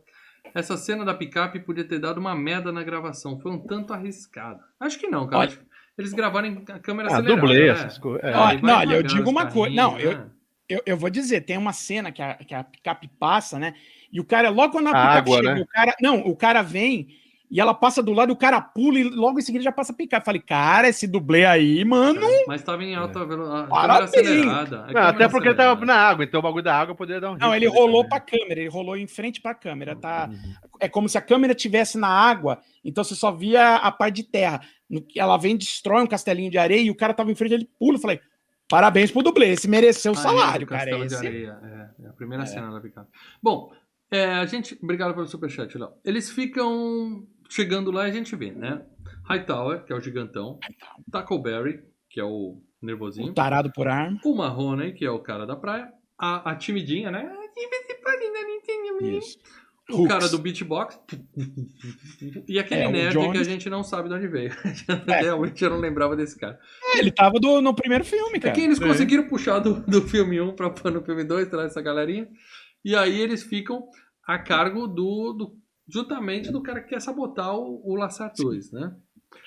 Essa 0.54 0.78
cena 0.78 1.04
da 1.06 1.14
picape 1.14 1.60
podia 1.60 1.84
ter 1.84 2.00
dado 2.00 2.20
uma 2.20 2.36
merda 2.36 2.72
na 2.72 2.84
gravação. 2.84 3.40
Foi 3.40 3.52
um 3.52 3.60
tanto 3.60 3.94
arriscado. 3.94 4.60
Acho 4.80 5.00
que 5.00 5.08
não, 5.08 5.28
cara. 5.28 5.40
Olha- 5.50 5.60
Eles 5.98 6.12
gravaram 6.14 6.48
em 6.48 6.64
a 6.70 6.80
câmera 6.80 7.10
Ah, 7.10 7.14
acelerada. 7.14 7.42
dublê 7.42 7.60
né? 7.66 7.70
essas 7.70 7.98
coisas. 8.00 8.24
É. 8.24 8.36
Olha, 8.36 8.62
não, 8.62 8.78
olha, 8.80 8.96
eu 8.96 9.04
digo 9.04 9.30
uma 9.30 9.46
coisa- 9.46 9.76
não, 9.76 10.00
eu- 10.00 10.18
né? 10.18 10.26
Eu, 10.70 10.82
eu 10.88 10.98
vou 10.98 11.10
dizer, 11.10 11.42
tem 11.42 11.58
uma 11.58 11.74
cena 11.74 12.12
que 12.12 12.22
a, 12.22 12.34
que 12.36 12.56
a 12.56 12.64
picape 12.64 13.08
passa, 13.20 13.60
né? 13.60 13.76
E 14.12 14.20
o 14.20 14.24
cara, 14.26 14.50
logo 14.50 14.72
quando 14.72 14.88
a 14.88 14.92
A 14.92 14.94
picape 14.94 15.18
água, 15.18 15.38
chega, 15.38 15.54
né? 15.56 15.62
o 15.62 15.68
cara. 15.68 15.96
Não, 16.02 16.20
o 16.22 16.36
cara 16.36 16.62
vem 16.64 17.10
e 17.54 17.60
ela 17.60 17.72
passa 17.72 18.02
do 18.02 18.12
lado, 18.12 18.34
o 18.34 18.36
cara 18.36 18.60
pula 18.60 18.98
e 18.98 19.04
logo 19.04 19.38
em 19.38 19.42
seguida 19.44 19.64
já 19.64 19.72
passa 19.72 19.94
a 19.94 19.96
picape. 19.96 20.26
Falei, 20.26 20.42
cara, 20.42 20.90
esse 20.90 21.06
dublê 21.06 21.46
aí, 21.46 21.86
mano. 21.86 22.20
Mas 22.48 22.64
tava 22.64 22.84
em 22.84 22.96
alta 22.96 23.24
velocidade. 23.24 23.70
Parabéns. 23.70 24.10
acelerada. 24.10 24.88
Não, 24.92 25.02
até 25.04 25.30
porque 25.30 25.50
ele 25.50 25.56
tava 25.56 25.86
na 25.86 25.94
água, 25.96 26.26
então 26.26 26.40
o 26.40 26.44
bagulho 26.44 26.64
da 26.64 26.76
água 26.76 26.96
poderia 26.96 27.22
dar 27.22 27.30
um 27.32 27.38
Não, 27.38 27.54
ele 27.56 27.68
rolou 27.68 28.04
também. 28.04 28.10
pra 28.10 28.20
câmera, 28.20 28.60
ele 28.60 28.70
rolou 28.70 28.98
em 28.98 29.06
frente 29.06 29.40
pra 29.40 29.54
câmera, 29.54 29.96
tá? 29.96 30.32
É 30.80 30.90
como 30.90 31.08
se 31.08 31.16
a 31.16 31.22
câmera 31.22 31.54
tivesse 31.54 31.96
na 31.96 32.08
água, 32.08 32.58
então 32.84 33.04
você 33.04 33.14
só 33.14 33.32
via 33.32 33.76
a 33.76 33.92
parte 33.92 34.16
de 34.16 34.24
terra. 34.24 34.60
No 34.90 35.00
que 35.02 35.20
Ela 35.20 35.38
vem, 35.38 35.56
destrói 35.56 36.02
um 36.02 36.08
castelinho 36.08 36.50
de 36.50 36.58
areia 36.58 36.82
e 36.82 36.90
o 36.90 36.96
cara 36.96 37.14
tava 37.14 37.32
em 37.32 37.36
frente, 37.36 37.54
ele 37.54 37.70
pula. 37.80 37.98
Eu 37.98 38.02
Falei, 38.02 38.20
parabéns 38.68 39.12
pro 39.12 39.22
dublê, 39.22 39.50
esse 39.50 39.68
mereceu 39.68 40.14
o 40.14 40.16
Ah, 40.16 40.18
salário, 40.18 40.64
é, 40.64 40.68
cara. 40.68 40.80
Castelo 40.86 41.06
de 41.08 41.14
Esse... 41.14 41.28
Areia. 41.28 41.60
É, 42.02 42.06
é 42.06 42.10
a 42.10 42.14
primeira 42.14 42.44
É. 42.44 42.48
cena 42.48 42.72
da 42.72 42.82
picape. 42.82 43.08
Bom, 43.42 43.72
é, 44.12 44.26
a 44.26 44.46
gente. 44.48 44.78
Obrigado 44.82 45.14
pelo 45.14 45.28
superchat, 45.28 45.76
Léo. 45.78 45.90
Eles 46.04 46.30
ficam 46.32 47.26
chegando 47.54 47.92
lá 47.92 48.04
a 48.04 48.12
gente 48.12 48.36
vê, 48.36 48.52
né? 48.52 48.82
Hightower, 49.26 49.84
que 49.86 49.94
é 49.94 49.96
o 49.96 50.02
gigantão. 50.02 50.60
Tackleberry, 51.12 51.84
que 52.10 52.20
é 52.20 52.24
o 52.24 52.62
nervosinho. 52.82 53.30
O 53.32 53.34
tarado 53.34 53.72
por 53.72 53.88
arma. 53.88 54.20
O 54.26 54.36
Marrone, 54.36 54.94
que 54.94 55.06
é 55.06 55.10
o 55.12 55.20
cara 55.20 55.46
da 55.46 55.56
praia. 55.56 55.90
A, 56.18 56.52
a 56.52 56.56
timidinha, 56.56 57.10
né? 57.12 57.32
Isso. 59.02 59.38
O 59.90 59.98
Hooks. 59.98 60.08
cara 60.08 60.30
do 60.30 60.40
beatbox. 60.40 60.98
E 62.48 62.58
aquele 62.58 62.82
É, 62.84 62.90
nerd 62.92 63.14
que 63.14 63.20
a 63.20 63.24
Jones. 63.26 63.48
gente 63.48 63.70
não 63.70 63.84
sabe 63.84 64.08
de 64.08 64.16
onde 64.16 64.28
veio. 64.28 64.52
É. 65.08 65.22
Realmente 65.24 65.62
eu 65.64 65.70
não 65.70 65.78
lembrava 65.78 66.16
desse 66.16 66.40
cara. 66.40 66.58
É, 66.96 67.00
ele 67.00 67.12
tava 67.12 67.38
do- 67.40 67.62
no 67.62 67.74
primeiro 67.76 68.06
filme, 68.06 68.38
É 68.38 68.40
cara. 68.40 68.54
que 68.56 68.62
eles 68.62 68.80
É. 68.82 68.88
conseguiram 68.88 69.28
puxar 69.28 69.60
do, 69.60 69.82
do 69.82 70.02
filme 70.04 70.40
1 70.40 70.56
pra 70.56 70.70
pôr 70.70 70.90
no 70.92 71.04
filme 71.04 71.24
2, 71.26 71.50
traz 71.50 71.72
essa 71.72 71.82
galerinha. 71.82 72.28
E 72.84 72.96
aí 72.96 73.20
eles 73.20 73.44
ficam 73.44 73.86
a 74.26 74.40
cargo 74.40 74.88
do. 74.88 75.34
do 75.34 75.63
juntamente 75.88 76.52
do 76.52 76.62
cara 76.62 76.82
que 76.82 76.90
quer 76.90 77.02
sabotar 77.02 77.56
o, 77.56 77.82
o 77.84 77.96
Laçar 77.96 78.32
2, 78.38 78.72
né? 78.72 78.96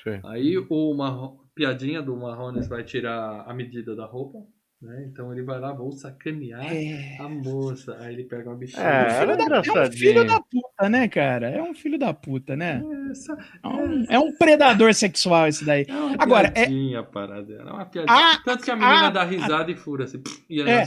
Sim. 0.03 0.21
Aí 0.25 0.57
o 0.59 0.95
Marro- 0.95 1.45
piadinha 1.55 2.03
do 2.03 2.17
Marrones 2.17 2.69
vai 2.69 2.85
tirar 2.85 3.45
a 3.49 3.55
medida 3.55 3.95
da 3.97 4.05
roupa, 4.05 4.39
né? 4.87 5.05
Então 5.13 5.33
ele 5.33 5.43
vai 5.43 5.59
lá, 5.61 5.73
vou 5.73 5.93
sacanear 5.93 6.65
É. 6.75 7.17
a 7.21 7.29
moça. 7.29 7.97
Aí 8.01 8.15
ele 8.15 8.25
pega 8.25 8.49
uma 8.49 8.57
bichinha. 8.57 8.83
É, 8.83 9.11
Filho 9.11 9.33
era 9.33 9.37
da- 9.37 9.57
é 9.57 9.61
um 9.89 9.93
filho 9.93 10.25
da 10.27 10.41
puta, 10.41 10.89
né, 10.89 11.09
cara? 11.09 11.51
É 11.51 11.63
um 11.63 11.75
filho 11.75 11.99
da 11.99 12.15
puta, 12.15 12.57
né? 12.57 12.83
Essa 13.11 13.37
É 13.63 13.69
um, 13.69 14.05
é 14.09 14.19
um 14.19 14.33
predador 14.37 14.95
sexual 14.95 15.49
esse 15.49 15.65
daí. 15.65 15.85
é 15.89 15.93
uma 15.93 16.17
Agora, 16.19 16.49
é- 16.49 16.51
piadinha, 16.53 17.01
a 17.01 17.03
parada. 17.03 17.53
É 17.53 17.63
uma 17.65 17.85
piadinha. 17.87 18.17
A, 18.17 18.39
Tanto 18.43 18.65
que 18.65 18.71
a 18.71 18.77
menina 18.77 19.07
a- 19.09 19.11
dá 19.11 19.25
risada 19.25 19.71
e 19.71 19.77
fura 19.77 20.05
assim. 20.05 20.23
E 20.49 20.61
ela, 20.61 20.71
É, 20.71 20.83
É. 20.85 20.87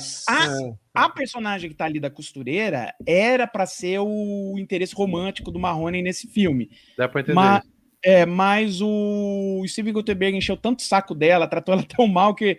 a 0.93 1.09
personagem 1.09 1.69
que 1.69 1.75
tá 1.75 1.85
ali 1.85 1.99
da 1.99 2.09
costureira 2.09 2.93
era 3.05 3.45
pra 3.45 3.65
ser 3.65 3.99
o 3.99 4.55
interesse 4.57 4.95
romântico 4.95 5.51
do 5.51 5.59
Marrone 5.59 6.01
nesse 6.01 6.27
filme. 6.27 6.69
Dá 6.97 7.07
pra 7.07 7.21
entender. 7.21 7.35
Mas, 7.35 7.63
é, 8.03 8.25
mas 8.25 8.79
o 8.81 9.63
Steven 9.67 9.91
Gutenberg 9.93 10.37
encheu 10.37 10.55
tanto 10.55 10.79
o 10.79 10.83
saco 10.83 11.13
dela, 11.13 11.47
tratou 11.47 11.73
ela 11.73 11.83
tão 11.83 12.07
mal 12.07 12.33
que 12.33 12.45
é, 12.51 12.57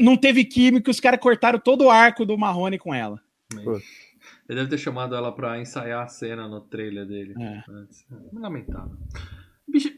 não 0.00 0.16
teve 0.16 0.44
química, 0.44 0.90
os 0.90 1.00
caras 1.00 1.20
cortaram 1.20 1.58
todo 1.58 1.84
o 1.84 1.90
arco 1.90 2.24
do 2.24 2.36
Marrone 2.38 2.78
com 2.78 2.94
ela. 2.94 3.20
Ele 4.48 4.58
deve 4.58 4.68
ter 4.68 4.78
chamado 4.78 5.14
ela 5.14 5.32
pra 5.32 5.60
ensaiar 5.60 6.02
a 6.04 6.08
cena 6.08 6.48
no 6.48 6.60
trailer 6.60 7.06
dele. 7.06 7.34
É. 7.38 7.58
É, 7.58 7.62
Lamentável. 8.32 8.96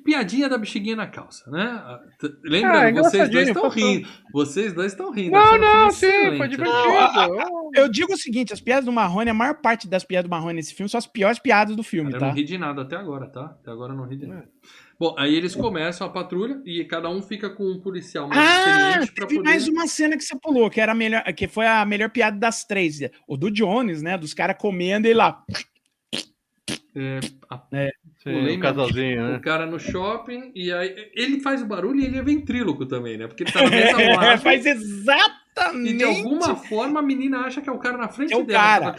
Piadinha 0.05 0.49
da 0.49 0.57
bexiguinha 0.57 0.95
na 0.95 1.07
calça, 1.07 1.51
né? 1.51 1.62
Ah, 1.64 2.01
Ah, 2.01 2.28
Lembrando, 2.45 3.03
vocês 3.03 3.28
dois 3.28 3.49
estão 3.49 3.68
rindo. 3.68 4.09
Vocês 4.32 4.72
dois 4.72 4.93
estão 4.93 5.11
rindo. 5.11 5.32
Não, 5.32 5.59
não, 5.59 5.91
sim, 5.91 6.07
excelente, 6.07 6.37
foi 6.39 6.49
divertido. 6.49 7.72
Eu 7.74 7.89
digo 7.89 8.12
o 8.12 8.16
seguinte: 8.16 8.53
as 8.53 8.61
piadas 8.61 8.85
do 8.85 8.93
Marrone, 8.93 9.30
a 9.30 9.35
maior 9.35 9.55
parte 9.61 9.89
das 9.89 10.05
piadas 10.05 10.28
do 10.28 10.30
Marrone 10.30 10.55
nesse 10.55 10.74
filme 10.74 10.89
são 10.89 10.99
as 10.99 11.07
piores 11.09 11.41
piadas 11.41 11.74
do 11.74 11.82
filme, 11.82 12.12
Cara, 12.12 12.22
eu 12.22 12.26
não 12.28 12.35
tá? 12.35 12.39
ri 12.39 12.45
de 12.45 12.57
nada 12.57 12.82
até 12.82 12.95
agora, 12.95 13.26
tá? 13.26 13.47
Até 13.47 13.70
agora 13.72 13.93
eu 13.93 13.97
não 13.97 14.07
ri 14.07 14.16
de 14.16 14.26
nada. 14.26 14.49
Bom, 14.99 15.14
aí 15.18 15.34
eles 15.34 15.55
começam 15.55 16.07
a 16.07 16.11
patrulha 16.11 16.61
e 16.64 16.84
cada 16.84 17.09
um 17.11 17.20
fica 17.20 17.51
com 17.51 17.64
um 17.64 17.80
policial 17.80 18.28
mais 18.28 18.40
Ah, 18.40 18.59
experiente 18.59 19.12
pra 19.12 19.26
poder. 19.26 19.42
mais 19.42 19.66
uma 19.68 19.86
cena 19.88 20.16
que 20.16 20.22
você 20.24 20.38
pulou, 20.38 20.70
que 20.70 20.80
era 20.80 20.92
a 20.92 20.95
melhor, 20.95 21.22
que 21.34 21.49
foi 21.49 21.66
a 21.66 21.84
melhor 21.84 22.11
piada 22.11 22.38
das 22.38 22.64
três. 22.64 23.01
O 23.26 23.36
do 23.36 23.51
Jones, 23.51 24.03
né? 24.03 24.16
Dos 24.16 24.32
caras 24.32 24.57
comendo 24.59 25.09
e 25.09 25.14
lá. 25.14 25.42
É, 26.97 27.18
a- 27.51 27.62
Sim, 28.22 28.30
Lembra? 28.42 28.53
um 28.53 28.61
casalzinho, 28.74 29.28
né? 29.32 29.36
o 29.36 29.40
cara 29.40 29.66
no 29.66 29.78
shopping 29.80 30.53
e 30.55 30.72
aí 30.72 31.11
ele 31.14 31.40
faz 31.40 31.61
o 31.61 31.66
barulho 31.66 32.01
e 32.01 32.07
ele 32.07 32.16
é 32.18 32.22
ventríloco 32.22 32.86
também, 32.86 33.18
né? 33.18 33.26
Porque 33.26 33.42
ele 33.42 33.53
tá 33.53 33.62
na 33.62 33.70
mesa 33.70 33.97
É, 34.01 34.38
faz 34.38 34.64
e 34.64 34.74
exatamente. 35.57 35.96
de 35.96 36.05
alguma 36.05 36.57
forma 36.57 37.00
a 37.00 37.02
menina 37.02 37.40
acha 37.40 37.61
que 37.61 37.68
é 37.68 37.72
o 37.72 37.78
cara 37.78 37.96
na 37.96 38.09
frente 38.09 38.32
É 38.32 38.36
o 38.36 38.44
dela. 38.44 38.92
cara. 38.92 38.96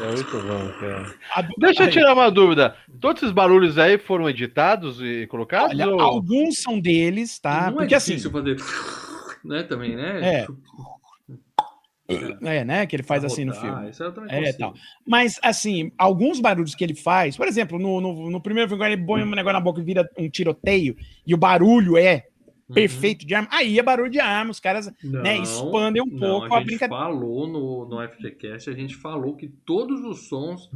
É 0.00 0.12
muito 0.12 0.32
bom, 0.32 0.72
cara. 0.80 1.14
Deixa 1.58 1.84
eu 1.84 1.90
tirar 1.90 2.14
uma 2.14 2.30
dúvida. 2.30 2.76
Todos 3.00 3.22
esses 3.22 3.32
barulhos 3.34 3.78
aí 3.78 3.98
foram 3.98 4.28
editados 4.28 5.00
e 5.00 5.26
colocados? 5.26 5.70
Olha, 5.72 5.88
ou... 5.88 6.00
alguns 6.00 6.62
são 6.62 6.78
deles, 6.78 7.38
tá? 7.38 7.70
Não 7.70 7.78
Porque 7.78 7.94
é 7.94 7.96
assim, 7.96 8.16
difícil 8.16 8.30
fazer, 8.30 8.56
né? 9.44 9.62
Também, 9.62 9.96
né? 9.96 10.20
É. 10.22 10.46
é, 12.42 12.64
né? 12.64 12.86
Que 12.86 12.96
ele 12.96 13.02
faz 13.02 13.24
assim 13.24 13.44
no 13.44 13.54
filme. 13.54 13.88
É, 13.88 14.42
consigo. 14.42 14.58
tal. 14.58 14.74
Mas, 15.06 15.40
assim, 15.42 15.90
alguns 15.98 16.40
barulhos 16.40 16.74
que 16.74 16.84
ele 16.84 16.94
faz, 16.94 17.36
por 17.36 17.48
exemplo, 17.48 17.78
no, 17.78 18.00
no, 18.00 18.30
no 18.30 18.40
primeiro 18.40 18.68
filme, 18.68 18.82
quando 18.82 18.92
ele 18.92 19.04
põe 19.04 19.22
um 19.22 19.30
negócio 19.30 19.54
na 19.54 19.60
boca 19.60 19.80
e 19.80 19.84
vira 19.84 20.08
um 20.16 20.28
tiroteio, 20.28 20.96
e 21.26 21.34
o 21.34 21.38
barulho 21.38 21.96
é 21.96 22.24
Uhum. 22.68 22.74
perfeito 22.74 23.24
de 23.24 23.32
arma, 23.34 23.48
aí 23.52 23.78
é 23.78 23.82
barulho 23.82 24.10
de 24.10 24.18
arma, 24.18 24.50
os 24.50 24.58
caras 24.58 24.92
Não, 25.04 25.22
né, 25.22 25.38
expandem 25.38 26.02
um 26.02 26.06
não, 26.06 26.18
pouco 26.18 26.52
a 26.52 26.56
a, 26.56 26.60
gente 26.60 26.66
brincadeira. 26.70 27.00
falou 27.04 27.46
no, 27.46 27.88
no 27.88 28.08
FGCast, 28.08 28.68
a 28.70 28.72
gente 28.74 28.96
falou 28.96 29.36
que 29.36 29.48
todos 29.48 30.00
os 30.04 30.28
sons 30.28 30.68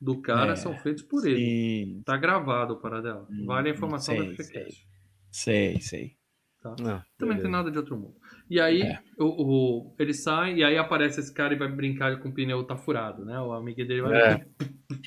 do 0.00 0.20
cara 0.20 0.52
É. 0.52 0.56
são 0.56 0.76
feitos 0.78 1.02
por 1.04 1.26
ele. 1.26 1.38
Sim, 1.38 2.02
Tá 2.04 2.16
gravado 2.18 2.76
para 2.76 3.00
dela. 3.00 3.26
Hum, 3.30 3.46
Vale 3.46 3.70
a 3.70 3.72
informação 3.72 4.14
do 4.14 4.24
sei, 4.24 4.34
FGCast. 4.34 4.86
sei, 5.30 5.80
sei. 5.80 6.18
Não, 6.80 7.00
Também 7.16 7.36
não 7.36 7.42
tem 7.42 7.50
nada 7.50 7.70
de 7.70 7.78
outro 7.78 7.96
mundo. 7.96 8.16
E 8.50 8.60
aí, 8.60 8.82
É. 8.82 8.98
o, 9.18 9.24
o- 9.86 9.94
ele 9.98 10.12
sai 10.12 10.54
e 10.56 10.64
aí 10.64 10.76
aparece 10.76 11.18
esse 11.20 11.32
cara 11.32 11.54
e 11.54 11.56
vai 11.58 11.68
brincar 11.68 12.18
com 12.20 12.28
o 12.28 12.34
pneu 12.34 12.62
tá 12.64 12.76
furado, 12.76 13.24
né? 13.24 13.40
O 13.40 13.52
amigo 13.52 13.76
dele 13.78 14.02
vai. 14.02 14.32
É. 14.32 14.46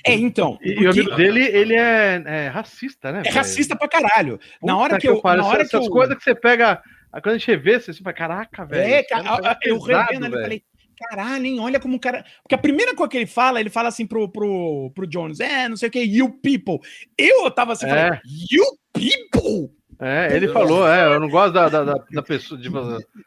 É, 0.06 0.14
então, 0.14 0.58
E, 0.62 0.70
e 0.70 0.74
o 0.74 0.76
porque 0.84 1.00
amigo 1.02 1.16
dele, 1.16 1.44
ele 1.44 1.76
é, 1.76 2.24
é 2.26 2.48
racista, 2.48 3.12
né? 3.12 3.24
é 3.26 3.30
racista 3.30 3.76
pra 3.76 3.88
caralho. 3.88 4.40
na 4.64 4.74
Puta 4.74 4.76
hora 4.76 5.00
que, 5.00 5.08
eu, 5.08 5.22
pariu, 5.22 5.44
na 5.44 5.50
hora 5.50 5.58
que 5.60 5.76
essas 5.76 5.86
eu, 5.86 5.92
coisas 5.92 6.18
que 6.18 6.24
você 6.24 6.36
pega. 6.36 6.82
Quando 7.12 7.30
a 7.30 7.38
gente 7.38 7.48
revê, 7.48 7.80
você 7.80 7.94
fala, 7.94 8.14
caraca, 8.14 8.66
velho. 8.66 8.94
É, 8.94 9.04
cara 9.04 9.42
tá 9.42 9.60
eu 9.64 9.80
revendo 9.80 10.26
ali, 10.26 10.36
eu 10.36 10.42
falei, 10.42 10.64
caralho, 10.98 11.46
hein, 11.46 11.60
olha 11.60 11.80
como 11.80 11.98
o 11.98 12.00
cara. 12.00 12.24
Porque 12.42 12.56
a 12.56 12.58
primeira 12.58 12.96
coisa 12.96 13.10
que 13.10 13.18
ele 13.18 13.26
fala, 13.26 13.60
ele 13.60 13.70
fala 13.70 13.90
assim 13.90 14.06
pro, 14.06 14.32
pro, 14.32 14.92
pro 14.96 15.08
Jones, 15.08 15.40
é, 15.40 15.68
não 15.68 15.76
sei 15.76 15.90
o 15.90 15.92
que, 15.92 16.00
you 16.00 16.30
people. 16.42 16.80
Eu 17.18 17.50
tava 17.52 17.74
assim, 17.74 17.86
É. 17.86 17.90
falei, 17.90 18.20
you 18.50 18.66
people? 18.94 19.72
É, 20.00 20.36
ele 20.36 20.48
falou, 20.48 20.88
é, 20.88 21.06
eu 21.14 21.20
não 21.20 21.30
gosto 21.30 21.54
da, 21.54 21.70
da, 21.70 21.84
da, 21.84 21.94
da 22.12 22.24
pessoa. 22.24 22.60
De, 22.60 22.70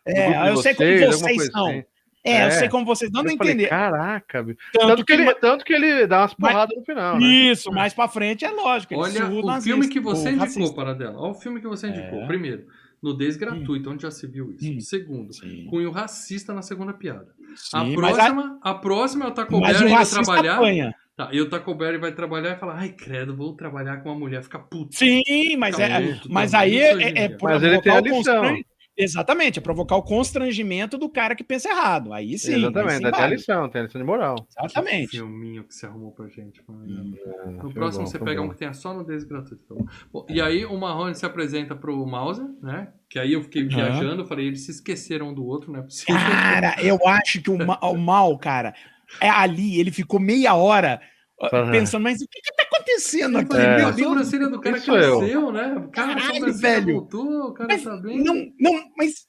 É, 0.07 0.51
eu 0.51 0.57
sei 0.57 0.75
como 0.75 0.89
vocês, 0.89 1.21
vocês 1.21 1.47
são. 1.53 1.67
assim. 1.69 1.85
É, 2.25 2.45
eu 2.45 2.47
É. 2.47 2.51
sei 2.53 2.69
como 2.71 2.87
vocês 2.87 3.11
dando 3.11 3.29
a 3.29 3.33
Eu 3.33 3.37
falei, 3.37 3.53
entender. 3.53 3.69
Caraca, 3.69 4.43
bicho. 4.43 4.59
Tanto, 4.73 4.87
Tanto 4.89 5.05
que, 5.05 5.13
ele, 5.13 5.35
tanto 5.35 5.65
que 5.65 5.73
ele 5.75 6.07
dá 6.07 6.21
umas 6.23 6.35
Mas- 6.39 6.53
porradas 6.53 6.77
no 6.79 6.85
final, 6.85 7.19
né? 7.21 7.27
Isso, 7.27 7.71
mais 7.71 7.93
pra 7.93 8.09
frente 8.09 8.45
é 8.45 8.51
lógico. 8.51 8.95
Olha 8.97 9.27
o 9.29 9.61
filme 9.61 9.89
que 9.89 10.01
você 10.01 10.31
indicou, 10.31 10.47
racista. 10.47 10.75
Paradela. 10.75 11.21
Olha 11.21 11.33
o 11.33 11.35
filme 11.35 11.61
que 11.61 11.69
você 11.69 11.89
indicou. 11.89 12.23
É. 12.23 12.27
Primeiro, 12.27 12.65
nudez 13.03 13.37
gratuita, 13.37 13.91
onde 13.91 14.03
já 14.03 14.11
se 14.11 14.27
viu 14.27 14.55
isso. 14.59 14.73
Hum. 14.73 14.81
Segundo, 14.81 15.35
Sim, 15.35 15.67
cunho 15.69 15.91
racista 15.91 16.55
na 16.55 16.63
segunda 16.63 16.95
piada. 16.95 17.27
a, 17.75 17.85
sim, 17.85 17.93
a, 17.93 17.95
próxima, 17.95 18.59
a... 18.63 18.75
próxima 18.75 19.25
é 19.27 19.29
o 19.29 19.31
Taco 19.33 19.61
Bell 19.61 19.71
indo 19.83 19.89
racista 19.95 20.23
trabalhar. 20.23 20.55
apanha. 20.57 20.95
Tá, 21.17 21.29
e 21.31 21.41
o 21.41 21.49
Taco 21.49 21.73
Bell 21.77 22.01
vai 22.01 22.11
trabalhar 22.11 22.57
e 22.57 22.59
fala: 22.59 22.75
ai, 22.77 22.89
credo, 22.89 23.37
vou 23.37 23.55
trabalhar 23.55 23.99
com 23.99 24.09
uma 24.09 24.19
mulher, 24.19 24.43
fica 24.43 24.59
puto. 24.59 24.97
Sim, 24.97 25.23
mas, 25.59 25.79
é, 25.79 26.19
mas 26.29 26.51
também. 26.51 26.67
aí 26.73 26.79
é, 26.79 26.91
é 26.91 27.29
dia. 27.29 27.39
provocar 27.39 27.53
Mas 27.55 27.63
ele 27.63 27.81
tem 27.83 27.93
a 27.93 28.01
lição. 28.01 28.57
Exatamente, 28.97 29.59
é 29.59 29.63
provocar 29.63 29.97
o 29.97 30.03
constrangimento 30.03 30.97
do 30.97 31.09
cara 31.09 31.35
que 31.35 31.43
pensa 31.43 31.69
errado. 31.69 32.13
Aí 32.13 32.39
sim. 32.39 32.55
aí 32.55 32.59
Exatamente, 32.61 33.11
tem 33.11 33.25
a 33.25 33.27
lição, 33.27 33.69
tem 33.69 33.81
a 33.81 33.85
lição 33.85 34.01
de 34.01 34.07
moral. 34.07 34.37
Que 34.37 34.61
Exatamente. 34.65 35.09
filminho 35.09 35.65
que 35.65 35.75
você 35.75 35.87
arrumou 35.87 36.13
pra 36.13 36.29
gente. 36.29 36.63
Hum. 36.69 37.15
No 37.47 37.61
Foi 37.63 37.73
próximo 37.73 38.05
bom, 38.05 38.11
você 38.11 38.19
pega 38.21 38.41
bom. 38.41 38.47
um 38.47 38.51
que 38.51 38.57
tenha 38.57 38.73
só 38.73 38.95
nudez 38.95 39.25
gratuita. 39.25 39.65
tá 39.69 39.75
bom? 39.75 39.87
Bom, 40.13 40.27
e 40.29 40.41
aí 40.41 40.65
o 40.65 40.79
Marrone 40.79 41.15
se 41.15 41.27
apresenta 41.27 41.75
pro 41.75 42.07
Mauser, 42.07 42.47
né? 42.63 42.93
Que 43.09 43.19
aí 43.19 43.33
eu 43.33 43.43
fiquei 43.43 43.65
viajando, 43.65 44.23
eu 44.23 44.27
falei, 44.27 44.47
eles 44.47 44.65
se 44.65 44.71
esqueceram 44.71 45.31
um 45.31 45.35
do 45.35 45.45
outro, 45.45 45.73
não 45.73 45.81
é 45.81 45.83
possível. 45.83 46.15
Cara, 46.15 46.77
eu 46.83 46.99
acho 47.09 47.43
que 47.43 47.51
o, 47.51 47.59
ma- 47.67 47.81
o 47.83 47.97
mal, 47.97 48.39
cara, 48.39 48.75
é 49.21 49.29
ali, 49.29 49.79
ele 49.81 49.91
ficou 49.91 50.21
meia 50.21 50.55
hora 50.55 51.01
Aham. 51.43 51.73
pensando, 51.73 52.03
mas 52.05 52.21
o 52.23 52.29
que 52.29 52.41
que 52.41 52.54
tá 52.71 52.77
acontecendo 52.77 53.35
Eu 53.35 53.41
aqui? 53.41 53.57
É. 53.57 53.83
a 53.83 53.93
sobrancelha 53.93 54.49
do 54.49 54.61
cara 54.61 54.77
Isso 54.77 54.91
eu. 54.91 55.19
cresceu, 55.19 55.53
né? 55.53 55.89
Cara, 55.93 56.15
Caralho, 56.15 56.55
velho. 56.55 56.95
voltou, 56.95 57.49
o 57.49 57.55
cara 57.55 57.69
mas 57.73 57.83
tá 57.83 57.97
bem. 57.97 58.23
não, 58.23 58.35
não, 58.59 58.91
mas... 58.97 59.27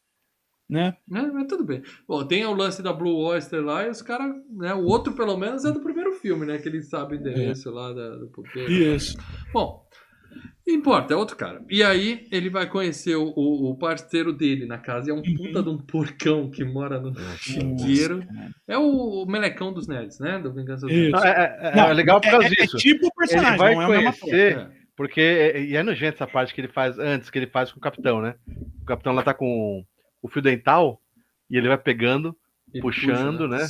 Né? 0.67 0.97
Né? 1.07 1.29
Mas 1.31 1.45
tudo 1.47 1.63
bem. 1.63 1.83
Bom, 2.07 2.25
tem 2.25 2.43
o 2.43 2.53
lance 2.53 2.81
da 2.81 2.91
Blue 2.91 3.17
Oyster 3.17 3.63
lá 3.63 3.85
e 3.85 3.89
os 3.91 4.01
caras, 4.01 4.33
né? 4.49 4.73
O 4.73 4.85
outro, 4.85 5.13
pelo 5.13 5.37
menos, 5.37 5.63
é 5.63 5.71
do 5.71 5.79
primeiro 5.79 6.13
filme, 6.13 6.43
né? 6.43 6.57
Que 6.57 6.67
ele 6.67 6.81
sabe 6.81 7.15
o 7.15 7.19
endereço 7.19 7.69
lá 7.69 7.93
da, 7.93 8.15
do 8.15 8.27
puteiro. 8.29 8.71
Isso. 8.71 9.15
Bom, 9.53 9.84
importa, 10.67 11.13
é 11.13 11.17
outro 11.17 11.35
cara. 11.35 11.63
E 11.69 11.83
aí 11.83 12.27
ele 12.31 12.49
vai 12.49 12.67
conhecer 12.67 13.15
o, 13.15 13.33
o, 13.35 13.71
o 13.71 13.77
parceiro 13.77 14.33
dele 14.33 14.65
na 14.65 14.77
casa. 14.77 15.09
E 15.09 15.11
é 15.11 15.13
um 15.13 15.17
Uhum. 15.17 15.35
puta 15.35 15.61
de 15.63 15.69
um 15.69 15.77
porcão 15.77 16.49
que 16.49 16.63
mora 16.63 16.99
no 16.99 17.13
chiqueiro. 17.37 18.23
É 18.67 18.77
o, 18.77 19.23
o 19.23 19.25
melecão 19.25 19.71
dos 19.73 19.87
nerds, 19.87 20.19
né? 20.19 20.39
Do 20.39 20.53
Vingança 20.53 20.87
dos. 20.87 21.11
Não, 21.11 21.23
é, 21.23 21.29
é- 21.61 21.69
é 21.69 21.75
Não, 21.75 21.91
legal 21.93 22.19
por 22.19 22.27
É, 22.27 22.31
causa 22.31 22.47
é- 22.47 22.51
é 22.51 22.63
disso. 22.65 22.77
tipo 22.77 23.07
o 23.07 23.13
personagem, 23.13 23.49
Ele 23.53 23.57
vai 23.59 23.75
não 23.75 23.81
é 23.83 23.85
conhecer, 24.11 24.57
É. 24.57 24.69
porque 24.95 25.21
é- 25.21 25.61
e 25.63 25.75
é 25.75 25.83
nojento 25.83 26.15
essa 26.15 26.27
parte 26.27 26.53
que 26.53 26.61
ele 26.61 26.67
faz 26.67 26.97
antes, 26.99 27.29
que 27.29 27.37
ele 27.39 27.47
faz 27.47 27.71
com 27.71 27.77
o 27.77 27.81
capitão, 27.81 28.21
né? 28.21 28.35
O 28.81 28.85
capitão 28.85 29.13
lá 29.13 29.21
tá 29.23 29.33
com 29.33 29.83
o 30.21 30.27
fio 30.29 30.41
dental 30.41 30.99
e 31.49 31.57
ele 31.57 31.67
vai 31.67 31.77
pegando. 31.77 32.35
Ele 32.73 32.81
Puxando, 32.81 33.47
puxa, 33.47 33.47
né? 33.47 33.67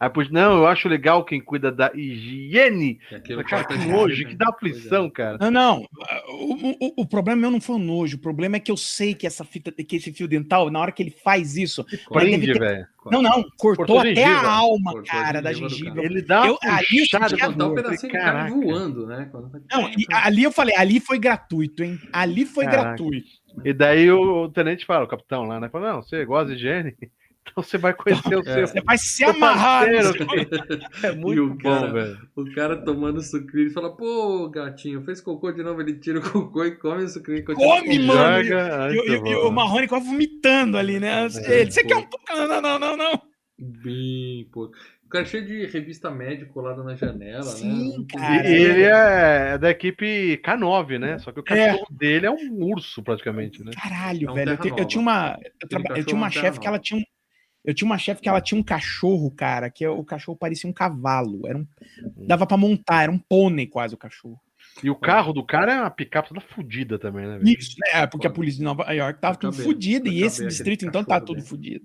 Aí, 0.00 0.08
pois, 0.10 0.30
não, 0.30 0.58
eu 0.58 0.66
acho 0.66 0.88
legal 0.88 1.24
quem 1.24 1.40
cuida 1.40 1.72
da 1.72 1.90
higiene. 1.94 3.00
Aquilo 3.12 3.42
Cara, 3.44 3.64
que 3.64 3.78
de 3.78 3.88
nojo, 3.88 4.16
que 4.24 4.30
né? 4.32 4.36
dá 4.38 4.48
aflição, 4.48 5.10
cara. 5.10 5.38
Não, 5.40 5.50
não. 5.50 5.86
o, 6.28 6.86
o, 6.86 7.02
o 7.02 7.06
problema 7.06 7.40
meu 7.40 7.50
não 7.50 7.60
foi 7.60 7.76
o 7.76 7.80
nojo. 7.80 8.16
O 8.16 8.20
problema 8.20 8.56
é 8.56 8.60
que 8.60 8.70
eu 8.70 8.76
sei 8.76 9.14
que 9.14 9.26
essa 9.26 9.44
fita, 9.44 9.72
que 9.72 9.96
esse 9.96 10.12
fio 10.12 10.28
dental, 10.28 10.70
na 10.70 10.78
hora 10.80 10.92
que 10.92 11.02
ele 11.02 11.10
faz 11.10 11.56
isso. 11.56 11.84
Prende, 12.12 12.46
ter- 12.52 12.58
velho. 12.60 12.86
Não, 13.10 13.22
não, 13.22 13.42
cortou, 13.56 13.76
Cortou 13.86 13.98
a 13.98 14.00
até 14.02 14.14
gengiva. 14.16 14.40
a 14.40 14.52
alma, 14.52 14.92
Cortou 14.92 15.18
a 15.18 15.22
cara, 15.22 15.40
da 15.40 15.52
gengiva. 15.52 16.02
Ele 16.04 16.20
dá 16.20 16.42
uma 16.42 16.48
Eu- 16.48 16.58
ali 16.62 16.86
eu 16.98 17.18
puxada 17.18 17.44
a 17.64 17.66
um 17.66 17.74
pedacinho 17.74 18.12
do 18.12 18.18
cara 18.18 18.48
voando, 18.50 19.06
né? 19.06 19.30
Tá- 19.32 19.78
Não, 19.78 19.88
e 19.88 20.04
ali 20.12 20.42
eu 20.42 20.52
falei, 20.52 20.76
ali 20.76 21.00
foi 21.00 21.18
gratuito, 21.18 21.82
hein? 21.82 21.98
Ali 22.12 22.44
foi 22.44 22.66
Caraca. 22.66 22.82
gratuito. 22.88 23.26
E 23.64 23.72
daí 23.72 24.10
o, 24.10 24.44
o 24.44 24.48
tenente 24.50 24.84
fala, 24.84 25.04
o 25.06 25.08
capitão 25.08 25.44
lá, 25.44 25.58
né? 25.58 25.68
Fala, 25.70 25.94
não, 25.94 26.02
você 26.02 26.24
gosta 26.24 26.48
de 26.54 26.56
higiene? 26.58 26.94
Então 27.50 27.62
você 27.62 27.78
vai 27.78 27.92
conhecer 27.94 28.36
o 28.36 28.42
seu. 28.44 28.66
Você 28.66 28.80
vai 28.80 28.98
se 28.98 29.24
amarrar. 29.24 29.86
É 31.02 31.12
muito 31.12 31.44
o 31.44 31.48
bom, 31.50 31.56
cara- 31.58 31.92
velho. 31.92 32.18
O 32.36 32.54
cara 32.54 32.76
tomando 32.76 33.20
sucrilho 33.22 33.68
e 33.68 33.72
fala, 33.72 33.94
pô, 33.96 34.48
gatinho, 34.48 35.02
fez 35.04 35.20
cocô 35.20 35.50
de 35.52 35.62
novo, 35.62 35.80
ele 35.80 35.94
tira 35.98 36.18
o 36.18 36.22
cocô 36.22 36.64
e 36.64 36.72
come 36.76 37.04
o 37.04 37.08
sucrilho. 37.08 37.44
Come, 37.44 37.98
mano. 38.00 38.42
E, 38.42 38.98
o- 38.98 39.26
e 39.26 39.48
e 39.48 39.50
Marrone 39.50 39.88
quase 39.88 40.06
vomitando 40.06 40.76
ali, 40.76 40.98
né? 41.00 41.26
É, 41.44 41.60
Ele, 41.60 41.70
Você 41.70 41.84
quer 41.84 41.96
um 41.96 42.02
pouco? 42.06 42.24
Não, 42.30 42.48
não, 42.48 42.60
não, 42.60 42.78
não, 42.78 42.96
não. 42.96 43.22
Bem, 43.58 44.48
pô. 44.52 44.70
O 45.04 45.08
cara 45.08 45.24
é 45.24 45.26
cheio 45.26 45.46
de 45.46 45.64
revista 45.66 46.10
médica 46.10 46.52
colada 46.52 46.82
na 46.84 46.94
janela, 46.94 47.42
Sim, 47.44 47.98
né? 48.00 48.04
cara. 48.14 48.46
E 48.46 48.52
ele 48.54 48.82
é 48.82 49.56
da 49.56 49.70
equipe 49.70 50.38
K9, 50.44 50.98
né? 50.98 51.18
Só 51.18 51.32
que 51.32 51.40
o 51.40 51.44
É. 51.48 51.68
cachorro 51.72 51.86
dele 51.90 52.26
é 52.26 52.30
um 52.30 52.62
urso, 52.62 53.02
praticamente, 53.02 53.64
né? 53.64 53.70
Caralho, 53.74 54.28
É 54.28 54.30
um 54.30 54.34
velho. 54.34 54.58
Eu, 54.62 54.76
eu 54.76 54.84
tinha 54.84 55.00
uma. 55.00 55.38
Eu, 55.62 55.68
traba- 55.68 55.96
eu 55.96 56.04
tinha 56.04 56.14
é 56.14 56.20
uma 56.20 56.26
um 56.26 56.30
chefe 56.30 56.60
que 56.60 56.66
ela 56.66 56.78
tinha 56.78 57.00
um. 57.00 57.04
Eu 57.64 57.74
tinha 57.74 57.86
uma 57.86 57.98
chefe 57.98 58.22
que 58.22 58.28
ela 58.28 58.40
tinha 58.40 58.58
um 58.58 58.64
cachorro, 58.64 59.30
cara, 59.30 59.70
que 59.70 59.86
o 59.86 60.04
cachorro 60.04 60.38
parecia 60.38 60.68
um 60.68 60.72
cavalo. 60.72 61.46
Era 61.46 61.58
um, 61.58 61.66
dava 62.26 62.46
pra 62.46 62.56
montar, 62.56 63.02
era 63.02 63.12
um 63.12 63.18
pônei 63.18 63.66
quase 63.66 63.94
o 63.94 63.98
cachorro. 63.98 64.40
E 64.82 64.88
o 64.88 64.94
carro 64.94 65.32
do 65.32 65.44
cara 65.44 65.72
é 65.72 65.80
uma 65.80 65.90
picape 65.90 66.28
toda 66.28 66.40
fodida 66.40 66.98
também, 66.98 67.26
né? 67.26 67.38
velho? 67.38 67.58
Isso, 67.58 67.76
né? 67.80 68.06
Porque 68.06 68.26
a 68.26 68.30
polícia 68.30 68.58
de 68.58 68.64
Nova 68.64 68.90
York 68.92 69.20
tava 69.20 69.36
tudo 69.36 69.56
fodido. 69.56 70.08
E 70.08 70.22
esse 70.22 70.46
distrito, 70.46 70.86
então, 70.86 71.04
tá 71.04 71.20
tudo 71.20 71.42
fodido. 71.42 71.84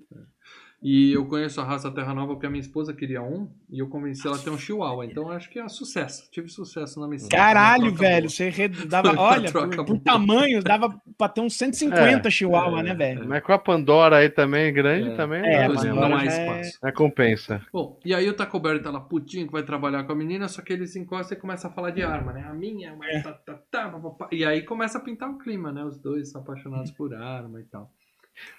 E 0.86 1.14
eu 1.14 1.24
conheço 1.24 1.62
a 1.62 1.64
raça 1.64 1.90
Terra 1.90 2.12
Nova 2.12 2.34
porque 2.34 2.44
a 2.44 2.50
minha 2.50 2.60
esposa 2.60 2.92
queria 2.92 3.22
um 3.22 3.48
e 3.70 3.78
eu 3.78 3.88
convenci 3.88 4.26
ela 4.26 4.36
a 4.36 4.38
ter 4.38 4.50
um 4.50 4.58
chihuahua. 4.58 5.06
Então 5.06 5.22
eu 5.24 5.32
acho 5.32 5.48
que 5.48 5.58
é 5.58 5.64
um 5.64 5.68
sucesso. 5.68 6.30
Tive 6.30 6.46
sucesso 6.50 7.00
na 7.00 7.08
missão. 7.08 7.30
Caralho, 7.30 7.94
velho. 7.94 8.26
boa. 8.26 8.28
Você 8.28 8.68
dava. 8.86 9.14
Olha, 9.18 9.50
por, 9.50 9.86
por 9.86 9.98
tamanho, 10.00 10.62
dava 10.62 10.94
pra 11.16 11.26
ter 11.30 11.40
uns 11.40 11.56
150 11.56 12.28
É, 12.28 12.30
chihuahua, 12.30 12.80
é, 12.80 12.82
né, 12.82 12.94
velho? 12.94 13.26
Mas 13.26 13.42
com 13.42 13.52
a 13.54 13.58
Pandora 13.58 14.18
aí 14.18 14.28
também, 14.28 14.70
grande 14.74 15.08
É. 15.08 15.14
também, 15.16 15.40
É, 15.42 15.66
não, 15.66 15.74
Pois 15.74 15.84
é, 15.86 15.92
mas 15.94 16.10
não, 16.10 16.16
há 16.16 16.24
já 16.26 16.32
é- 16.32 16.60
espaço. 16.60 16.86
é 16.86 16.92
compensa. 16.92 17.62
Bom, 17.72 17.98
e 18.04 18.14
aí 18.14 18.28
o 18.28 18.34
Taco 18.34 18.60
Bell 18.60 18.82
tá 18.82 18.90
lá 18.90 19.00
putinho 19.00 19.46
que 19.46 19.52
vai 19.52 19.62
trabalhar 19.62 20.04
com 20.04 20.12
a 20.12 20.14
menina, 20.14 20.48
só 20.48 20.60
que 20.60 20.70
eles 20.74 20.94
encostam 20.96 21.38
e 21.38 21.40
começam 21.40 21.70
a 21.70 21.72
falar 21.72 21.92
de 21.92 22.02
arma, 22.02 22.34
né? 22.34 22.44
A 22.46 22.52
minha, 22.52 22.94
mas 22.94 23.22
tá, 23.22 23.32
tá, 23.32 23.54
tá, 23.70 23.88
pá. 23.88 24.28
E 24.30 24.44
aí 24.44 24.60
começa 24.62 24.98
a 24.98 25.00
pintar 25.00 25.30
o 25.30 25.38
clima, 25.38 25.72
né? 25.72 25.82
Os 25.82 25.98
dois 25.98 26.30
são 26.30 26.42
apaixonados 26.42 26.90
por 26.90 27.14
arma 27.14 27.58
e 27.58 27.64
tal. 27.64 27.90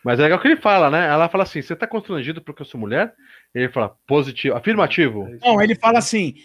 Mas 0.03 0.19
é 0.19 0.23
legal 0.23 0.39
que 0.39 0.47
ele 0.47 0.57
fala, 0.57 0.89
né? 0.89 1.07
Ela 1.07 1.29
fala 1.29 1.43
assim: 1.43 1.61
você 1.61 1.75
tá 1.75 1.85
constrangido 1.87 2.41
porque 2.41 2.61
eu 2.61 2.65
sou 2.65 2.79
mulher? 2.79 3.13
Ele 3.53 3.69
fala, 3.69 3.95
positivo, 4.07 4.55
afirmativo. 4.55 5.27
É. 5.27 5.47
Não, 5.47 5.61
ele 5.61 5.75
fala 5.75 5.97
assim: 5.99 6.35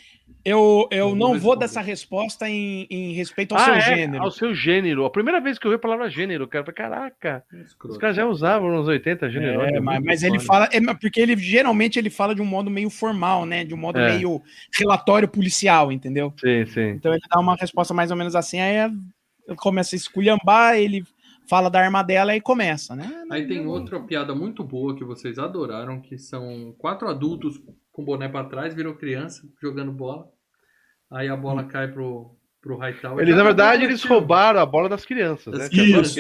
eu, 0.44 0.88
eu 0.90 1.14
Não 1.14 1.38
vou 1.38 1.56
dessa 1.56 1.80
resposta 1.80 2.48
em, 2.48 2.86
em 2.88 3.12
respeito 3.12 3.54
ao 3.54 3.60
Ah, 3.60 3.64
seu 3.64 3.74
é, 3.74 3.80
gênero. 3.80 4.22
ao 4.22 4.30
seu 4.30 4.54
gênero. 4.54 5.04
A 5.04 5.10
primeira 5.10 5.40
vez 5.40 5.58
que 5.58 5.66
eu 5.66 5.70
vi 5.70 5.74
a 5.76 5.78
palavra 5.78 6.08
gênero, 6.08 6.46
cara, 6.48 6.62
eu 6.62 6.72
falei, 6.72 6.76
caraca, 6.90 7.44
Escroto. 7.64 7.92
os 7.94 7.98
caras 7.98 8.16
já 8.16 8.24
usavam 8.26 8.70
nos 8.70 8.86
80 8.88 9.28
gênero. 9.28 9.60
É, 9.60 9.64
olha, 9.66 9.80
mas, 9.80 10.02
mas 10.02 10.22
ele 10.22 10.38
fala, 10.38 10.68
é, 10.72 10.80
porque 10.94 11.20
ele 11.20 11.36
geralmente 11.36 11.98
ele 11.98 12.10
fala 12.10 12.34
de 12.34 12.40
um 12.40 12.46
modo 12.46 12.70
meio 12.70 12.88
formal, 12.90 13.44
né? 13.44 13.64
De 13.64 13.74
um 13.74 13.78
modo 13.78 13.98
É. 13.98 14.12
meio 14.14 14.40
relatório 14.78 15.28
policial, 15.28 15.90
entendeu? 15.92 16.32
Sim, 16.40 16.64
sim. 16.66 16.88
Então 16.90 17.12
ele 17.12 17.22
dá 17.28 17.38
uma 17.40 17.56
resposta 17.56 17.92
mais 17.92 18.10
ou 18.10 18.16
menos 18.16 18.34
assim, 18.36 18.60
aí 18.60 18.76
é- 18.76 18.90
começa 19.56 19.96
a 19.96 19.98
esculhambar, 19.98 20.76
ele 20.76 21.02
fala 21.50 21.68
da 21.68 21.80
arma 21.80 22.02
dela 22.04 22.34
e 22.36 22.40
começa, 22.40 22.94
né? 22.94 23.10
Aí 23.28 23.44
tem 23.46 23.66
outra 23.66 23.98
piada 23.98 24.32
muito 24.36 24.62
boa 24.62 24.94
que 24.94 25.02
vocês 25.02 25.36
adoraram, 25.36 26.00
que 26.00 26.16
são 26.16 26.72
quatro 26.78 27.08
adultos 27.08 27.60
com 27.90 28.04
boné 28.04 28.28
pra 28.28 28.44
trás, 28.44 28.72
virou 28.72 28.94
criança, 28.94 29.42
jogando 29.60 29.90
bola. 29.90 30.28
Aí 31.10 31.28
a 31.28 31.36
bola 31.36 31.64
cai 31.64 31.88
pro, 31.88 32.36
pro 32.62 32.76
Hightower. 32.76 33.20
Eles, 33.20 33.34
na 33.34 33.42
verdade, 33.42 33.84
eles 33.84 34.04
roubaram 34.04 34.60
a 34.60 34.64
bola 34.64 34.88
das 34.88 35.04
crianças, 35.04 35.52
né? 35.58 35.68
Isso, 35.72 36.14
crianças- 36.14 36.16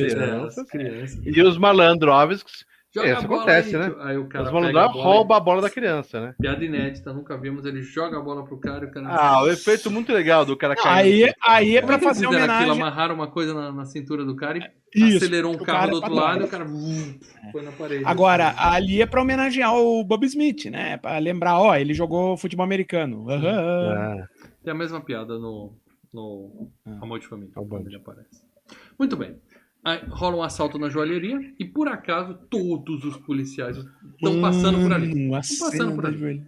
é, 0.58 0.62
das 0.62 0.68
crianças. 0.68 1.20
E 1.24 1.40
os 1.42 1.56
malandrovskis, 1.56 2.64
Joga 2.92 3.06
É, 3.06 3.12
a 3.12 3.18
isso 3.18 3.28
bola 3.28 3.42
acontece, 3.42 3.76
aí, 3.76 3.82
né? 3.88 3.94
Aí 4.00 4.18
o 4.18 4.26
cara 4.26 4.44
os 4.44 4.50
pega 4.50 4.58
a 4.58 4.60
malandrovs 4.72 4.92
bola 4.92 5.04
roubam 5.04 5.36
a 5.36 5.40
bola 5.40 5.62
da 5.62 5.70
criança, 5.70 6.20
né? 6.20 6.34
Piada 6.40 6.64
inédita, 6.64 7.12
nunca 7.12 7.38
vimos. 7.38 7.64
Ele 7.64 7.82
joga 7.82 8.18
a 8.18 8.20
bola 8.20 8.44
pro 8.44 8.58
cara 8.58 8.84
e 8.84 8.88
o 8.88 8.90
cara. 8.90 9.06
Ah, 9.08 9.42
o 9.44 9.48
efeito 9.48 9.88
muito 9.92 10.12
legal 10.12 10.44
do 10.44 10.56
cara 10.56 10.74
cair. 10.74 11.24
aí, 11.26 11.32
aí 11.40 11.76
é 11.76 11.82
pra 11.82 11.94
é 11.94 11.96
eles 11.98 12.04
fazer 12.04 12.26
fizeram 12.26 12.42
aquilo? 12.52 12.72
homenagem. 12.72 12.82
Amarraram 12.82 13.14
uma 13.14 13.28
coisa 13.30 13.54
na, 13.54 13.70
na 13.70 13.84
cintura 13.84 14.24
do 14.24 14.34
cara 14.34 14.58
e 14.58 14.64
Isso, 14.92 15.18
acelerou 15.18 15.52
um 15.52 15.58
carro 15.58 15.66
cara 15.66 15.86
do 15.86 15.94
outro 15.94 16.10
pra 16.10 16.20
lado 16.20 16.40
e 16.42 16.44
o 16.46 16.48
cara 16.48 16.64
vum, 16.64 17.18
foi 17.52 17.62
na 17.62 17.70
parede. 17.70 18.04
Agora, 18.04 18.54
ali 18.58 19.00
é 19.00 19.06
pra 19.06 19.22
homenagear 19.22 19.72
o 19.72 20.02
Bob 20.02 20.24
Smith, 20.26 20.64
né? 20.66 20.96
Pra 20.96 21.16
lembrar, 21.18 21.60
ó, 21.60 21.76
ele 21.76 21.94
jogou 21.94 22.36
futebol 22.36 22.64
americano. 22.64 23.30
Aham. 23.30 23.94
Ah, 23.96 24.26
Tem 24.64 24.72
a 24.72 24.76
mesma 24.76 25.00
piada 25.00 25.38
no, 25.38 25.72
no 26.12 26.68
Ah. 26.84 26.98
Amor 27.02 27.20
de 27.20 27.28
Família, 27.28 27.52
quando 27.54 27.86
ele 27.86 27.96
aparece. 27.96 28.42
Muito 28.98 29.16
bem. 29.16 29.36
Aí 29.82 29.98
rola 30.10 30.36
um 30.36 30.42
assalto 30.42 30.78
na 30.78 30.90
joalheria 30.90 31.38
e 31.58 31.64
por 31.64 31.88
acaso 31.88 32.34
todos 32.50 33.02
os 33.04 33.16
policiais 33.16 33.78
estão 34.14 34.40
passando 34.40 34.78
por 34.80 34.92
ali. 34.92 35.28
Hum, 35.30 35.34
a 35.34 35.38
passando 35.38 35.94
por 35.94 36.04
ali. 36.06 36.18
joelha. 36.18 36.42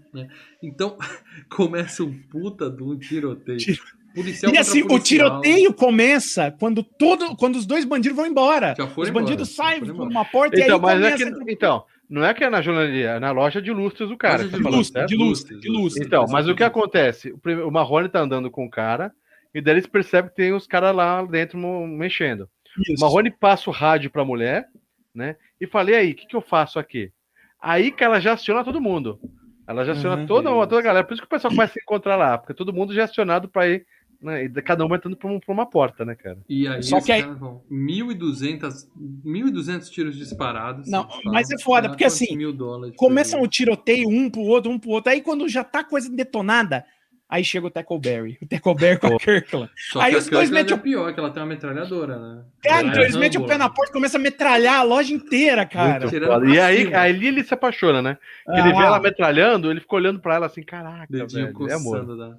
Então 0.63 0.99
começa 1.49 2.03
um 2.05 2.13
puta 2.31 2.71
de 2.71 2.83
um 2.83 2.99
tiroteio. 2.99 3.59
Tiro- 3.59 3.83
Policial 4.15 4.53
E 4.53 4.59
assim, 4.59 4.83
o 4.83 4.89
policial. 4.89 5.41
tiroteio 5.41 5.73
começa 5.73 6.51
quando, 6.61 6.83
todo, 6.83 7.35
quando 7.35 7.57
os 7.57 7.65
dois 7.65 7.87
bandidos 7.87 8.15
vão 8.15 8.27
embora. 8.27 8.75
Já 8.77 8.87
foram 8.87 9.03
Os 9.05 9.09
embora, 9.09 9.25
bandidos 9.25 9.49
já 9.49 9.55
saem 9.65 9.81
foram 9.81 9.87
por 9.95 9.95
embora. 10.05 10.11
uma 10.11 10.25
porta 10.27 10.55
Então, 10.61 10.69
e 10.69 10.73
aí 10.75 10.81
mas 10.83 11.01
é 11.03 11.13
começa... 11.13 11.45
que, 11.47 11.53
então, 11.53 11.85
não 12.11 12.23
é 12.23 12.35
que 12.35 12.45
é 12.45 12.51
na 12.51 12.61
jornalheria, 12.61 13.09
é 13.13 13.19
na 13.19 13.31
loja 13.31 13.63
de 13.63 13.73
lustres 13.73 14.11
do 14.11 14.17
cara. 14.19 14.45
De 14.45 14.51
tá 14.51 14.59
falando, 14.59 14.77
lustre, 14.77 15.07
de 15.07 15.17
lustre, 15.17 15.59
de 15.59 15.69
lustre. 15.71 16.05
Então, 16.05 16.27
mas 16.29 16.47
o 16.47 16.55
que 16.55 16.63
acontece? 16.63 17.33
O, 17.33 17.41
o 17.69 17.71
Marrone 17.71 18.11
tá 18.11 18.21
andando 18.21 18.51
com 18.51 18.67
o 18.67 18.71
cara, 18.71 19.11
e 19.55 19.63
daí 19.63 19.77
eles 19.77 19.87
percebem 19.87 20.29
que 20.29 20.37
tem 20.37 20.53
os 20.53 20.67
caras 20.67 20.95
lá 20.95 21.25
dentro 21.25 21.59
mexendo. 21.59 22.47
O 22.79 22.93
Isso. 22.93 23.01
Marrone 23.05 23.31
passa 23.31 23.69
o 23.69 23.73
rádio 23.73 24.11
pra 24.11 24.25
mulher, 24.25 24.69
né? 25.15 25.37
E 25.61 25.67
falei, 25.67 25.95
aí, 25.95 26.13
o 26.13 26.15
que, 26.15 26.27
que 26.27 26.37
eu 26.37 26.41
faço 26.41 26.79
aqui? 26.79 27.13
Aí 27.61 27.91
que 27.93 28.03
ela 28.03 28.19
já 28.21 28.33
aciona 28.33 28.65
todo 28.65 28.81
mundo. 28.81 29.21
Ela 29.69 29.85
já 29.85 29.93
aciona 29.93 30.23
Uhum. 30.23 30.27
toda, 30.27 30.51
toda 30.51 30.79
a 30.79 30.83
galera. 30.83 31.07
Por 31.07 31.13
isso 31.15 31.23
que 31.23 31.27
o 31.27 31.31
pessoal 31.31 31.53
começa 31.53 31.73
a 31.73 31.75
se 31.75 31.81
encontrar 31.81 32.17
lá, 32.17 32.37
porque 32.39 32.55
todo 32.55 32.73
mundo 32.73 32.93
já 32.95 33.03
é 33.03 33.05
acionado 33.05 33.49
pra 33.49 33.69
ir, 33.69 33.87
né? 34.21 34.45
E 34.45 34.49
cada 34.63 34.85
um 34.85 34.93
entrando 34.95 35.17
um- 35.25 35.39
pra 35.39 35.53
uma 35.55 35.67
porta, 35.67 36.05
né, 36.05 36.15
cara? 36.17 36.39
E 36.49 36.67
aí, 36.67 36.83
Só 36.83 37.01
que 37.01 37.13
aí- 37.13 37.23
caras 37.23 37.39
vão 37.39 37.63
1.200 37.71 38.89
1.200 39.25 39.89
tiros 39.91 40.17
disparados. 40.17 40.89
Não, 40.91 41.07
mas 41.27 41.51
é 41.51 41.59
foda, 41.59 41.87
"Ah, 41.87 41.91
porque 41.91 42.05
assim, 42.05 42.37
mil 42.37 42.53
dólares 42.53 42.97
Começa 42.97 43.37
por 43.37 43.45
o 43.45 43.49
tiroteio 43.49 44.09
um 44.09 44.29
pro 44.29 44.41
outro, 44.43 44.71
um 44.71 44.79
pro 44.79 44.91
outro. 44.91 45.13
Aí 45.13 45.21
quando 45.21 45.49
já 45.49 45.63
tá 45.63 45.85
coisa 45.85 46.11
detonada, 46.11 46.85
aí 47.33 47.45
chega 47.45 47.67
o 47.67 47.71
Tackleberry. 47.71 48.39
O 48.43 48.47
Tackleberry 48.47 48.99
com 49.01 49.07
a 49.09 49.19
Kirkland. 49.19 49.71
Só 49.77 50.01
Aí 50.01 50.13
que 50.13 50.19
os 50.19 50.29
a 50.29 50.31
dois 50.31 50.49
Kirkland 50.49 50.53
metem 50.53 50.73
é 50.73 50.77
o- 50.77 50.83
pior, 50.83 51.13
que 51.15 51.21
ela 51.21 51.31
tem 51.31 51.43
uma 51.43 51.49
metralhadora, 51.49 52.19
né? 52.19 52.43
Cara, 52.63 52.79
Ela 52.81 52.89
então 52.89 53.01
é 53.01 53.05
eles 53.07 53.17
metem 53.17 53.41
o 53.41 53.47
pé 53.47 53.57
na 53.59 53.69
porta 53.69 53.91
e 53.91 53.95
começam 53.95 54.21
a 54.21 54.23
metralhar 54.23 54.75
a 54.81 54.83
loja 54.83 55.13
inteira, 55.15 55.65
cara. 55.67 56.07
E 56.47 56.61
aí, 56.61 56.95
ali 56.95 57.27
ele 57.29 57.43
se 57.43 57.55
apaixona, 57.55 58.03
né? 58.03 58.19
Ele 58.49 58.63
vê 58.73 58.77
Ah, 58.79 58.87
ela 58.87 59.01
metralhando, 59.01 59.71
ele 59.71 59.81
ficou 59.81 59.99
olhando 59.99 60.21
pra 60.21 60.35
ela 60.35 60.47
assim, 60.47 60.63
caraca, 60.63 61.07
velho, 61.11 61.69
é 61.69 61.75
amor. 61.75 62.17
da, 62.17 62.37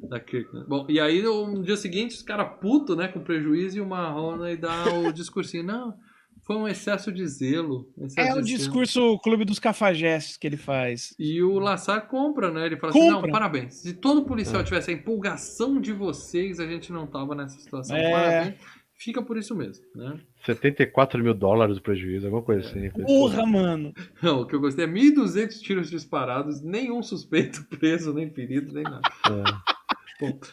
da 0.00 0.20
Kirkland. 0.20 0.66
Bom, 0.68 0.86
e 0.88 0.98
aí 0.98 1.22
no 1.22 1.62
dia 1.62 1.76
seguinte, 1.76 2.16
os 2.16 2.22
caras 2.22 2.48
putos, 2.60 2.96
né, 2.96 3.08
com 3.08 3.20
prejuízo, 3.20 3.78
e 3.78 3.80
o 3.80 3.86
Marrone 3.86 4.56
dá 4.56 4.84
o 4.92 5.12
discursinho. 5.12 5.62
Não, 5.62 5.94
foi 6.42 6.56
um 6.56 6.68
excesso 6.68 7.10
de 7.12 7.26
zelo. 7.26 7.88
excesso 7.98 8.20
É 8.20 8.32
o 8.34 8.42
de 8.42 8.50
zelo." 8.50 8.58
discurso 8.58 9.18
Clube 9.20 9.44
dos 9.44 9.58
Cafajestes 9.58 10.36
que 10.36 10.46
ele 10.46 10.56
faz. 10.56 11.14
E 11.18 11.42
o 11.42 11.58
Lassar 11.58 12.08
compra, 12.08 12.50
né? 12.50 12.66
Ele 12.66 12.76
fala 12.76 12.90
assim: 12.92 13.00
Compra. 13.00 13.22
não, 13.22 13.30
parabéns. 13.30 13.74
Se 13.74 13.94
todo 13.94 14.24
policial 14.24 14.62
tivesse 14.64 14.90
a 14.90 14.94
empolgação 14.94 15.80
de 15.80 15.92
vocês, 15.92 16.60
a 16.60 16.66
gente 16.66 16.92
não 16.92 17.06
tava 17.06 17.34
nessa 17.34 17.58
situação. 17.58 17.96
É. 17.96 18.12
Parabéns. 18.12 18.82
Fica 18.94 19.20
por 19.20 19.36
isso 19.36 19.52
mesmo, 19.56 19.84
né? 19.96 20.16
74 20.46 21.20
mil 21.20 21.34
dólares 21.34 21.76
o 21.76 21.82
prejuízo, 21.82 22.26
alguma 22.26 22.42
coisa 22.42 22.68
assim. 22.68 22.88
Porra, 22.90 23.44
mano. 23.44 23.92
Não, 24.22 24.42
o 24.42 24.46
que 24.46 24.54
eu 24.54 24.60
gostei 24.60 24.84
é 24.84 24.88
1.200 24.88 25.60
tiros 25.60 25.90
disparados, 25.90 26.62
nenhum 26.62 27.02
suspeito 27.02 27.64
preso, 27.76 28.14
nem 28.14 28.30
ferido, 28.30 28.72
nem 28.72 28.84
nada. 28.84 29.00
É. 29.26 29.81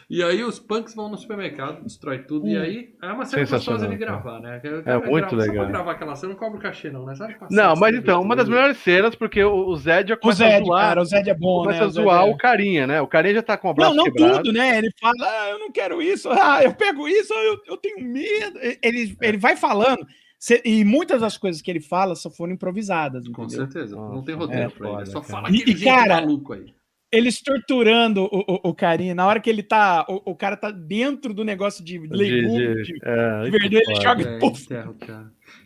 E 0.08 0.22
aí 0.22 0.42
os 0.44 0.58
punks 0.58 0.94
vão 0.94 1.08
no 1.08 1.16
supermercado, 1.16 1.82
destrói 1.82 2.20
tudo, 2.20 2.46
e 2.48 2.56
Hum. 2.56 2.60
aí 2.62 2.94
é 3.02 3.06
uma 3.12 3.24
cena 3.24 3.42
gostosa 3.42 3.58
Sensacional, 3.60 3.88
de 3.90 3.96
gravar, 3.96 4.40
né? 4.40 4.60
É 4.84 4.98
muito 5.10 5.30
Só 5.30 5.36
legal. 5.36 5.54
pra 5.56 5.64
gravar 5.66 5.92
aquela 5.92 6.16
cena, 6.16 6.32
não 6.32 6.38
cobra 6.38 6.58
o 6.58 6.62
cachê 6.62 6.90
não, 6.90 7.04
né? 7.04 7.14
Só 7.14 7.26
passar 7.26 7.48
Não, 7.50 7.76
mas 7.76 7.92
vídeo 7.92 8.02
então, 8.02 8.22
uma 8.22 8.34
das 8.36 8.48
melhores 8.48 8.76
cenas, 8.78 9.14
porque 9.14 9.42
o 9.44 9.68
o 9.68 9.76
Zed 9.76 10.08
já 10.08 10.14
O 10.14 10.18
começa 10.18 10.44
a 10.44 10.48
Zed, 10.50 10.64
zoar, 10.66 10.82
cara, 10.88 11.00
o 11.02 11.04
Zed 11.04 11.30
é 11.30 11.34
bom, 11.34 11.62
começa 11.62 11.78
né? 11.80 11.84
a 11.84 11.88
O 11.88 11.90
Zed 11.90 12.02
zoar 12.04 12.26
é- 12.26 12.30
o 12.30 12.36
carinha, 12.36 12.86
né? 12.86 13.00
O 13.00 13.06
carinha 13.06 13.34
já 13.34 13.42
tá 13.42 13.56
com 13.56 13.68
o 13.68 13.70
Não, 13.70 13.74
braço 13.76 13.94
não 13.96 14.04
quebrado. 14.04 14.36
tudo, 14.38 14.52
né? 14.52 14.78
Ele 14.78 14.90
fala, 15.00 15.14
ah, 15.22 15.50
eu 15.50 15.58
não 15.58 15.70
quero 15.70 16.00
isso, 16.02 16.28
ah, 16.58 16.62
eu 16.64 16.74
pego 16.74 17.06
isso, 17.08 17.32
eu, 17.32 17.58
eu 17.66 17.76
tenho 17.76 18.00
medo. 18.04 18.58
Ele, 18.82 19.16
ele 19.20 19.36
vai 19.38 19.56
falando, 19.56 20.06
cê- 20.38 20.60
e 20.64 20.84
muitas 20.84 21.20
das 21.20 21.36
coisas 21.38 21.60
que 21.62 21.70
ele 21.70 21.80
fala 21.80 22.14
só 22.14 22.30
foram 22.30 22.52
improvisadas, 22.52 23.28
Com 23.28 23.44
entendeu? 23.44 23.66
certeza, 23.66 23.96
não 23.96 24.22
tem 24.24 24.34
roteiro 24.34 24.62
é 24.64 24.68
pra 24.68 24.86
ele, 24.88 24.94
foda, 24.96 25.06
só 25.06 25.22
fala 25.22 25.50
E- 25.50 25.60
aquele 25.62 25.70
e, 25.80 25.84
cara, 25.84 26.14
maluco 26.20 26.52
aí. 26.54 26.74
Eles 27.12 27.40
torturando 27.42 28.22
o, 28.24 28.38
o, 28.40 28.70
o 28.70 28.74
carinha. 28.74 29.14
Na 29.14 29.26
hora 29.26 29.40
que 29.40 29.50
ele 29.50 29.62
tá. 29.62 30.04
O, 30.08 30.30
o 30.32 30.36
cara 30.36 30.56
tá 30.56 30.70
dentro 30.70 31.34
do 31.34 31.44
negócio 31.44 31.84
de 31.84 31.98
legume, 31.98 32.84
de, 32.84 32.98
é, 33.02 33.42
de 33.44 33.50
verdura, 33.50 33.82
ele 33.86 34.00
joga 34.00 34.28
É, 34.28 34.36
e 34.36 34.38
puf. 34.38 34.66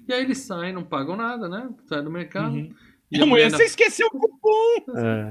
E 0.08 0.12
aí 0.12 0.22
eles 0.22 0.38
saem, 0.38 0.72
não 0.72 0.82
pagam 0.84 1.16
nada, 1.16 1.48
né? 1.48 1.68
Sai 1.86 2.02
do 2.02 2.10
mercado. 2.10 2.54
Uhum. 2.54 2.74
E 3.10 3.20
a 3.20 3.26
mulher, 3.26 3.44
ainda- 3.44 3.56
você 3.58 3.64
esqueceu 3.64 4.06
o 4.08 4.10
cupom! 4.10 4.84
É. 4.96 5.28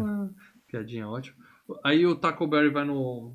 Piadinha 0.68 1.08
ótima. 1.08 1.36
Aí 1.84 2.06
o 2.06 2.16
Taco 2.16 2.48
Berry 2.48 2.70
vai 2.70 2.84
no, 2.84 3.32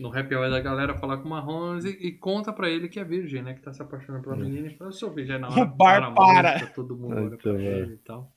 no 0.00 0.08
happy 0.16 0.34
hour 0.34 0.50
da 0.50 0.60
galera 0.60 0.94
falar 0.96 1.18
com 1.18 1.26
o 1.26 1.30
Marrones 1.30 1.84
e, 1.84 1.90
e 1.90 2.12
conta 2.12 2.52
pra 2.52 2.68
ele 2.68 2.88
que 2.88 2.98
é 2.98 3.04
virgem, 3.04 3.42
né? 3.42 3.54
Que 3.54 3.62
tá 3.62 3.72
se 3.72 3.80
apaixonando 3.80 4.24
pela 4.24 4.36
menina 4.36 4.66
e 4.68 4.76
fala, 4.76 4.88
eu 4.90 4.92
sou 4.92 5.10
virgem. 5.12 5.38
Na 5.38 5.48
hora, 5.48 5.60
O 5.62 5.66
bar 5.66 6.12
para. 6.14 6.52
música, 6.54 6.72
todo 6.74 6.96
mundo 6.96 7.12
olha 7.14 7.20
Muito 7.28 7.38
pra 7.42 7.52
bom. 7.52 7.58
ele 7.58 7.94
e 7.94 7.98
tal. 7.98 8.32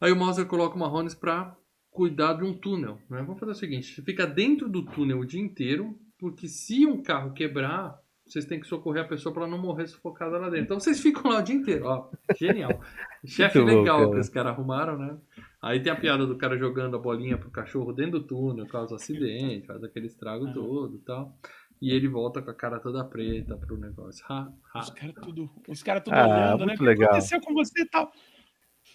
Aí 0.00 0.12
o 0.12 0.16
Mauser 0.16 0.44
coloca 0.46 0.74
o 0.76 0.78
Marrones 0.78 1.14
pra 1.14 1.56
cuidar 1.94 2.34
de 2.34 2.42
um 2.44 2.52
túnel, 2.52 2.98
né? 3.08 3.22
Vamos 3.22 3.38
fazer 3.38 3.52
o 3.52 3.54
seguinte, 3.54 3.94
você 3.94 4.02
fica 4.02 4.26
dentro 4.26 4.68
do 4.68 4.84
túnel 4.84 5.20
o 5.20 5.24
dia 5.24 5.40
inteiro, 5.40 5.96
porque 6.18 6.48
se 6.48 6.84
um 6.84 7.00
carro 7.00 7.32
quebrar, 7.32 7.96
vocês 8.26 8.44
têm 8.46 8.58
que 8.58 8.66
socorrer 8.66 9.04
a 9.04 9.08
pessoa 9.08 9.32
pra 9.32 9.44
ela 9.44 9.50
não 9.52 9.62
morrer 9.62 9.86
sufocada 9.86 10.36
lá 10.38 10.48
dentro. 10.50 10.64
Então 10.64 10.80
vocês 10.80 11.00
ficam 11.00 11.30
lá 11.30 11.38
o 11.38 11.42
dia 11.42 11.54
inteiro, 11.54 11.86
ó. 11.86 12.10
Genial. 12.36 12.80
Chefe 13.24 13.60
legal 13.60 13.98
cara. 14.00 14.10
que 14.10 14.18
os 14.18 14.28
caras 14.28 14.52
arrumaram, 14.52 14.98
né? 14.98 15.16
Aí 15.62 15.80
tem 15.80 15.92
a 15.92 15.96
piada 15.96 16.26
do 16.26 16.36
cara 16.36 16.58
jogando 16.58 16.96
a 16.96 16.98
bolinha 16.98 17.38
pro 17.38 17.50
cachorro 17.50 17.92
dentro 17.92 18.18
do 18.18 18.26
túnel, 18.26 18.66
causa 18.66 18.96
acidente, 18.96 19.66
faz 19.66 19.82
aquele 19.84 20.06
estrago 20.06 20.52
todo 20.52 20.96
e 20.96 21.00
tal. 21.00 21.38
E 21.80 21.92
ele 21.92 22.08
volta 22.08 22.42
com 22.42 22.50
a 22.50 22.54
cara 22.54 22.80
toda 22.80 23.04
preta 23.04 23.56
pro 23.56 23.76
negócio. 23.76 24.24
Ha, 24.28 24.48
ha. 24.74 24.80
Os 24.80 24.90
caras 24.90 25.14
tudo, 25.22 25.50
os 25.68 25.82
cara 25.82 26.00
tudo 26.00 26.14
Ah, 26.14 26.24
olhando, 26.26 26.58
né? 26.60 26.64
muito 26.66 26.74
O 26.74 26.78
que 26.78 26.84
legal. 26.84 27.10
aconteceu 27.10 27.40
com 27.40 27.54
você 27.54 27.82
e 27.82 27.86
tal? 27.88 28.10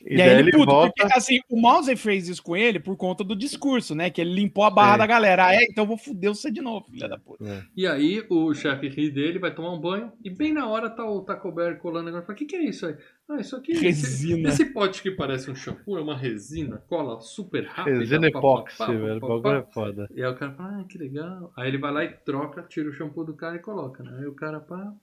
E, 0.05 0.15
E, 0.17 0.21
aí 0.21 0.29
ele, 0.29 0.39
ele 0.39 0.51
puto, 0.51 0.65
volta. 0.65 0.93
porque 0.95 1.17
assim, 1.17 1.39
o 1.49 1.61
Mauser 1.61 1.97
fez 1.97 2.27
isso 2.29 2.41
com 2.41 2.55
ele 2.55 2.79
por 2.79 2.95
conta 2.95 3.23
do 3.23 3.35
discurso, 3.35 3.93
né? 3.93 4.09
Que 4.09 4.21
ele 4.21 4.33
limpou 4.33 4.63
a 4.63 4.69
barra 4.69 4.93
Sim. 4.93 4.97
da 4.99 5.07
galera. 5.07 5.45
Ah, 5.47 5.55
é, 5.55 5.63
então 5.63 5.83
eu 5.83 5.87
vou 5.87 5.97
fuder 5.97 6.29
você 6.29 6.51
de 6.51 6.61
novo, 6.61 6.85
filha 6.89 7.07
da 7.07 7.17
puta. 7.17 7.43
É. 7.43 7.63
E 7.75 7.85
aí 7.87 8.23
o 8.29 8.53
chefe 8.53 8.87
ri 8.87 9.09
dele, 9.09 9.39
vai 9.39 9.53
tomar 9.53 9.73
um 9.73 9.79
banho, 9.79 10.11
e 10.23 10.29
bem 10.29 10.53
na 10.53 10.67
hora 10.67 10.89
tá 10.89 11.05
o 11.05 11.21
Taco 11.21 11.51
Bell 11.51 11.77
colando 11.77 12.05
negócio. 12.05 12.25
Fala, 12.25 12.35
o 12.35 12.37
que, 12.39 12.45
que 12.45 12.55
é 12.55 12.63
isso 12.63 12.85
aí? 12.85 12.95
Ah, 13.29 13.39
isso 13.39 13.55
aqui. 13.55 13.73
Resina. 13.73 14.49
Esse, 14.49 14.63
esse 14.63 14.73
pote 14.73 15.03
que 15.03 15.11
parece 15.11 15.51
um 15.51 15.55
shampoo 15.55 15.97
é 15.97 16.01
uma 16.01 16.17
resina, 16.17 16.77
cola 16.87 17.19
super 17.21 17.63
rápida. 17.65 17.99
Resina 17.99 18.31
pá, 18.31 18.39
epóxi, 18.39 18.77
pá, 18.77 18.85
pá, 18.87 18.91
velho. 18.91 19.17
O 19.17 19.19
pá, 19.19 19.27
bagulho 19.27 19.41
pá. 19.43 19.57
é 19.57 19.73
foda. 19.73 20.09
E 20.15 20.23
aí 20.23 20.31
o 20.31 20.35
cara 20.35 20.51
fala, 20.53 20.79
ah, 20.79 20.83
que 20.85 20.97
legal. 20.97 21.53
Aí 21.55 21.67
ele 21.67 21.77
vai 21.77 21.91
lá 21.91 22.03
e 22.03 22.09
troca, 22.09 22.63
tira 22.63 22.89
o 22.89 22.93
shampoo 22.93 23.23
do 23.23 23.35
cara 23.35 23.57
e 23.57 23.59
coloca, 23.59 24.01
né? 24.03 24.17
Aí 24.19 24.25
o 24.25 24.33
cara, 24.33 24.59
pá, 24.59 24.93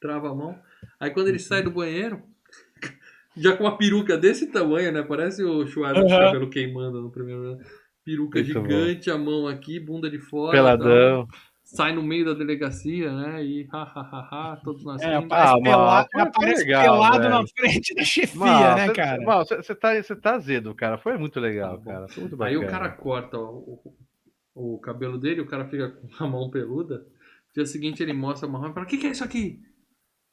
trava 0.00 0.30
a 0.30 0.34
mão. 0.34 0.58
Aí 0.98 1.10
quando 1.10 1.28
ele 1.28 1.38
sai 1.38 1.62
do 1.62 1.70
banheiro, 1.70 2.22
já 3.36 3.56
com 3.56 3.64
uma 3.64 3.76
peruca 3.76 4.16
desse 4.16 4.50
tamanho, 4.50 4.92
né? 4.92 5.02
Parece 5.02 5.42
o 5.42 5.66
Schwarzenegger 5.66 6.16
o 6.16 6.24
cabelo 6.26 6.50
queimando 6.50 7.00
no 7.02 7.10
primeiro. 7.10 7.58
Peruca 8.04 8.38
Muito 8.38 8.54
bom. 8.54 8.60
gigante, 8.68 9.10
a 9.10 9.16
mão 9.18 9.46
aqui, 9.48 9.80
bunda 9.80 10.10
de 10.10 10.18
fora. 10.18 10.52
Peladão. 10.52 11.26
tal. 11.26 11.38
Sai 11.66 11.94
no 11.94 12.02
meio 12.02 12.26
da 12.26 12.34
delegacia, 12.34 13.10
né? 13.10 13.42
E 13.42 13.66
ha, 13.72 13.82
ha, 13.82 14.00
ha, 14.00 14.52
ha, 14.52 14.56
todos 14.62 14.84
nós 14.84 15.00
É, 15.00 15.14
rindo. 15.18 15.24
aparece, 15.32 15.52
Ah, 15.54 15.62
pelado, 15.62 16.08
mano, 16.14 16.28
aparece 16.28 16.64
legal, 16.64 16.82
pelado 16.82 17.18
velho. 17.18 17.30
na 17.30 17.44
frente 17.46 17.94
da 17.94 18.04
chefia, 18.04 18.38
Mal, 18.38 18.74
né, 18.76 18.86
cê- 18.88 18.92
cara? 18.92 19.44
Você 19.56 19.74
tá, 19.74 20.02
cê 20.02 20.14
tá 20.16 20.34
azedo, 20.34 20.74
cara. 20.74 20.98
Foi 20.98 21.16
muito 21.16 21.40
legal, 21.40 21.70
Tá 21.72 21.76
bom. 21.78 21.90
cara. 21.90 22.08
Foi 22.08 22.20
muito 22.24 22.42
Aí 22.42 22.54
bacana. 22.54 22.68
o 22.68 22.70
cara 22.70 22.88
corta 22.90 23.38
o, 23.38 23.80
o, 24.54 24.74
o 24.74 24.78
cabelo 24.78 25.16
dele, 25.18 25.40
o 25.40 25.46
cara 25.46 25.64
fica 25.64 25.88
com 26.18 26.24
a 26.24 26.28
mão 26.28 26.50
peluda. 26.50 27.06
Dia 27.54 27.64
seguinte 27.64 28.02
ele 28.02 28.12
mostra 28.12 28.46
o 28.46 28.52
Marrone 28.52 28.72
e 28.72 28.74
fala: 28.74 28.86
O 28.86 28.88
que, 28.88 28.98
que 28.98 29.06
é 29.06 29.10
isso 29.10 29.24
aqui? 29.24 29.58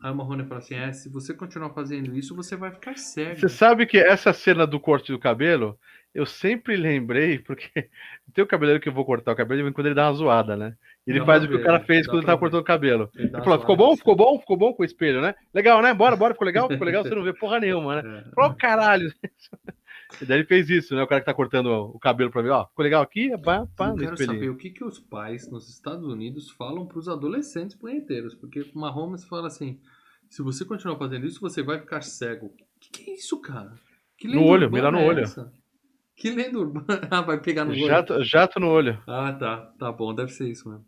Aí 0.02 0.12
o 0.12 0.16
Marrone 0.16 0.46
fala 0.46 0.60
assim: 0.60 0.76
É, 0.76 0.92
se 0.92 1.10
você 1.10 1.34
continuar 1.34 1.70
fazendo 1.72 2.16
isso, 2.16 2.36
você 2.36 2.56
vai 2.56 2.72
ficar 2.72 2.98
cego. 2.98 3.40
Você 3.40 3.50
sabe 3.50 3.86
que 3.86 3.98
essa 3.98 4.34
cena 4.34 4.66
do 4.66 4.80
corte 4.80 5.12
do 5.12 5.20
cabelo, 5.20 5.78
eu 6.14 6.26
sempre 6.26 6.76
lembrei, 6.76 7.40
porque 7.40 7.70
tem 8.34 8.44
o 8.44 8.48
cabeleireiro 8.48 8.82
que 8.82 8.90
eu 8.90 8.94
vou 8.94 9.06
cortar 9.06 9.32
o 9.32 9.36
cabelo 9.36 9.72
quando 9.74 9.88
ele 9.88 9.96
dá 9.96 10.08
uma 10.08 10.14
zoada, 10.14 10.56
né? 10.56 10.74
Ele 11.06 11.20
Dá 11.20 11.26
faz 11.26 11.44
o 11.44 11.48
que 11.48 11.54
ver, 11.56 11.62
o 11.62 11.66
cara 11.66 11.80
fez 11.80 12.06
quando 12.06 12.20
ele 12.20 12.26
tava 12.26 12.38
ver. 12.38 12.40
cortando 12.40 12.62
o 12.62 12.66
cabelo. 12.66 13.10
Ele 13.16 13.30
Ele 13.34 13.44
falou, 13.44 13.60
ficou 13.60 13.76
bom? 13.76 13.88
assim. 13.88 13.98
Ficou 13.98 14.16
bom? 14.16 14.40
Ficou 14.40 14.58
bom 14.58 14.74
com 14.74 14.84
o 14.84 14.86
espelho, 14.86 15.22
né? 15.22 15.34
Legal, 15.54 15.82
né? 15.82 15.94
Bora, 15.94 16.16
bora, 16.16 16.34
ficou 16.34 16.46
legal? 16.46 16.70
Ficou 16.70 16.86
legal? 16.86 17.04
Você 17.04 17.16
não 17.16 17.24
vê 17.24 17.34
porra 17.34 17.60
nenhuma, 17.60 18.02
né? 18.02 18.24
É. 18.32 18.36
Falou, 18.36 18.56
caralho. 18.56 19.12
E 20.22 20.26
daí 20.26 20.40
ele 20.40 20.48
fez 20.48 20.70
isso, 20.70 20.96
né? 20.96 21.04
O 21.04 21.08
cara 21.08 21.22
que 21.22 21.26
tá 21.26 21.34
cortando 21.34 21.68
o 21.68 22.00
cabelo 22.00 22.32
pra 22.32 22.42
mim, 22.42 22.50
ó, 22.50 22.66
ficou 22.68 22.84
legal 22.84 23.02
aqui? 23.04 23.30
Pá, 23.40 23.68
pá, 23.76 23.90
Eu 23.90 23.96
quero 23.98 24.18
saber 24.18 24.50
o 24.50 24.58
que, 24.58 24.70
que 24.72 24.84
os 24.84 25.00
pais 25.00 25.50
nos 25.50 25.70
Estados 25.70 26.06
Unidos 26.06 26.50
falam 26.52 26.86
para 26.86 27.00
os 27.00 27.08
adolescentes 27.08 27.76
punheteiros. 27.76 28.34
Porque 28.36 28.62
o 28.62 28.80
Mahomes 28.80 29.24
fala 29.26 29.48
assim: 29.48 29.80
se 30.30 30.42
você 30.42 30.66
continuar 30.66 30.98
fazendo 30.98 31.26
isso, 31.26 31.40
você 31.40 31.62
vai 31.62 31.80
ficar 31.80 32.02
cego. 32.02 32.48
O 32.48 32.80
que, 32.80 32.90
que 32.92 33.12
é 33.12 33.14
isso, 33.16 33.40
cara? 33.42 33.74
Que 34.18 34.28
No 34.28 34.44
olho, 34.44 34.72
mirar 34.72 34.92
no 34.92 35.00
é 35.00 35.06
olho. 35.08 35.20
essa? 35.22 35.52
Que 36.16 36.30
lenda 36.30 36.60
urbana? 36.60 36.86
Ah, 37.10 37.22
vai 37.22 37.40
pegar 37.42 37.66
no 37.66 37.72
olho. 37.72 37.88
Jato, 37.88 38.24
jato 38.24 38.60
no 38.60 38.68
olho. 38.68 39.02
Ah, 39.08 39.34
tá. 39.34 39.74
Tá 39.80 39.92
bom, 39.92 40.14
deve 40.14 40.32
ser 40.32 40.50
isso 40.50 40.70
mesmo. 40.70 40.86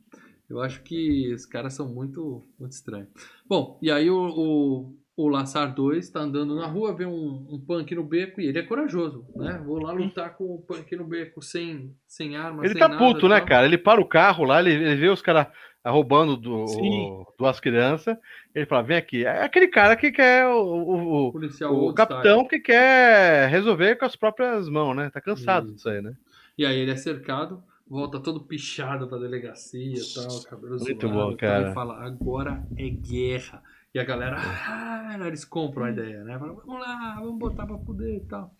Eu 0.49 0.61
acho 0.61 0.83
que 0.83 1.33
os 1.33 1.45
caras 1.45 1.73
são 1.73 1.87
muito, 1.87 2.47
muito 2.59 2.73
estranhos. 2.73 3.09
Bom, 3.47 3.79
e 3.81 3.89
aí 3.89 4.09
o, 4.09 4.17
o, 4.17 4.97
o 5.15 5.27
Laçar 5.27 5.73
2 5.73 6.09
tá 6.09 6.19
andando 6.21 6.55
na 6.55 6.65
rua, 6.65 6.95
vê 6.95 7.05
um, 7.05 7.47
um 7.49 7.63
punk 7.65 7.93
no 7.93 8.03
beco 8.03 8.41
e 8.41 8.47
ele 8.47 8.57
é 8.59 8.63
corajoso, 8.63 9.25
né? 9.35 9.61
Vou 9.63 9.79
lá 9.81 9.91
lutar 9.91 10.35
com 10.35 10.45
o 10.55 10.61
punk 10.61 10.95
no 10.95 11.05
beco 11.05 11.41
sem, 11.41 11.95
sem 12.07 12.35
arma, 12.35 12.63
Ele 12.63 12.73
sem 12.73 12.79
tá 12.81 12.87
nada, 12.87 13.03
puto, 13.03 13.27
né, 13.29 13.37
tal. 13.37 13.47
cara? 13.47 13.65
Ele 13.67 13.77
para 13.77 14.01
o 14.01 14.07
carro 14.07 14.43
lá, 14.43 14.59
ele, 14.59 14.71
ele 14.73 14.95
vê 14.95 15.09
os 15.09 15.21
caras 15.21 15.47
roubando 15.85 16.35
do, 16.37 16.55
o- 16.65 17.27
duas 17.37 17.59
crianças. 17.59 18.17
Ele 18.55 18.65
fala: 18.65 18.83
vem 18.83 18.97
aqui. 18.97 19.25
É 19.25 19.43
aquele 19.43 19.67
cara 19.67 19.95
que 19.95 20.11
quer 20.11 20.47
o, 20.47 20.61
o, 20.61 21.27
o- 21.27 21.31
Policial 21.31 21.73
o 21.75 21.93
capitão 21.93 22.47
que 22.47 22.59
quer 22.59 23.49
resolver 23.49 23.95
com 23.97 24.05
as 24.05 24.15
próprias 24.15 24.67
mãos, 24.69 24.95
né? 24.95 25.09
Tá 25.09 25.21
cansado 25.21 25.67
Isso. 25.67 25.75
disso 25.75 25.89
aí, 25.89 26.01
né? 26.01 26.13
E 26.57 26.65
aí 26.65 26.79
ele 26.79 26.91
é 26.91 26.95
cercado, 26.95 27.63
volta 27.87 28.19
todo 28.19 28.41
pichado 28.43 29.07
pra 29.07 29.17
delegacia 29.17 29.93
e 29.95 30.13
tal, 30.13 30.41
cabelo 30.43 30.77
Muito 30.79 31.07
zoado, 31.07 31.19
bom, 31.19 31.27
tal, 31.29 31.37
cara. 31.37 31.71
E 31.71 31.73
fala, 31.73 32.03
agora 32.03 32.63
é 32.77 32.89
guerra. 32.89 33.61
E 33.93 33.99
a 33.99 34.03
galera, 34.03 34.37
ah, 34.39 35.17
eles 35.27 35.45
compram 35.45 35.85
a 35.85 35.91
ideia, 35.91 36.23
né? 36.23 36.37
Fala, 36.39 36.53
vamos 36.53 36.79
lá, 36.81 37.15
vamos 37.19 37.37
botar 37.37 37.65
pra 37.67 37.77
fuder 37.77 38.15
e 38.15 38.25
tal. 38.27 38.51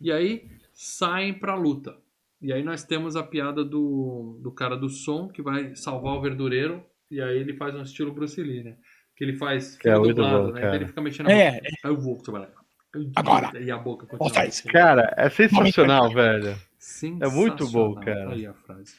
E 0.00 0.10
aí 0.10 0.48
saem 0.74 1.32
pra 1.34 1.54
luta. 1.54 1.96
E 2.40 2.52
aí 2.52 2.64
nós 2.64 2.82
temos 2.82 3.14
a 3.14 3.22
piada 3.22 3.64
do, 3.64 4.40
do 4.42 4.50
cara 4.50 4.76
do 4.76 4.88
som 4.88 5.28
que 5.28 5.40
vai 5.40 5.76
salvar 5.76 6.14
o 6.14 6.20
verdureiro. 6.20 6.82
E 7.08 7.20
aí 7.20 7.38
ele 7.38 7.54
faz 7.54 7.74
um 7.76 7.82
estilo 7.82 8.12
Bruce 8.12 8.42
Lee, 8.42 8.64
né? 8.64 8.76
Que 9.14 9.22
ele 9.22 9.34
faz 9.34 9.76
Que 9.76 9.88
é 9.88 9.94
dublado, 9.94 10.46
bom, 10.46 10.52
né? 10.52 10.60
Então 10.60 10.74
ele 10.74 10.86
fica 10.86 11.00
mexendo 11.00 11.28
a 11.28 11.32
É, 11.32 11.52
boca. 11.52 11.66
Aí 11.84 11.90
eu 11.90 12.00
vou 12.00 12.16
trabalhar. 12.18 12.50
Agora. 13.14 13.60
E 13.60 13.70
a 13.70 13.78
boca 13.78 14.06
continua. 14.06 14.72
Cara, 14.72 15.14
é 15.16 15.28
sensacional, 15.30 16.12
velho. 16.12 16.48
É 17.20 17.28
muito 17.28 17.68
bom, 17.70 17.94
Sensacional. 17.94 17.94
cara. 18.04 18.32
Aí 18.32 18.46
a 18.46 18.52
frase. 18.54 18.94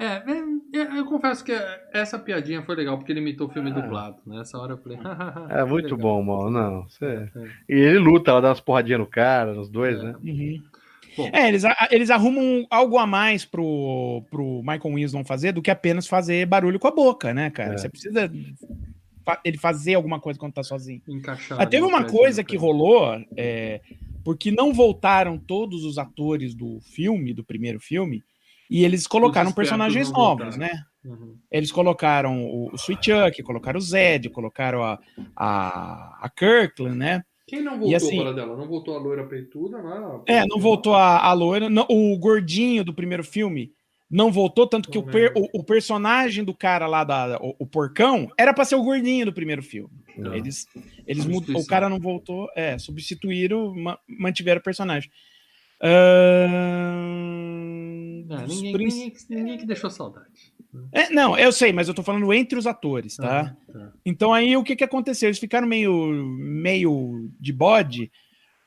É, 0.00 0.22
é, 0.32 0.78
é, 0.80 0.98
eu 0.98 1.04
confesso 1.04 1.44
que 1.44 1.52
essa 1.92 2.18
piadinha 2.18 2.62
foi 2.62 2.74
legal, 2.74 2.96
porque 2.96 3.12
ele 3.12 3.20
imitou 3.20 3.46
o 3.48 3.50
filme 3.50 3.70
Ah. 3.70 3.74
dublado. 3.74 4.16
Nessa 4.26 4.58
hora 4.58 4.72
eu 4.72 4.78
falei. 4.78 4.98
É 5.50 5.64
muito 5.64 5.94
legal. 5.94 5.98
bom, 5.98 6.22
mano. 6.22 6.50
Não, 6.50 6.88
cê... 6.88 7.04
É. 7.06 7.28
E 7.68 7.74
ele 7.74 7.98
luta, 7.98 8.30
ela 8.30 8.40
dá 8.40 8.48
umas 8.48 8.60
porradinhas 8.60 9.00
no 9.00 9.06
cara, 9.06 9.52
nos 9.52 9.68
dois, 9.68 9.98
É. 10.00 10.02
né? 10.04 10.14
Uhum. 10.24 10.62
Bom. 11.16 11.28
É, 11.32 11.48
eles, 11.48 11.64
eles 11.90 12.08
arrumam 12.08 12.64
algo 12.70 12.96
a 12.96 13.06
mais 13.06 13.44
pro, 13.44 14.22
pro 14.30 14.60
Michael 14.62 14.94
Winslow 14.94 15.24
fazer 15.24 15.52
do 15.52 15.60
que 15.60 15.70
apenas 15.70 16.06
fazer 16.06 16.46
barulho 16.46 16.78
com 16.78 16.86
a 16.88 16.92
boca, 16.92 17.34
né, 17.34 17.50
cara? 17.50 17.74
É. 17.74 17.76
Você 17.78 17.88
precisa 17.88 18.30
fa- 19.24 19.40
ele 19.44 19.58
fazer 19.58 19.94
alguma 19.94 20.20
coisa 20.20 20.38
quando 20.38 20.52
tá 20.54 20.62
sozinho. 20.62 21.02
Encaixado 21.08 21.60
Ah, 21.60 21.66
teve 21.66 21.84
uma 21.84 22.04
coisa 22.04 22.44
que 22.44 22.56
rolou, 22.56 23.20
é, 23.36 23.80
porque 24.24 24.52
não 24.52 24.72
voltaram 24.72 25.36
todos 25.36 25.84
os 25.84 25.98
atores 25.98 26.54
do 26.54 26.78
filme, 26.80 27.34
do 27.34 27.42
primeiro 27.44 27.80
filme, 27.80 28.22
e 28.70 28.84
eles 28.84 29.06
colocaram 29.06 29.50
personagens 29.52 30.10
não 30.12 30.18
novos, 30.20 30.56
né? 30.56 30.70
Uhum. 31.04 31.34
Eles 31.50 31.72
colocaram 31.72 32.44
o, 32.44 32.70
o 32.72 32.76
Sweet 32.76 33.10
Chuck, 33.10 33.42
colocaram 33.42 33.78
o 33.78 33.82
Zed, 33.82 34.28
colocaram 34.30 34.82
a, 34.84 34.98
a, 35.34 36.18
a 36.26 36.30
Kirkland, 36.30 36.96
né? 36.96 37.22
Quem 37.46 37.62
não 37.62 37.78
voltou 37.80 37.96
assim- 37.96 38.22
para 38.22 38.32
dela? 38.32 38.56
Não 38.56 38.68
voltou 38.68 38.94
a 38.96 39.00
loira 39.00 39.24
peituda 39.26 39.78
lá? 39.78 40.22
É, 40.28 40.46
não 40.46 40.60
voltou 40.60 40.94
a, 40.94 41.18
a 41.18 41.32
loira. 41.32 41.68
não- 41.68 41.86
o 41.90 42.16
gordinho 42.16 42.84
do 42.84 42.94
primeiro 42.94 43.24
filme 43.24 43.72
não 44.08 44.30
voltou, 44.30 44.66
tanto 44.66 44.90
que 44.90 44.98
o, 44.98 45.02
per- 45.02 45.32
o, 45.36 45.60
o 45.60 45.64
personagem 45.64 46.44
do 46.44 46.52
cara 46.54 46.86
lá, 46.86 47.02
da, 47.02 47.38
o, 47.40 47.54
o 47.60 47.66
porcão, 47.66 48.28
era 48.38 48.52
pra 48.54 48.64
ser 48.64 48.74
o 48.76 48.82
gordinho 48.82 49.24
do 49.26 49.32
primeiro 49.32 49.62
filme. 49.62 49.90
Tá. 50.22 50.36
Eles, 50.36 50.66
eles 51.06 51.24
mud- 51.26 51.48
o 51.56 51.66
cara 51.66 51.88
não 51.88 51.98
voltou, 51.98 52.48
é, 52.54 52.76
substituíram, 52.78 53.74
ma- 53.74 53.98
mantiveram 54.06 54.60
o 54.60 54.64
personagem. 54.64 55.10
Ahn, 55.82 57.69
É, 58.30 58.36
dos 58.44 58.54
ninguém, 58.56 58.72
princ- 58.72 58.92
ninguém, 58.94 59.14
ninguém 59.30 59.58
que 59.58 59.66
deixou 59.66 59.90
saudade. 59.90 60.52
É, 60.92 61.10
não, 61.10 61.36
eu 61.36 61.50
sei, 61.50 61.72
mas 61.72 61.88
eu 61.88 61.94
tô 61.94 62.02
falando 62.02 62.32
entre 62.32 62.58
os 62.58 62.66
atores, 62.66 63.16
tá? 63.16 63.56
Ah, 63.68 63.72
tá. 63.72 63.92
Então 64.06 64.32
aí 64.32 64.56
o 64.56 64.62
que 64.62 64.76
que 64.76 64.84
aconteceu? 64.84 65.28
Eles 65.28 65.38
ficaram 65.38 65.66
meio, 65.66 66.12
meio 66.38 67.28
de 67.40 67.52
bode, 67.52 68.10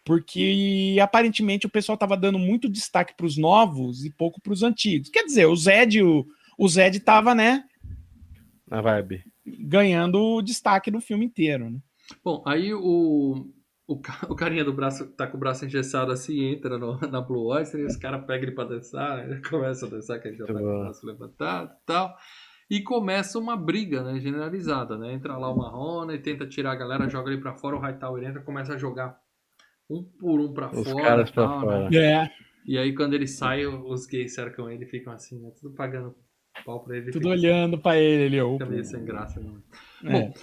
porque 0.03 0.98
aparentemente 1.02 1.65
o 1.65 1.69
pessoal 1.69 1.98
tava 1.98 2.18
dando 2.18 2.38
muito 2.38 2.68
destaque 2.69 3.15
para 3.15 3.26
os 3.26 3.38
novos 3.38 4.03
e 4.03 4.11
pouco 4.11 4.41
para 4.41 4.52
os 4.52 4.64
antigos. 4.64 5.10
Quer 5.10 5.23
dizer, 5.23 5.45
o 5.45 5.56
Zed, 5.56 6.02
o, 6.03 6.26
o 6.57 6.68
Zed 6.68 6.99
tava, 6.99 7.34
né, 7.34 7.64
Na 8.69 8.81
vibe. 8.81 9.23
ganhando 9.45 10.19
o 10.19 10.41
destaque 10.41 10.91
do 10.91 10.99
filme 10.99 11.26
inteiro, 11.26 11.69
né? 11.69 11.80
Bom, 12.23 12.44
aí 12.45 12.73
o, 12.73 13.48
o, 13.88 13.99
ca- 13.99 14.27
o 14.30 14.35
carinha 14.35 14.64
do 14.64 14.73
braço 14.73 15.05
tá 15.15 15.27
com 15.27 15.38
o 15.38 15.39
braço 15.39 15.65
engessado 15.65 16.11
assim, 16.11 16.43
entra 16.45 16.77
no- 16.77 16.97
na 17.10 17.19
Blue 17.22 17.47
Oyster 17.47 17.80
e 17.81 17.85
os 17.85 17.97
caras 17.97 18.26
pegam 18.26 18.43
ele 18.43 18.51
pra 18.55 18.64
dançar, 18.65 19.18
né? 19.18 19.26
ele 19.34 19.41
começa 19.49 19.85
a 19.85 19.89
dançar, 19.89 20.19
que 20.22 20.27
ele 20.30 20.38
já 20.38 20.45
tá 20.45 20.53
com 20.53 20.60
o 20.60 20.80
braço 20.84 21.05
levantado 21.05 21.72
e 21.72 21.85
tal. 21.85 22.15
E 22.69 22.81
começa 22.81 23.38
uma 23.38 23.55
briga, 23.57 24.01
né, 24.03 24.19
generalizada, 24.19 24.97
né? 24.97 25.14
Entra 25.14 25.38
lá 25.38 25.49
o 25.51 25.57
Marrone, 25.57 26.18
tenta 26.18 26.47
tirar 26.47 26.72
a 26.72 26.76
galera, 26.76 27.10
joga 27.10 27.30
ele 27.31 27.41
pra 27.41 27.53
fora, 27.55 27.76
o 27.76 27.80
Hightower 27.80 28.23
entra, 28.23 28.41
começa 28.41 28.73
a 28.73 28.77
jogar 28.77 29.18
um 29.89 30.01
por 30.01 30.39
um 30.39 30.53
pra 30.53 30.72
Os 30.72 30.89
fora. 30.89 31.03
caras 31.03 31.30
e 31.30 31.34
pra 31.34 31.43
tal, 31.45 31.60
né? 31.60 31.65
fora. 31.89 31.95
É, 31.95 32.30
E 32.65 32.77
aí 32.77 32.95
quando 32.95 33.14
ele 33.14 33.27
sai, 33.27 33.65
os 33.65 34.07
gays 34.07 34.34
cercam 34.34 34.72
ele 34.72 34.85
e 34.85 34.88
ficam 34.88 35.11
assim, 35.14 35.39
né? 35.41 35.51
Tudo 35.60 35.76
pagando 35.76 36.15
pau 36.65 36.84
pra 36.84 36.95
ele. 36.95 37.11
tudo 37.11 37.23
fica- 37.23 37.30
olhando 37.30 37.77
pra 37.77 37.97
ele 37.99 38.23
ali. 38.27 38.41
ó. 38.41 38.53
Fica 38.53 38.65
meio 38.65 38.85
sem 38.85 39.03
graça, 39.03 39.39
né? 39.41 39.51
É. 40.05 40.11
Bom, 40.11 40.34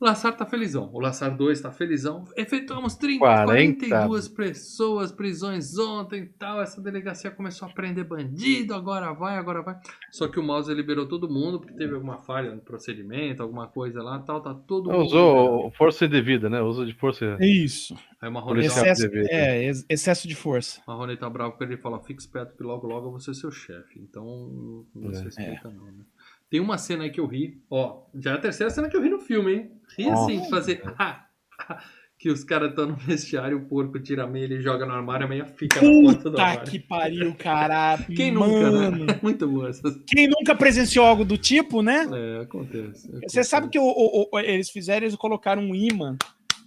o 0.00 0.04
Lassar 0.06 0.34
tá 0.36 0.46
felizão. 0.46 0.88
O 0.92 0.98
Lassar 0.98 1.36
2 1.36 1.60
tá 1.60 1.70
felizão. 1.70 2.24
Efetuamos 2.36 2.94
30, 2.96 3.18
40. 3.18 3.88
42 3.88 4.28
pessoas, 4.28 5.12
prisões 5.12 5.76
ontem 5.78 6.22
e 6.22 6.26
tal. 6.26 6.60
Essa 6.62 6.80
delegacia 6.80 7.30
começou 7.30 7.68
a 7.68 7.70
prender 7.70 8.04
bandido. 8.04 8.72
Agora 8.74 9.12
vai, 9.12 9.36
agora 9.36 9.60
vai. 9.62 9.76
Só 10.10 10.26
que 10.26 10.40
o 10.40 10.42
Mouse 10.42 10.72
liberou 10.72 11.06
todo 11.06 11.28
mundo 11.28 11.60
porque 11.60 11.74
teve 11.74 11.94
alguma 11.94 12.16
falha 12.18 12.54
no 12.54 12.60
procedimento, 12.62 13.42
alguma 13.42 13.66
coisa 13.66 14.02
lá 14.02 14.18
tal. 14.20 14.40
Tá 14.40 14.54
todo 14.54 14.90
mundo. 14.90 15.02
liberado. 15.02 15.26
Usou 15.30 15.70
força 15.72 16.06
indevida, 16.06 16.48
né? 16.48 16.62
Uso 16.62 16.86
de 16.86 16.94
força. 16.94 17.36
É 17.38 17.46
Isso. 17.46 17.94
Aí 18.22 18.28
o 18.28 18.32
Marrone 18.32 18.60
tá, 18.60 18.66
Excesso, 18.66 19.02
dever, 19.02 19.26
é, 19.30 19.64
ex- 19.64 19.84
excesso 19.88 20.26
de 20.28 20.34
força. 20.34 20.80
Marrone 20.86 21.16
tá 21.16 21.28
bravo 21.28 21.52
com 21.52 21.64
ele 21.64 21.76
fala: 21.76 22.00
fica 22.00 22.20
esperto 22.20 22.56
que 22.56 22.62
logo 22.62 22.86
logo 22.86 23.06
eu 23.06 23.10
vou 23.10 23.20
ser 23.20 23.34
seu 23.34 23.50
chefe. 23.50 23.98
Então 23.98 24.84
não 24.94 25.12
se 25.12 25.20
É. 25.20 25.24
respeita, 25.24 25.68
não, 25.70 25.84
né? 25.86 26.04
Tem 26.50 26.58
uma 26.60 26.76
cena 26.78 27.04
aí 27.04 27.10
que 27.10 27.20
eu 27.20 27.26
ri. 27.26 27.60
Ó, 27.70 28.02
já 28.14 28.32
é 28.32 28.34
a 28.34 28.38
terceira 28.40 28.70
cena 28.70 28.88
que 28.88 28.96
eu 28.96 29.02
ri 29.02 29.08
no 29.08 29.20
filme, 29.20 29.52
hein? 29.54 29.70
Assim, 30.08 30.48
fazer. 30.48 30.82
que 32.18 32.28
os 32.30 32.44
caras 32.44 32.70
estão 32.70 32.86
no 32.86 32.96
vestiário, 32.96 33.56
o 33.58 33.64
porco 33.66 33.98
tira 33.98 34.24
a 34.24 34.26
meia, 34.26 34.44
ele 34.44 34.60
joga 34.60 34.84
no 34.84 34.92
armário, 34.92 35.24
a 35.24 35.28
meia 35.28 35.46
fica 35.46 35.80
na 35.80 35.88
porta 36.02 36.24
do 36.24 36.30
Puta 36.32 36.42
armário. 36.42 36.70
que 36.70 36.78
pariu, 36.78 37.34
cara. 37.34 37.98
Quem 38.14 38.32
Mano. 38.32 38.70
nunca, 38.70 38.90
né? 39.06 39.18
Muito 39.22 39.48
boa 39.48 39.68
essa. 39.70 39.82
Quem 40.06 40.28
nunca 40.28 40.54
presenciou 40.54 41.06
algo 41.06 41.24
do 41.24 41.38
tipo, 41.38 41.80
né? 41.82 42.06
É, 42.12 42.42
acontece. 42.42 43.02
Você 43.08 43.16
acontece. 43.16 43.44
sabe 43.48 43.68
que 43.68 43.78
o- 43.78 43.82
o- 43.84 44.28
o- 44.32 44.38
eles 44.38 44.68
fizeram, 44.70 45.06
eles 45.06 45.16
colocaram 45.16 45.62
um 45.62 45.74
imã 45.74 46.16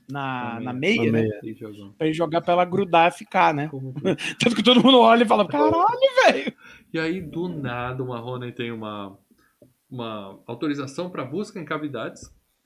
na, 0.09 0.59
na 0.59 0.73
meia, 0.73 1.05
Na 1.05 1.11
né? 1.11 1.21
meia. 1.21 1.39
Ih, 1.43 1.53
jogou. 1.55 1.93
Pra 1.99 2.07
ele 2.07 2.15
jogar 2.15 2.41
pra 2.41 2.53
ela 2.53 2.65
grudar 2.65 3.09
e 3.09 3.17
ficar, 3.17 3.53
né? 3.53 3.69
Tanto 4.39 4.55
que 4.55 4.63
todo 4.63 4.83
mundo 4.83 4.99
olha 4.99 5.23
e 5.23 5.27
fala, 5.27 5.47
caralho, 5.47 5.75
velho. 6.25 6.51
E 6.91 6.97
aí, 6.99 7.21
do 7.21 7.47
nada, 7.47 8.03
o 8.03 8.07
Marrone 8.07 8.51
tem 8.51 8.71
uma, 8.71 9.15
uma 9.89 10.39
autorização 10.47 11.11
para 11.11 11.23
busca 11.23 11.59
em 11.59 11.65
cavidades. 11.65 12.23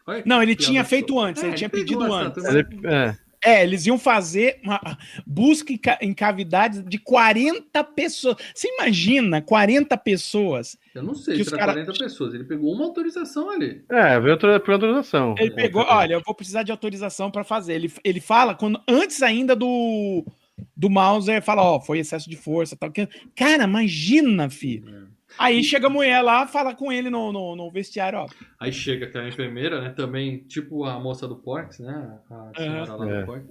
Olha 0.08 0.24
Não, 0.26 0.42
ele 0.42 0.56
tinha 0.56 0.84
feito 0.84 1.20
antes, 1.20 1.44
É, 1.44 1.48
ele 1.48 1.56
tinha 1.56 1.70
pedido 1.70 2.02
antes. 2.12 2.42
turma. 2.44 2.60
Ele- 2.60 2.88
é. 2.88 3.16
É, 3.46 3.64
eles 3.64 3.86
iam 3.86 4.00
fazer 4.00 4.60
uma 4.64 4.82
busca 5.26 5.72
em 5.72 5.78
ca- 5.78 6.00
em 6.02 6.12
cavidades 6.12 6.84
de 6.84 6.98
40 6.98 7.84
pessoas. 7.84 8.36
Você 8.54 8.68
imagina 8.74 9.42
40 9.44 9.96
pessoas? 9.96 10.76
Eu 10.94 11.04
não 11.04 11.14
sei 11.14 11.36
Que 11.38 11.44
se 11.44 11.50
os 11.50 11.54
era 11.54 11.60
cara- 11.60 11.74
40 11.74 11.94
pessoas. 11.94 12.34
Ele 12.34 12.44
pegou 12.46 12.74
uma 12.74 12.86
autorização 12.86 13.52
ali. 13.52 13.84
É, 13.90 14.20
veio 14.20 14.32
outra 14.34 14.60
por 14.60 14.74
autorização. 14.74 15.36
Ele 15.38 15.52
É, 15.52 15.56
pegou, 15.56 15.86
tá 15.86 15.98
olha, 15.98 16.14
eu 16.16 16.22
vou 16.26 16.34
precisar 16.34 16.64
de 16.64 16.72
autorização 16.72 17.30
para 17.30 17.44
fazer. 17.44 17.74
Ele, 17.74 17.92
ele 18.04 18.20
fala 18.20 18.56
quando 18.56 18.82
antes 18.88 19.22
ainda 19.22 19.56
do 19.56 20.26
do 20.76 20.90
Mauser 20.90 21.40
fala, 21.44 21.62
ó, 21.62 21.80
foi 21.80 22.00
excesso 22.00 22.28
de 22.28 22.36
força, 22.36 22.76
tal. 22.76 22.92
que- 22.92 23.08
Cara, 23.36 23.66
imagina, 23.66 24.50
filho. 24.50 24.90
É. 24.90 25.07
Aí 25.38 25.64
chega 25.64 25.88
a 25.88 25.90
mulher 25.90 26.22
lá, 26.22 26.48
fala 26.48 26.74
com 26.76 26.92
ele 26.92 27.10
no, 27.10 27.32
no, 27.32 27.56
no 27.56 27.72
vestiário, 27.72 28.20
ó. 28.20 28.28
Aí 28.60 28.72
chega 28.74 29.06
aquela 29.06 29.28
enfermeira, 29.28 29.82
né? 29.82 29.90
Também, 29.90 30.40
tipo 30.48 30.84
a 30.86 31.00
moça 31.00 31.28
do 31.28 31.36
Porks, 31.38 31.80
né? 31.80 32.18
A 32.30 32.52
senhora 32.60 32.96
lá 32.96 33.10
É. 33.10 33.20
do 33.22 33.26
Porks. 33.26 33.50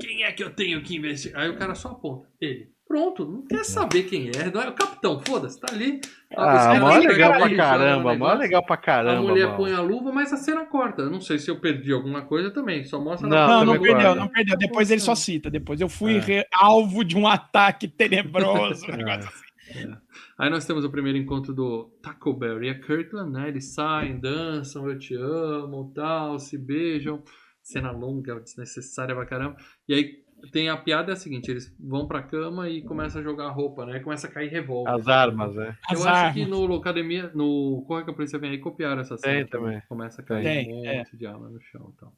Quem 0.00 0.24
é 0.24 0.32
que 0.32 0.42
eu 0.42 0.50
tenho 0.50 0.82
que 0.82 0.96
investigar? 0.96 1.42
Aí 1.42 1.50
o 1.50 1.56
cara 1.58 1.74
só 1.74 1.88
aponta. 1.90 2.26
Ele. 2.40 2.72
Pronto, 2.86 3.24
não 3.24 3.42
quer 3.46 3.64
saber 3.64 4.04
quem 4.04 4.28
é. 4.28 4.50
Não 4.52 4.60
é 4.62 4.68
o 4.68 4.72
capitão, 4.74 5.18
foda-se, 5.26 5.58
tá 5.58 5.72
ali. 5.72 6.00
Ah, 6.36 6.78
mó 6.78 6.94
legal 6.98 7.32
pra 7.32 7.56
caramba, 7.56 8.14
mó 8.16 8.32
legal 8.34 8.62
pra 8.64 8.74
A 8.74 8.78
caramba. 8.78 9.22
mulher 9.22 9.46
mano. 9.46 9.56
põe 9.56 9.72
a 9.72 9.80
luva, 9.80 10.12
mas 10.12 10.32
a 10.34 10.36
cena 10.36 10.66
corta. 10.66 11.08
Não 11.08 11.20
sei 11.20 11.38
se 11.38 11.50
eu 11.50 11.58
perdi 11.58 11.92
alguma 11.92 12.22
coisa 12.22 12.50
também. 12.50 12.84
Só 12.84 13.00
mostra 13.00 13.26
Não, 13.26 13.36
Não, 13.48 13.64
não 13.64 13.72
perdeu, 13.80 13.94
guarda. 13.94 14.14
não 14.14 14.28
perdeu. 14.28 14.56
Depois 14.58 14.90
ele 14.90 15.00
só 15.00 15.14
cita. 15.14 15.50
Depois 15.50 15.80
eu 15.80 15.88
fui 15.88 16.18
É. 16.30 16.46
alvo 16.52 17.02
de 17.04 17.16
um 17.16 17.26
ataque 17.26 17.88
tenebroso. 17.88 18.84
um 18.92 18.96
negócio 18.96 19.28
assim. 19.30 19.96
Aí 20.38 20.50
nós 20.50 20.66
temos 20.66 20.84
o 20.84 20.90
primeiro 20.90 21.16
encontro 21.16 21.54
do 21.54 21.90
Taco 22.02 22.32
Bell 22.34 22.62
e 22.64 22.70
a 22.70 22.80
Kirkland, 22.80 23.32
né? 23.32 23.48
Eles 23.48 23.72
saem, 23.72 24.18
dançam, 24.18 24.88
eu 24.88 24.98
te 24.98 25.14
amo, 25.14 25.92
tal, 25.94 26.38
se 26.38 26.58
beijam. 26.58 27.22
Cena 27.62 27.90
longa, 27.90 28.40
desnecessária 28.40 29.14
pra 29.14 29.24
caramba. 29.24 29.56
E 29.88 29.94
aí 29.94 30.24
tem 30.52 30.68
a 30.68 30.76
piada 30.76 31.12
é 31.12 31.14
a 31.14 31.16
seguinte, 31.16 31.50
eles 31.50 31.74
vão 31.80 32.06
pra 32.06 32.22
cama 32.22 32.68
e 32.68 32.82
começam 32.82 33.20
a 33.20 33.24
jogar 33.24 33.48
roupa, 33.50 33.86
né? 33.86 34.00
Começa 34.00 34.26
a 34.26 34.30
cair 34.30 34.50
revólver. 34.50 34.90
As 34.90 35.08
armas, 35.08 35.54
né? 35.54 35.76
Eu 35.90 35.98
As 35.98 36.06
acho 36.06 36.34
que 36.34 36.42
armas. 36.42 36.58
no 36.58 36.74
Academia, 36.74 37.30
no 37.34 37.84
Corre 37.86 38.04
que 38.04 38.10
a 38.10 38.14
Polícia 38.14 38.38
Vem 38.38 38.50
aí, 38.50 38.58
copiaram 38.58 39.00
essa 39.00 39.16
cena. 39.16 39.34
Tem 39.34 39.46
também. 39.46 39.80
Começa 39.88 40.20
a 40.20 40.24
cair 40.24 40.42
Tem, 40.42 40.72
um 40.72 40.76
monte 40.98 41.14
é. 41.14 41.16
de 41.16 41.26
arma 41.26 41.48
no 41.48 41.60
chão 41.60 41.92
e 41.94 42.00
tal. 42.00 42.12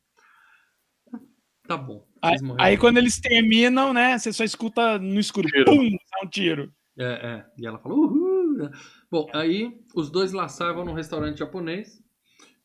Tá 1.67 1.77
bom. 1.77 2.07
Aí, 2.23 2.37
aí 2.59 2.79
quando 2.79 2.99
eles 2.99 3.21
terminam, 3.21 3.93
né? 3.93 4.17
Você 4.19 4.33
só 4.33 4.45
escuta 4.45 4.99
no 4.99 5.19
escuro. 5.19 5.49
Tiro. 5.49 5.65
Pum! 5.65 5.91
Dá 5.91 6.25
um 6.25 6.29
tiro. 6.29 6.73
É, 6.99 7.05
é. 7.05 7.45
E 7.59 7.67
ela 7.67 7.79
fala, 7.79 7.95
uhul. 7.95 8.55
né? 8.57 8.71
Bom, 9.11 9.29
aí 9.35 9.71
os 9.95 10.11
dois 10.11 10.33
laçar 10.33 10.75
vão 10.75 10.85
num 10.85 10.95
restaurante 10.95 11.39
japonês. 11.39 12.01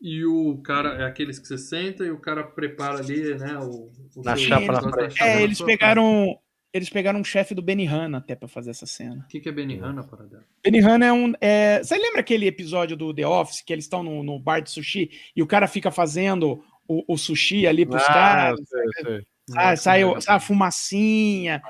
E 0.02 0.26
o 0.26 0.58
cara, 0.64 1.02
é 1.02 1.06
aqueles 1.06 1.38
que 1.38 1.48
você 1.48 1.58
senta 1.58 2.04
e 2.04 2.10
o 2.12 2.20
cara 2.20 2.44
prepara 2.44 3.00
ali, 3.00 3.36
né? 3.36 3.58
O, 3.60 3.92
o 4.16 4.24
Na 4.24 4.36
seu- 4.36 4.48
chapa 4.48 4.72
na 4.72 4.80
da 4.82 4.92
frente. 4.92 5.14
chapa 5.18 5.30
É, 5.30 5.36
na 5.36 5.42
eles 5.42 5.58
sua 5.58 5.68
pegaram. 5.68 6.38
Eles 6.74 6.90
pegaram 6.90 7.20
um 7.20 7.24
chefe 7.24 7.54
do 7.54 7.62
Benihana 7.62 8.20
até 8.20 8.34
pra 8.34 8.48
fazer 8.48 8.70
essa 8.72 8.86
cena. 8.86 9.26
O 9.26 9.28
que, 9.28 9.42
que 9.42 9.50
é 9.50 9.52
Benihana, 9.52 10.04
para 10.06 10.24
dela? 10.26 10.46
Benihana 10.64 11.06
é 11.06 11.12
um. 11.12 11.34
É... 11.42 11.84
Você 11.84 11.98
lembra 11.98 12.22
aquele 12.22 12.48
episódio 12.48 12.96
do 12.96 13.14
The 13.14 13.28
Office 13.28 13.62
que 13.62 13.74
eles 13.74 13.84
estão 13.84 14.02
no, 14.02 14.24
no 14.24 14.40
bar 14.40 14.62
de 14.62 14.72
sushi 14.72 15.12
e 15.36 15.44
o 15.44 15.48
cara 15.48 15.68
fica 15.68 15.92
fazendo 15.92 16.64
o, 16.88 17.14
o 17.14 17.18
sushi 17.18 17.68
ali 17.68 17.86
pros 17.86 18.02
Ah, 18.04 18.08
caras? 18.14 18.60
sei, 18.70 18.84
sei. 19.04 19.22
Sai, 19.50 19.78
sai, 19.78 20.22
sai 20.22 20.36
a 20.36 20.40
fumacinha. 20.40 21.62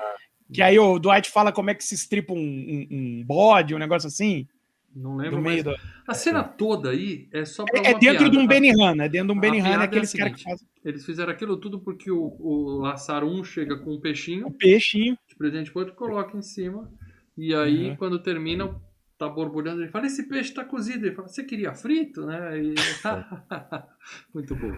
Que 0.52 0.62
aí 0.62 0.78
o 0.78 0.98
Dwight 0.98 1.30
fala 1.30 1.52
como 1.52 1.70
é 1.70 1.74
que 1.74 1.84
se 1.84 1.94
estripa 1.94 2.32
um, 2.32 2.36
um, 2.38 2.86
um 2.90 3.24
bode, 3.24 3.74
um 3.74 3.78
negócio 3.78 4.06
assim. 4.06 4.46
Não 4.94 5.16
lembro, 5.16 5.40
meio 5.40 5.64
mas 5.64 5.64
do... 5.64 5.74
a 6.06 6.12
cena 6.12 6.44
toda 6.44 6.90
aí 6.90 7.26
é 7.32 7.46
só 7.46 7.64
pra 7.64 7.80
É, 7.80 7.92
é 7.92 7.98
dentro 7.98 8.28
de 8.28 8.36
um 8.36 8.46
piada. 8.46 8.60
Benihana, 8.60 9.04
é 9.04 9.08
dentro 9.08 9.28
de 9.28 9.32
um 9.32 9.38
a 9.38 9.40
Benihana, 9.40 9.68
piada 9.68 9.82
é 9.82 9.84
é 9.84 9.88
aqueles 9.88 10.12
caras 10.12 10.34
que 10.36 10.42
fazem 10.42 10.68
Eles 10.84 11.06
fizeram 11.06 11.32
aquilo 11.32 11.56
tudo 11.56 11.80
porque 11.80 12.10
o, 12.10 12.36
o 12.38 12.78
Laçar 12.82 13.24
1 13.24 13.44
chega 13.44 13.78
com 13.78 13.94
um 13.94 14.00
peixinho 14.00 14.48
o 14.48 14.52
peixinho. 14.52 15.16
de 15.26 15.34
presente 15.34 15.70
pro 15.70 15.80
outro, 15.80 15.94
coloca 15.94 16.36
em 16.36 16.42
cima. 16.42 16.92
E 17.38 17.54
aí, 17.54 17.88
Uhum. 17.88 17.96
quando 17.96 18.18
termina, 18.22 18.78
tá 19.16 19.26
borbulhando. 19.28 19.80
Ele 19.80 19.90
fala: 19.90 20.06
Esse 20.06 20.28
peixe 20.28 20.52
tá 20.52 20.62
cozido. 20.64 21.06
Ele 21.06 21.14
fala: 21.14 21.28
Você 21.28 21.42
queria 21.42 21.72
frito, 21.72 22.26
né? 22.26 22.62
E... 22.62 22.74
Muito 24.34 24.54
bom. 24.54 24.72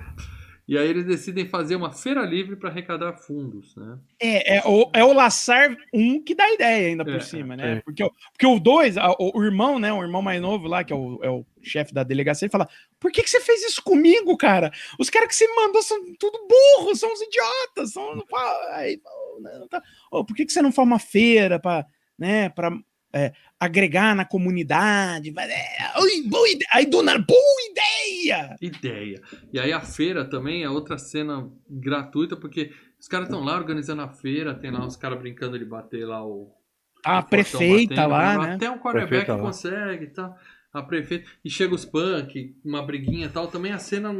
E 0.66 0.78
aí, 0.78 0.88
eles 0.88 1.04
decidem 1.04 1.46
fazer 1.46 1.76
uma 1.76 1.92
feira 1.92 2.22
livre 2.22 2.56
para 2.56 2.70
arrecadar 2.70 3.12
fundos, 3.18 3.76
né? 3.76 3.98
É, 4.18 4.56
é, 4.56 4.62
o, 4.64 4.90
é 4.94 5.04
o 5.04 5.12
Laçar 5.12 5.76
um 5.92 6.22
que 6.22 6.34
dá 6.34 6.50
ideia 6.50 6.88
ainda 6.88 7.04
por 7.04 7.16
É, 7.16 7.20
cima, 7.20 7.54
né? 7.54 7.72
é. 7.78 7.80
Porque, 7.82 8.02
o- 8.02 8.10
porque 8.32 8.46
o 8.46 8.58
dois, 8.58 8.96
o, 8.96 9.38
o 9.38 9.44
irmão, 9.44 9.78
né? 9.78 9.92
O 9.92 10.02
irmão 10.02 10.22
mais 10.22 10.40
novo 10.40 10.66
lá, 10.66 10.82
que 10.82 10.92
é 10.92 10.96
o, 10.96 11.20
é 11.22 11.28
o 11.28 11.44
chefe 11.62 11.92
da 11.92 12.02
delegacia, 12.02 12.46
ele 12.46 12.50
fala: 12.52 12.68
Por 12.98 13.12
que, 13.12 13.22
que 13.22 13.28
você 13.28 13.40
fez 13.40 13.62
isso 13.62 13.82
comigo, 13.82 14.36
cara? 14.38 14.70
Os 14.98 15.10
caras 15.10 15.28
que 15.28 15.34
você 15.34 15.46
mandou 15.54 15.82
são 15.82 15.98
tudo 16.18 16.38
burros, 16.48 16.98
são 16.98 17.12
uns 17.12 17.20
idiotas, 17.20 17.92
são. 17.92 18.16
não 18.16 18.24
Aí, 18.72 19.00
ô, 19.04 19.40
não, 19.40 19.68
tá- 19.68 19.82
ô, 20.10 20.24
por 20.24 20.34
que, 20.34 20.46
que 20.46 20.52
você 20.52 20.62
não 20.62 20.72
faz 20.72 20.88
uma 20.88 20.98
feira 20.98 21.60
para 21.60 21.86
né, 22.18 22.48
pra, 22.48 22.70
é, 23.14 23.32
agregar 23.58 24.14
na 24.14 24.24
comunidade? 24.24 25.32
É, 25.36 26.00
ui, 26.00 26.28
boa 26.28 26.48
ide- 26.48 26.66
Aí, 26.72 26.86
do 26.86 27.02
nada, 27.02 27.18
boa 27.26 27.38
ideia! 27.70 28.56
Ideia. 28.60 29.22
E 29.52 29.58
aí, 29.58 29.72
a 29.72 29.80
feira 29.80 30.24
também 30.24 30.62
é 30.64 30.68
outra 30.70 30.98
cena 30.98 31.48
gratuita, 31.70 32.36
porque 32.36 32.72
os 32.98 33.06
caras 33.08 33.28
estão 33.28 33.42
lá 33.44 33.56
organizando 33.56 34.02
a 34.02 34.08
feira, 34.08 34.54
tem 34.54 34.70
lá 34.70 34.84
os 34.86 34.96
caras 34.96 35.18
brincando 35.18 35.58
de 35.58 35.64
bater 35.64 36.06
lá 36.06 36.24
o. 36.26 36.52
A 37.04 37.22
prefeita 37.22 37.94
batendo, 37.96 38.10
lá, 38.10 38.34
blá, 38.34 38.46
né? 38.46 38.54
Até 38.54 38.70
o 38.70 38.78
quarterback 38.78 39.08
Prefeita 39.08 39.34
lá. 39.36 39.42
consegue 39.42 40.04
e 40.04 40.08
tal. 40.10 40.36
A 40.72 40.82
prefeita. 40.82 41.30
E 41.44 41.50
chega 41.50 41.74
os 41.74 41.84
punk, 41.84 42.56
uma 42.64 42.82
briguinha 42.82 43.26
e 43.26 43.28
tal. 43.28 43.46
Também 43.46 43.72
a 43.72 43.78
cena 43.78 44.10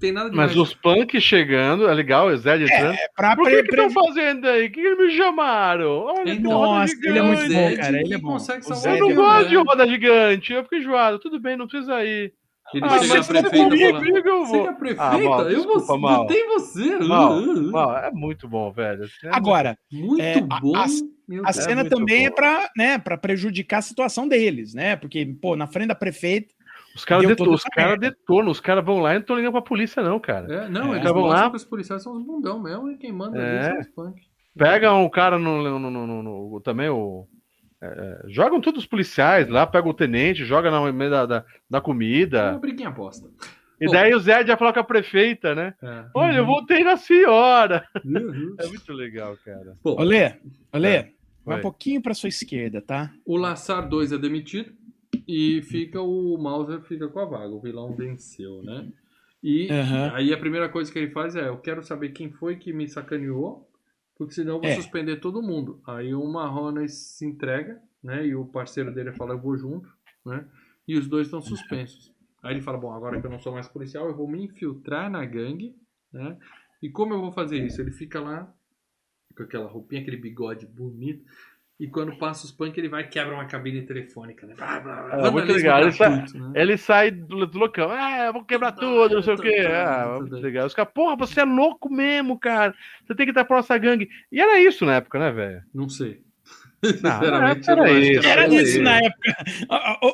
tem 0.00 0.12
nada 0.12 0.30
de 0.30 0.36
Mas 0.36 0.56
os 0.56 0.74
punks 0.74 1.22
chegando, 1.22 1.86
é 1.88 1.94
legal, 1.94 2.26
o 2.28 2.36
Zé 2.36 2.56
entrando. 2.56 2.94
É 2.94 3.08
pra 3.14 3.36
Por 3.36 3.46
que 3.48 3.54
estão 3.56 3.90
fazendo 3.90 4.48
aí? 4.48 4.66
O 4.66 4.72
que, 4.72 4.80
eles 4.80 4.98
me 4.98 5.10
chamaram? 5.16 5.90
Olha, 6.06 6.24
que 6.24 6.30
Então, 6.32 6.50
roda 6.52 6.78
Nossa, 6.80 6.94
ele 7.04 7.18
é 7.18 7.22
muito 7.22 7.42
gigante. 7.42 7.54
bom, 7.54 7.68
Zed 7.68 7.76
cara, 7.80 8.00
ele 8.00 8.14
é 8.14 8.18
bom. 8.18 8.28
consegue 8.32 8.64
Eu 8.66 8.98
não 8.98 9.10
é 9.10 9.14
gosto 9.14 9.48
de 9.48 9.56
roda 9.56 9.86
gigante, 9.88 10.52
eu 10.52 10.62
fico 10.64 10.74
enjoado. 10.76 11.18
Tudo 11.18 11.38
bem, 11.40 11.56
não 11.56 11.68
precisa 11.68 12.04
ir. 12.04 12.32
Ele 12.72 12.84
Ah, 12.84 12.98
chega 13.00 13.22
você 13.22 13.32
prefeita 13.32 13.56
comigo, 13.68 14.04
e 14.04 14.10
eu 14.10 14.46
Você 14.46 14.52
que 14.52 14.58
vou. 14.58 14.68
é 14.68 14.72
prefeita? 14.74 15.02
Ah, 15.02 15.18
Mal, 15.18 15.50
eu 15.50 15.64
vou 15.64 15.76
desculpa, 15.78 15.98
Mal. 15.98 16.22
botei 16.22 16.44
você. 16.46 16.98
Mal, 17.00 17.32
Uh, 17.38 17.52
uh. 17.68 17.72
mal, 17.72 17.96
é 17.98 18.10
muito 18.12 18.48
bom, 18.48 18.70
velho. 18.72 19.04
É 19.24 19.28
Agora, 19.32 19.76
Muito 19.90 20.22
É, 20.22 20.38
a- 20.38 20.60
bom. 20.60 20.76
a- 20.76 20.84
a 20.84 20.86
Deus. 21.28 21.56
cena 21.56 21.82
muito 21.82 21.96
também 21.96 22.26
é 22.26 22.28
bom. 22.30 22.36
pra, 22.36 22.70
né, 22.76 22.96
pra 22.98 23.16
prejudicar 23.18 23.78
a 23.78 23.82
situação 23.82 24.28
deles, 24.28 24.72
né? 24.72 24.94
Porque, 24.94 25.26
pô, 25.42 25.56
na 25.56 25.66
frente 25.66 25.88
da 25.88 25.94
prefeita, 25.96 26.54
Os 26.94 27.04
caras 27.04 27.22
Deu 27.22 27.30
deton- 27.30 27.44
toda 27.44 27.54
os 27.56 27.60
essa 27.62 27.70
cara 27.70 27.90
merda. 27.90 28.10
detonam, 28.10 28.50
os 28.50 28.60
caras 28.60 28.84
vão 28.84 28.98
lá 29.00 29.10
e 29.10 29.14
não 29.14 29.20
estão 29.20 29.36
ligando 29.36 29.52
pra 29.52 29.62
polícia, 29.62 30.02
não, 30.02 30.18
cara. 30.18 30.52
É, 30.52 30.68
não, 30.68 30.92
É. 30.94 30.98
eles 30.98 31.10
Vão 31.12 31.26
lá. 31.26 31.48
que 31.50 31.56
os 31.56 31.64
policiais 31.64 32.02
são 32.02 32.16
os 32.16 32.24
bundão 32.24 32.60
mesmo 32.60 32.90
e 32.90 32.96
quem 32.98 33.12
manda 33.12 33.38
É. 33.40 33.58
ali 33.58 33.68
são 33.72 33.80
os 33.80 33.88
punk. 33.88 34.22
Pegam 34.56 35.04
o 35.04 35.10
cara 35.10 35.38
no, 35.38 35.62
no- 35.62 35.78
no- 35.90 36.06
no- 36.06 36.22
no- 36.22 36.60
também 36.60 36.88
o. 36.88 37.26
é, 37.82 37.86
é, 37.86 38.22
jogam 38.28 38.60
todos 38.60 38.80
os 38.82 38.86
policiais 38.86 39.48
lá, 39.48 39.66
pegam 39.66 39.90
o 39.90 39.94
tenente, 39.94 40.44
joga 40.44 40.70
na 40.70 40.92
meio 40.92 41.10
da, 41.10 41.24
da, 41.24 41.38
da 41.38 41.44
É 41.44 41.74
uma 41.76 41.80
comida. 41.80 42.58
briguinha 42.58 42.90
bosta. 42.90 43.26
E 43.80 43.86
Pô. 43.86 43.92
daí 43.92 44.12
o 44.14 44.18
Zé 44.20 44.44
já 44.44 44.54
falou 44.58 44.74
com 44.74 44.80
a 44.80 44.84
prefeita, 44.84 45.54
né? 45.54 45.72
É. 45.82 46.04
Olha, 46.12 46.36
eu 46.38 46.44
voltei 46.44 46.84
na 46.84 46.98
senhora. 46.98 47.86
Uhum. 48.04 48.54
É 48.58 48.66
muito 48.66 48.92
legal, 48.92 49.34
cara. 49.42 49.74
Bom, 49.82 49.96
Olê, 49.98 50.34
Olê, 50.74 50.88
É. 50.88 51.08
vai 51.46 51.58
um 51.58 51.62
pouquinho 51.62 52.02
pra 52.02 52.12
sua 52.12 52.28
esquerda, 52.28 52.82
tá? 52.82 53.10
o 53.24 53.36
Laçar 53.38 53.88
2 53.88 54.12
é 54.12 54.18
demitido 54.18 54.70
e 55.30 55.62
fica 55.62 56.00
o 56.02 56.36
Mauser 56.36 56.80
fica 56.82 57.08
com 57.08 57.20
a 57.20 57.24
vaga. 57.24 57.54
O 57.54 57.60
vilão 57.60 57.94
venceu, 57.94 58.62
né? 58.64 58.90
E 59.42 59.70
Aham. 59.70 60.10
aí 60.12 60.32
a 60.32 60.38
primeira 60.38 60.68
coisa 60.68 60.92
que 60.92 60.98
ele 60.98 61.12
faz 61.12 61.36
é: 61.36 61.48
eu 61.48 61.58
quero 61.58 61.82
saber 61.84 62.10
quem 62.10 62.32
foi 62.32 62.56
que 62.56 62.72
me 62.72 62.88
sacaneou, 62.88 63.70
porque 64.16 64.34
senão 64.34 64.56
eu 64.56 64.60
vou 64.60 64.70
É. 64.70 64.74
suspender 64.74 65.16
todo 65.20 65.40
mundo. 65.40 65.80
Aí 65.86 66.12
o 66.12 66.26
Marrone 66.26 66.88
se 66.88 67.24
entrega, 67.24 67.80
né? 68.02 68.26
E 68.26 68.34
o 68.34 68.44
parceiro 68.44 68.92
dele 68.92 69.12
fala: 69.12 69.34
eu 69.34 69.38
vou 69.40 69.56
junto, 69.56 69.88
né? 70.26 70.44
E 70.86 70.96
os 70.98 71.06
dois 71.06 71.28
estão 71.28 71.40
suspensos. 71.40 72.12
Aí 72.42 72.54
ele 72.54 72.62
fala: 72.62 72.78
bom, 72.78 72.92
agora 72.92 73.20
que 73.20 73.26
eu 73.26 73.30
não 73.30 73.38
sou 73.38 73.52
mais 73.52 73.68
policial, 73.68 74.08
eu 74.08 74.16
vou 74.16 74.28
me 74.28 74.42
infiltrar 74.42 75.08
na 75.08 75.24
gangue, 75.24 75.76
né? 76.12 76.36
E 76.82 76.90
como 76.90 77.14
eu 77.14 77.20
vou 77.20 77.30
fazer 77.30 77.64
isso? 77.64 77.80
Ele 77.80 77.92
fica 77.92 78.20
lá 78.20 78.52
com 79.36 79.44
aquela 79.44 79.68
roupinha, 79.68 80.02
aquele 80.02 80.16
bigode 80.16 80.66
bonito. 80.66 81.24
E 81.80 81.88
quando 81.88 82.14
passa 82.18 82.44
os 82.44 82.52
punk, 82.52 82.76
ele 82.76 82.90
vai 82.90 83.04
e 83.04 83.08
quebra 83.08 83.32
uma 83.32 83.46
cabine 83.46 83.80
telefônica, 83.80 84.46
né? 84.46 84.52
Blá, 84.54 84.80
blá, 84.80 85.02
blá. 85.02 85.26
É, 85.26 85.30
muito 85.30 85.50
legal. 85.50 85.80
Ele 85.80 85.92
sai- 85.92 86.10
né? 86.10 86.52
Ele 86.54 86.76
sai 86.76 87.10
do, 87.10 87.46
do 87.46 87.58
loucão. 87.58 87.88
Ah, 87.90 88.26
eu 88.26 88.32
vou 88.34 88.44
quebrar 88.44 88.72
tudo, 88.72 89.14
não 89.14 89.22
sei 89.22 89.32
o 89.32 89.38
quê. 89.38 89.66
Ah, 89.66 90.18
muito 90.20 90.36
legal. 90.36 90.66
Os 90.66 90.74
caras, 90.74 90.92
porra, 90.92 91.16
você 91.16 91.40
é 91.40 91.44
louco 91.44 91.90
mesmo, 91.90 92.38
cara. 92.38 92.74
Você 93.06 93.14
tem 93.14 93.24
que 93.24 93.30
estar 93.30 93.46
pra 93.46 93.56
nossa 93.56 93.78
gangue. 93.78 94.10
E 94.30 94.38
era 94.38 94.60
isso 94.60 94.84
na 94.84 94.96
época, 94.96 95.18
né, 95.18 95.32
velho? 95.32 95.62
Não 95.74 95.88
sei. 95.88 96.20
Não, 97.02 97.12
Sinceramente, 97.12 97.70
era 97.70 97.84
que 97.84 98.00
isso. 98.00 98.26
Era 98.26 98.48
isso 98.48 98.82
na 98.82 98.96
época. 98.98 99.36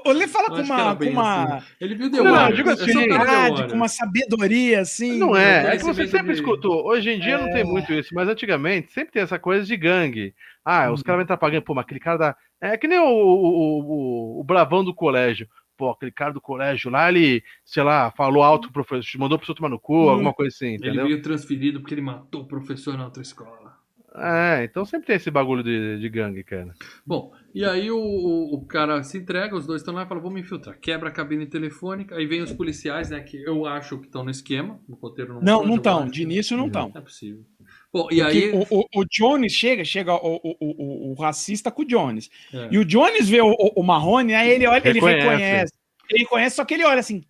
Olê 0.05 0.27
fala 0.27 0.49
com 0.49 0.55
era 0.55 0.65
uma, 0.65 0.97
com 0.97 1.05
uma 1.05 1.57
assim. 1.57 1.67
Ele 1.81 1.95
viu 1.95 2.11
The 2.11 2.23
Não, 2.23 2.53
digo 2.53 2.71
é 2.71 2.73
assim, 2.73 3.09
verdade, 3.09 3.69
com 3.69 3.77
uma 3.77 3.89
sabedoria, 3.89 4.81
assim. 4.81 5.19
Não 5.19 5.37
é, 5.37 5.75
é 5.75 5.77
que 5.77 5.85
você 5.85 6.07
sempre 6.09 6.33
de- 6.33 6.41
escutou. 6.41 6.85
Hoje 6.87 7.11
em 7.11 7.21
dia 7.21 7.39
não 7.39 7.53
tem 7.53 7.65
muito 7.65 7.93
isso, 7.93 8.13
mas 8.15 8.29
antigamente 8.29 8.93
sempre 8.93 9.13
tem 9.13 9.23
essa 9.23 9.39
coisa 9.39 9.65
de 9.65 9.77
gangue. 9.77 10.35
Ah, 10.67 10.91
os 10.93 11.01
Uhum. 11.01 11.05
caras 11.05 11.19
vão 11.19 11.23
entrar 11.25 11.37
pra 11.37 11.51
gangue, 11.51 11.65
pô, 11.65 11.75
mas 11.75 11.85
aquele 11.85 12.01
cara 12.01 12.19
da. 12.19 12.37
É 12.61 12.77
que 12.77 12.89
nem 12.89 12.99
o, 12.99 13.05
o, 13.05 14.39
o, 14.39 14.41
o 14.41 14.45
bravão 14.45 14.85
do 14.85 14.95
colégio. 14.95 15.49
Pô, 15.77 15.91
aquele 15.91 16.11
cara 16.13 16.33
do 16.33 16.41
colégio 16.41 16.91
lá, 16.91 17.09
ele, 17.09 17.43
sei 17.65 17.83
lá, 17.83 18.11
falou 18.11 18.43
alto 18.43 18.73
pro 18.73 18.85
professor, 18.85 19.19
mandou 19.19 19.39
pro 19.39 19.47
professor 19.47 19.55
tomar 19.63 19.69
no 19.69 19.79
cu, 19.81 19.95
Uhum. 19.95 20.11
alguma 20.11 20.33
coisa 20.35 20.55
assim, 20.55 20.69
Ele 20.69 20.77
entendeu? 20.77 21.07
veio 21.07 21.23
transferido 21.23 21.81
porque 21.81 21.95
ele 21.95 22.01
matou 22.01 22.43
o 22.43 22.49
professor 22.49 22.97
na 22.97 23.05
outra 23.05 23.23
escola. 23.23 23.77
É, 24.19 24.65
então 24.65 24.85
sempre 24.87 25.07
tem 25.09 25.17
esse 25.17 25.31
bagulho 25.31 25.63
de, 25.63 25.99
de 26.01 26.09
gangue, 26.09 26.43
cara. 26.43 26.75
Bom, 27.05 27.33
e 27.55 27.65
aí 27.65 27.91
o, 27.91 27.99
o, 27.99 28.55
o 28.55 28.67
cara 28.67 29.03
se 29.03 29.19
entrega, 29.19 29.55
os 29.55 29.67
dois 29.67 29.83
estão 29.83 29.93
lá 29.95 30.05
e 30.05 30.07
falam, 30.07 30.31
me 30.31 30.41
infiltrar. 30.41 30.79
Quebra 30.81 31.11
a 31.11 31.13
cabine 31.13 31.47
telefônica, 31.47 32.15
aí 32.17 32.27
vem 32.27 32.41
os 32.43 32.53
policiais, 32.53 33.11
né, 33.11 33.21
que 33.21 33.37
eu 33.43 33.67
acho 33.67 33.99
que 33.99 34.07
estão 34.07 34.25
no 34.25 34.31
esquema, 34.31 34.81
o 34.89 34.95
roteiro 34.95 35.35
não 35.35 35.43
Não, 35.43 35.67
não 35.67 35.77
estão. 35.77 36.03
acho. 36.05 36.13
De 36.13 36.23
início 36.23 36.57
não 36.57 36.67
estão. 36.67 36.89
Não 36.89 36.97
é 37.01 37.05
possível. 37.05 37.45
Bom, 37.93 38.09
e 38.11 38.21
aí... 38.21 38.51
o, 38.51 38.67
o, 38.71 38.85
o 38.95 39.05
Jones 39.11 39.53
chega, 39.53 39.85
chega 39.85 40.13
o, 40.15 40.37
o, 40.43 40.57
o, 40.61 41.11
o 41.13 41.15
racista 41.15 41.71
com 41.71 41.83
o 41.83 41.87
Jones. 41.87 42.29
é. 42.53 42.69
E 42.71 42.79
o 42.79 42.85
Jones 42.85 43.29
vê 43.29 43.41
o, 43.41 43.51
o, 43.51 43.73
o 43.81 43.83
Marrone, 43.83 44.35
aí 44.35 44.51
ele 44.51 44.67
olha, 44.67 44.83
ele 44.87 45.01
Reconhece. 45.01 45.27
reconhece. 45.29 45.73
Ele 46.11 46.25
conhece, 46.27 46.57
só 46.57 46.65
que 46.65 46.75
ele 46.75 46.85
olha 46.85 47.01
assim, 47.01 47.23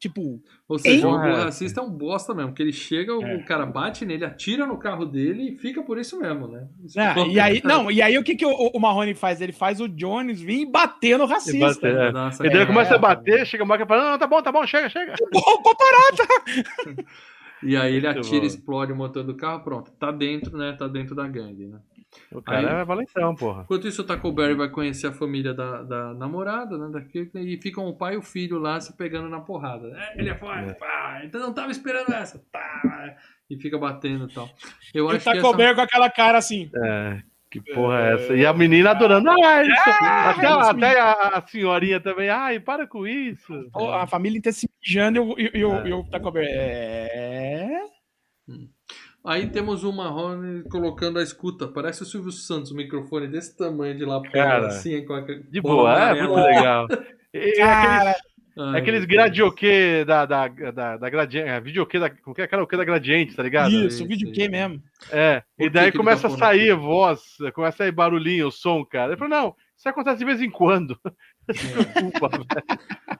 tipo, 0.00 0.40
Ou 0.68 0.78
seja, 0.78 1.06
Hein? 1.06 1.14
o, 1.14 1.16
o 1.16 1.24
É. 1.26 1.44
racista 1.44 1.80
é 1.80 1.82
um 1.84 1.90
bosta 1.90 2.34
mesmo, 2.34 2.50
porque 2.50 2.62
ele 2.62 2.72
chega, 2.72 3.14
o, 3.16 3.22
É. 3.22 3.36
o 3.36 3.44
cara 3.44 3.64
bate 3.66 4.04
nele, 4.04 4.24
atira 4.24 4.66
no 4.66 4.78
carro 4.78 5.04
dele 5.04 5.50
e 5.50 5.56
fica 5.56 5.82
por 5.82 5.98
isso 5.98 6.18
mesmo, 6.18 6.48
né? 6.48 6.66
Isso 6.84 6.98
é 6.98 7.14
e 7.28 7.38
aí, 7.38 7.60
não, 7.64 7.90
e 7.90 8.00
aí 8.02 8.16
o 8.18 8.24
que, 8.24 8.34
que 8.34 8.44
o, 8.46 8.50
o 8.52 8.80
Marrone 8.80 9.14
faz? 9.14 9.40
Ele 9.40 9.52
faz 9.52 9.80
o 9.80 9.88
Jones 9.88 10.40
vir 10.40 10.60
e 10.62 10.66
bater 10.66 11.18
no 11.18 11.26
racista. 11.26 11.58
bater, 11.58 11.94
é. 11.94 12.10
Uma 12.10 12.30
E 12.30 12.48
daí 12.48 12.56
ele 12.56 12.66
começa 12.66 12.94
a 12.94 12.98
bater, 12.98 13.46
chega 13.46 13.62
uma 13.64 13.76
que 13.78 13.86
fala, 13.86 14.02
não, 14.04 14.10
não, 14.12 14.18
tá 14.18 14.26
bom, 14.26 14.42
tá 14.42 14.50
bom, 14.50 14.66
chega, 14.66 14.88
chega. 14.88 15.14
Pô, 15.30 15.62
pô. 15.62 15.76
E 17.62 17.76
aí 17.76 17.94
ele 17.96 18.06
Muito 18.06 18.20
atira, 18.20 18.40
bom. 18.40 18.46
explode 18.46 18.92
o 18.92 18.96
motor 18.96 19.24
do 19.24 19.34
carro, 19.34 19.62
pronto. 19.64 19.90
Tá 19.92 20.10
dentro, 20.12 20.56
né? 20.56 20.72
Tá 20.78 20.86
dentro 20.86 21.14
da 21.14 21.26
gangue, 21.26 21.66
né? 21.66 21.78
O 22.32 22.40
cara 22.40 22.58
Aí- 22.76 22.80
é 22.82 22.84
valentão, 22.84 23.34
porra. 23.34 23.62
Enquanto 23.62 23.88
isso, 23.88 24.02
o 24.02 24.04
Taco 24.04 24.30
Berry 24.32 24.54
vai 24.54 24.68
conhecer 24.70 25.06
a 25.06 25.12
família 25.12 25.52
da, 25.52 25.82
da 25.82 26.14
namorada, 26.14 26.78
né? 26.78 26.88
Da 26.90 27.00
Kirkland, 27.02 27.46
e 27.52 27.60
ficam 27.60 27.86
o 27.86 27.96
pai 27.96 28.14
e 28.14 28.16
o 28.16 28.22
filho 28.22 28.58
lá 28.58 28.80
se 28.80 28.96
pegando 28.96 29.28
na 29.28 29.40
porrada. 29.40 29.88
É, 29.94 30.20
ele 30.20 30.30
é 30.30 30.34
forte, 30.34 30.70
É. 30.70 30.74
pá, 30.74 31.20
então 31.24 31.40
não 31.40 31.52
tava 31.52 31.70
esperando 31.70 32.10
essa, 32.12 32.42
tá, 32.50 33.16
e 33.50 33.56
fica 33.60 33.76
batendo 33.78 34.28
e 34.30 34.32
tal. 34.34 34.48
Eu 34.94 35.04
E 35.04 35.06
o 35.06 35.10
acho 35.10 35.18
que 35.18 35.24
Taco 35.24 35.38
essa... 35.48 35.56
Bell 35.56 35.74
com 35.74 35.80
aquela 35.82 36.10
cara 36.10 36.38
assim. 36.38 36.70
É, 36.74 37.22
que 37.50 37.60
porra 37.60 38.00
é 38.00 38.14
essa? 38.14 38.34
E 38.34 38.44
a 38.44 38.52
menina 38.52 38.90
adorando. 38.90 39.30
Ah, 39.30 39.62
isso. 39.62 39.72
até 39.88 40.46
isso 40.46 40.58
até 40.70 41.00
a, 41.00 41.12
a 41.38 41.46
senhorinha 41.46 42.00
também. 42.00 42.28
Ai, 42.28 42.60
para 42.60 42.86
com 42.86 43.06
isso. 43.06 43.52
Pô, 43.72 43.90
A 43.92 44.06
família 44.06 44.38
inteira 44.38 44.54
se 44.54 44.68
mijando 44.84 45.18
e 45.18 45.20
o, 45.20 45.38
e, 45.38 45.50
e 45.60 45.64
o- 45.64 45.74
É. 45.76 45.88
e 45.88 45.92
o 45.92 46.04
Taco 46.10 46.30
Bell. 46.30 46.44
É. 46.48 47.80
Aí 49.24 49.48
temos 49.48 49.82
o 49.82 49.92
Marrone 49.92 50.62
colocando 50.70 51.18
a 51.18 51.22
escuta. 51.22 51.66
Parece 51.66 52.02
o 52.02 52.06
Silvio 52.06 52.30
Santos, 52.30 52.70
o 52.70 52.76
microfone 52.76 53.26
desse 53.26 53.56
tamanho 53.56 53.96
de 53.96 54.04
lapela, 54.04 54.44
Cara, 54.44 54.66
assim, 54.68 55.04
com 55.04 55.14
a 55.14 55.20
De 55.20 55.60
boa, 55.60 56.10
é 56.10 56.14
muito 56.22 56.34
legal. 56.34 56.86
E- 57.34 57.56
Cara, 57.56 58.10
aqueles 58.10 58.35
Ai, 58.56 58.80
aqueles 58.80 59.00
meu 59.00 59.08
Deus. 59.08 59.18
gradioquê 59.24 60.04
da, 60.04 60.24
da, 60.24 60.48
da, 60.48 60.96
da 60.96 61.10
Gradiente. 61.10 61.48
É, 61.48 61.60
videokê 61.60 61.98
da. 61.98 62.08
Como 62.10 62.34
que 62.34 62.42
é? 62.42 62.46
Karaokê 62.46 62.76
da 62.76 62.84
Gradiente, 62.84 63.34
tá 63.34 63.42
ligado? 63.42 63.70
isso, 63.70 64.06
que 64.06 64.48
mesmo. 64.48 64.82
É. 65.10 65.42
Por 65.56 65.66
E 65.66 65.70
daí 65.70 65.92
começa 65.92 66.26
a 66.28 66.30
sair 66.30 66.70
aqui? 66.70 66.80
voz, 66.80 67.20
começa 67.54 67.74
a 67.74 67.78
sair 67.86 67.92
barulhinho, 67.92 68.48
o 68.48 68.52
som, 68.52 68.84
cara. 68.84 69.10
Ele 69.12 69.18
falou, 69.18 69.30
não, 69.30 69.56
isso 69.76 69.88
acontece 69.88 70.18
de 70.18 70.24
vez 70.24 70.40
em 70.40 70.50
quando. 70.50 70.98
Desculpa, 71.48 72.28
velho. 72.28 72.46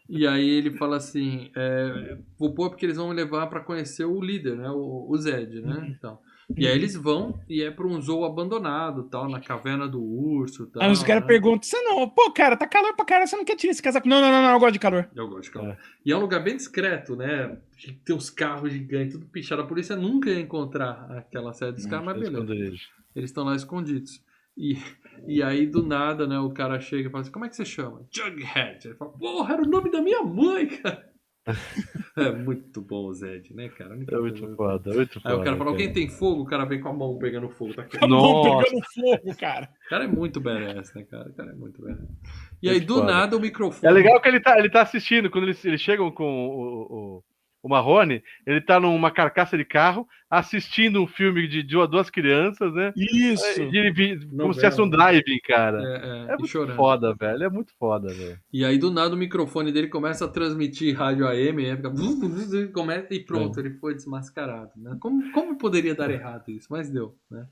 E 0.08 0.26
aí 0.26 0.48
ele 0.48 0.70
fala 0.76 0.96
assim, 0.96 1.50
é, 1.56 2.16
vou 2.38 2.54
pôr 2.54 2.70
porque 2.70 2.86
eles 2.86 2.96
vão 2.96 3.08
me 3.10 3.14
levar 3.14 3.46
pra 3.48 3.60
conhecer 3.60 4.04
o 4.04 4.20
líder, 4.20 4.56
né, 4.56 4.70
o, 4.70 5.06
o 5.10 5.16
Zed, 5.18 5.60
né, 5.60 5.74
Uhum. 5.74 5.86
então. 5.86 6.18
E 6.54 6.66
aí 6.66 6.74
eles 6.74 6.94
vão 6.94 7.40
e 7.48 7.60
é 7.60 7.70
pra 7.70 7.86
um 7.86 8.00
zoo 8.00 8.24
abandonado, 8.24 9.02
tal, 9.04 9.28
na 9.28 9.40
caverna 9.40 9.88
do 9.88 10.00
urso, 10.00 10.66
tal. 10.66 10.82
Aí 10.82 10.92
os 10.92 11.02
caras 11.02 11.22
né? 11.22 11.28
perguntam: 11.28 11.62
você 11.62 11.80
não, 11.82 12.08
pô, 12.08 12.30
cara, 12.30 12.56
tá 12.56 12.68
calor 12.68 12.94
pra 12.94 13.04
caralho, 13.04 13.28
você 13.28 13.36
não 13.36 13.44
quer 13.44 13.56
tirar 13.56 13.72
esse 13.72 13.82
casaco? 13.82 14.08
Não, 14.08 14.20
não, 14.20 14.30
não, 14.30 14.42
não, 14.42 14.52
eu 14.52 14.60
gosto 14.60 14.74
de 14.74 14.78
calor. 14.78 15.10
Eu 15.14 15.28
gosto 15.28 15.44
de 15.44 15.50
calor. 15.50 15.70
É. 15.70 15.78
E 16.04 16.12
é 16.12 16.16
um 16.16 16.20
lugar 16.20 16.42
bem 16.44 16.56
discreto, 16.56 17.16
né? 17.16 17.58
Tem 18.04 18.14
uns 18.14 18.30
carros 18.30 18.72
gigantes, 18.72 19.14
tudo 19.14 19.26
pichado. 19.26 19.62
A 19.62 19.66
polícia 19.66 19.96
nunca 19.96 20.30
ia 20.30 20.40
encontrar 20.40 21.10
aquela 21.10 21.52
sede 21.52 21.72
dos 21.72 21.86
caras, 21.86 22.04
mas 22.04 22.20
beleza. 22.20 22.76
Eles 23.14 23.30
estão 23.30 23.44
lá 23.44 23.56
escondidos. 23.56 24.24
E, 24.56 24.78
e 25.26 25.42
aí, 25.42 25.66
do 25.66 25.82
nada, 25.82 26.26
né, 26.26 26.38
o 26.38 26.50
cara 26.50 26.80
chega 26.80 27.08
e 27.08 27.10
fala 27.10 27.22
assim, 27.22 27.32
como 27.32 27.44
é 27.44 27.48
que 27.48 27.56
você 27.56 27.64
chama? 27.64 28.06
Jughead. 28.10 28.86
Ele 28.86 28.94
fala, 28.94 29.10
porra, 29.10 29.54
era 29.54 29.62
o 29.62 29.68
nome 29.68 29.90
da 29.90 30.00
minha 30.00 30.22
mãe, 30.22 30.66
cara. 30.66 31.10
é 32.16 32.30
muito 32.32 32.80
bom 32.82 33.06
o 33.06 33.12
Zed, 33.14 33.54
né, 33.54 33.68
cara? 33.68 33.94
A 33.94 33.96
única 33.96 34.14
É 34.14 34.18
coisa- 34.18 34.40
muito 34.40 34.56
foda, 34.56 34.94
muito 34.94 35.20
foda. 35.20 35.34
Aí 35.34 35.40
o 35.40 35.44
cara 35.44 35.56
fala, 35.56 35.70
alguém 35.70 35.92
tem 35.92 36.08
fogo? 36.08 36.42
O 36.42 36.46
cara 36.46 36.64
vem 36.64 36.80
com 36.80 36.88
a 36.88 36.92
mão 36.92 37.18
pegando 37.18 37.48
fogo. 37.48 37.74
Tá 37.74 37.82
aqui. 37.82 37.96
A 38.02 38.06
mão 38.08 38.42
pegando 38.62 38.82
fogo, 38.94 39.36
cara. 39.36 39.68
O 39.86 39.86
cara 39.88 40.04
é 40.04 40.08
muito 40.08 40.40
badass, 40.40 40.92
né, 40.94 41.04
cara? 41.04 41.28
O 41.30 41.34
cara 41.34 41.50
é 41.52 41.54
muito 41.54 41.80
badass. 41.80 42.08
E 42.62 42.68
aí, 42.68 42.76
Muito 42.76 42.86
do 42.88 42.94
foda. 43.00 43.12
nada, 43.12 43.36
o 43.36 43.40
microfone... 43.40 43.88
É 43.88 43.94
legal 43.94 44.20
que 44.20 44.28
ele 44.28 44.40
tá, 44.40 44.58
ele 44.58 44.70
tá 44.70 44.82
assistindo, 44.82 45.30
quando 45.30 45.44
eles, 45.44 45.64
eles 45.64 45.80
chegam 45.80 46.10
com 46.10 46.24
o, 46.24 46.82
o, 47.18 47.24
o 47.66 47.68
Marrone, 47.68 48.22
ele 48.46 48.60
tá 48.60 48.78
numa 48.78 49.10
carcaça 49.10 49.56
de 49.58 49.64
carro, 49.64 50.06
assistindo 50.30 51.02
um 51.02 51.06
filme 51.06 51.48
de 51.48 51.62
duas 51.64 51.90
duas 51.90 52.08
crianças, 52.10 52.72
né? 52.72 52.92
Isso. 52.96 53.68
De- 53.70 53.92
de- 53.92 54.26
como 54.36 54.54
se 54.54 54.60
fosse 54.60 54.80
um 54.80 54.88
driving, 54.88 55.40
cara. 55.44 55.82
É, 55.82 55.94
é, 55.96 56.20
É 56.20 56.24
e 56.34 56.38
muito 56.38 56.46
chorando. 56.46 56.76
foda, 56.76 57.14
velho. 57.14 57.42
É 57.44 57.50
muito 57.50 57.72
foda, 57.78 58.12
velho. 58.12 58.38
E 58.52 58.64
aí, 58.64 58.78
do 58.78 58.90
nada, 58.90 59.14
o 59.14 59.18
microfone 59.18 59.72
dele 59.72 59.88
começa 59.88 60.24
a 60.24 60.28
transmitir 60.28 60.96
rádio 60.96 61.26
AM, 61.26 61.62
né? 61.62 61.76
Fica... 61.76 62.68
começa 62.72 63.12
e 63.14 63.18
É. 63.18 63.24
pronto, 63.24 63.58
ele 63.58 63.70
foi 63.78 63.94
desmascarado. 63.94 64.70
Né? 64.76 64.96
Como, 65.00 65.32
como 65.32 65.58
poderia 65.58 65.94
dar 65.94 66.10
errado 66.10 66.48
isso? 66.50 66.68
Mas 66.70 66.88
deu, 66.90 67.16
né? 67.30 67.46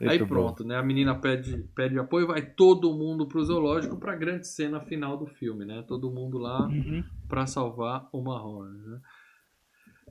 aí 0.00 0.16
bom. 0.20 0.26
pronto, 0.26 0.62
né? 0.64 0.76
A 0.76 0.82
menina 0.82 1.12
pede, 1.16 1.58
pede 1.74 1.98
apoio, 1.98 2.28
vai 2.28 2.40
todo 2.40 2.96
mundo 2.96 3.26
pro 3.26 3.42
zoológico 3.44 3.96
pra 3.98 4.14
grande 4.14 4.46
cena 4.46 4.80
final 4.80 5.16
do 5.16 5.26
filme, 5.26 5.64
né? 5.64 5.82
Todo 5.88 6.08
mundo 6.08 6.38
lá 6.38 6.68
Uhum. 6.68 7.02
pra 7.28 7.46
salvar 7.48 8.08
o 8.12 8.22
Marrone, 8.22 8.78
né? 8.86 8.98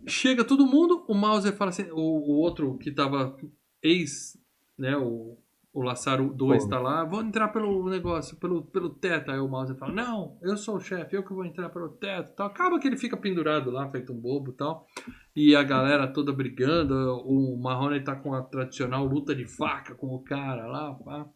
Chega 0.07 0.43
todo 0.43 0.65
mundo, 0.65 1.05
o 1.07 1.13
Mauser 1.13 1.53
fala 1.55 1.69
assim, 1.69 1.89
o, 1.91 1.97
o 1.99 2.37
outro 2.37 2.77
que 2.77 2.91
tava 2.91 3.35
ex, 3.83 4.37
né, 4.77 4.95
o, 4.97 5.37
o 5.73 5.81
Laçaro 5.81 6.33
2 6.33 6.63
Pô. 6.63 6.69
tá 6.69 6.79
lá, 6.79 7.03
vou 7.03 7.21
entrar 7.21 7.49
pelo 7.49 7.89
negócio, 7.89 8.37
pelo, 8.37 8.63
pelo 8.63 8.89
teto, 8.89 9.29
aí 9.31 9.39
o 9.39 9.47
Mauser 9.47 9.75
fala, 9.75 9.91
não, 9.93 10.37
eu 10.41 10.55
sou 10.57 10.77
o 10.77 10.79
chefe, 10.79 11.15
eu 11.15 11.23
que 11.23 11.33
vou 11.33 11.45
entrar 11.45 11.69
pelo 11.69 11.89
teto, 11.89 12.35
tal. 12.35 12.47
acaba 12.47 12.79
que 12.79 12.87
ele 12.87 12.97
fica 12.97 13.17
pendurado 13.17 13.69
lá, 13.69 13.89
feito 13.89 14.13
um 14.13 14.19
bobo 14.19 14.51
e 14.51 14.55
tal, 14.55 14.87
e 15.35 15.55
a 15.55 15.61
galera 15.63 16.07
toda 16.07 16.31
brigando, 16.31 16.93
o 17.25 17.57
Marrone 17.61 18.03
tá 18.03 18.15
com 18.15 18.33
a 18.33 18.41
tradicional 18.41 19.05
luta 19.05 19.35
de 19.35 19.45
faca 19.45 19.93
com 19.93 20.07
o 20.07 20.23
cara 20.23 20.65
lá, 20.67 20.93
pá. 20.93 21.27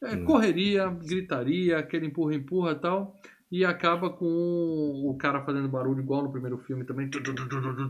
É, 0.00 0.14
Hum. 0.14 0.24
correria, 0.24 0.86
gritaria, 0.88 1.76
aquele 1.78 2.06
empurra-empurra 2.06 2.70
e 2.70 2.74
tal. 2.76 3.16
E 3.50 3.64
acaba 3.64 4.10
com 4.10 4.26
o 4.26 5.16
cara 5.18 5.42
fazendo 5.42 5.68
barulho 5.68 6.00
igual 6.02 6.22
no 6.22 6.30
primeiro 6.30 6.58
filme 6.58 6.84
também, 6.84 7.08
tu, 7.08 7.22
tu, 7.22 7.34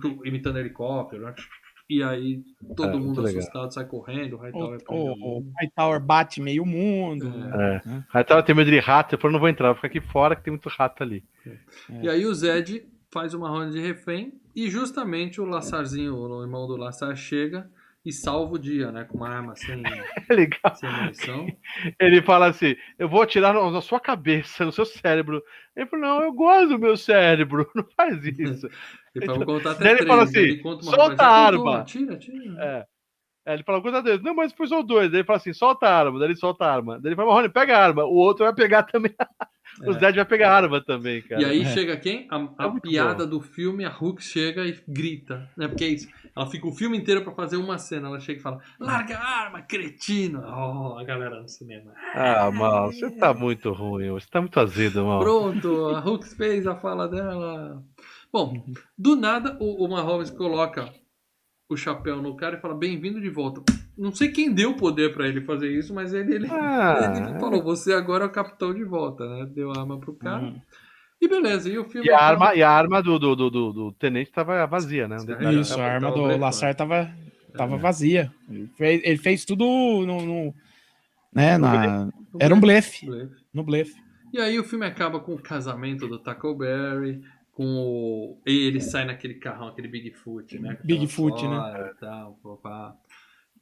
tu, 0.01 0.27
imitando 0.27 0.59
helicóptero, 0.59 1.25
né? 1.25 1.35
E 1.91 2.03
aí 2.03 2.45
todo 2.77 2.91
É, 2.91 3.01
mundo 3.01 3.07
muito 3.07 3.21
legal. 3.23 3.39
assustado 3.41 3.73
sai 3.73 3.87
correndo, 3.87 4.35
o 4.37 4.39
Hightower 4.39 4.79
O, 4.89 5.39
o, 5.39 5.53
Hightower 5.59 5.99
bate 6.01 6.41
meio 6.41 6.65
mundo. 6.65 7.27
É. 7.55 7.77
É. 7.77 8.05
Aí 8.13 8.25
tava 8.25 8.43
tem 8.43 8.55
medo 8.55 8.71
de 8.71 8.79
rato, 8.79 9.15
eu 9.15 9.19
falei, 9.19 9.33
não 9.33 9.41
vou 9.41 9.49
entrar, 9.49 9.69
vou 9.69 9.77
ficar 9.77 9.89
aqui 9.89 10.01
fora 10.01 10.37
que 10.37 10.43
tem 10.43 10.53
muito 10.53 10.69
rato 10.69 11.03
ali. 11.03 11.25
E 12.03 12.09
aí 12.09 12.27
o 12.27 12.35
Zed 12.35 12.87
faz 13.11 13.33
uma 13.35 13.49
ronda 13.49 13.71
de 13.71 13.81
refém 13.81 14.35
e 14.55 14.69
justamente 14.71 15.41
o 15.41 15.45
Lassarzinho, 15.45 16.15
o 16.15 16.43
irmão 16.43 16.67
do 16.67 16.77
Lassar, 16.77 17.17
chega 17.17 17.71
e 18.09 18.13
salva 18.13 18.55
o 18.55 18.59
dia, 18.59 18.91
né? 18.91 19.05
Com 19.05 19.19
uma 19.19 19.29
arma 19.29 19.55
sem, 19.55 19.83
legal. 20.31 20.75
sem 20.77 20.91
munição. 20.91 21.47
Ele 22.01 22.23
fala 22.23 22.47
assim: 22.47 22.75
eu 22.99 23.09
vou 23.09 23.23
atirar 23.23 23.53
no- 23.53 23.71
na 23.71 23.81
sua 23.81 24.01
cabeça, 24.01 24.65
no 24.65 24.73
seu 24.73 24.85
cérebro. 24.87 25.43
Ele 25.77 25.87
falou: 25.87 26.07
não, 26.07 26.23
eu 26.23 26.33
gosto 26.33 26.69
do 26.71 26.79
meu 26.79 26.97
cérebro, 26.97 27.71
não 27.77 27.85
faz 27.97 28.25
isso. 28.25 28.69
Ele 29.15 29.27
fala, 29.27 29.39
vou 29.39 29.47
contar 29.47 29.71
até 29.73 29.85
ele 29.87 29.95
três. 29.97 30.09
fala 30.09 30.23
aí 30.23 30.29
assim, 30.29 30.39
ele 30.39 30.59
conta 30.59 30.83
uma 30.85 30.95
"Solta 30.95 31.13
a 31.27 31.51
"Contou, 31.51 31.69
arma." 31.69 31.85
Tira, 31.85 32.17
tira. 32.19 32.55
É. 32.63 33.53
Ele 33.53 33.63
fala 33.65 33.81
coisa 33.83 34.03
dele. 34.03 34.23
Não, 34.23 34.35
mas 34.35 34.53
foi 34.53 34.67
só 34.69 34.83
dois. 34.83 35.11
Daí 35.11 35.21
ele 35.21 35.27
fala 35.27 35.39
assim: 35.39 35.53
solta 35.53 35.89
a 35.89 35.99
arma. 35.99 36.19
Daí 36.21 36.29
ele 36.29 36.37
solta 36.37 36.65
a 36.67 36.73
arma. 36.75 37.01
Daí 37.01 37.09
ele 37.09 37.17
fala: 37.17 37.29
Marrone, 37.29 37.49
pega 37.49 37.77
a 37.77 37.83
arma. 37.85 38.05
O 38.05 38.15
outro 38.15 38.45
vai 38.45 38.55
pegar 38.55 38.83
também. 38.85 39.13
O 39.87 39.93
Zed 39.93 40.17
vai 40.17 40.25
pegar 40.25 40.51
a 40.53 40.57
arma 40.57 40.81
também, 40.81 41.23
cara. 41.23 41.41
E 41.41 41.45
aí 41.45 41.63
É. 41.63 41.65
chega 41.67 41.97
quem? 41.97 42.27
A, 42.31 42.37
a 42.37 42.67
É 42.67 42.69
muito 42.69 42.83
piada 42.89 43.27
do 43.27 43.41
filme, 43.41 43.85
a 43.85 43.91
Hulk 43.91 44.23
chega 44.23 44.67
e 44.67 44.79
grita, 44.89 45.49
né? 45.57 45.69
Porque 45.69 45.85
é 45.85 45.89
isso. 45.89 46.09
Ela 46.35 46.47
fica 46.47 46.67
o 46.67 46.73
filme 46.73 46.97
inteiro 46.97 47.23
pra 47.23 47.33
fazer 47.33 47.57
uma 47.57 47.79
cena. 47.79 48.09
Ela 48.09 48.21
chega 48.21 48.39
e 48.39 48.43
fala: 48.43 48.61
larga 48.79 49.19
a 49.19 49.45
arma, 49.45 49.63
cretino. 49.63 50.41
Oh, 50.45 50.97
a 50.99 51.05
galera 51.05 51.41
no 51.41 51.49
cinema. 51.49 51.93
Ah, 52.15 52.51
mal, 52.51 52.93
você 52.93 53.11
tá 53.11 53.35
muito 53.35 53.73
ruim. 53.73 54.11
Você 54.11 54.27
tá 54.31 54.41
muito 54.41 54.59
azedo, 54.61 55.05
mal. 55.05 55.21
Pronto, 55.21 55.87
a 55.89 56.01
Hulk 56.01 56.29
fez 56.37 56.67
a 56.67 56.77
fala 56.77 57.09
dela. 57.09 57.83
Bom, 58.33 58.65
do 58.97 59.17
nada 59.17 59.57
o, 59.61 59.85
o 59.85 59.89
Mahomes 59.89 60.31
coloca 60.31 60.93
o 61.69 61.77
chapéu 61.77 62.23
no 62.23 62.37
cara 62.37 62.57
e 62.57 62.61
fala: 62.61 62.75
bem-vindo 62.75 63.21
de 63.21 63.29
volta. 63.31 63.63
Não 63.99 64.13
sei 64.15 64.29
quem 64.31 64.53
deu 64.53 64.71
o 64.71 64.77
poder 64.77 65.13
pra 65.13 65.27
ele 65.27 65.41
fazer 65.41 65.71
isso, 65.77 65.93
mas 65.93 66.13
ele, 66.15 66.35
ele, 66.37 66.47
Ah, 66.51 67.13
ele 67.31 67.41
falou: 67.41 67.63
você 67.63 67.93
agora 67.93 68.25
é 68.25 68.27
o 68.29 68.31
capitão 68.33 68.73
de 68.73 68.85
volta, 68.85 69.29
né? 69.29 69.47
Deu 69.53 69.73
a 69.73 69.81
arma 69.81 69.99
pro 69.99 70.15
cara. 70.15 70.43
Uhum. 70.45 70.61
E 71.21 71.27
beleza, 71.29 71.69
e 71.69 71.77
o 71.77 71.85
filme. 71.85 72.07
e 72.07 72.13
a 72.13 72.21
arma, 72.21 72.55
e 72.55 72.63
a 72.63 72.71
arma 72.71 73.03
do, 73.03 73.19
do, 73.19 73.35
do, 73.35 73.51
do, 73.51 73.73
do 73.73 73.93
tenente 73.93 74.31
tava 74.31 74.65
vazia, 74.67 75.09
né? 75.09 75.17
Isso, 75.61 75.79
a 75.81 75.85
arma 75.85 76.11
do 76.13 76.23
blefando. 76.23 76.41
Lassar 76.41 76.75
tava, 76.77 77.11
tava 77.57 77.75
É. 77.75 77.79
vazia. 77.79 78.33
Ele 78.49 78.69
fez, 78.77 79.01
ele 79.05 79.19
fez 79.19 79.45
tudo 79.45 79.65
no. 79.65 80.23
no- 80.25 80.55
né, 81.33 81.59
na, 81.59 82.09
era 82.39 82.55
um 82.55 82.61
blefe. 82.61 83.05
Blefe. 83.07 83.35
No 83.53 83.63
blefe. 83.65 83.95
E 84.33 84.39
aí 84.41 84.59
o 84.59 84.65
filme 84.65 84.87
acaba 84.87 85.19
com 85.21 85.35
o 85.35 85.39
casamento 85.43 86.07
do 86.07 86.19
Tackleberry, 86.19 87.21
com 87.53 87.65
o... 87.65 88.39
E 88.47 88.67
ele 88.67 88.81
sai 88.81 89.05
naquele 89.05 89.35
carrão, 89.35 89.69
aquele 89.69 89.89
Bigfoot, 89.89 90.59
né? 90.59 90.79
Bigfoot, 90.85 91.47
né? 91.49 91.91
E, 91.91 92.01
tal, 92.01 92.39
pá, 92.43 92.57
pá. 92.63 92.95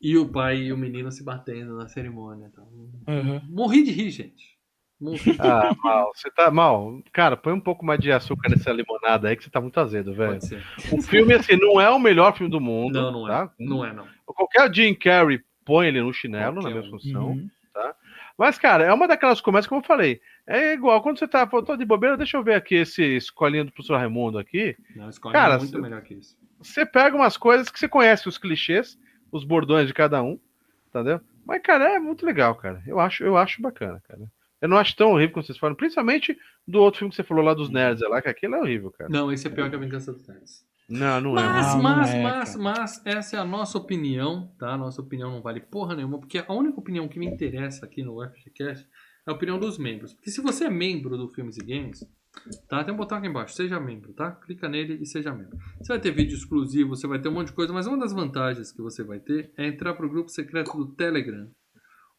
E 0.00 0.16
o 0.16 0.28
pai 0.28 0.58
e 0.58 0.72
o 0.72 0.76
menino 0.78 1.10
se 1.10 1.24
batendo 1.24 1.76
na 1.76 1.88
cerimônia. 1.88 2.50
Tal. 2.54 2.64
Uhum. 2.66 3.40
Morri 3.48 3.82
de 3.82 3.90
rir, 3.92 4.10
gente. 4.10 4.56
Morri. 5.00 5.36
Ah, 5.38 5.74
mal, 5.84 6.10
você 6.14 6.30
tá 6.30 6.50
mal. 6.50 7.02
Cara, 7.12 7.36
põe 7.36 7.52
um 7.52 7.60
pouco 7.60 7.84
mais 7.84 8.00
de 8.00 8.10
açúcar 8.10 8.48
nessa 8.48 8.72
limonada 8.72 9.28
aí 9.28 9.36
que 9.36 9.44
você 9.44 9.50
tá 9.50 9.60
muito 9.60 9.78
azedo, 9.78 10.14
velho. 10.14 10.32
Pode 10.32 10.46
ser. 10.46 10.62
O 10.92 11.02
filme, 11.02 11.34
assim, 11.34 11.56
não 11.56 11.80
é 11.80 11.90
o 11.90 11.98
melhor 11.98 12.34
filme 12.36 12.50
do 12.50 12.60
mundo. 12.60 12.94
Não, 13.00 13.12
não 13.12 13.26
é. 13.26 13.30
tá? 13.30 13.52
Não 13.58 13.84
é, 13.84 13.92
não. 13.92 14.06
Qualquer 14.24 14.72
Jim 14.74 14.94
Carrey 14.94 15.40
põe 15.64 15.88
ele 15.88 16.00
no 16.00 16.12
chinelo, 16.14 16.56
Qualquer 16.56 16.68
na 16.68 16.74
mesma 16.80 16.96
um. 16.96 17.00
função. 17.00 17.26
Uhum. 17.28 17.50
Mas, 18.38 18.58
cara, 18.58 18.84
é 18.84 18.92
uma 18.92 19.08
daquelas 19.08 19.40
comédias 19.40 19.66
que 19.66 19.74
eu 19.74 19.82
falei. 19.82 20.20
É 20.46 20.74
igual, 20.74 21.02
quando 21.02 21.18
você 21.18 21.26
tá, 21.26 21.46
tô 21.46 21.74
de 21.76 21.84
bobeira, 21.86 22.16
deixa 22.18 22.36
eu 22.36 22.42
ver 22.44 22.54
aqui 22.54 22.74
esse 22.74 23.02
escolinho 23.16 23.64
do 23.64 23.72
professor 23.72 23.96
Raimundo 23.96 24.38
aqui. 24.38 24.76
Não, 24.94 25.08
escolhe 25.08 25.32
Cara, 25.34 25.54
é 25.54 25.58
muito 25.58 25.70
se- 25.70 25.78
melhor 25.80 26.02
que 26.02 26.14
isso. 26.14 26.36
Você 26.60 26.84
pega 26.86 27.16
umas 27.16 27.36
coisas 27.36 27.70
que 27.70 27.78
você 27.78 27.88
conhece, 27.88 28.28
os 28.28 28.36
clichês, 28.38 28.98
os 29.30 29.44
bordões 29.44 29.86
de 29.86 29.94
cada 29.94 30.22
um, 30.22 30.38
entendeu? 30.88 31.20
Mas, 31.44 31.62
cara, 31.62 31.94
é 31.94 31.98
muito 31.98 32.26
legal, 32.26 32.54
cara. 32.54 32.82
Eu 32.86 32.98
acho, 32.98 33.22
eu 33.22 33.36
acho 33.36 33.62
bacana, 33.62 34.02
cara. 34.06 34.20
Eu 34.60 34.68
não 34.68 34.76
acho 34.76 34.96
tão 34.96 35.12
horrível 35.12 35.34
como 35.34 35.44
vocês 35.44 35.58
falam, 35.58 35.76
principalmente 35.76 36.36
do 36.66 36.80
outro 36.80 36.98
filme 36.98 37.10
que 37.10 37.16
você 37.16 37.22
falou 37.22 37.44
lá 37.44 37.54
dos 37.54 37.70
nerds, 37.70 38.02
é 38.02 38.08
lá, 38.08 38.20
que 38.22 38.28
aquilo 38.28 38.54
é 38.56 38.60
horrível, 38.60 38.90
cara. 38.90 39.10
Não, 39.10 39.30
esse 39.30 39.46
é 39.46 39.50
pior 39.50 39.68
que 39.68 39.76
a 39.76 39.78
Vingança 39.78 40.12
dos 40.12 40.26
Nerds. 40.26 40.64
Não, 40.88 41.20
não 41.20 41.38
é. 41.38 41.42
Mas, 41.42 41.74
Não, 41.74 41.82
mas, 41.82 42.10
não 42.10 42.16
é, 42.16 42.22
mas, 42.22 42.56
mas, 42.56 43.02
essa 43.04 43.36
é 43.36 43.40
a 43.40 43.44
nossa 43.44 43.76
opinião, 43.76 44.50
tá? 44.58 44.70
A 44.70 44.76
nossa 44.76 45.00
opinião 45.00 45.30
não 45.30 45.42
vale 45.42 45.60
porra 45.60 45.96
nenhuma, 45.96 46.18
porque 46.18 46.42
a 46.46 46.52
única 46.52 46.78
opinião 46.78 47.08
que 47.08 47.18
me 47.18 47.26
interessa 47.26 47.84
aqui 47.84 48.02
no 48.02 48.24
FGCast 48.24 48.88
é 49.26 49.30
a 49.30 49.34
opinião 49.34 49.58
dos 49.58 49.78
membros. 49.78 50.14
Porque 50.14 50.30
se 50.30 50.40
você 50.40 50.66
é 50.66 50.70
membro 50.70 51.16
do 51.16 51.28
Filmes 51.28 51.56
e 51.56 51.64
Games, 51.64 52.04
tá? 52.68 52.84
Tem 52.84 52.92
um 52.92 52.96
botão 52.96 53.18
aqui 53.18 53.26
embaixo, 53.26 53.54
seja 53.54 53.78
membro, 53.80 54.12
tá? 54.12 54.30
Clica 54.32 54.68
nele 54.68 54.98
e 55.00 55.06
seja 55.06 55.32
membro. 55.32 55.58
Você 55.80 55.92
vai 55.92 56.00
ter 56.00 56.10
vídeo 56.10 56.36
exclusivo, 56.36 56.90
você 56.90 57.06
vai 57.06 57.20
ter 57.20 57.28
um 57.28 57.32
monte 57.32 57.48
de 57.48 57.52
coisa, 57.54 57.72
mas 57.72 57.86
uma 57.86 57.98
das 57.98 58.12
vantagens 58.12 58.72
que 58.72 58.82
você 58.82 59.02
vai 59.02 59.18
ter 59.18 59.52
é 59.56 59.66
entrar 59.66 59.94
pro 59.94 60.08
grupo 60.08 60.30
secreto 60.30 60.76
do 60.76 60.92
Telegram, 60.94 61.50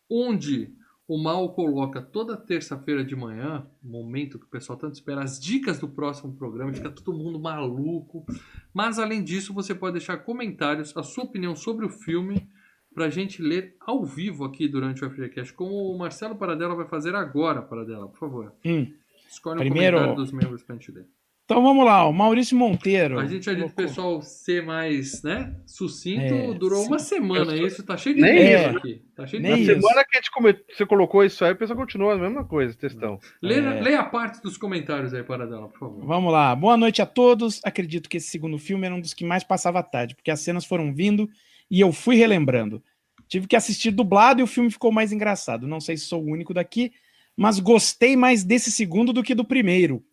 onde 0.10 0.74
o 1.08 1.18
Mal 1.18 1.54
coloca 1.54 2.02
toda 2.02 2.36
terça-feira 2.36 3.04
de 3.04 3.16
manhã, 3.16 3.66
momento 3.82 4.38
que 4.38 4.46
o 4.46 4.50
pessoal 4.50 4.78
tanto 4.78 4.96
espera, 4.96 5.24
as 5.24 5.40
dicas 5.40 5.80
do 5.80 5.88
próximo 5.88 6.36
programa, 6.36 6.74
fica 6.74 6.90
todo 6.90 7.18
mundo 7.18 7.40
maluco. 7.40 8.26
Mas 8.74 9.00
além 9.00 9.24
disso, 9.24 9.54
você 9.54 9.74
pode 9.74 9.94
deixar 9.94 10.18
comentários, 10.18 10.96
a 10.98 11.04
sua 11.04 11.24
opinião 11.24 11.56
sobre 11.56 11.86
o 11.86 11.90
filme, 11.90 12.50
pra 12.94 13.10
gente 13.10 13.42
ler 13.42 13.78
ao 13.80 14.04
vivo 14.04 14.44
aqui 14.44 14.68
durante 14.68 15.06
o 15.06 15.10
FGCast, 15.10 15.54
como 15.54 15.76
o 15.76 15.98
Marcelo 15.98 16.36
Paradela 16.36 16.76
vai 16.76 16.88
fazer 16.88 17.16
agora, 17.16 17.62
Paradela, 17.62 18.10
por 18.10 18.20
favor. 18.20 18.54
Hum. 18.66 18.92
Escolhe 19.30 19.60
Primeiro- 19.60 19.98
um 19.98 20.00
comentário 20.02 20.24
dos 20.24 20.32
membros 20.32 20.64
pra 20.64 20.76
gente 20.76 20.92
ler. 20.92 21.06
Então 21.46 21.64
vamos 21.64 21.86
lá, 21.86 22.06
o 22.06 22.12
Maurício 22.12 22.58
Monteiro. 22.58 23.18
A 23.18 23.26
gente 23.26 23.46
já 23.46 23.54
disse 23.54 23.68
pro 23.68 23.76
colocou- 23.76 23.86
pessoal 23.88 24.22
ser 24.22 24.66
mais, 24.66 25.24
né, 25.24 25.56
sucinto, 25.66 26.34
É, 26.34 26.54
durou 26.54 26.82
sim. 26.82 26.88
uma 26.88 27.00
semana 27.00 27.56
Eu- 27.56 27.66
isso, 27.66 27.86
tá 27.86 27.96
cheio 27.96 28.16
de 28.16 28.22
Nem 28.22 28.54
isso. 28.54 28.78
aqui. 28.78 29.02
Tá 29.16 29.26
cheio 29.26 29.42
de 29.42 29.48
Nem 29.48 29.62
e-mail. 29.64 29.78
isso. 29.78 29.88
semana 29.88 30.04
que 30.04 30.18
a 30.18 30.20
gente 30.20 30.32
come... 30.32 30.54
você 30.70 30.86
colocou 30.86 31.24
isso 31.24 31.46
aí, 31.46 31.54
o 31.54 31.56
pessoal 31.56 31.80
continua 31.80 32.16
a 32.16 32.18
mesma 32.18 32.44
coisa, 32.44 32.76
textão. 32.78 33.18
Lê, 33.42 33.60
É. 33.60 33.82
lê 33.82 33.96
a 33.96 34.04
parte 34.04 34.42
dos 34.42 34.58
comentários 34.58 35.14
aí, 35.14 35.24
Paradela, 35.24 35.70
por 35.70 35.80
favor. 35.80 36.06
Vamos 36.06 36.34
lá. 36.34 36.54
Boa 36.54 36.76
noite 36.76 37.02
a 37.02 37.06
todos. 37.06 37.62
Acredito 37.64 38.10
que 38.10 38.18
esse 38.18 38.28
segundo 38.28 38.58
filme 38.60 38.86
era 38.86 38.94
um 38.94 39.00
dos 39.00 39.14
que 39.14 39.24
mais 39.24 39.46
passava 39.46 39.80
a 39.80 39.84
tarde, 39.84 40.16
porque 40.16 40.30
as 40.32 40.42
cenas 40.42 40.66
foram 40.66 40.94
vindo 40.94 41.30
e 41.72 41.80
eu 41.80 41.94
fui 41.94 42.18
relembrando. 42.18 42.84
Tive 43.26 43.48
que 43.48 43.56
assistir 43.56 43.92
dublado 43.92 44.42
e 44.42 44.44
o 44.44 44.48
filme 44.48 44.70
ficou 44.70 44.92
mais 44.92 45.14
engraçado. 45.14 45.66
Não 45.66 45.80
sei 45.80 45.96
se 45.96 46.04
sou 46.08 46.22
o 46.22 46.30
único 46.30 46.54
daqui, 46.54 46.92
mas 47.38 47.60
gostei 47.60 48.16
mais 48.18 48.44
desse 48.44 48.72
segundo 48.72 49.14
do 49.14 49.24
que 49.24 49.36
do 49.36 49.46
primeiro. 49.46 50.04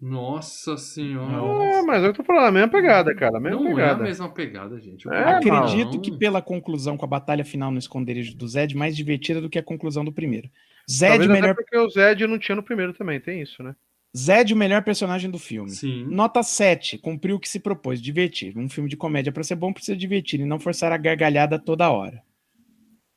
Nossa 0.00 0.76
senhora. 0.76 1.80
Ah, 1.80 1.82
mas 1.82 2.04
eu 2.04 2.12
tô 2.12 2.22
falando 2.22 2.46
a 2.46 2.52
mesma 2.52 2.68
pegada, 2.68 3.12
cara. 3.16 3.38
A 3.38 3.40
mesma 3.40 3.58
Não 3.60 3.66
é 3.68 3.72
a 3.72 3.74
pegada. 3.74 4.04
mesma 4.04 4.28
pegada, 4.32 4.80
gente. 4.80 5.06
Eu 5.06 5.12
É. 5.12 5.34
Acredito 5.34 5.94
Não. 5.94 6.00
que 6.00 6.16
pela 6.16 6.40
conclusão 6.40 6.96
com 6.96 7.04
a 7.04 7.08
batalha 7.08 7.44
final 7.44 7.72
no 7.72 7.78
esconderijo 7.78 8.36
do 8.36 8.46
Zed, 8.46 8.76
mais 8.76 8.96
divertida 8.96 9.40
do 9.40 9.50
que 9.50 9.58
a 9.58 9.62
conclusão 9.62 10.04
do 10.04 10.12
primeiro. 10.12 10.48
Zed, 10.88 11.10
Talvez 11.18 11.30
melhor, 11.30 11.54
porque 11.54 11.76
o 11.76 11.90
Zed 11.90 12.26
não 12.28 12.38
tinha 12.38 12.54
no 12.54 12.62
primeiro 12.62 12.92
também, 12.94 13.20
tem 13.20 13.42
isso, 13.42 13.60
né? 13.62 13.74
Zed, 14.16 14.54
o 14.54 14.56
melhor 14.56 14.82
personagem 14.84 15.30
do 15.30 15.38
filme. 15.38 15.70
Sim. 15.70 16.04
Nota 16.06 16.42
7, 16.44 16.96
cumpriu 16.98 17.36
o 17.36 17.40
que 17.40 17.48
se 17.48 17.58
propôs, 17.60 18.00
divertir. 18.00 18.56
Um 18.56 18.68
filme 18.68 18.88
de 18.88 18.96
comédia 18.96 19.32
para 19.32 19.42
ser 19.42 19.56
bom 19.56 19.72
precisa 19.72 19.96
divertir 19.96 20.38
e 20.40 20.46
não 20.46 20.60
forçar 20.60 20.92
a 20.92 20.96
gargalhada 20.96 21.58
toda 21.58 21.90
hora. 21.90 22.22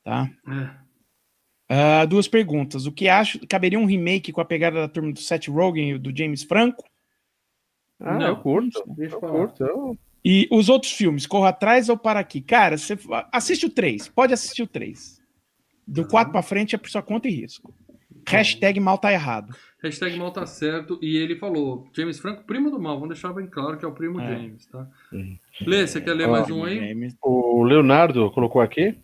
Tá? 0.03 0.28
É. 0.48 0.81
Ah, 1.73 2.03
duas 2.03 2.27
perguntas. 2.27 2.85
O 2.85 2.91
que 2.91 3.07
acho? 3.07 3.39
Caberia 3.48 3.80
um 3.80 3.85
remake 3.85 4.34
com 4.34 4.41
a 4.41 4.45
pegada 4.45 4.81
da 4.81 4.89
turma 4.89 5.14
do 5.14 5.19
Seth 5.19 5.48
Rogen 5.48 5.91
e 5.91 5.98
do 5.98 6.14
James 6.15 6.43
Franco? 6.43 6.84
Ah, 7.98 8.18
Não, 8.18 8.27
eu 8.27 8.35
curto. 8.38 8.84
deixa 8.88 9.15
eu 9.15 9.22
curto. 9.22 9.64
Eu... 9.64 9.98
E 10.23 10.49
os 10.52 10.68
outros 10.68 10.91
filmes, 10.91 11.26
Corra 11.26 11.49
Atrás 11.49 11.88
ou 11.88 11.98
Para 11.98 12.19
Aqui? 12.19 12.41
Cara, 12.41 12.77
você 12.77 12.98
assiste 13.31 13.65
o 13.65 13.69
3, 13.69 14.10
pode 14.10 14.34
assistir 14.34 14.64
o 14.64 14.68
3. 14.68 15.22
Do 15.88 16.03
Tá. 16.03 16.10
4 16.10 16.31
para 16.34 16.41
frente 16.41 16.76
é 16.76 16.77
por 16.77 16.89
sua 16.89 17.02
conta 17.02 17.30
e 17.30 17.31
risco. 17.31 17.73
Hashtag 18.27 18.80
mal 18.80 18.98
tá 18.98 19.11
errado. 19.14 19.56
Hashtag 19.81 20.15
mal 20.18 20.30
tá 20.31 20.45
certo. 20.45 20.99
E 21.02 21.15
ele 21.18 21.38
falou: 21.38 21.88
James 21.95 22.19
Franco, 22.19 22.43
primo 22.43 22.69
do 22.69 22.80
mal. 22.80 22.95
Vamos 22.95 23.15
deixar 23.15 23.34
bem 23.34 23.48
claro 23.48 23.77
que 23.77 23.85
é 23.85 23.88
o 23.88 23.93
primo 23.93 24.19
É. 24.19 24.27
James, 24.27 24.65
tá? 24.68 24.88
Lê, 25.65 25.88
você 25.88 25.99
quer 26.02 26.14
ler 26.14 26.27
Ó, 26.27 26.31
mais 26.31 26.49
um 26.52 26.64
aí? 26.65 26.89
James. 26.89 27.15
O 27.23 27.64
Leonardo 27.64 28.30
colocou 28.31 28.61
aqui. 28.61 28.95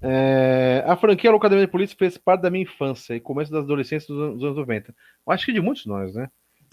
É, 0.00 0.84
a 0.86 0.96
franquia 0.96 1.30
Locademia 1.30 1.66
de 1.66 1.70
Polícia 1.70 1.96
fez 1.98 2.16
parte 2.16 2.42
da 2.42 2.50
minha 2.50 2.62
infância 2.62 3.14
e 3.14 3.20
começo 3.20 3.50
das 3.50 3.64
adolescências 3.64 4.08
dos 4.08 4.18
anos, 4.18 4.34
dos 4.36 4.44
anos 4.44 4.56
90. 4.56 4.94
Eu 5.26 5.32
acho 5.32 5.46
que 5.46 5.52
de 5.52 5.60
muitos 5.60 5.86
nós, 5.86 6.14
né? 6.14 6.28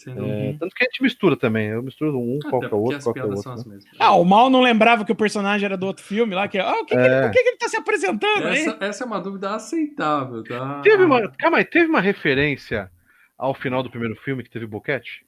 É, 0.08 0.12
dúvida. 0.14 0.58
tanto 0.60 0.76
que 0.76 0.84
a 0.84 0.88
gente 0.88 1.02
mistura 1.02 1.38
também. 1.38 1.70
Eu 1.70 1.82
misturo 1.82 2.20
um, 2.20 2.38
qual 2.50 2.60
que 2.60 2.66
é 2.66 2.68
o 2.68 2.72
porque 2.72 2.96
outro, 2.96 3.00
que 3.00 3.08
é 3.08 3.12
o 3.12 3.14
piadas 3.14 3.30
outro. 3.38 3.44
são 3.44 3.54
as 3.54 3.66
né? 3.66 3.76
mesmas. 3.76 3.94
Ah, 3.98 4.14
o 4.16 4.26
mal 4.26 4.50
não 4.50 4.62
lembrava 4.62 5.06
que 5.06 5.12
o 5.12 5.16
personagem 5.16 5.66
era 5.66 5.78
do 5.78 5.86
outro 5.86 6.04
filme 6.04 6.36
lá, 6.36 6.48
que 6.50 6.60
ah, 6.60 6.82
o 6.82 6.86
que, 6.86 6.96
que 6.96 7.02
ele- 7.02 7.14
É. 7.14 7.22
por 7.22 7.32
que, 7.32 7.42
que 7.42 7.50
ele 7.50 7.58
tá 7.58 7.70
se 7.70 7.78
apresentando 7.78 8.46
aí? 8.46 8.60
Essa, 8.60 8.78
essa 8.82 9.04
é 9.06 9.08
uma 9.08 9.22
dúvida 9.22 9.56
aceitável, 9.56 10.44
tá? 10.44 10.82
Teve 10.82 11.04
uma, 11.06 11.32
calma 11.32 11.58
aí, 11.60 11.66
teve 11.66 11.86
uma 11.88 12.02
referência 12.02 12.92
ao 13.38 13.54
final 13.54 13.82
do 13.82 13.90
primeiro 13.90 14.16
filme 14.18 14.44
que 14.44 14.50
teve 14.50 14.68
boquete? 14.68 15.26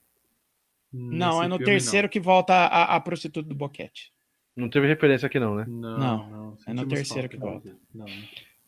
Não, 0.92 1.38
Nesse 1.38 1.44
é 1.44 1.48
no 1.48 1.58
terceiro 1.58 2.08
que 2.08 2.20
volta 2.20 2.52
a, 2.54 2.96
a 2.96 3.00
prostituta 3.00 3.48
do 3.48 3.54
boquete. 3.54 4.12
Não 4.58 4.68
teve 4.68 4.86
referência 4.88 5.26
aqui 5.26 5.38
não, 5.38 5.54
né? 5.54 5.64
Não, 5.68 5.98
Não, 5.98 6.30
não. 6.30 6.56
é 6.66 6.74
no 6.74 6.86
terceiro 6.88 7.28
que 7.28 7.36
volta. 7.36 7.74
Não. 7.94 8.06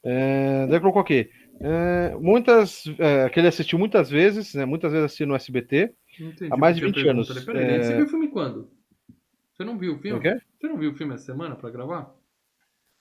É, 0.04 0.66
daí 0.68 0.80
colocou 0.80 1.02
aqui. 1.02 1.28
É, 1.60 2.16
muitas, 2.18 2.84
é, 2.98 3.28
que 3.28 3.38
ele 3.38 3.48
assistiu 3.48 3.78
muitas 3.78 4.08
vezes, 4.08 4.54
né? 4.54 4.64
Muitas 4.64 4.92
vezes 4.92 5.06
assistiu 5.06 5.26
no 5.26 5.34
SBT. 5.34 5.92
Entendi 6.18 6.52
Há 6.52 6.56
mais 6.56 6.76
de 6.76 6.82
porque 6.82 7.00
eu 7.00 7.04
20 7.04 7.10
anos. 7.10 7.28
pergunto. 7.28 7.46
Peraí, 7.46 7.64
É. 7.64 7.82
Você 7.82 7.96
viu 7.96 8.06
o 8.06 8.08
filme 8.08 8.28
quando? 8.28 8.70
Você 9.52 9.64
não 9.64 9.76
viu 9.78 9.94
o 9.94 9.98
filme? 9.98 10.18
O 10.18 10.22
quê? 10.22 10.40
Você 10.58 10.68
não 10.68 10.78
viu 10.78 10.90
o 10.92 10.94
filme 10.94 11.14
essa 11.14 11.24
semana 11.24 11.54
pra 11.56 11.70
gravar? 11.70 12.14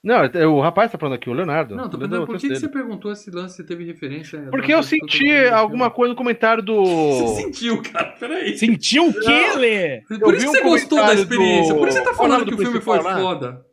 Não, 0.02 0.24
é- 0.24 0.48
o 0.48 0.62
rapaz 0.62 0.90
tá 0.92 0.98
falando 0.98 1.16
aqui, 1.16 1.30
o 1.30 1.34
Leonardo. 1.34 1.76
Não, 1.76 1.90
tô 1.90 1.98
perguntando 1.98 2.24
o 2.24 2.26
por 2.26 2.38
que, 2.38 2.48
que 2.48 2.56
você 2.56 2.70
perguntou 2.70 3.12
esse 3.12 3.30
lance, 3.30 3.58
você 3.58 3.64
teve 3.66 3.84
referência. 3.84 4.40
Porque 4.50 4.74
eu 4.74 4.82
senti 4.82 5.30
alguma 5.52 5.92
coisa 5.92 6.14
no 6.14 6.18
comentário 6.18 6.64
do. 6.64 6.84
Você 6.86 7.42
sentiu, 7.44 7.82
cara, 7.82 8.12
peraí. 8.18 8.58
Sentiu 8.58 9.10
o 9.10 9.14
quê, 9.14 9.54
Lê? 9.58 10.02
Por 10.20 10.34
isso 10.36 10.48
um 10.48 10.52
você 10.52 10.62
gostou 10.62 10.98
da 11.00 11.14
experiência. 11.14 11.74
do- 11.74 11.80
Por 11.80 11.88
isso 11.90 11.98
que 11.98 12.04
você 12.06 12.10
tá 12.12 12.16
falando 12.16 12.46
que 12.46 12.54
o 12.54 12.58
filme 12.58 12.80
foi 12.80 13.02
lá? 13.02 13.18
foda. 13.20 13.66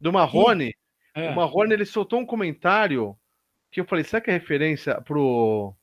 do 0.00 0.12
Marrone. 0.12 0.72
É. 1.14 1.30
O 1.30 1.34
Marrone 1.36 1.72
ele 1.72 1.84
soltou 1.84 2.20
um 2.20 2.26
comentário 2.26 3.16
que 3.72 3.80
eu 3.80 3.84
falei, 3.84 4.04
será 4.04 4.20
que 4.20 4.30
é 4.30 4.34
referência 4.34 5.00
pro. 5.00 5.74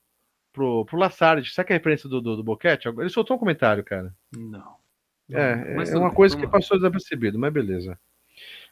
pro, 0.53 0.85
pro 0.85 0.97
Lassard? 0.97 1.45
Será 1.51 1.65
que 1.65 1.73
é 1.73 1.75
referência 1.75 2.07
do, 2.07 2.21
do, 2.21 2.37
do 2.37 2.43
Boquete? 2.43 2.87
Ele 2.87 3.09
soltou 3.09 3.35
um 3.35 3.39
comentário, 3.39 3.83
cara. 3.83 4.13
Não. 4.33 4.75
É, 5.29 5.75
Mas 5.75 5.91
é 5.91 5.97
uma 5.97 6.11
coisa 6.13 6.37
que 6.37 6.47
passou 6.47 6.77
desapercebido, 6.77 7.37
mas 7.37 7.51
beleza. 7.51 7.99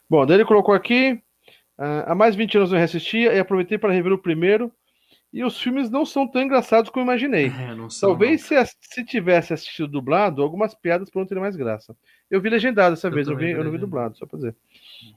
Bom, 0.08 0.24
daí 0.26 0.36
ele 0.36 0.44
colocou 0.44 0.74
aqui. 0.74 1.20
ah, 1.78 2.12
há 2.12 2.14
mais 2.14 2.34
de 2.34 2.38
20 2.42 2.56
anos 2.58 2.72
eu 2.72 2.78
reassistia 2.78 3.32
e 3.32 3.38
aproveitei 3.38 3.78
para 3.78 3.92
rever 3.92 4.12
o 4.12 4.18
primeiro. 4.18 4.70
E 5.32 5.42
os 5.42 5.60
filmes 5.60 5.90
não 5.90 6.06
são 6.06 6.28
tão 6.28 6.40
engraçados 6.42 6.90
como 6.90 7.00
eu 7.02 7.06
imaginei. 7.06 7.46
É, 7.46 7.74
não 7.74 7.90
são, 7.90 8.10
Talvez 8.10 8.42
se, 8.42 8.54
se 8.82 9.04
tivesse 9.04 9.52
assistido 9.52 9.88
dublado, 9.88 10.40
algumas 10.40 10.74
piadas 10.76 11.10
poderiam 11.10 11.26
ter 11.28 11.40
mais 11.40 11.56
graça. 11.56 11.96
Eu 12.30 12.40
vi 12.40 12.48
legendado 12.48 12.94
dessa 12.94 13.08
Eu 13.08 13.12
vez, 13.12 13.26
eu, 13.26 13.36
vi, 13.36 13.50
eu 13.50 13.64
não 13.64 13.72
vi 13.72 13.78
dublado, 13.78 14.16
só 14.16 14.26
pra 14.26 14.36
dizer. 14.36 14.54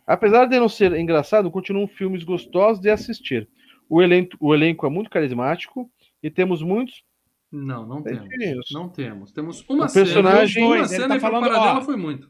Apesar 0.08 0.46
de 0.46 0.60
não 0.60 0.68
ser 0.68 0.92
engraçado, 0.94 1.52
continuam 1.52 1.88
filmes 1.88 2.24
gostosos 2.24 2.82
de 2.82 2.90
assistir. 2.90 3.48
O 3.88 4.02
elenco, 4.02 4.36
o 4.40 4.56
elenco 4.56 4.88
é 4.88 4.90
muito 4.90 5.08
carismático 5.08 5.88
e 6.24 6.32
temos 6.32 6.64
muitos. 6.64 7.04
Não, 7.52 7.86
não 7.86 8.02
temos. 8.02 8.28
Isso. 8.34 8.74
Não 8.74 8.90
temos. 8.90 9.32
Temos 9.32 9.64
uma 9.70 9.86
O 9.86 9.94
personagem- 9.94 10.54
cena. 10.56 10.66
Uma 10.68 10.78
Ele 10.78 10.88
cena 10.88 11.08
tá 11.10 11.16
e 11.16 11.20
falando, 11.20 11.44
falando, 11.46 11.64
dela 11.64 11.78
ó, 11.78 11.82
foi 11.84 11.96
muito. 11.96 12.28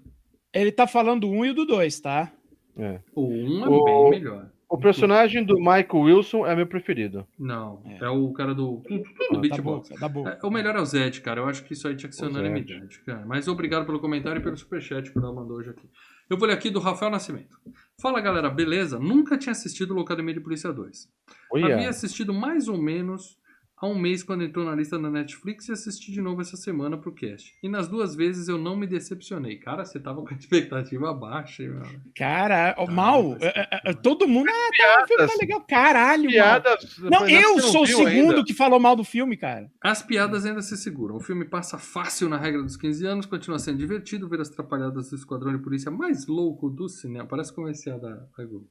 Ele 0.54 0.72
tá 0.74 0.86
falando 0.88 1.22
do 1.22 1.30
um 1.32 1.46
e 1.46 1.54
do 1.54 1.66
dois, 1.66 2.00
tá? 2.02 2.34
É. 2.78 2.99
O 3.16 3.28
um 3.28 3.66
é 3.66 3.70
O- 3.70 4.10
bem 4.10 4.20
melhor. 4.20 4.49
O 4.70 4.78
personagem 4.78 5.45
do 5.45 5.56
Michael 5.60 5.88
Wilson 5.94 6.45
é 6.45 6.54
meu 6.54 6.68
preferido. 6.68 7.26
Não, 7.40 7.82
é, 7.86 8.04
É. 8.04 8.10
o 8.10 8.34
cara 8.34 8.54
do, 8.54 8.82
do 9.30 9.34
Da 9.34 9.40
beatbox. 9.40 9.88
boca, 9.88 10.02
da 10.02 10.10
boca. 10.10 10.40
É, 10.44 10.45
o 10.45 10.52
melhor 10.52 10.76
é 10.76 10.82
o 10.82 10.86
Zed, 10.86 11.22
cara. 11.22 11.40
Eu 11.40 11.45
acho 11.48 11.64
que 11.64 11.72
isso 11.72 11.88
aí 11.88 11.95
tinha 11.95 12.10
que 12.10 12.16
ser 12.18 12.26
unanimidade, 12.26 12.99
cara. 13.06 13.26
Mas 13.26 13.48
obrigado 13.48 13.86
pelo 13.86 13.98
comentário 14.02 14.41
e 14.41 14.44
pelo 14.44 14.58
superchat 14.58 15.10
que 15.10 15.18
o 15.18 15.22
Léo 15.22 15.34
mandou 15.34 15.56
hoje 15.56 15.70
aqui. 15.70 15.88
Eu 16.30 16.38
vou 16.38 16.45
ler 16.49 16.54
aqui 16.54 16.70
do 16.70 16.80
Rafael 16.82 17.10
Nascimento. 17.10 17.58
Fala 18.02 18.20
galera, 18.20 18.49
beleza? 18.49 18.99
Nunca 18.99 19.38
tinha 19.38 19.54
assistido 19.54 19.95
o 19.95 20.02
Academia 20.02 20.34
de 20.34 20.41
Polícia 20.41 20.74
2. 20.74 21.08
Havia 21.56 21.88
assistido 21.90 22.34
mais 22.34 22.68
ou 22.68 22.78
menos 22.78 23.38
há 23.78 23.88
um 23.88 23.98
mês 23.98 24.24
quando 24.24 24.44
entrou 24.44 24.66
na 24.66 24.76
lista 24.76 24.98
da 24.98 25.10
Netflix 25.10 25.68
e 25.70 25.72
assisti 25.72 26.12
de 26.12 26.22
novo 26.22 26.41
essa 26.41 26.58
semana 26.58 26.98
pro 26.98 27.14
cast. 27.14 27.54
E 27.62 27.70
nas 27.70 27.88
duas 27.88 28.16
vezes 28.16 28.48
eu 28.48 28.58
não 28.58 28.76
me 28.76 28.88
decepcionei. 28.88 29.58
Cara, 29.58 29.86
você 29.86 29.99
tava 29.99 30.22
com 30.22 30.34
a 30.34 30.38
expectativa 30.38 31.14
baixa, 31.14 31.64
hein, 31.64 31.70
meu? 31.70 31.84
Cara, 32.16 32.74
Tá, 32.74 32.86
mal, 32.91 33.38
é, 33.40 33.48
é, 33.48 33.82
é, 33.91 33.94
todo 33.94 34.28
mundo. 34.28 34.49
Ah, 34.49 34.70
tá, 34.78 35.04
o 35.04 35.08
filme 35.08 35.28
tá 35.28 35.34
legal. 35.40 35.62
Caralho, 35.62 36.24
mal. 36.24 36.32
piadas. 36.32 36.98
Não, 36.99 37.22
mas 37.22 37.32
eu 37.32 37.54
você 37.56 37.68
sou 37.72 37.84
o 37.84 37.88
segundo 37.88 38.32
ainda. 38.32 38.44
que 38.44 38.54
falou 38.54 38.80
mal 38.80 38.95
do 38.95 39.04
filme, 39.04 39.38
cara. 39.38 39.70
As 39.82 40.02
piadas 40.02 40.45
ainda 40.45 40.62
se 40.62 40.78
seguram. 40.78 41.16
O 41.16 41.20
filme 41.20 41.45
passa 41.45 41.78
fácil 41.78 42.30
na 42.30 42.38
regra 42.38 42.62
dos 42.64 42.78
15 42.78 43.06
anos, 43.06 43.26
continua 43.26 43.60
sendo 43.60 43.78
divertido 43.78 44.28
ver 44.28 44.41
as 44.41 44.49
trapalhadas 44.49 45.10
do 45.10 45.16
esquadrão 45.16 45.56
de 45.56 45.64
polícia 45.64 45.91
mais 45.91 46.28
louco 46.28 46.70
do 46.70 46.88
cinema. 46.90 47.28
Parece 47.28 47.54
comercial 47.54 47.99
da, 47.99 48.10
da 48.10 48.45
Globo. 48.45 48.68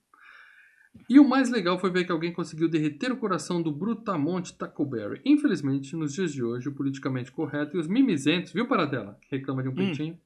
E 1.09 1.19
o 1.21 1.29
mais 1.29 1.51
legal 1.51 1.79
foi 1.79 1.91
ver 1.91 2.05
que 2.05 2.13
alguém 2.13 2.33
conseguiu 2.33 2.69
derreter 2.69 3.13
o 3.13 3.17
coração 3.17 3.63
do 3.63 3.71
Brutamonte 3.73 4.57
Tackleberry. 4.57 5.21
Infelizmente, 5.25 5.95
nos 5.97 6.13
dias 6.15 6.33
de 6.33 6.43
hoje, 6.43 6.69
o 6.69 6.73
politicamente 6.73 7.31
correto 7.33 7.77
e 7.77 7.81
os 7.81 7.87
mimizentos, 7.89 8.53
viu, 8.53 8.67
Paradela? 8.67 9.19
Que 9.23 9.37
reclama 9.37 9.63
de 9.63 9.69
um 9.69 9.75
peitinho. 9.75 10.19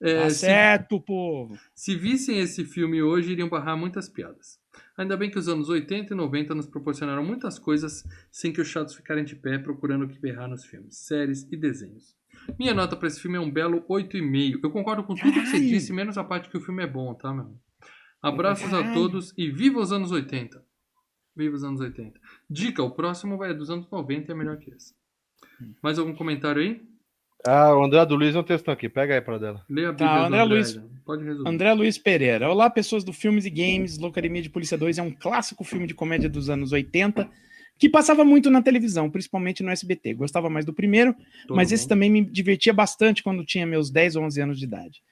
é, 0.00 0.22
Tá 0.22 0.30
se- 0.30 0.36
certo, 0.40 1.00
povo. 1.00 1.56
se 1.74 1.94
vissem 1.94 2.38
esse 2.40 2.64
filme 2.64 3.00
hoje, 3.02 3.32
iriam 3.32 3.48
barrar 3.48 3.76
muitas 3.76 4.08
piadas. 4.08 4.60
Ainda 4.96 5.16
bem 5.16 5.30
que 5.30 5.38
os 5.38 5.48
anos 5.48 5.68
80 5.68 6.12
e 6.12 6.16
90 6.16 6.54
nos 6.54 6.66
proporcionaram 6.66 7.24
muitas 7.24 7.58
coisas 7.58 8.04
sem 8.30 8.52
que 8.52 8.60
os 8.60 8.66
chatos 8.68 8.94
ficarem 8.94 9.24
de 9.24 9.36
pé 9.36 9.58
procurando 9.58 10.04
o 10.04 10.08
que 10.08 10.18
berrar 10.18 10.48
nos 10.48 10.64
filmes, 10.64 10.96
séries 10.96 11.46
e 11.52 11.56
desenhos. 11.56 12.16
Minha 12.58 12.74
nota 12.74 12.96
pra 12.96 13.06
esse 13.06 13.20
filme 13.20 13.36
é 13.36 13.40
um 13.40 13.50
belo 13.50 13.84
8,5. 13.88 14.58
Eu 14.64 14.70
concordo 14.70 15.04
com 15.04 15.14
tudo 15.14 15.32
que 15.32 15.46
você 15.46 15.60
disse, 15.60 15.92
menos 15.92 16.18
a 16.18 16.24
parte 16.24 16.48
que 16.50 16.56
o 16.56 16.60
filme 16.60 16.82
é 16.82 16.86
bom, 16.86 17.14
tá, 17.14 17.32
meu? 17.32 17.54
Abraços 18.22 18.72
a 18.72 18.92
todos 18.94 19.34
e 19.36 19.50
viva 19.50 19.80
os 19.80 19.90
anos 19.92 20.12
80. 20.12 20.62
Viva 21.34 21.56
os 21.56 21.64
anos 21.64 21.80
80. 21.80 22.20
Dica, 22.48 22.82
o 22.82 22.90
próximo 22.90 23.36
vai 23.36 23.52
dos 23.54 23.70
anos 23.70 23.90
90 23.90 24.30
e 24.30 24.32
é 24.32 24.36
melhor 24.36 24.58
que 24.58 24.70
esse. 24.70 24.94
Mais 25.82 25.98
algum 25.98 26.14
comentário 26.14 26.62
aí? 26.62 26.80
Ah, 27.44 27.74
o 27.76 27.82
André 27.82 28.04
do 28.06 28.14
Luiz 28.14 28.34
é 28.34 28.38
um 28.38 28.42
textão 28.44 28.72
aqui. 28.72 28.88
Pega 28.88 29.14
aí 29.14 29.20
para 29.20 29.38
dela. 29.38 29.64
Leia 29.68 29.90
a 29.90 29.92
Tá, 29.94 30.04
Bíblia 30.04 30.26
André 30.26 30.40
André, 30.40 30.54
Luiz. 30.54 30.80
Pode 31.04 31.24
resolver. 31.24 31.50
André 31.50 31.72
Luiz 31.74 31.98
Pereira. 31.98 32.48
Olá, 32.48 32.70
pessoas 32.70 33.02
do 33.02 33.12
Filmes 33.12 33.44
e 33.44 33.50
Games. 33.50 33.98
Locademia 33.98 34.40
de 34.42 34.48
Polícia 34.50 34.78
2 34.78 34.98
é 34.98 35.02
um 35.02 35.10
clássico 35.10 35.64
filme 35.64 35.86
de 35.88 35.94
comédia 35.94 36.28
dos 36.28 36.48
anos 36.48 36.70
80 36.70 37.28
que 37.78 37.88
passava 37.88 38.24
muito 38.24 38.48
na 38.48 38.62
televisão, 38.62 39.10
principalmente 39.10 39.60
no 39.64 39.70
SBT. 39.70 40.14
Gostava 40.14 40.48
mais 40.48 40.64
do 40.64 40.72
primeiro, 40.72 41.16
Todo 41.48 41.56
mas 41.56 41.72
esse 41.72 41.82
mundo. 41.82 41.88
também 41.88 42.10
me 42.10 42.24
divertia 42.24 42.72
bastante 42.72 43.24
quando 43.24 43.44
tinha 43.44 43.66
meus 43.66 43.90
10 43.90 44.14
ou 44.14 44.22
11 44.24 44.40
anos 44.40 44.58
de 44.58 44.64
idade. 44.66 45.02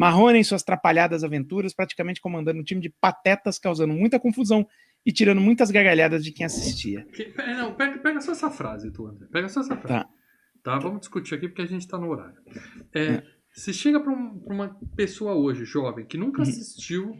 Marrone 0.00 0.38
em 0.38 0.44
suas 0.44 0.62
trapalhadas 0.62 1.22
aventuras, 1.22 1.74
praticamente 1.74 2.20
comandando 2.20 2.58
um 2.60 2.64
time 2.64 2.80
de 2.80 2.88
patetas, 2.88 3.58
causando 3.58 3.92
muita 3.92 4.18
confusão 4.18 4.66
e 5.04 5.12
tirando 5.12 5.40
muitas 5.40 5.70
gargalhadas 5.70 6.24
de 6.24 6.32
quem 6.32 6.44
assistia. 6.46 7.06
Pera- 7.36 7.54
Não, 7.54 7.74
pega, 7.74 7.98
pega 7.98 8.20
só 8.20 8.32
essa 8.32 8.50
frase, 8.50 8.90
tu, 8.92 9.06
André. 9.06 9.26
Pega 9.30 9.48
só 9.48 9.60
essa 9.60 9.76
frase. 9.76 10.04
Tá. 10.04 10.10
Tá, 10.62 10.78
vamos 10.78 11.00
discutir 11.00 11.34
aqui 11.34 11.48
porque 11.48 11.62
a 11.62 11.66
gente 11.66 11.86
tá 11.88 11.98
no 11.98 12.08
horário. 12.10 12.36
É, 12.94 13.22
Se 13.52 13.72
chega 13.74 13.98
pra, 14.00 14.12
um- 14.12 14.42
uma 14.46 14.78
pessoa 14.96 15.34
hoje, 15.34 15.64
jovem, 15.64 16.06
que 16.06 16.16
Uhum. 16.16 16.26
nunca 16.26 16.42
assistiu 16.42 17.14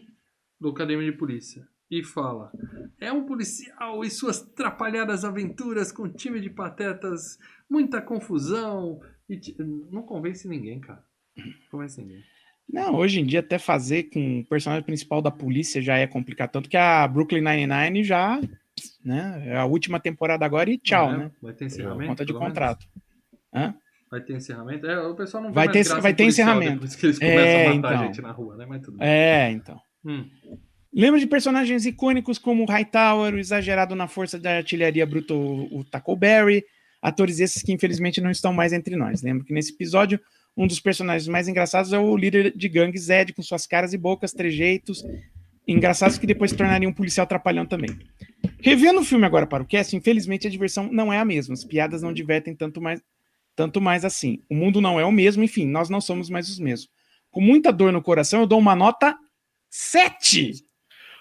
do 0.61 0.69
Academia 0.69 1.11
de 1.11 1.17
Polícia 1.19 1.67
e 1.91 2.05
fala: 2.05 2.53
é 3.01 3.11
um 3.13 3.25
policial 3.27 4.05
e 4.05 4.11
suas 4.11 4.41
trapalhadas 4.41 5.25
aventuras 5.25 5.91
com 5.91 6.09
time 6.09 6.41
de 6.41 6.49
patetas, 6.49 7.37
muita 7.69 8.01
confusão. 8.01 9.01
E 9.29 9.41
Não 9.91 10.03
convence 10.03 10.47
ninguém, 10.49 10.81
cara. 10.81 11.03
Não 11.37 11.45
convence 11.71 12.01
ninguém. 12.01 12.23
Não, 12.73 12.95
hoje 12.95 13.21
em 13.21 13.25
dia 13.27 13.41
até 13.41 13.59
fazer 13.59 14.05
com 14.05 14.41
o 14.41 14.45
personagem 14.45 14.85
principal 14.85 15.21
da 15.21 15.31
polícia 15.31 15.81
já 15.83 15.97
é 15.99 16.07
complicado, 16.07 16.51
tanto 16.51 16.69
que 16.69 16.77
a 16.77 17.07
Brooklyn 17.09 17.41
Nine-Nine 17.43 18.05
já, 18.05 18.41
né, 19.05 19.43
é 19.47 19.57
a 19.57 19.65
última 19.65 19.99
temporada 19.99 20.45
agora 20.45 20.71
e 20.71 20.79
tchau, 20.79 21.11
É, 21.13 21.17
né? 21.17 21.31
Vai 21.43 21.53
ter 21.53 21.59
Por 21.59 21.65
encerramento? 21.67 22.09
conta 22.11 22.25
de 22.25 22.33
contrato. 22.33 22.87
Hã? 23.53 23.75
Vai 24.11 24.21
ter 24.21 24.35
encerramento? 24.35 24.87
É, 24.87 25.01
o 25.07 25.15
pessoal 25.15 25.43
não 25.43 25.53
Vai 25.53 25.69
ter- 25.71 25.85
vai 26.01 26.13
ter 26.15 26.25
encerramento. 26.25 26.73
Depois 26.75 26.97
que 26.97 27.07
eles 27.07 27.19
começam 27.19 27.39
É, 27.41 27.67
a 27.67 27.75
matar 27.75 27.95
então. 27.95 28.07
gente 28.07 28.23
na 28.23 28.33
rua, 28.33 28.57
né? 28.57 28.67
Mas 28.69 28.83
tudo 28.83 28.99
bem. 28.99 29.09
É, 29.09 29.51
então. 29.51 29.81
Hum. 30.05 30.25
Lembro 30.93 31.21
de 31.21 31.27
personagens 31.27 31.87
icônicos 31.87 32.37
como 32.37 32.65
o 32.65 32.67
Hightower, 32.67 33.35
o 33.35 33.39
exagerado 33.39 33.95
na 33.95 34.09
força 34.09 34.39
da 34.39 34.57
artilharia 34.57 35.07
bruta, 35.07 35.33
o 35.35 35.79
o 35.79 35.85
Tackleberry, 35.85 36.65
atores 37.01 37.39
esses 37.39 37.63
que 37.63 37.73
infelizmente 37.73 38.21
não 38.21 38.31
estão 38.31 38.53
mais 38.53 38.73
entre 38.73 38.97
nós. 38.97 39.23
Lembro 39.23 39.45
que 39.45 39.55
nesse 39.55 39.73
episódio, 39.73 40.19
um 40.61 40.67
dos 40.67 40.79
personagens 40.79 41.27
mais 41.27 41.49
engraçados 41.49 41.91
é 41.91 41.99
o 41.99 42.15
líder 42.15 42.55
de 42.55 42.69
gangue 42.69 42.99
Zed, 42.99 43.33
com 43.33 43.43
suas 43.43 43.67
caras 43.67 43.95
e 43.95 43.99
bocas, 43.99 44.31
trejeitos, 44.31 45.03
engraçados 45.67 46.19
que 46.19 46.27
depois 46.27 46.51
se 46.51 46.57
tornariam 46.57 46.91
um 46.91 46.95
policial 46.95 47.27
trapalhão 47.27 47.65
também. 47.65 47.99
Revendo 48.61 49.01
o 49.01 49.05
filme 49.05 49.25
agora 49.25 49.47
para 49.47 49.63
o 49.63 49.67
cast, 49.67 49.97
infelizmente 49.97 50.47
a 50.47 50.51
diversão 50.51 50.87
não 50.93 51.11
é 51.11 51.19
a 51.19 51.25
mesma, 51.25 51.55
as 51.55 51.65
piadas 51.65 52.03
não 52.03 52.13
divertem 52.13 52.55
tanto 52.55 52.79
mais, 52.79 53.03
tanto 53.57 53.81
mais 53.81 54.05
assim. 54.05 54.43
O 54.51 54.55
mundo 54.55 54.83
não 54.83 55.01
é 55.01 55.05
o 55.05 55.11
mesmo, 55.11 55.43
enfim, 55.43 55.67
nós 55.67 55.89
não 55.89 55.99
somos 55.99 56.29
mais 56.29 56.47
os 56.51 56.59
mesmos. 56.59 56.91
Com 57.31 57.41
muita 57.41 57.73
dor 57.73 57.91
no 57.91 58.03
coração, 58.03 58.41
eu 58.41 58.47
dou 58.47 58.59
uma 58.59 58.77
nota 58.77 59.17
7! 59.71 60.53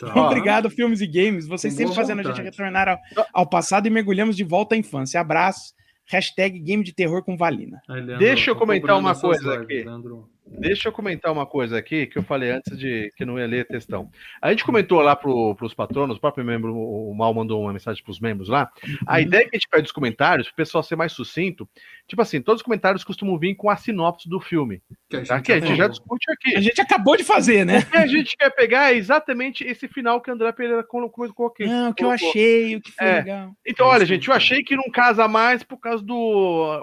Tá. 0.02 0.28
Obrigado, 0.28 0.70
filmes 0.70 1.00
e 1.00 1.08
games. 1.08 1.48
Vocês 1.48 1.74
sempre 1.74 1.96
fazendo 1.96 2.20
a 2.20 2.24
gente 2.24 2.32
vontade. 2.32 2.50
retornar 2.50 2.88
ao, 2.90 3.00
ao 3.34 3.50
passado 3.50 3.88
e 3.88 3.90
mergulhamos 3.90 4.36
de 4.36 4.44
volta 4.44 4.76
à 4.76 4.78
infância. 4.78 5.20
Abraço. 5.20 5.74
Hashtag 6.10 6.60
game 6.60 6.84
de 6.84 6.92
terror 6.92 7.24
com 7.24 7.38
Valina. 7.38 7.82
Aí, 7.88 8.02
Leandro, 8.02 8.18
Deixa 8.18 8.50
eu 8.50 8.56
comentar 8.56 8.98
uma 8.98 9.14
coisa 9.14 9.52
lives, 9.52 9.64
aqui. 9.64 9.84
Leandro. 9.84 10.28
Deixa 10.52 10.88
eu 10.88 10.92
comentar 10.92 11.32
uma 11.32 11.46
coisa 11.46 11.78
aqui 11.78 12.08
que 12.08 12.18
eu 12.18 12.24
falei 12.24 12.50
antes 12.52 12.78
de 12.78 13.14
que 13.16 13.24
não 13.24 13.38
ia 13.38 13.46
ler 13.46 13.68
textão. 13.68 14.10
A 14.42 14.50
gente 14.50 14.64
comentou 14.66 15.00
lá 15.02 15.16
para 15.16 15.30
os 15.30 15.74
patronos, 15.74 16.18
o 16.18 16.20
próprio 16.20 16.44
membro, 16.44 16.76
o 16.76 17.14
Mal 17.14 17.34
mandou 17.34 17.62
uma 17.62 17.72
mensagem 17.74 18.04
para 18.04 18.12
os 18.12 18.20
membros 18.20 18.50
lá. 18.50 18.70
A 19.06 19.22
ideia 19.22 19.44
que 19.44 19.56
a 19.56 19.60
gente 19.60 19.68
pede 19.70 19.84
dos 19.84 19.92
comentários, 19.92 20.48
para 20.48 20.54
o 20.54 20.56
pessoal 20.58 20.84
ser 20.84 20.96
mais 20.96 21.12
sucinto, 21.12 21.70
tipo 22.08 22.22
assim, 22.22 22.42
todos 22.42 22.62
os 22.62 22.66
comentários 22.66 23.04
costumam 23.04 23.38
vir 23.38 23.54
com 23.56 23.70
a 23.70 23.78
sinopse 23.78 24.28
do 24.28 24.40
filme. 24.40 24.82
Que 25.10 25.18
a 25.18 25.24
Tá? 25.26 25.42
Que 25.42 25.52
a 25.54 25.60
gente 25.60 25.76
já 25.76 25.88
discute 25.88 26.32
aqui. 26.32 26.56
A 26.56 26.62
gente 26.62 26.82
acabou 26.82 27.16
de 27.16 27.24
fazer, 27.24 27.64
né? 27.66 27.80
O 27.80 27.86
que 27.86 27.98
a 27.98 28.08
gente 28.08 28.36
quer 28.36 28.50
pegar 28.50 28.92
é 28.92 28.96
exatamente 28.98 29.64
esse 29.64 29.88
final 29.88 30.20
que 30.20 30.32
o 30.32 30.34
André 30.34 30.52
Pereira 30.52 30.84
colocou. 30.84 31.32
colocou- 31.34 31.68
Não, 31.68 31.92
o 31.92 31.94
que 31.94 32.04
eu 32.04 32.10
achei, 32.10 32.76
o 32.76 32.82
que 32.82 32.92
foi 32.92 33.08
É. 33.08 33.16
legal. 33.16 33.52
Então, 33.66 33.86
É 33.86 33.90
olha, 33.90 34.04
isso 34.04 34.14
gente, 34.14 34.28
eu 34.28 34.34
achei 34.34 34.64
que 34.64 34.76
não 34.76 34.90
casa 34.92 35.28
mais 35.28 35.62
por 35.64 35.78
causa 35.78 36.04
do. 36.04 36.16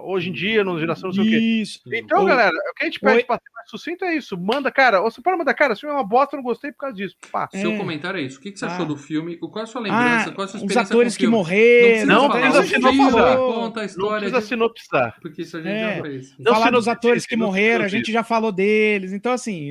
Hoje 0.05 0.31
em 0.31 0.33
dia, 0.33 0.63
na 0.65 0.79
geração, 0.79 1.09
não 1.09 1.15
sei 1.15 1.25
o 1.25 1.31
quê. 1.31 1.37
Isso. 1.39 1.81
Então, 1.93 2.21
Ou- 2.21 2.27
galera, 2.27 2.51
o 2.53 2.75
que 2.75 2.83
a 2.83 2.87
gente 2.87 3.01
pede 3.01 3.25
para 3.25 3.41
mais 3.57 3.71
sucinto 3.71 4.05
é 4.05 4.15
isso. 4.15 4.37
Manda, 4.39 4.71
cara, 4.71 5.01
você 5.01 5.21
pode 5.23 5.39
mandar, 5.39 5.55
cara, 5.55 5.73
esse 5.73 5.81
filme 5.81 5.95
é 5.95 5.99
uma 5.99 6.07
bosta, 6.07 6.37
eu 6.37 6.39
não 6.39 6.45
gostei 6.45 6.71
por 6.71 6.79
causa 6.79 6.95
disso. 6.97 7.17
Pá. 7.33 7.49
É. 7.53 7.59
Seu 7.61 7.77
comentário 7.77 8.21
é 8.21 8.23
isso. 8.23 8.39
O 8.39 8.43
que, 8.43 8.53
que 8.53 8.59
você 8.59 8.67
Ah. 8.67 8.69
achou 8.69 8.87
do 8.87 8.97
filme? 8.97 9.37
Qual 9.39 9.59
é 9.59 9.63
a 9.63 9.67
sua 9.67 9.81
lembrança? 9.81 10.31
Ah, 10.31 10.33
Qual 10.33 10.45
é 10.45 10.45
a 10.45 10.49
sua 10.49 10.59
os 10.59 10.63
experiência 10.63 10.83
atores 10.83 11.15
com 11.15 11.17
o 11.17 11.21
que 11.21 11.27
morreram. 11.27 12.07
Não 12.07 12.23
Não 12.23 12.31
precisa 12.31 12.59
precisa 12.59 12.81
falar 12.81 12.91
o 12.93 12.95
sinopsizar. 12.97 13.37
filme, 13.37 13.55
conta 13.55 13.81
a 13.81 13.83
Não 13.83 13.87
história. 13.87 14.19
precisa 14.19 14.41
de- 14.41 14.47
sinopsizar. 14.47 15.17
Porque 15.23 15.43
isso 15.43 15.57
a 15.57 15.63
gente 15.63 15.73
É. 15.73 15.97
já 15.97 16.03
fez. 16.03 16.35
Não, 16.39 16.53
falar 16.53 16.67
se 16.67 16.71
não 16.73 16.79
dos 16.79 16.89
atores 16.89 17.27
que 17.27 17.37
não 17.37 17.47
morreram, 17.47 17.85
a 17.85 17.89
gente 17.89 18.13
já 18.13 18.23
falou 18.23 18.53
deles. 18.53 19.13
Então, 19.13 19.33
assim, 19.33 19.71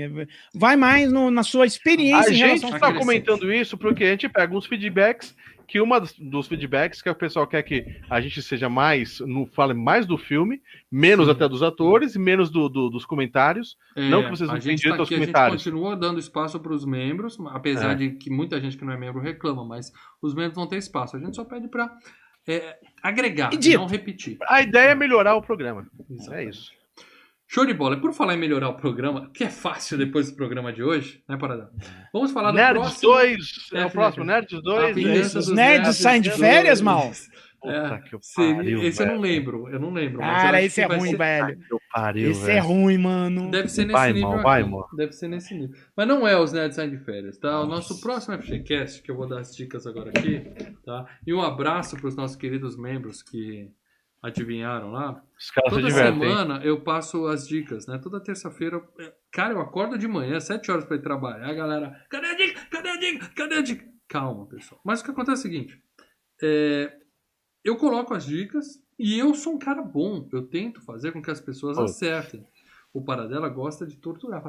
vai 0.53 0.76
mais 0.76 1.12
no- 1.12 1.30
na 1.32 1.44
sua 1.44 1.66
experiência 1.66 2.32
A 2.32 2.34
gente 2.34 2.66
está 2.66 2.94
comentando 2.94 3.52
isso 3.53 3.78
porque 3.78 4.03
a 4.03 4.07
gente 4.12 4.28
pega 4.30 4.56
uns 4.56 4.66
feedbacks 4.66 5.36
que 5.67 5.81
uma 5.81 5.99
dos- 5.99 6.47
feedbacks 6.47 7.01
que 7.01 7.09
o 7.09 7.15
pessoal 7.15 7.45
quer 7.47 7.61
que 7.63 7.85
a 8.09 8.21
gente 8.21 8.41
seja 8.41 8.69
mais, 8.69 9.19
no, 9.19 9.45
fale 9.47 9.73
mais 9.73 10.05
do 10.05 10.17
filme, 10.17 10.61
menos 10.91 11.25
Sim. 11.25 11.31
até 11.31 11.47
dos 11.49 11.61
atores 11.63 12.15
e 12.15 12.19
menos 12.19 12.49
do- 12.49 12.69
do- 12.69 12.89
dos 12.89 13.05
comentários. 13.05 13.77
Não 13.95 14.23
que 14.23 14.29
vocês 14.29 14.47
não 14.49 14.55
É, 14.55 14.59
a 14.59 14.61
tenham 14.61 14.71
gente 14.77 14.81
direito 14.81 14.97
tá 14.97 15.01
aos 15.01 15.07
aqui, 15.07 15.15
a 15.15 15.17
gente 15.17 15.27
comentários. 15.27 15.63
continua 15.63 15.95
dando 15.95 16.19
espaço 16.19 16.59
para 16.59 16.73
os 16.73 16.85
membros, 16.85 17.37
apesar 17.51 17.91
É. 17.91 17.95
de 17.95 18.11
que 18.11 18.29
muita 18.29 18.59
gente 18.61 18.77
que 18.77 18.85
não 18.85 18.93
é 18.93 18.97
membro 18.97 19.21
reclama, 19.21 19.63
mas 19.65 19.91
os 20.21 20.33
membros 20.33 20.55
vão 20.55 20.67
ter 20.67 20.77
espaço. 20.77 21.17
A 21.17 21.19
gente 21.19 21.35
só 21.35 21.43
pede 21.43 21.67
para 21.67 21.91
agregar, 23.01 23.49
E 23.53 23.73
não 23.77 23.87
repetir. 23.87 24.37
A 24.47 24.61
ideia 24.61 24.89
é 24.91 24.95
melhorar 24.95 25.35
o 25.35 25.41
programa. 25.41 25.87
É 26.09 26.13
Exatamente. 26.13 26.49
isso. 26.51 26.71
Show 27.56 27.65
de 27.65 27.73
bola. 27.73 27.95
E 27.95 28.02
por 28.02 28.11
falar 28.11 28.34
em 28.34 28.38
melhorar 28.38 28.68
o 28.68 28.73
programa, 28.73 29.32
que 29.34 29.45
é 29.45 29.49
fácil 29.49 29.98
depois 29.98 30.30
do 30.30 30.36
programa 30.36 30.73
de 30.73 30.84
hoje, 30.84 31.23
né, 31.26 31.38
Paradão? 31.38 31.69
Vamos 32.11 32.32
falar 32.34 32.52
do 32.52 32.57
Nerds 32.57 32.82
próximo... 32.82 33.11
2 33.14 33.69
é, 33.73 33.80
É, 33.80 33.86
o 33.86 33.90
próximo, 33.91 34.26
Nerds 34.26 34.60
A 34.60 34.61
2. 34.61 34.95
vingança 34.95 35.38
é 35.38 35.40
Os 35.40 35.45
dos 35.45 35.56
nerds 35.56 35.95
saem 35.95 36.22
de 36.22 36.32
férias, 36.32 36.82
mal? 36.82 37.10
Puta 37.61 37.73
É, 37.73 37.98
que 38.02 38.18
seria- 38.22 38.56
pariu, 38.57 38.84
esse 38.84 39.02
eu 39.02 39.06
não 39.07 39.22
velho. 39.22 39.22
lembro, 39.36 39.69
eu 39.69 39.80
não 39.80 39.90
lembro. 39.94 40.19
Cara, 40.19 40.61
esse 40.61 40.82
é 40.82 40.86
ruim, 40.86 41.11
ser- 41.11 41.18
velho. 41.18 41.60
Pariu, 41.94 42.32
Esse 42.32 42.44
é 42.44 42.45
velho. 42.56 42.64
ruim, 42.65 42.98
mano. 42.98 43.49
Deve 43.49 43.69
ser 43.69 43.84
nesse 43.86 43.94
Vai, 43.94 44.11
nível 44.11 44.30
mal, 44.32 44.41
vai, 44.44 44.64
mal. 44.65 44.90
Deve 44.94 45.14
ser 45.14 45.30
nesse 45.30 45.53
nível. 45.56 45.76
Mas 45.95 46.07
não 46.10 46.27
é 46.27 46.38
os 46.38 46.52
Nerds 46.52 46.76
Saem 46.76 46.90
de 46.91 46.98
Férias, 46.98 47.38
tá? 47.38 47.61
O 47.61 47.65
nosso 47.65 48.02
próximo 48.02 48.38
FGCast, 48.38 49.02
que 49.02 49.10
eu 49.10 49.15
vou 49.15 49.27
dar 49.30 49.40
as 49.40 49.56
dicas 49.56 49.88
agora 49.88 50.10
aqui, 50.10 50.41
tá? 50.86 51.06
E 51.26 51.34
um 51.34 51.41
abraço 51.41 51.95
para 51.95 52.07
os 52.10 52.18
nossos 52.18 52.36
queridos 52.36 52.76
membros 52.77 53.23
que 53.23 53.72
adivinharam 54.26 54.91
lá. 54.91 55.22
Os 55.38 55.52
caras 55.52 55.69
se 55.72 55.76
Toda 55.76 55.88
divertem. 55.88 56.19
semana 56.22 56.64
eu 56.64 56.81
passo 56.81 57.27
as 57.27 57.47
dicas, 57.47 57.85
né? 57.88 57.97
Toda 58.02 58.19
terça-feira, 58.19 58.77
eu- 58.97 59.11
cara, 59.31 59.53
eu 59.53 59.61
acordo 59.61 59.97
de 59.97 60.07
manhã, 60.07 60.39
7 60.39 60.72
horas 60.72 60.85
para 60.85 60.95
ir 60.97 61.02
trabalhar. 61.02 61.47
A 61.49 61.53
galera, 61.53 62.06
cadê 62.10 62.27
a 62.27 62.35
dica? 62.35 62.61
Cadê 62.72 62.89
a 62.89 62.97
dica? 62.99 63.31
Cadê 63.35 63.56
a 63.56 63.61
dica? 63.61 63.85
Calma, 64.07 64.45
pessoal. 64.47 64.80
Mas 64.84 65.02
o 65.02 65.06
que 65.06 65.11
acontece 65.11 65.45
é 65.47 65.49
o 65.49 65.52
seguinte: 65.53 65.81
é, 66.41 66.97
eu 67.64 67.76
coloco 67.77 68.14
as 68.14 68.26
dicas 68.26 68.65
e 68.97 69.18
eu 69.19 69.34
sou 69.34 69.53
um 69.56 69.60
cara 69.60 69.81
bom. 69.81 70.27
Eu 70.31 70.43
tento 70.47 70.81
fazer 70.81 71.11
com 71.11 71.22
que 71.22 71.31
as 71.31 71.41
pessoas 71.41 71.77
acertem. 71.77 72.45
O 72.93 73.03
Paradela 73.03 73.49
gosta 73.49 73.85
de 73.85 73.97
torturar. 73.97 74.41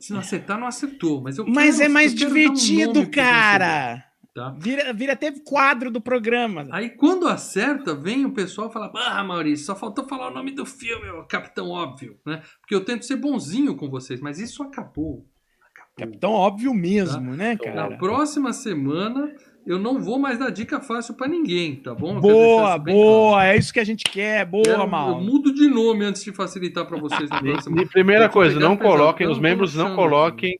Se 0.00 0.12
não 0.12 0.20
acertar, 0.20 0.58
não 0.58 0.66
acertou. 0.66 1.20
Mas 1.20 1.36
eu 1.36 1.46
Mas 1.46 1.76
quero- 1.76 1.90
é 1.90 1.92
mais 1.92 2.12
um 2.12 2.16
divertido, 2.16 3.02
pro 3.02 3.10
cara. 3.10 4.04
Tá? 4.38 4.54
Vira, 4.56 4.92
vira 4.92 5.12
até 5.14 5.32
quadro 5.44 5.90
do 5.90 6.00
programa. 6.00 6.66
Aí 6.70 6.90
quando 6.90 7.26
acerta, 7.26 7.92
vem 7.94 8.24
o 8.24 8.30
pessoal 8.32 8.68
e 8.68 8.72
fala: 8.72 8.92
Ah, 8.94 9.24
Maurício, 9.24 9.66
só 9.66 9.74
faltou 9.74 10.06
falar 10.06 10.28
o 10.30 10.34
nome 10.34 10.52
do 10.52 10.64
filme, 10.64 11.08
ô 11.10 11.24
Capitão 11.24 11.70
Óbvio, 11.70 12.16
né? 12.24 12.40
Porque 12.60 12.74
eu 12.74 12.84
tento 12.84 13.04
ser 13.04 13.16
bonzinho 13.16 13.74
com 13.74 13.90
vocês, 13.90 14.20
mas 14.20 14.38
isso 14.38 14.62
acabou. 14.62 15.26
Acabou. 15.72 15.96
Capitão 15.96 16.30
óbvio 16.32 16.72
mesmo, 16.72 17.34
né, 17.34 17.58
Na 17.64 17.72
cara? 17.72 17.96
próxima 17.98 18.52
semana 18.52 19.32
eu 19.66 19.78
não 19.78 20.00
vou 20.00 20.18
mais 20.20 20.38
dar 20.38 20.50
dica 20.50 20.80
fácil 20.80 21.14
pra 21.14 21.26
ninguém, 21.26 21.74
tá 21.76 21.92
bom? 21.94 22.20
Boa, 22.20 22.78
boa. 22.78 23.44
É 23.44 23.56
isso 23.56 23.72
que 23.72 23.80
a 23.80 23.84
gente 23.84 24.04
quer. 24.04 24.46
Boa, 24.46 24.62
claro. 24.62 24.78
Quero- 24.78 24.90
mal. 24.90 25.08
Eu 25.10 25.20
mudo 25.20 25.52
de 25.52 25.66
nome 25.68 26.04
antes 26.04 26.22
de 26.22 26.32
facilitar 26.32 26.86
pra 26.86 26.96
vocês 26.98 27.28
na 27.28 27.40
próxima. 27.42 27.82
e 27.82 27.86
primeira 27.86 28.28
coisa, 28.28 28.58
não 28.60 28.76
coloquem, 28.76 29.26
os 29.26 29.38
membros 29.40 29.74
não 29.74 29.96
coloquem 29.96 30.58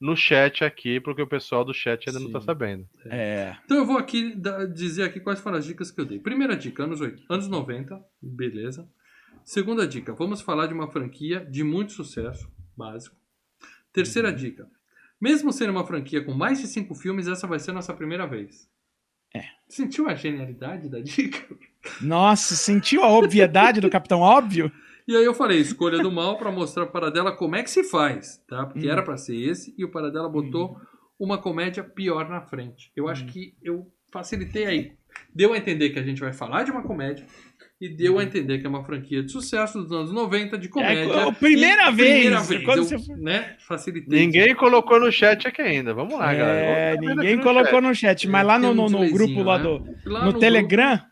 no 0.00 0.16
chat 0.16 0.64
aqui, 0.64 0.98
porque 0.98 1.20
o 1.20 1.26
pessoal 1.26 1.64
do 1.64 1.74
chat 1.74 2.08
ainda 2.08 2.18
não 2.18 2.30
tá 2.30 2.40
Sim. 2.40 2.46
sabendo. 2.46 2.88
É. 3.04 3.56
Então 3.64 3.76
eu 3.76 3.84
vou 3.84 3.98
aqui 3.98 4.34
dizer 4.72 5.02
aqui 5.02 5.20
quais 5.20 5.40
foram 5.40 5.58
as 5.58 5.66
dicas 5.66 5.90
que 5.90 6.00
eu 6.00 6.06
dei. 6.06 6.18
Primeira 6.18 6.56
dica, 6.56 6.84
anos, 6.84 7.00
80, 7.00 7.22
anos 7.28 7.48
90, 7.48 8.02
beleza. 8.20 8.88
Segunda 9.44 9.86
dica, 9.86 10.14
vamos 10.14 10.40
falar 10.40 10.66
de 10.66 10.74
uma 10.74 10.90
franquia 10.90 11.44
de 11.44 11.62
muito 11.62 11.92
sucesso, 11.92 12.50
básico. 12.76 13.16
Terceira 13.92 14.32
dica, 14.32 14.66
mesmo 15.20 15.52
sendo 15.52 15.70
uma 15.70 15.86
franquia 15.86 16.24
com 16.24 16.32
mais 16.32 16.60
de 16.60 16.66
cinco 16.66 16.94
filmes, 16.94 17.28
essa 17.28 17.46
vai 17.46 17.58
ser 17.58 17.72
a 17.72 17.74
nossa 17.74 17.92
primeira 17.92 18.26
vez. 18.26 18.70
É. 19.34 19.42
Sentiu 19.68 20.08
a 20.08 20.14
genialidade 20.14 20.88
da 20.88 21.00
dica? 21.00 21.46
Nossa, 22.00 22.54
sentiu 22.54 23.02
a 23.02 23.08
obviedade 23.08 23.80
do 23.80 23.90
Capitão 23.90 24.20
Óbvio? 24.20 24.72
E 25.10 25.16
aí 25.16 25.24
eu 25.24 25.34
falei, 25.34 25.58
escolha 25.58 25.98
do 25.98 26.10
mal 26.12 26.36
para 26.38 26.52
mostrar 26.52 26.84
para 26.86 26.92
Paradela 27.00 27.32
como 27.32 27.56
é 27.56 27.62
que 27.64 27.70
se 27.70 27.82
faz, 27.82 28.40
tá? 28.48 28.64
Porque 28.66 28.86
Hum. 28.86 28.92
era 28.92 29.02
para 29.02 29.16
ser 29.16 29.34
esse 29.36 29.74
e 29.76 29.84
o 29.84 29.90
Paradela 29.90 30.28
botou 30.28 30.76
uma 31.18 31.36
comédia 31.36 31.82
pior 31.82 32.28
na 32.28 32.40
frente. 32.42 32.92
Eu 32.94 33.08
acho 33.08 33.26
que 33.26 33.54
eu 33.62 33.86
facilitei 34.12 34.66
aí. 34.66 34.92
Deu 35.34 35.52
a 35.52 35.58
entender 35.58 35.90
que 35.90 35.98
a 35.98 36.02
gente 36.04 36.20
vai 36.20 36.32
falar 36.32 36.62
de 36.62 36.70
uma 36.70 36.82
comédia 36.82 37.26
e 37.80 37.88
deu 37.88 38.18
a 38.20 38.22
entender 38.22 38.58
que 38.58 38.66
é 38.66 38.68
uma 38.68 38.84
franquia 38.84 39.22
de 39.22 39.32
sucesso 39.32 39.82
dos 39.82 39.90
anos 39.90 40.12
90 40.12 40.56
de 40.56 40.68
comédia. 40.68 41.12
É, 41.12 41.22
a 41.28 41.32
primeira 41.32 41.90
vez, 41.90 42.12
Primeira 42.12 42.40
vez. 42.40 42.64
quando 42.64 42.78
eu, 42.78 42.84
você 42.84 43.14
né, 43.16 43.56
facilitei. 43.66 44.18
Ninguém 44.20 44.54
colocou 44.54 45.00
no 45.00 45.10
chat 45.10 45.48
aqui 45.48 45.60
ainda. 45.60 45.92
Vamos 45.92 46.16
lá, 46.16 46.32
É, 46.32 46.36
galera. 46.38 46.96
Vamos 47.00 47.16
ninguém 47.16 47.34
aqui 47.34 47.42
colocou 47.42 47.70
chat. 47.72 47.82
no 47.82 47.94
chat, 47.94 48.28
mas 48.28 48.46
lá 48.46 48.58
no, 48.60 48.72
no- 48.74 48.88
no 48.88 49.10
grupo 49.10 49.42
lá 49.42 49.58
né? 49.58 49.64
do. 49.64 49.70
Lá 50.08 50.18
No, 50.20 50.24
grupo, 50.26 50.38
Telegram, 50.38 50.92
é. 50.92 51.02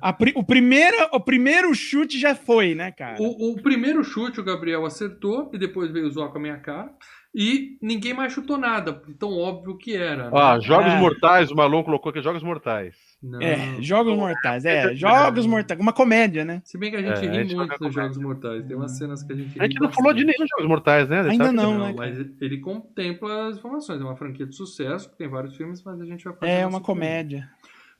A 0.00 0.12
pri- 0.12 0.32
o, 0.36 0.44
primeiro, 0.44 0.96
o 1.12 1.20
primeiro 1.20 1.74
chute 1.74 2.18
já 2.18 2.34
foi, 2.34 2.74
né, 2.74 2.92
cara? 2.92 3.16
O, 3.20 3.52
o 3.52 3.62
primeiro 3.62 4.04
chute 4.04 4.40
o 4.40 4.44
Gabriel 4.44 4.84
acertou 4.86 5.50
e 5.52 5.58
depois 5.58 5.90
veio 5.90 6.10
zoar 6.10 6.30
com 6.30 6.38
a 6.38 6.40
minha 6.40 6.58
cara. 6.58 6.90
E 7.38 7.76
ninguém 7.82 8.14
mais 8.14 8.32
chutou 8.32 8.56
nada, 8.56 9.02
tão 9.18 9.30
óbvio 9.36 9.76
que 9.76 9.94
era. 9.94 10.24
né? 10.24 10.30
Ó, 10.32 10.58
Jogos 10.60 10.90
É. 10.92 10.98
Mortais, 10.98 11.50
o 11.50 11.54
Malon 11.54 11.82
colocou 11.84 12.08
aqui 12.08 12.22
Jogos 12.22 12.42
Mortais. 12.42 12.96
Não. 13.22 13.42
É, 13.42 13.76
Jogos 13.82 14.16
Mortais, 14.16 14.64
é, 14.64 14.94
Jogos 14.94 15.44
Mortais, 15.44 15.78
uma 15.78 15.92
comédia, 15.92 16.46
né? 16.46 16.62
Se 16.64 16.78
bem 16.78 16.90
que 16.90 16.96
a 16.96 17.02
gente 17.02 17.12
É, 17.26 17.28
a 17.28 17.32
ri 17.32 17.34
gente 17.42 17.54
muito 17.54 17.76
comer. 17.76 17.92
Jogos 17.92 18.16
Mortais. 18.16 18.64
Tem 18.66 18.74
umas 18.74 18.96
cenas 18.96 19.22
que 19.22 19.32
a 19.34 19.36
gente 19.36 19.60
A 19.60 19.64
gente 19.64 19.78
não 19.78 19.92
falou 19.92 20.14
de 20.14 20.24
nenhum 20.24 20.46
Jogos 20.48 20.66
Mortais, 20.66 21.10
né? 21.10 21.20
Ainda 21.28 21.52
não, 21.52 21.76
Não, 21.76 21.86
né, 21.88 21.94
mas 21.94 22.16
ele 22.40 22.58
contempla 22.60 23.48
as 23.48 23.58
informações. 23.58 24.00
É 24.00 24.04
uma 24.04 24.16
franquia 24.16 24.46
de 24.46 24.56
sucesso, 24.56 25.10
que 25.10 25.18
tem 25.18 25.28
vários 25.28 25.54
filmes, 25.56 25.82
mas 25.84 26.00
a 26.00 26.06
gente 26.06 26.24
vai. 26.24 26.36
É 26.40 26.60
uma 26.64 26.70
filme. 26.70 26.86
comédia. 26.86 27.50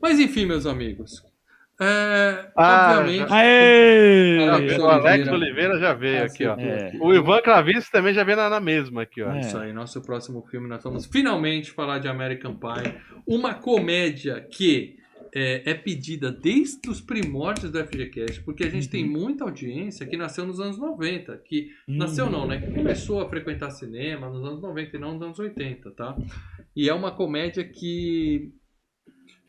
Mas 0.01 0.19
enfim, 0.19 0.47
meus 0.47 0.65
amigos. 0.65 1.23
É, 1.81 2.47
Ah, 2.57 2.97
obviamente. 2.99 3.33
Aê! 3.33 4.49
Ah, 4.49 4.83
O. 4.83 4.87
Alex 4.89 5.29
Oliveira 5.29 5.79
já 5.79 5.93
veio 5.93 6.25
aqui, 6.25 6.47
ó. 6.47 6.55
É. 6.59 6.93
O 7.01 7.13
Ivan 7.13 7.41
Clavice 7.43 7.91
também 7.91 8.15
já 8.15 8.25
veio 8.25 8.37
na, 8.39 8.49
na 8.49 8.61
mesma 8.61 9.03
aqui, 9.03 9.23
ó. 9.23 9.31
É. 9.33 9.41
Isso 9.41 9.59
aí, 9.59 9.73
nosso 9.73 10.01
próximo 10.03 10.43
filme, 10.51 10.69
nós 10.69 10.83
vamos 10.83 11.07
finalmente 11.07 11.71
falar 11.71 11.99
de 11.99 12.09
American 12.09 12.55
Pie. 12.57 12.95
Uma 13.27 13.55
comédia 13.55 14.41
que 14.41 14.97
é, 15.35 15.71
é 15.71 15.75
pedida 15.75 16.33
desde 16.33 16.89
os 16.89 16.99
primórdios 17.01 17.71
do 17.71 17.79
FGCast, 17.85 18.41
porque 18.43 18.65
a 18.65 18.71
gente 18.71 18.89
tem 18.89 19.07
muita 19.07 19.45
audiência 19.45 20.07
que 20.07 20.17
nasceu 20.17 20.47
nos 20.47 20.59
anos 20.61 20.79
90, 20.79 21.37
que 21.45 21.73
nasceu 21.87 22.31
não, 22.31 22.47
né? 22.47 22.59
Que 22.59 22.71
começou 22.73 23.21
a 23.21 23.29
frequentar 23.29 23.71
cinema 23.71 24.31
nos 24.31 24.43
anos 24.47 24.63
90 24.63 24.97
e 24.97 25.01
não 25.01 25.13
nos 25.13 25.23
anos 25.23 25.39
80, 25.39 25.91
tá? 25.91 26.17
E 26.75 26.89
é 26.89 26.95
uma 26.95 27.11
comédia 27.11 27.63
que 27.65 28.51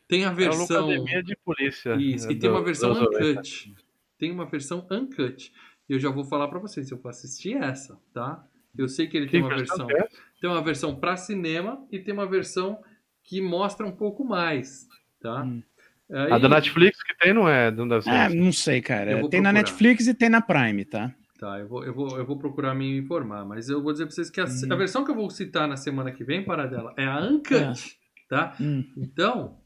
tem 0.08 0.24
a 0.24 0.28
É 0.28 0.30
uma 0.30 0.36
versão... 0.36 0.88
academia 0.90 1.22
de 1.22 1.36
polícia. 1.44 1.94
Isso, 1.96 2.26
né, 2.26 2.32
e 2.32 2.36
tem 2.38 2.50
uma 2.50 2.58
do- 2.60 2.64
versão 2.64 2.92
dos 2.92 3.00
90. 3.02 3.30
uncut. 3.40 3.74
Tem 4.18 4.30
uma 4.32 4.46
versão 4.46 4.86
uncut. 4.90 5.52
E 5.88 5.92
eu 5.92 5.98
já 6.00 6.10
vou 6.10 6.24
falar 6.24 6.48
pra 6.48 6.58
vocês, 6.58 6.90
eu 6.90 6.98
vou 6.98 7.08
assistir 7.10 7.54
essa, 7.56 7.98
tá? 8.12 8.44
Eu 8.76 8.88
sei 8.88 9.06
que 9.06 9.16
ele 9.16 9.26
Que 9.26 9.32
tem 9.32 9.42
uma 9.42 9.54
versão 9.56 9.90
é? 9.90 10.08
Tem 10.40 10.50
uma 10.50 10.62
versão 10.62 10.94
pra 10.96 11.16
cinema 11.16 11.84
e 11.90 11.98
tem 11.98 12.12
uma 12.14 12.26
versão 12.26 12.78
que 13.24 13.40
mostra 13.40 13.86
um 13.86 13.92
pouco 13.92 14.24
mais, 14.24 14.86
tá? 15.20 15.42
Hum. 15.44 15.62
Aí- 16.10 16.32
A 16.32 16.38
da 16.38 16.48
Netflix 16.48 17.02
que 17.02 17.14
tem 17.18 17.34
não 17.34 17.48
é, 17.48 17.70
não 17.70 17.86
deve 17.86 18.02
ser. 18.02 18.10
Ah, 18.10 18.28
não 18.30 18.50
sei, 18.52 18.80
cara. 18.80 19.06
Tem 19.10 19.14
na 19.16 19.20
procurar. 19.20 19.52
Netflix 19.52 20.06
e 20.06 20.14
tem 20.14 20.28
na 20.30 20.40
Prime, 20.40 20.84
tá? 20.84 21.14
Tá, 21.38 21.58
eu 21.60 21.68
vou, 21.68 21.84
eu, 21.84 21.94
vou, 21.94 22.18
eu 22.18 22.26
vou 22.26 22.38
procurar 22.38 22.74
me 22.74 22.98
informar, 22.98 23.44
mas 23.44 23.68
eu 23.68 23.82
vou 23.82 23.92
dizer 23.92 24.06
pra 24.06 24.14
vocês 24.14 24.28
que 24.30 24.40
a, 24.40 24.44
Uhum. 24.44 24.72
a 24.72 24.76
versão 24.76 25.04
que 25.04 25.10
eu 25.10 25.14
vou 25.14 25.28
citar 25.30 25.68
na 25.68 25.76
semana 25.76 26.10
que 26.10 26.24
vem, 26.24 26.44
para 26.44 26.66
dela, 26.66 26.92
é 26.96 27.04
a 27.06 27.20
uncut, 27.20 27.96
tá? 28.28 28.54
Hum. 28.60 28.84
Então, 28.96 29.57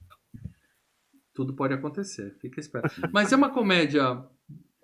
tudo 1.35 1.55
pode 1.55 1.75
acontecer, 1.75 2.35
fica 2.41 2.61
esperto. 2.61 2.91
Mas 3.13 3.33
é 3.33 3.37
uma 3.37 3.51
comédia 3.51 4.23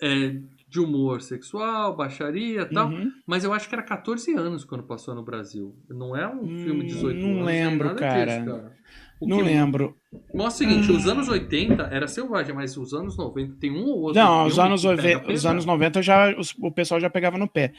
é, 0.00 0.36
de 0.68 0.80
humor 0.80 1.20
sexual, 1.22 1.96
baixaria 1.96 2.62
e 2.62 2.66
tal, 2.66 2.88
Uhum. 2.88 3.10
mas 3.26 3.42
eu 3.42 3.52
acho 3.52 3.68
que 3.68 3.74
era 3.74 3.82
14 3.82 4.32
anos 4.34 4.64
quando 4.64 4.82
passou 4.84 5.14
no 5.14 5.22
Brasil. 5.22 5.74
Não 5.88 6.14
é 6.16 6.28
um 6.28 6.46
filme 6.62 6.84
de 6.84 6.94
18 6.94 7.18
Hum, 7.18 7.20
não 7.28 7.34
anos. 7.36 7.46
lembro, 7.46 7.94
cara. 7.96 8.44
cara. 8.44 8.72
O 9.20 9.26
Não 9.26 9.38
que 9.38 9.42
lembro. 9.42 9.96
Mostra 10.32 10.66
o 10.66 10.70
seguinte, 10.70 10.92
os 10.92 11.08
anos 11.08 11.28
80 11.28 11.82
era 11.90 12.06
selvagem, 12.06 12.54
mas 12.54 12.76
os 12.76 12.94
anos 12.94 13.16
90 13.16 13.56
tem 13.58 13.72
um 13.72 13.86
ou 13.86 14.00
outro 14.02 14.22
Não, 14.22 14.46
os 14.46 14.58
anos, 14.58 14.82
que 14.82 14.88
pega 14.96 15.02
90, 15.18 15.32
os 15.32 15.46
anos 15.46 15.64
90 15.66 16.02
já, 16.02 16.38
os- 16.38 16.54
o 16.60 16.70
pessoal 16.70 17.00
já 17.00 17.10
pegava 17.10 17.36
no 17.36 17.48
pé. 17.48 17.72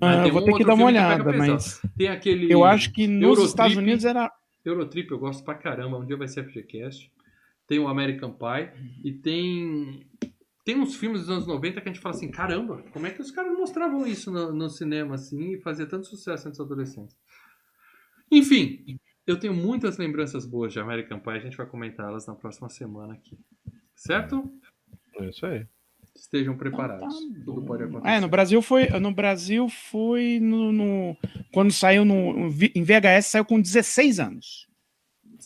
Ah, 0.00 0.22
Ah, 0.22 0.26
eu 0.28 0.32
vou 0.32 0.42
um 0.42 0.44
ter 0.44 0.54
que 0.54 0.64
dar 0.64 0.74
uma 0.74 0.84
olhada, 0.86 1.32
mas 1.32 1.80
Tem 1.98 2.08
aquele 2.08 2.52
eu 2.52 2.64
acho 2.64 2.92
que 2.92 3.06
nos 3.08 3.22
Eurotrip. 3.22 3.48
Estados 3.48 3.76
Unidos 3.76 4.04
era. 4.04 4.30
Eurotrip, 4.64 5.10
eu 5.10 5.18
gosto 5.18 5.42
pra 5.44 5.54
caramba, 5.54 5.98
um 5.98 6.04
dia 6.06 6.16
vai 6.16 6.28
ser 6.28 6.44
FGCast. 6.44 7.10
Tem 7.66 7.78
o 7.78 7.88
American 7.88 8.32
Pie 8.32 8.70
e 9.04 9.12
tem 9.12 10.06
tem 10.64 10.78
uns 10.80 10.96
filmes 10.96 11.20
dos 11.20 11.30
anos 11.30 11.46
90 11.46 11.80
que 11.80 11.88
a 11.88 11.92
gente 11.92 12.00
fala 12.00 12.14
assim, 12.14 12.30
caramba, 12.30 12.82
como 12.90 13.06
é 13.06 13.10
que 13.10 13.20
os 13.20 13.30
caras 13.30 13.52
mostravam 13.56 14.06
isso 14.06 14.30
no, 14.30 14.50
no 14.52 14.70
cinema 14.70 15.14
assim 15.14 15.52
e 15.52 15.60
fazia 15.60 15.86
tanto 15.86 16.06
sucesso 16.06 16.48
entre 16.48 16.60
os 16.60 16.66
adolescentes? 16.66 17.14
Enfim, 18.30 18.98
eu 19.26 19.38
tenho 19.38 19.54
muitas 19.54 19.98
lembranças 19.98 20.46
boas 20.46 20.72
de 20.72 20.80
American 20.80 21.20
Pie, 21.20 21.30
a 21.32 21.38
gente 21.40 21.56
vai 21.56 21.66
comentar 21.66 22.08
elas 22.08 22.26
na 22.26 22.34
próxima 22.34 22.68
semana 22.68 23.14
aqui. 23.14 23.38
Certo? 23.94 24.50
É 25.20 25.28
isso 25.28 25.46
aí. 25.46 25.66
Estejam 26.16 26.56
preparados. 26.56 27.14
Tudo 27.44 27.62
pode 27.62 27.82
acontecer. 27.82 28.14
É, 28.14 28.20
no 28.20 28.28
Brasil 28.28 28.62
foi. 28.62 28.88
No 29.00 29.12
Brasil 29.12 29.68
foi 29.68 30.38
no. 30.40 30.72
no- 30.72 31.16
quando 31.52 31.72
saiu 31.72 32.04
no, 32.04 32.48
em 32.74 32.82
VHS, 32.84 33.26
saiu 33.26 33.44
com 33.44 33.60
16 33.60 34.20
anos. 34.20 34.68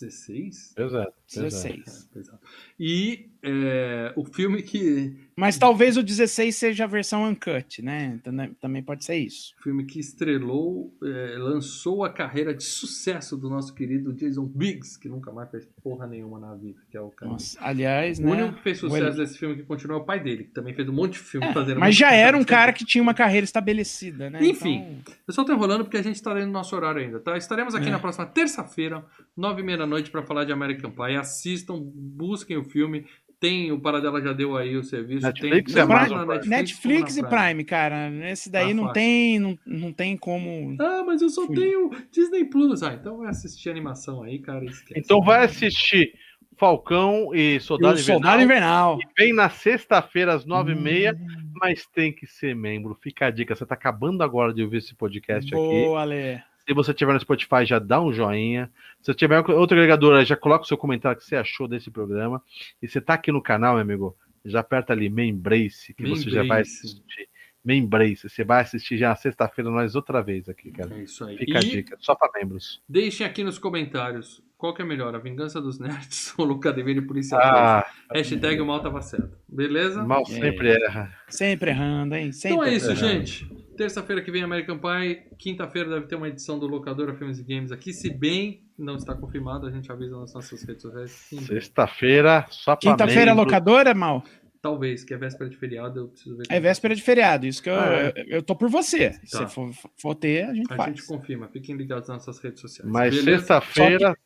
16? 0.00 0.74
Exato. 0.76 0.78
exato. 0.78 1.22
16. 1.26 2.08
É, 2.10 2.14
pesado. 2.14 2.40
E 2.78 3.30
é, 3.42 4.12
o 4.16 4.24
filme 4.24 4.62
que 4.62 5.27
Mas 5.38 5.56
talvez 5.56 5.96
o 5.96 6.02
16 6.02 6.56
seja 6.56 6.82
a 6.84 6.86
versão 6.88 7.22
uncut, 7.24 7.80
né? 7.80 8.18
Também- 8.60 8.82
pode 8.82 9.04
ser 9.04 9.16
isso. 9.16 9.54
filme 9.62 9.84
que 9.84 10.00
estrelou, 10.00 10.92
é, 11.02 11.36
lançou 11.38 12.04
a 12.04 12.10
carreira 12.10 12.52
de 12.52 12.64
sucesso 12.64 13.36
do 13.36 13.48
nosso 13.48 13.72
querido 13.74 14.12
Jason 14.12 14.44
Biggs, 14.46 14.98
que 14.98 15.08
nunca 15.08 15.30
mais 15.30 15.48
fez 15.50 15.64
porra 15.82 16.06
nenhuma 16.06 16.40
na 16.40 16.54
vida, 16.54 16.80
que 16.90 16.96
é 16.96 17.00
o 17.00 17.10
cara. 17.10 17.30
Nossa, 17.32 17.56
aliás, 17.60 18.18
O 18.18 18.22
né? 18.22 18.30
único 18.32 18.56
que 18.56 18.62
fez 18.62 18.78
sucesso 18.78 19.04
Ele- 19.04 19.16
desse 19.16 19.38
filme 19.38 19.54
que 19.56 19.62
continua 19.62 19.96
é 19.96 20.00
o 20.00 20.04
pai 20.04 20.18
dele, 20.20 20.44
que 20.44 20.50
também 20.50 20.74
fez 20.74 20.88
um 20.88 20.92
monte 20.92 21.12
de 21.12 21.18
filme 21.20 21.46
É, 21.46 21.52
fazendo. 21.52 21.78
mas 21.80 21.94
já 21.94 22.12
era 22.12 22.36
um 22.36 22.44
cara 22.44 22.72
que 22.72 22.84
tinha 22.84 23.00
uma 23.02 23.14
carreira 23.14 23.44
estabelecida, 23.44 24.28
né? 24.30 24.44
Enfim. 24.44 24.98
Então, 25.00 25.14
Eu 25.28 25.34
só 25.34 25.44
tô 25.44 25.52
enrolando 25.52 25.84
porque 25.84 25.96
a 25.98 26.02
gente 26.02 26.20
tá 26.22 26.32
dentro 26.34 26.48
do 26.48 26.52
nosso 26.52 26.74
horário 26.74 27.00
ainda, 27.00 27.20
tá? 27.20 27.36
Estaremos 27.36 27.74
aqui 27.74 27.86
É. 27.88 27.90
na 27.90 27.98
próxima 28.00 28.26
terça-feira, 28.26 29.04
nove 29.36 29.62
e 29.62 29.64
meia 29.64 29.78
da 29.78 29.86
noite, 29.86 30.10
pra 30.10 30.22
falar 30.22 30.44
de 30.44 30.52
American 30.52 30.90
Pie. 30.90 31.16
Assistam, 31.16 31.78
busquem 31.80 32.56
o 32.56 32.64
filme. 32.64 33.06
Tem, 33.40 33.70
o 33.70 33.80
Paradela 33.80 34.20
já 34.20 34.32
deu 34.32 34.56
aí 34.56 34.76
o 34.76 34.82
serviço. 34.82 35.24
Netflix 35.24 35.72
tem, 35.72 35.80
e 35.80 35.84
Amazon 35.84 36.18
na 36.26 36.38
Prime. 36.38 36.48
Netflix 36.48 37.16
e 37.16 37.22
Prime, 37.22 37.64
cara. 37.64 38.10
Esse 38.30 38.50
daí 38.50 38.68
Tá 38.68 38.74
não 38.74 38.82
fácil. 38.84 38.94
tem, 38.94 39.38
não, 39.38 39.58
não 39.64 39.92
tem 39.92 40.16
como. 40.16 40.76
Ah, 40.80 41.04
mas 41.06 41.22
eu 41.22 41.28
só 41.30 41.46
Fui. 41.46 41.54
tenho 41.54 41.90
Disney 42.10 42.44
Plus. 42.46 42.82
Ah, 42.82 42.94
então 42.94 43.18
vai 43.18 43.28
assistir 43.28 43.70
animação 43.70 44.22
aí, 44.24 44.40
cara. 44.40 44.64
Esquece. 44.64 44.98
Então 44.98 45.20
vai 45.22 45.44
assistir 45.44 46.12
Falcão 46.56 47.32
e 47.32 47.56
E 47.56 47.60
Soldado 47.60 47.96
o 47.96 48.00
Invernal. 48.00 48.18
Soldado 48.20 48.42
Invernal. 48.42 48.98
Vem 49.16 49.32
na 49.32 49.48
sexta-feira 49.48 50.34
às 50.34 50.44
nove 50.44 50.72
e 50.72 50.74
Hum. 50.74 50.80
meia, 50.80 51.16
mas 51.60 51.86
tem 51.86 52.12
que 52.12 52.26
ser 52.26 52.56
membro. 52.56 52.98
Fica 53.00 53.26
a 53.26 53.30
dica. 53.30 53.54
Você 53.54 53.64
tá 53.64 53.74
acabando 53.76 54.22
agora 54.24 54.52
de 54.52 54.64
ouvir 54.64 54.78
esse 54.78 54.96
podcast 54.96 55.46
aqui. 55.54 55.54
Boa, 55.54 56.02
Ale. 56.02 56.42
Se 56.68 56.74
você 56.74 56.92
tiver 56.92 57.14
no 57.14 57.20
Spotify, 57.20 57.64
já 57.64 57.78
dá 57.78 57.98
um 57.98 58.12
joinha. 58.12 58.70
Se 59.00 59.14
tiver 59.14 59.38
outro 59.38 59.74
agregador, 59.74 60.22
já 60.26 60.36
coloca 60.36 60.64
o 60.64 60.68
seu 60.68 60.76
comentário 60.76 61.18
que 61.18 61.24
você 61.24 61.34
achou 61.34 61.66
desse 61.66 61.90
programa. 61.90 62.42
E 62.82 62.86
você 62.86 63.00
tá 63.00 63.14
aqui 63.14 63.32
no 63.32 63.40
canal, 63.42 63.72
meu 63.76 63.82
amigo, 63.82 64.14
já 64.44 64.60
aperta 64.60 64.92
ali 64.92 65.08
Membrace, 65.08 65.94
que 65.94 66.06
você 66.06 66.28
já 66.28 66.40
vai 66.42 66.58
Membrace. 66.58 66.86
assistir. 66.86 67.28
Membrace, 67.64 68.28
você 68.28 68.44
vai 68.44 68.60
assistir 68.62 68.98
já 68.98 69.08
na 69.08 69.16
sexta-feira 69.16 69.70
nós 69.70 69.94
outra 69.94 70.22
vez 70.22 70.46
aqui, 70.46 70.70
cara. 70.70 70.94
É 70.94 71.02
isso 71.04 71.24
aí. 71.24 71.38
Fica 71.38 71.58
a 71.58 71.62
E 71.62 71.68
dica, 71.70 71.96
só 72.00 72.14
para 72.14 72.30
membros. 72.38 72.82
deixem 72.86 73.26
aqui 73.26 73.42
nos 73.42 73.58
comentários 73.58 74.42
qual 74.58 74.74
que 74.74 74.82
é 74.82 74.84
melhor, 74.84 75.14
a 75.14 75.18
Vingança 75.18 75.60
dos 75.60 75.78
Nerds 75.78 76.34
ou 76.36 76.46
o 76.48 76.52
Academia 76.54 76.94
de 76.94 77.02
Polícia 77.02 77.38
2. 77.38 77.48
Ah, 77.50 77.86
Hashtag 78.12 78.60
o 78.60 78.66
mal 78.66 78.80
tava 78.82 79.00
certo. 79.00 79.30
Beleza? 79.48 80.02
mal 80.02 80.26
sempre 80.26 80.70
erra. 80.70 81.10
Sempre 81.28 81.70
errando, 81.70 82.14
hein? 82.14 82.32
Sempre 82.32 82.56
Então 82.56 82.64
é 82.66 82.74
isso, 82.74 82.90
errando. 82.90 83.00
gente. 83.24 83.58
Terça-feira 83.76 84.20
que 84.20 84.30
vem 84.32 84.42
American 84.42 84.76
Pie. 84.76 85.22
Quinta-feira 85.38 85.88
deve 85.88 86.06
ter 86.06 86.16
uma 86.16 86.26
edição 86.28 86.58
do 86.58 86.66
Locadora 86.66 87.14
Filmes 87.14 87.38
e 87.38 87.44
Games 87.44 87.70
aqui. 87.70 87.92
Se 87.92 88.10
bem 88.12 88.64
não 88.76 88.96
está 88.96 89.14
confirmado, 89.14 89.66
a 89.66 89.70
gente 89.70 89.90
avisa 89.92 90.18
nas 90.18 90.34
nossas 90.34 90.62
redes 90.64 90.82
sociais. 90.82 91.10
Sexta-feira, 91.46 92.44
só 92.50 92.74
para 92.74 92.90
Quinta-feira, 92.90 93.32
locadora, 93.32 93.94
mal. 93.94 94.24
Talvez, 94.60 95.04
que 95.04 95.14
é 95.14 95.16
véspera 95.16 95.48
de 95.48 95.56
feriado, 95.56 96.00
eu 96.00 96.08
preciso 96.08 96.36
ver. 96.36 96.44
É 96.50 96.58
véspera 96.58 96.92
de 96.92 97.00
feriado. 97.02 97.46
Isso 97.46 97.62
que 97.62 97.70
eu, 97.70 97.74
Ah, 97.78 97.86
é? 97.94 98.12
eu, 98.26 98.42
tô 98.42 98.56
por 98.56 98.68
você. 98.68 99.12
Se 99.24 99.38
Tá. 99.38 99.46
for, 99.46 99.70
for 99.96 100.14
ter, 100.16 100.46
a 100.46 100.52
gente 100.54 100.72
A 100.72 100.76
faz. 100.76 100.96
gente 100.96 101.06
confirma. 101.06 101.46
Fiquem 101.48 101.76
ligados 101.76 102.08
nas 102.08 102.26
nossas 102.26 102.42
redes 102.42 102.60
sociais. 102.60 102.90
Mas 102.90 103.14
sexta-feira. 103.22 104.16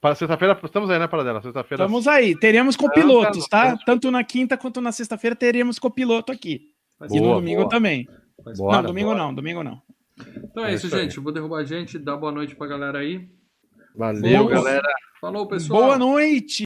Para 0.00 0.14
sexta-feira, 0.14 0.58
estamos 0.62 0.90
aí, 0.90 0.98
né, 0.98 1.06
Paradela? 1.06 1.40
Sexta-feira. 1.42 1.84
Estamos 1.84 2.06
aí. 2.06 2.38
Teremos 2.38 2.76
copilotos, 2.76 3.48
tá? 3.48 3.76
Tanto 3.84 4.10
na 4.10 4.22
quinta 4.22 4.56
quanto 4.56 4.80
na 4.80 4.92
sexta-feira 4.92 5.34
teremos 5.34 5.78
copiloto 5.78 6.30
aqui. 6.32 6.70
Faz 6.98 7.12
e 7.12 7.16
no 7.16 7.22
Boa, 7.22 7.34
domingo 7.36 7.60
boa. 7.62 7.70
também. 7.70 8.06
Boa. 8.42 8.54
Bora, 8.56 8.76
não, 8.82 8.88
domingo 8.88 9.08
bora. 9.08 9.18
não, 9.18 9.34
domingo 9.34 9.62
não. 9.62 9.82
Então 10.44 10.64
é, 10.64 10.72
É 10.72 10.74
isso, 10.74 10.88
gente. 10.88 11.16
Eu 11.16 11.22
vou 11.22 11.32
derrubar 11.32 11.58
a 11.60 11.64
gente, 11.64 11.98
dar 11.98 12.16
boa 12.16 12.32
noite 12.32 12.54
pra 12.54 12.66
galera 12.66 12.98
aí. 12.98 13.28
Valeu, 13.94 14.44
Boa. 14.44 14.50
galera. 14.54 14.88
Falou, 15.20 15.46
pessoal. 15.48 15.82
Boa 15.82 15.98
noite! 15.98 16.54